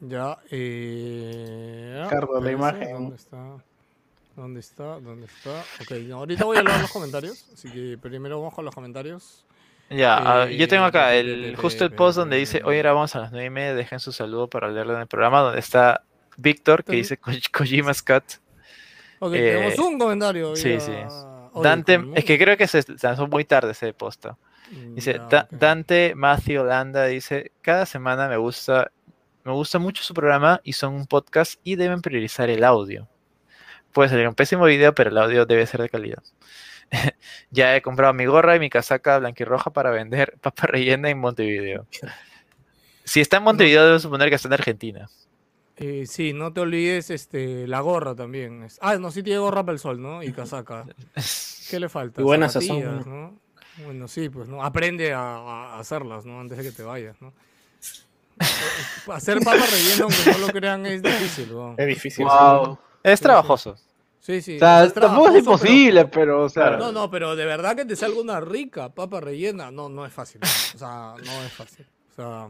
[0.01, 2.07] Ya, eh...
[2.11, 2.93] Cardo, la imagen.
[2.93, 3.57] ¿Dónde está?
[4.37, 5.01] ¿Dónde está?
[5.01, 5.65] ¿Dónde está?
[5.81, 7.47] Ok, no, ahorita voy a leer los comentarios.
[7.55, 9.43] Así que primero vamos con los comentarios.
[9.89, 13.21] Ya, ah, yo tengo acá Eh, el, justo el post donde dice, hoy grabamos a
[13.21, 16.03] las 9 y media, dejen su saludo para leerlo en el programa, donde está
[16.37, 18.25] Víctor, que dice Ko- Kojima's Cat.
[19.21, 20.57] Ok, Eh, tenemos un comentario.
[20.57, 20.81] Sí, ya.
[20.81, 20.93] sí.
[21.63, 24.37] Dante, es que creo que se lanzó muy tarde ese posta.
[24.71, 25.21] Dice.
[25.51, 28.91] Dante Matthew Holanda dice, cada semana me gusta,
[29.45, 33.09] me gusta mucho su programa y son un podcast y deben priorizar el audio.
[33.93, 36.23] Puede salir un pésimo video, pero el audio debe ser de calidad.
[37.51, 41.87] ya he comprado mi gorra y mi casaca blanquirroja para vender papa rellena en Montevideo.
[43.05, 45.09] Si está en Montevideo, debo suponer que está en Argentina.
[45.79, 48.63] Eh, sí, no te olvides este, la gorra también.
[48.63, 50.23] Es- Ah, no, sí tiene gorra para el sol, ¿no?
[50.23, 50.87] Y casaca.
[51.71, 52.21] ¿Qué le falta?
[52.21, 53.39] Y buena sazón, Zapatillas, ¿no?
[53.85, 54.65] Bueno, sí, pues, ¿no?
[54.65, 56.41] Aprende a, a hacerlas, ¿no?
[56.41, 57.33] Antes de que te vayas, ¿no?
[59.13, 61.75] Hacer papa rellena, aunque no lo crean, es difícil, ¿no?
[61.77, 62.25] Es difícil.
[62.25, 62.79] Wow.
[63.03, 63.77] Es trabajoso.
[64.27, 64.57] Sí, sí.
[64.57, 66.71] O sea, tampoco es imposible, pero, o sea.
[66.73, 70.13] No, no, pero de verdad que te salga una rica papa rellena, no, no es
[70.13, 70.41] fácil.
[70.75, 71.87] O sea, no es fácil.
[72.11, 72.49] O sea,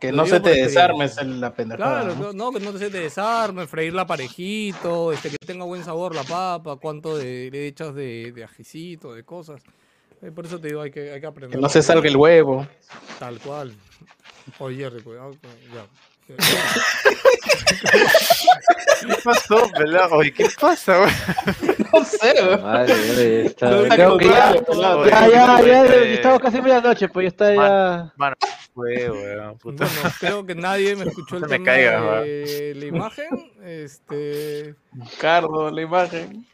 [0.00, 2.00] Que no se te desarme la pendejada.
[2.14, 2.50] Claro, ¿no?
[2.50, 7.18] que no se te desarme, freírla parejito, este, que tenga buen sabor la papa, cuánto
[7.18, 9.60] de, le echas de, de ajicito, de cosas.
[10.22, 11.50] Eh, por eso te digo, hay que, hay que aprender.
[11.58, 12.66] Que no se salga el huevo.
[13.18, 13.74] Tal cual.
[14.58, 15.32] Oye, Jerry, cuidado.
[15.32, 15.84] que- Ya.
[19.06, 20.16] ¿Qué pasó, pelado?
[20.16, 21.10] Oye, ¿qué pasa, güey?
[21.92, 22.62] No sé, güey.
[22.62, 28.12] Madre, está- creo que ya, ya, ya, ya, estamos casi medianoche, pues ya está ya.
[28.16, 28.36] Mano,
[28.74, 29.84] fue, weón, puta.
[29.86, 33.52] Bueno, creo que nadie me escuchó el No me tema caigas, de la imagen.
[33.64, 34.74] Este.
[35.18, 36.46] Cardo, la imagen.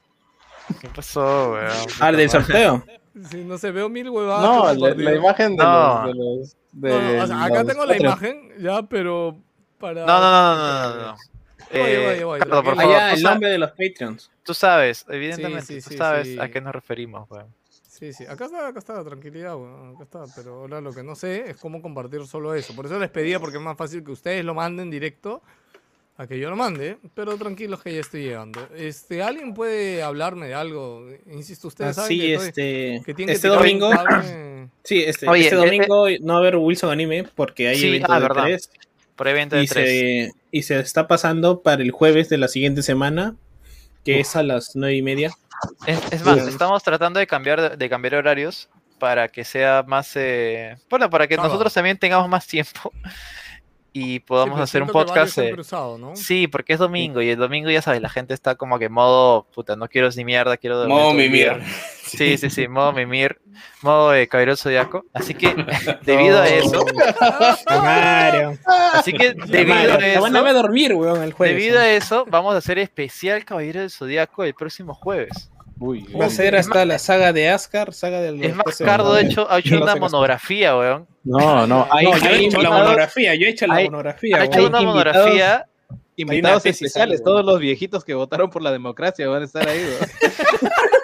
[0.81, 1.71] ¿Qué pasó, weón?
[2.01, 2.85] Ah, el del sorteo.
[3.31, 4.77] Si no se veo mil huevadas.
[4.79, 6.07] No, la, imagen de No.
[6.13, 6.57] los.
[6.73, 9.39] De los de No, no, o sea, acá los tengo la imagen, ya, pero
[9.79, 10.07] para.
[10.07, 11.07] No, no, no, no, no, no.
[11.13, 11.17] no.
[11.73, 14.31] Voy, Eh, voy, voy, Carlos, por favor, Allá, tú el nombre de los Patreons.
[14.45, 16.39] Tú sabes, evidentemente, sí, tú sí, sabes sí.
[16.39, 17.53] a qué nos referimos, weón.
[17.69, 21.17] Sí, sí, acá está, acá está, tranquilidad, weón, acá está, pero ahora lo que no
[21.17, 22.75] sé es cómo compartir solo eso.
[22.77, 25.43] Por eso les pedía, porque es más fácil que ustedes lo manden directo
[26.19, 28.69] a que yo lo mande, pero tranquilos que ya estoy llegando.
[28.77, 31.07] Este, ¿alguien puede hablarme de algo?
[31.31, 33.03] Insisto, ustedes saben Así, que, estoy- este.
[33.05, 33.91] que tienen Este que domingo.
[34.85, 37.89] Sí, este, Oye, este eh, domingo no va a haber Wilson Anime porque hay Sí,
[37.89, 38.43] evento ah, de verdad.
[38.45, 38.71] tres.
[39.17, 39.89] Por evento de Y tres.
[39.89, 43.35] se, y se está pasando para el jueves de la siguiente semana,
[44.05, 45.33] que es a las nueve y media.
[45.87, 50.77] Es, es más, estamos tratando de cambiar, de cambiar horarios para que sea más, eh,
[50.89, 52.93] bueno, para que nosotros también tengamos más tiempo
[53.99, 55.39] y podamos hacer un podcast.
[55.39, 56.15] han eh, cruzado, ¿no?
[56.17, 59.47] Sí, porque es domingo y el domingo ya sabes, la gente está como que modo,
[59.55, 60.97] puta, no quiero ni mierda, quiero dormir.
[60.97, 61.63] Modo mimir.
[62.07, 63.41] Sí, sí, sí, modo mimir,
[63.83, 65.07] modo de caballero del zodiaco.
[65.13, 65.57] Así que,
[66.05, 66.87] debido a eso,
[67.69, 68.57] Mario.
[68.93, 71.57] así que debido Mario, a van a eso, ver dormir, weón, el jueves.
[71.57, 75.51] debido a eso, vamos a hacer especial caballero del zodiaco el próximo jueves.
[75.79, 79.51] Va a ser hasta la saga de Ascar, saga del Es más, Cardo ha hecho,
[79.51, 81.07] ha hecho una monografía, weón.
[81.25, 83.85] No, no, hay, No, yo he hecho la invitados- monografía, yo he hecho la hay-
[83.87, 84.37] monografía.
[84.37, 84.53] Ha weón.
[84.55, 85.67] hecho una monografía.
[86.19, 89.81] Invitados especiales, todos los viejitos que votaron por la democracia van a estar ahí.
[89.85, 90.71] weón.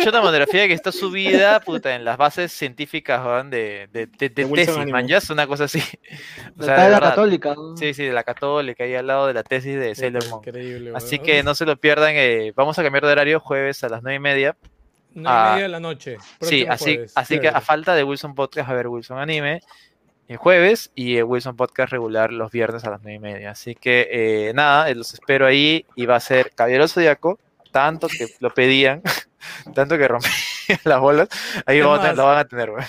[0.00, 4.44] Hecho una monografía que está subida puta, en las bases científicas de, de, de, de
[4.46, 4.92] tesis, Anime.
[4.92, 5.78] man, ya es una cosa así.
[6.58, 7.08] O Está de la verdad.
[7.10, 7.54] católica.
[7.76, 10.42] Sí, sí, de la católica, ahí al lado de la tesis de Sailor Moon.
[10.46, 13.88] Increíble, Así que no se lo pierdan, eh, vamos a cambiar de horario jueves a
[13.88, 14.56] las nueve y media.
[15.12, 16.16] Nueve y Ah, media de la noche.
[16.40, 17.12] Sí, así, jueves.
[17.14, 19.60] así que a falta de Wilson Podcast, a ver Wilson Anime
[20.28, 23.50] el jueves y el Wilson Podcast regular los viernes a las nueve y media.
[23.50, 27.40] Así que eh, nada, eh, los espero ahí y va a ser Caballero Zodíaco,
[27.72, 29.02] tanto que lo pedían,
[29.74, 30.28] tanto que rompí
[30.84, 31.28] las bolas,
[31.66, 32.84] ahí van a- lo van a tener, güey.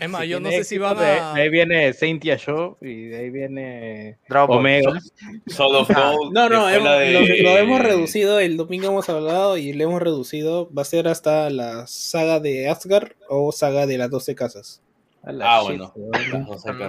[0.00, 1.34] Es más, Si yo no sé si van a.
[1.34, 4.58] de ahí viene Saintia Show y de ahí viene Dragon.
[4.58, 4.90] Omega.
[5.58, 6.32] Of Gold.
[6.32, 10.02] No, no, hemos- de- lo, lo hemos reducido, el domingo hemos hablado y lo hemos
[10.02, 10.68] reducido.
[10.72, 14.82] Va a ser hasta la saga de Asgard o saga de las 12 casas.
[15.40, 15.94] Ah, bueno.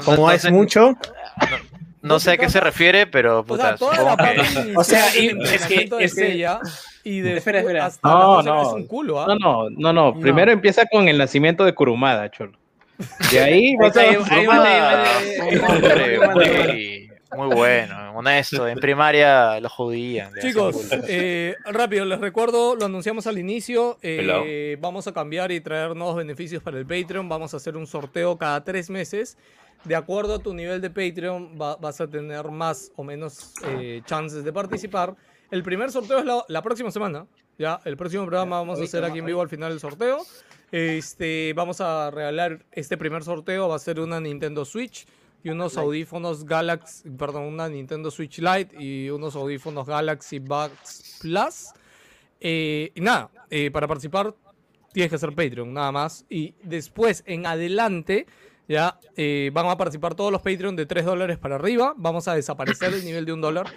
[0.05, 0.97] Como es mucho, No
[2.19, 4.41] sé a qué se refiere, pero O puta, sea, toda la parte
[4.75, 6.13] O sea, y- es que- de es
[7.05, 7.85] y después Espera, espera.
[7.85, 8.61] hasta No, no.
[8.61, 9.27] es un culo, ¿ah?
[9.27, 10.19] No, no, no, no.
[10.19, 12.53] Primero empieza con el nacimiento de Kurumada, cholo.
[13.31, 14.03] De ahí vas a
[17.35, 18.67] Muy, bueno, honesto.
[18.67, 20.31] En primaria lo jodían.
[20.41, 23.97] Chicos, eh, rápido, les recuerdo, lo anunciamos al inicio.
[24.01, 27.27] eh, vamos a cambiar y traer nuevos beneficios para el Patreon.
[27.29, 29.37] Vamos a hacer un sorteo cada tres meses.
[29.83, 34.01] De acuerdo a tu nivel de Patreon, va- vas a tener más o menos eh,
[34.05, 35.15] chances de participar.
[35.51, 37.25] El primer sorteo es la, la próxima semana.
[37.59, 40.19] Ya, el próximo programa vamos a hacer aquí en vivo al final del sorteo.
[40.71, 43.67] Este, vamos a regalar este primer sorteo.
[43.69, 45.05] Va a ser una Nintendo Switch
[45.43, 51.67] y unos audífonos Galaxy, perdón, una Nintendo Switch Lite y unos audífonos Galaxy Buds Plus.
[52.39, 54.33] Eh, y nada, eh, para participar
[54.93, 56.25] tienes que ser Patreon, nada más.
[56.29, 58.25] Y después, en adelante,
[58.69, 61.93] ya eh, van a participar todos los Patreon de 3 dólares para arriba.
[61.97, 63.67] Vamos a desaparecer el nivel de un dólar.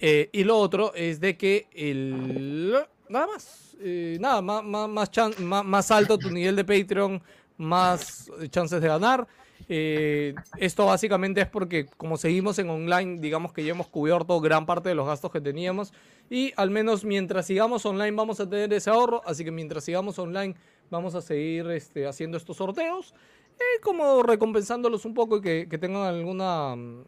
[0.00, 2.76] Eh, y lo otro es de que el...
[3.08, 3.76] Nada más.
[4.20, 7.22] nada, más, más, más, más, más alto tu nivel de Patreon,
[7.56, 9.26] más chances de ganar.
[9.70, 14.64] Eh, esto básicamente es porque como seguimos en online, digamos que ya hemos cubierto gran
[14.64, 15.92] parte de los gastos que teníamos
[16.30, 20.18] y al menos mientras sigamos online vamos a tener ese ahorro, así que mientras sigamos
[20.18, 20.54] online
[20.90, 23.14] vamos a seguir este, haciendo estos sorteos,
[23.58, 27.04] eh, como recompensándolos un poco y que, que tengan alguna, mm,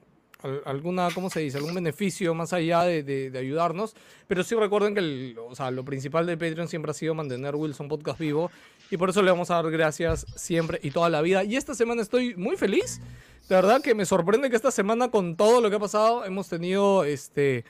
[0.64, 1.58] alguna, ¿cómo se dice?
[1.58, 3.94] Algún beneficio más allá de, de- de ayudarnos.
[4.26, 7.54] Pero sí recuerden que el- o sea, lo principal de Patreon siempre ha sido mantener
[7.56, 8.50] Wilson Podcast vivo.
[8.90, 11.44] Y por eso le vamos a dar gracias siempre y toda la vida.
[11.44, 13.00] Y esta semana estoy muy feliz.
[13.48, 16.48] De verdad que me sorprende que esta semana con todo lo que ha pasado hemos
[16.48, 17.64] tenido este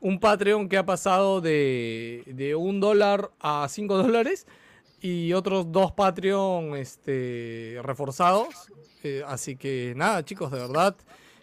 [0.00, 4.46] un Patreon que ha pasado de, de un dólar a cinco dólares
[5.00, 8.48] y otros dos Patreon este, reforzados.
[9.02, 10.96] Eh, así que nada, chicos, de verdad,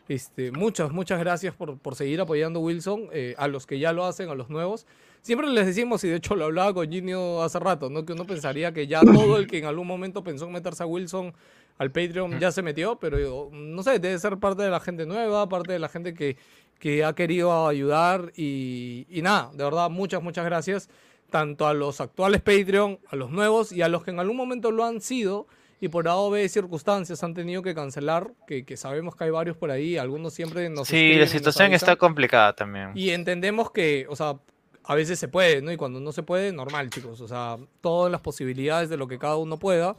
[0.08, 4.06] este, muchas, muchas gracias por, por seguir apoyando Wilson, eh, a los que ya lo
[4.06, 4.86] hacen, a los nuevos.
[5.22, 8.06] Siempre les decimos, y de hecho lo hablaba con Ginio hace rato, ¿no?
[8.06, 10.86] que uno pensaría que ya todo el que en algún momento pensó en meterse a
[10.86, 11.34] Wilson
[11.78, 15.06] al Patreon ya se metió, pero yo, no sé, debe ser parte de la gente
[15.06, 16.38] nueva, parte de la gente que,
[16.78, 20.90] que ha querido ayudar y, y nada, de verdad, muchas, muchas gracias
[21.30, 24.70] tanto a los actuales Patreon, a los nuevos y a los que en algún momento
[24.70, 25.48] lo han sido
[25.84, 29.32] y por A o B circunstancias han tenido que cancelar, que, que sabemos que hay
[29.32, 32.92] varios por ahí, algunos siempre nos Sí, la situación está complicada también.
[32.96, 34.40] Y entendemos que, o sea,
[34.86, 35.74] a veces se puede, ¿no?
[35.74, 37.20] Y cuando no se puede, normal, chicos.
[37.20, 39.98] O sea, todas las posibilidades de lo que cada uno pueda.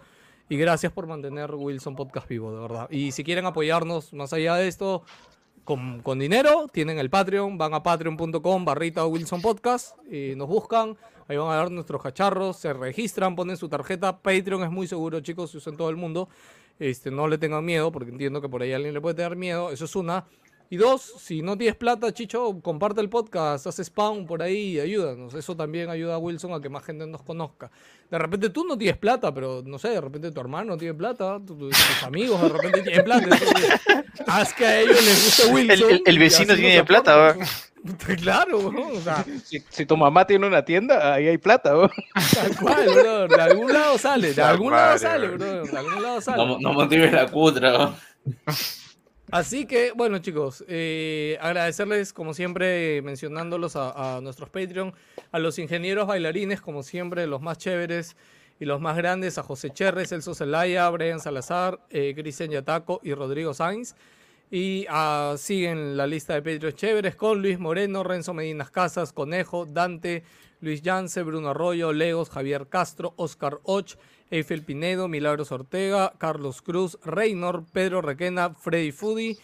[0.49, 2.89] Y gracias por mantener Wilson Podcast vivo, de verdad.
[2.91, 5.05] Y si quieren apoyarnos más allá de esto,
[5.65, 10.97] con, con dinero, tienen el Patreon, van a patreon.com barrita Wilson Podcast, y nos buscan,
[11.29, 14.19] ahí van a ver nuestros cacharros, se registran, ponen su tarjeta.
[14.19, 16.29] Patreon es muy seguro, chicos, se usa en todo el mundo.
[16.79, 19.71] Este, no le tengan miedo, porque entiendo que por ahí alguien le puede tener miedo,
[19.71, 20.27] eso es una.
[20.75, 24.81] Y dos, si no tienes plata, Chicho, comparte el podcast, haz spawn por ahí y
[24.81, 25.33] ayúdanos.
[25.35, 27.71] Eso también ayuda a Wilson a que más gente nos conozca.
[28.11, 31.39] De repente tú no tienes plata, pero no sé, de repente tu hermano tiene plata,
[31.47, 33.23] tu- tu- tus amigos de repente tienen plata.
[33.23, 33.81] entonces,
[34.27, 36.01] haz que a ellos les guste El, Wilson.
[36.07, 37.39] el- vecino tiene plata, weón.
[38.21, 41.91] Claro, weón, o sea, Si, si tu mamá tiene una tienda, ahí hay plata, weón.
[42.35, 43.29] tal cual, bro.
[43.29, 45.37] De algún lado sale, de algún lado sale, bro.
[45.39, 45.67] bro.
[45.67, 46.45] De algún lado sale.
[46.45, 47.71] No, no motives la cutra.
[47.79, 47.95] ¿no?
[49.35, 54.95] Así que, bueno, chicos, eh, agradecerles, como siempre, mencionándolos a, nuestros Patreon,
[55.33, 58.17] a los ingenieros bailarines, como siempre, los más chéveres
[58.61, 63.13] y los más grandes, a José Cherres, Celso Zelaya, Brian Salazar, eh, Cristian Yataco y
[63.13, 63.97] Rodrigo Sainz.
[64.53, 69.67] Y ah, siguen la lista de Patreons chéveres con Luis Moreno, Renzo Medinas Casas, Conejo,
[69.67, 70.23] Dante,
[70.65, 73.97] Luis Yance, Bruno Arroyo, Legos, Javier Castro, Oscar Och,
[74.31, 79.39] Eiffel Pinedo, Milagros Ortega, Carlos Cruz, Reynor, Pedro Requena, Freddy Fudi,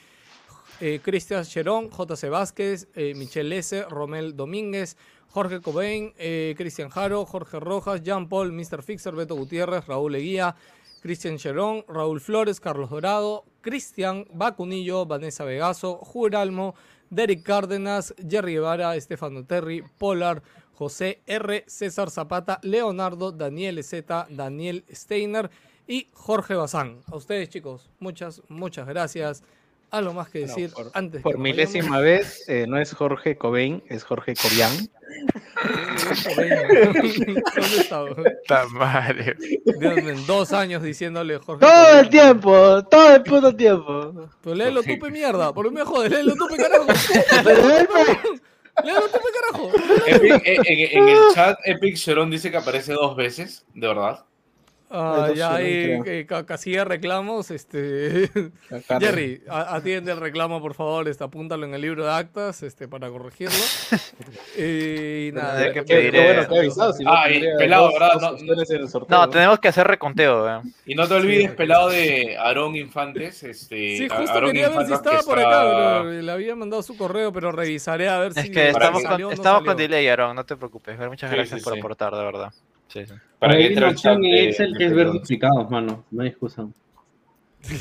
[0.81, 4.97] eh, Cristian Cherón, JC Vázquez, eh, Michel S., Romel Domínguez,
[5.29, 8.83] Jorge Cobain, eh, Cristian Jaro, Jorge Rojas, Jean Paul, Mr.
[8.83, 10.57] Fixer, Beto Gutiérrez, Raúl Eguía,
[11.03, 16.75] Cristian Cherón, Raúl Flores, Carlos Dorado, Cristian Bacunillo, Vanessa Vegaso, Juralmo,
[17.11, 20.43] Derek Cárdenas, Jerry Guevara, Estefano Terry, Polar,
[20.81, 25.51] José R., César Zapata, Leonardo, Daniel Z., Daniel Steiner
[25.87, 27.01] y Jorge Bazán.
[27.13, 29.43] A ustedes, chicos, muchas, muchas gracias.
[29.91, 31.21] Algo más que Bueno, decir por, antes.
[31.21, 34.73] por que milésima vez, eh, no es Jorge Cobain, es Jorge Cobian.
[38.49, 39.37] ¿Dónde.
[40.01, 41.61] Dios dos años diciéndole Jorge.
[41.61, 44.31] Todo el tiempo, todo el puto tiempo.
[44.43, 45.53] Pero léelo tú, pe mierda.
[45.53, 46.87] Por mí me jode, léelo tú, pe carajo.
[48.75, 49.71] Carajo.
[50.07, 54.25] Epic- en, en- en el chat, Epic Sharon dice que aparece dos veces, de verdad.
[54.93, 55.65] Ah, Ay, ya no, hay
[56.05, 57.53] eh, ca- casilla reclamos.
[57.53, 58.29] Este...
[59.01, 61.07] Jerry, atiende el reclamo, por favor.
[61.09, 63.55] Este, apúntalo en el libro de actas este, para corregirlo.
[64.57, 65.59] Eh, y nada.
[65.61, 67.93] Hay que Qué- pedir, qué bueno eh, ha avisado, si no Ah, tendría pelado, dos-
[67.95, 68.13] ¿verdad?
[68.21, 69.19] dos No, sorteo.
[69.19, 70.75] No, tenemos que hacer reconteo, weón.
[70.87, 73.43] Y no te olvides, pelado de Aarón Infantes.
[73.45, 76.11] Este, Sí, justo Aarón quería ver si Infantes que estaba por está- acá, bro.
[76.11, 78.41] Le había mandado su correo, pero revisaré a ver si.
[78.41, 80.99] Es que estamos, salió con, no estamos con delay, Aaron, no te preocupes.
[80.99, 81.79] Muchas Sí, gracias sí, por sí.
[81.79, 82.53] aportar, de verdad.
[82.93, 83.15] Sí, sí.
[83.39, 86.05] Para que Hay entre chat en de- Excel que es ver duplicados, mano.
[86.11, 86.67] No hay excusa.
[87.63, 87.77] Sí,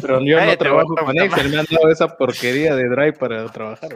[0.00, 3.90] pero yo no trabajo con Excel, me han dado esa porquería de Drive para trabajar.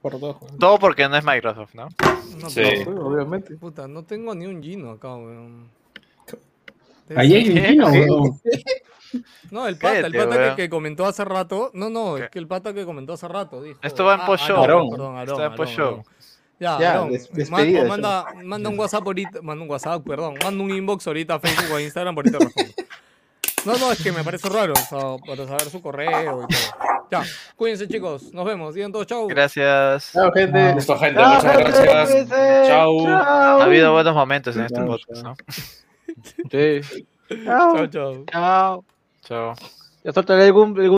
[0.00, 0.36] Por dos.
[0.60, 1.88] Todo porque no es Microsoft, ¿no?
[2.40, 2.62] No, Sí.
[2.84, 3.56] pero- obviamente.
[3.56, 5.68] Puta, no tengo ni un Gino acá, weón.
[7.16, 7.54] Ahí hay un
[7.92, 8.00] ¿Qué?
[8.00, 8.40] weón.
[9.50, 11.70] No, el pata, el pata que, comentó hace rato.
[11.72, 12.24] No, no, ¿Qué?
[12.24, 13.78] es que el pata que comentó hace rato dijo.
[13.82, 14.58] Esto va en Ah, post-show.
[14.58, 14.90] Aarón, Aarón.
[14.90, 16.02] Perdón, Aarón, Está en post-show.
[16.60, 21.34] Ya, despedida, manda, manda un WhatsApp ahorita, manda un WhatsApp, perdón, manda un inbox ahorita
[21.34, 22.72] a Facebook o a Instagram, por ahorita respondo.
[23.64, 26.46] No, no, es que me parece raro, o sea, para saber su correo y todo.
[27.10, 27.22] Ya,
[27.56, 29.26] cuídense chicos, nos vemos, digan todos chau.
[29.28, 30.10] Gracias.
[30.12, 30.74] Chao, gente.
[30.74, 31.20] Listo, gente.
[31.20, 32.28] Muchas gente, gracias.
[32.66, 33.06] Chao.
[33.06, 35.34] Ha habido buenos momentos en este podcast, chao.
[35.34, 35.36] ¿no?
[36.50, 36.80] Sí.
[37.44, 37.76] Chao.
[37.76, 38.24] Chao, chao.
[38.30, 38.84] Chao.
[39.22, 39.54] Chao.
[40.04, 40.96] Ya soltaré algún, algún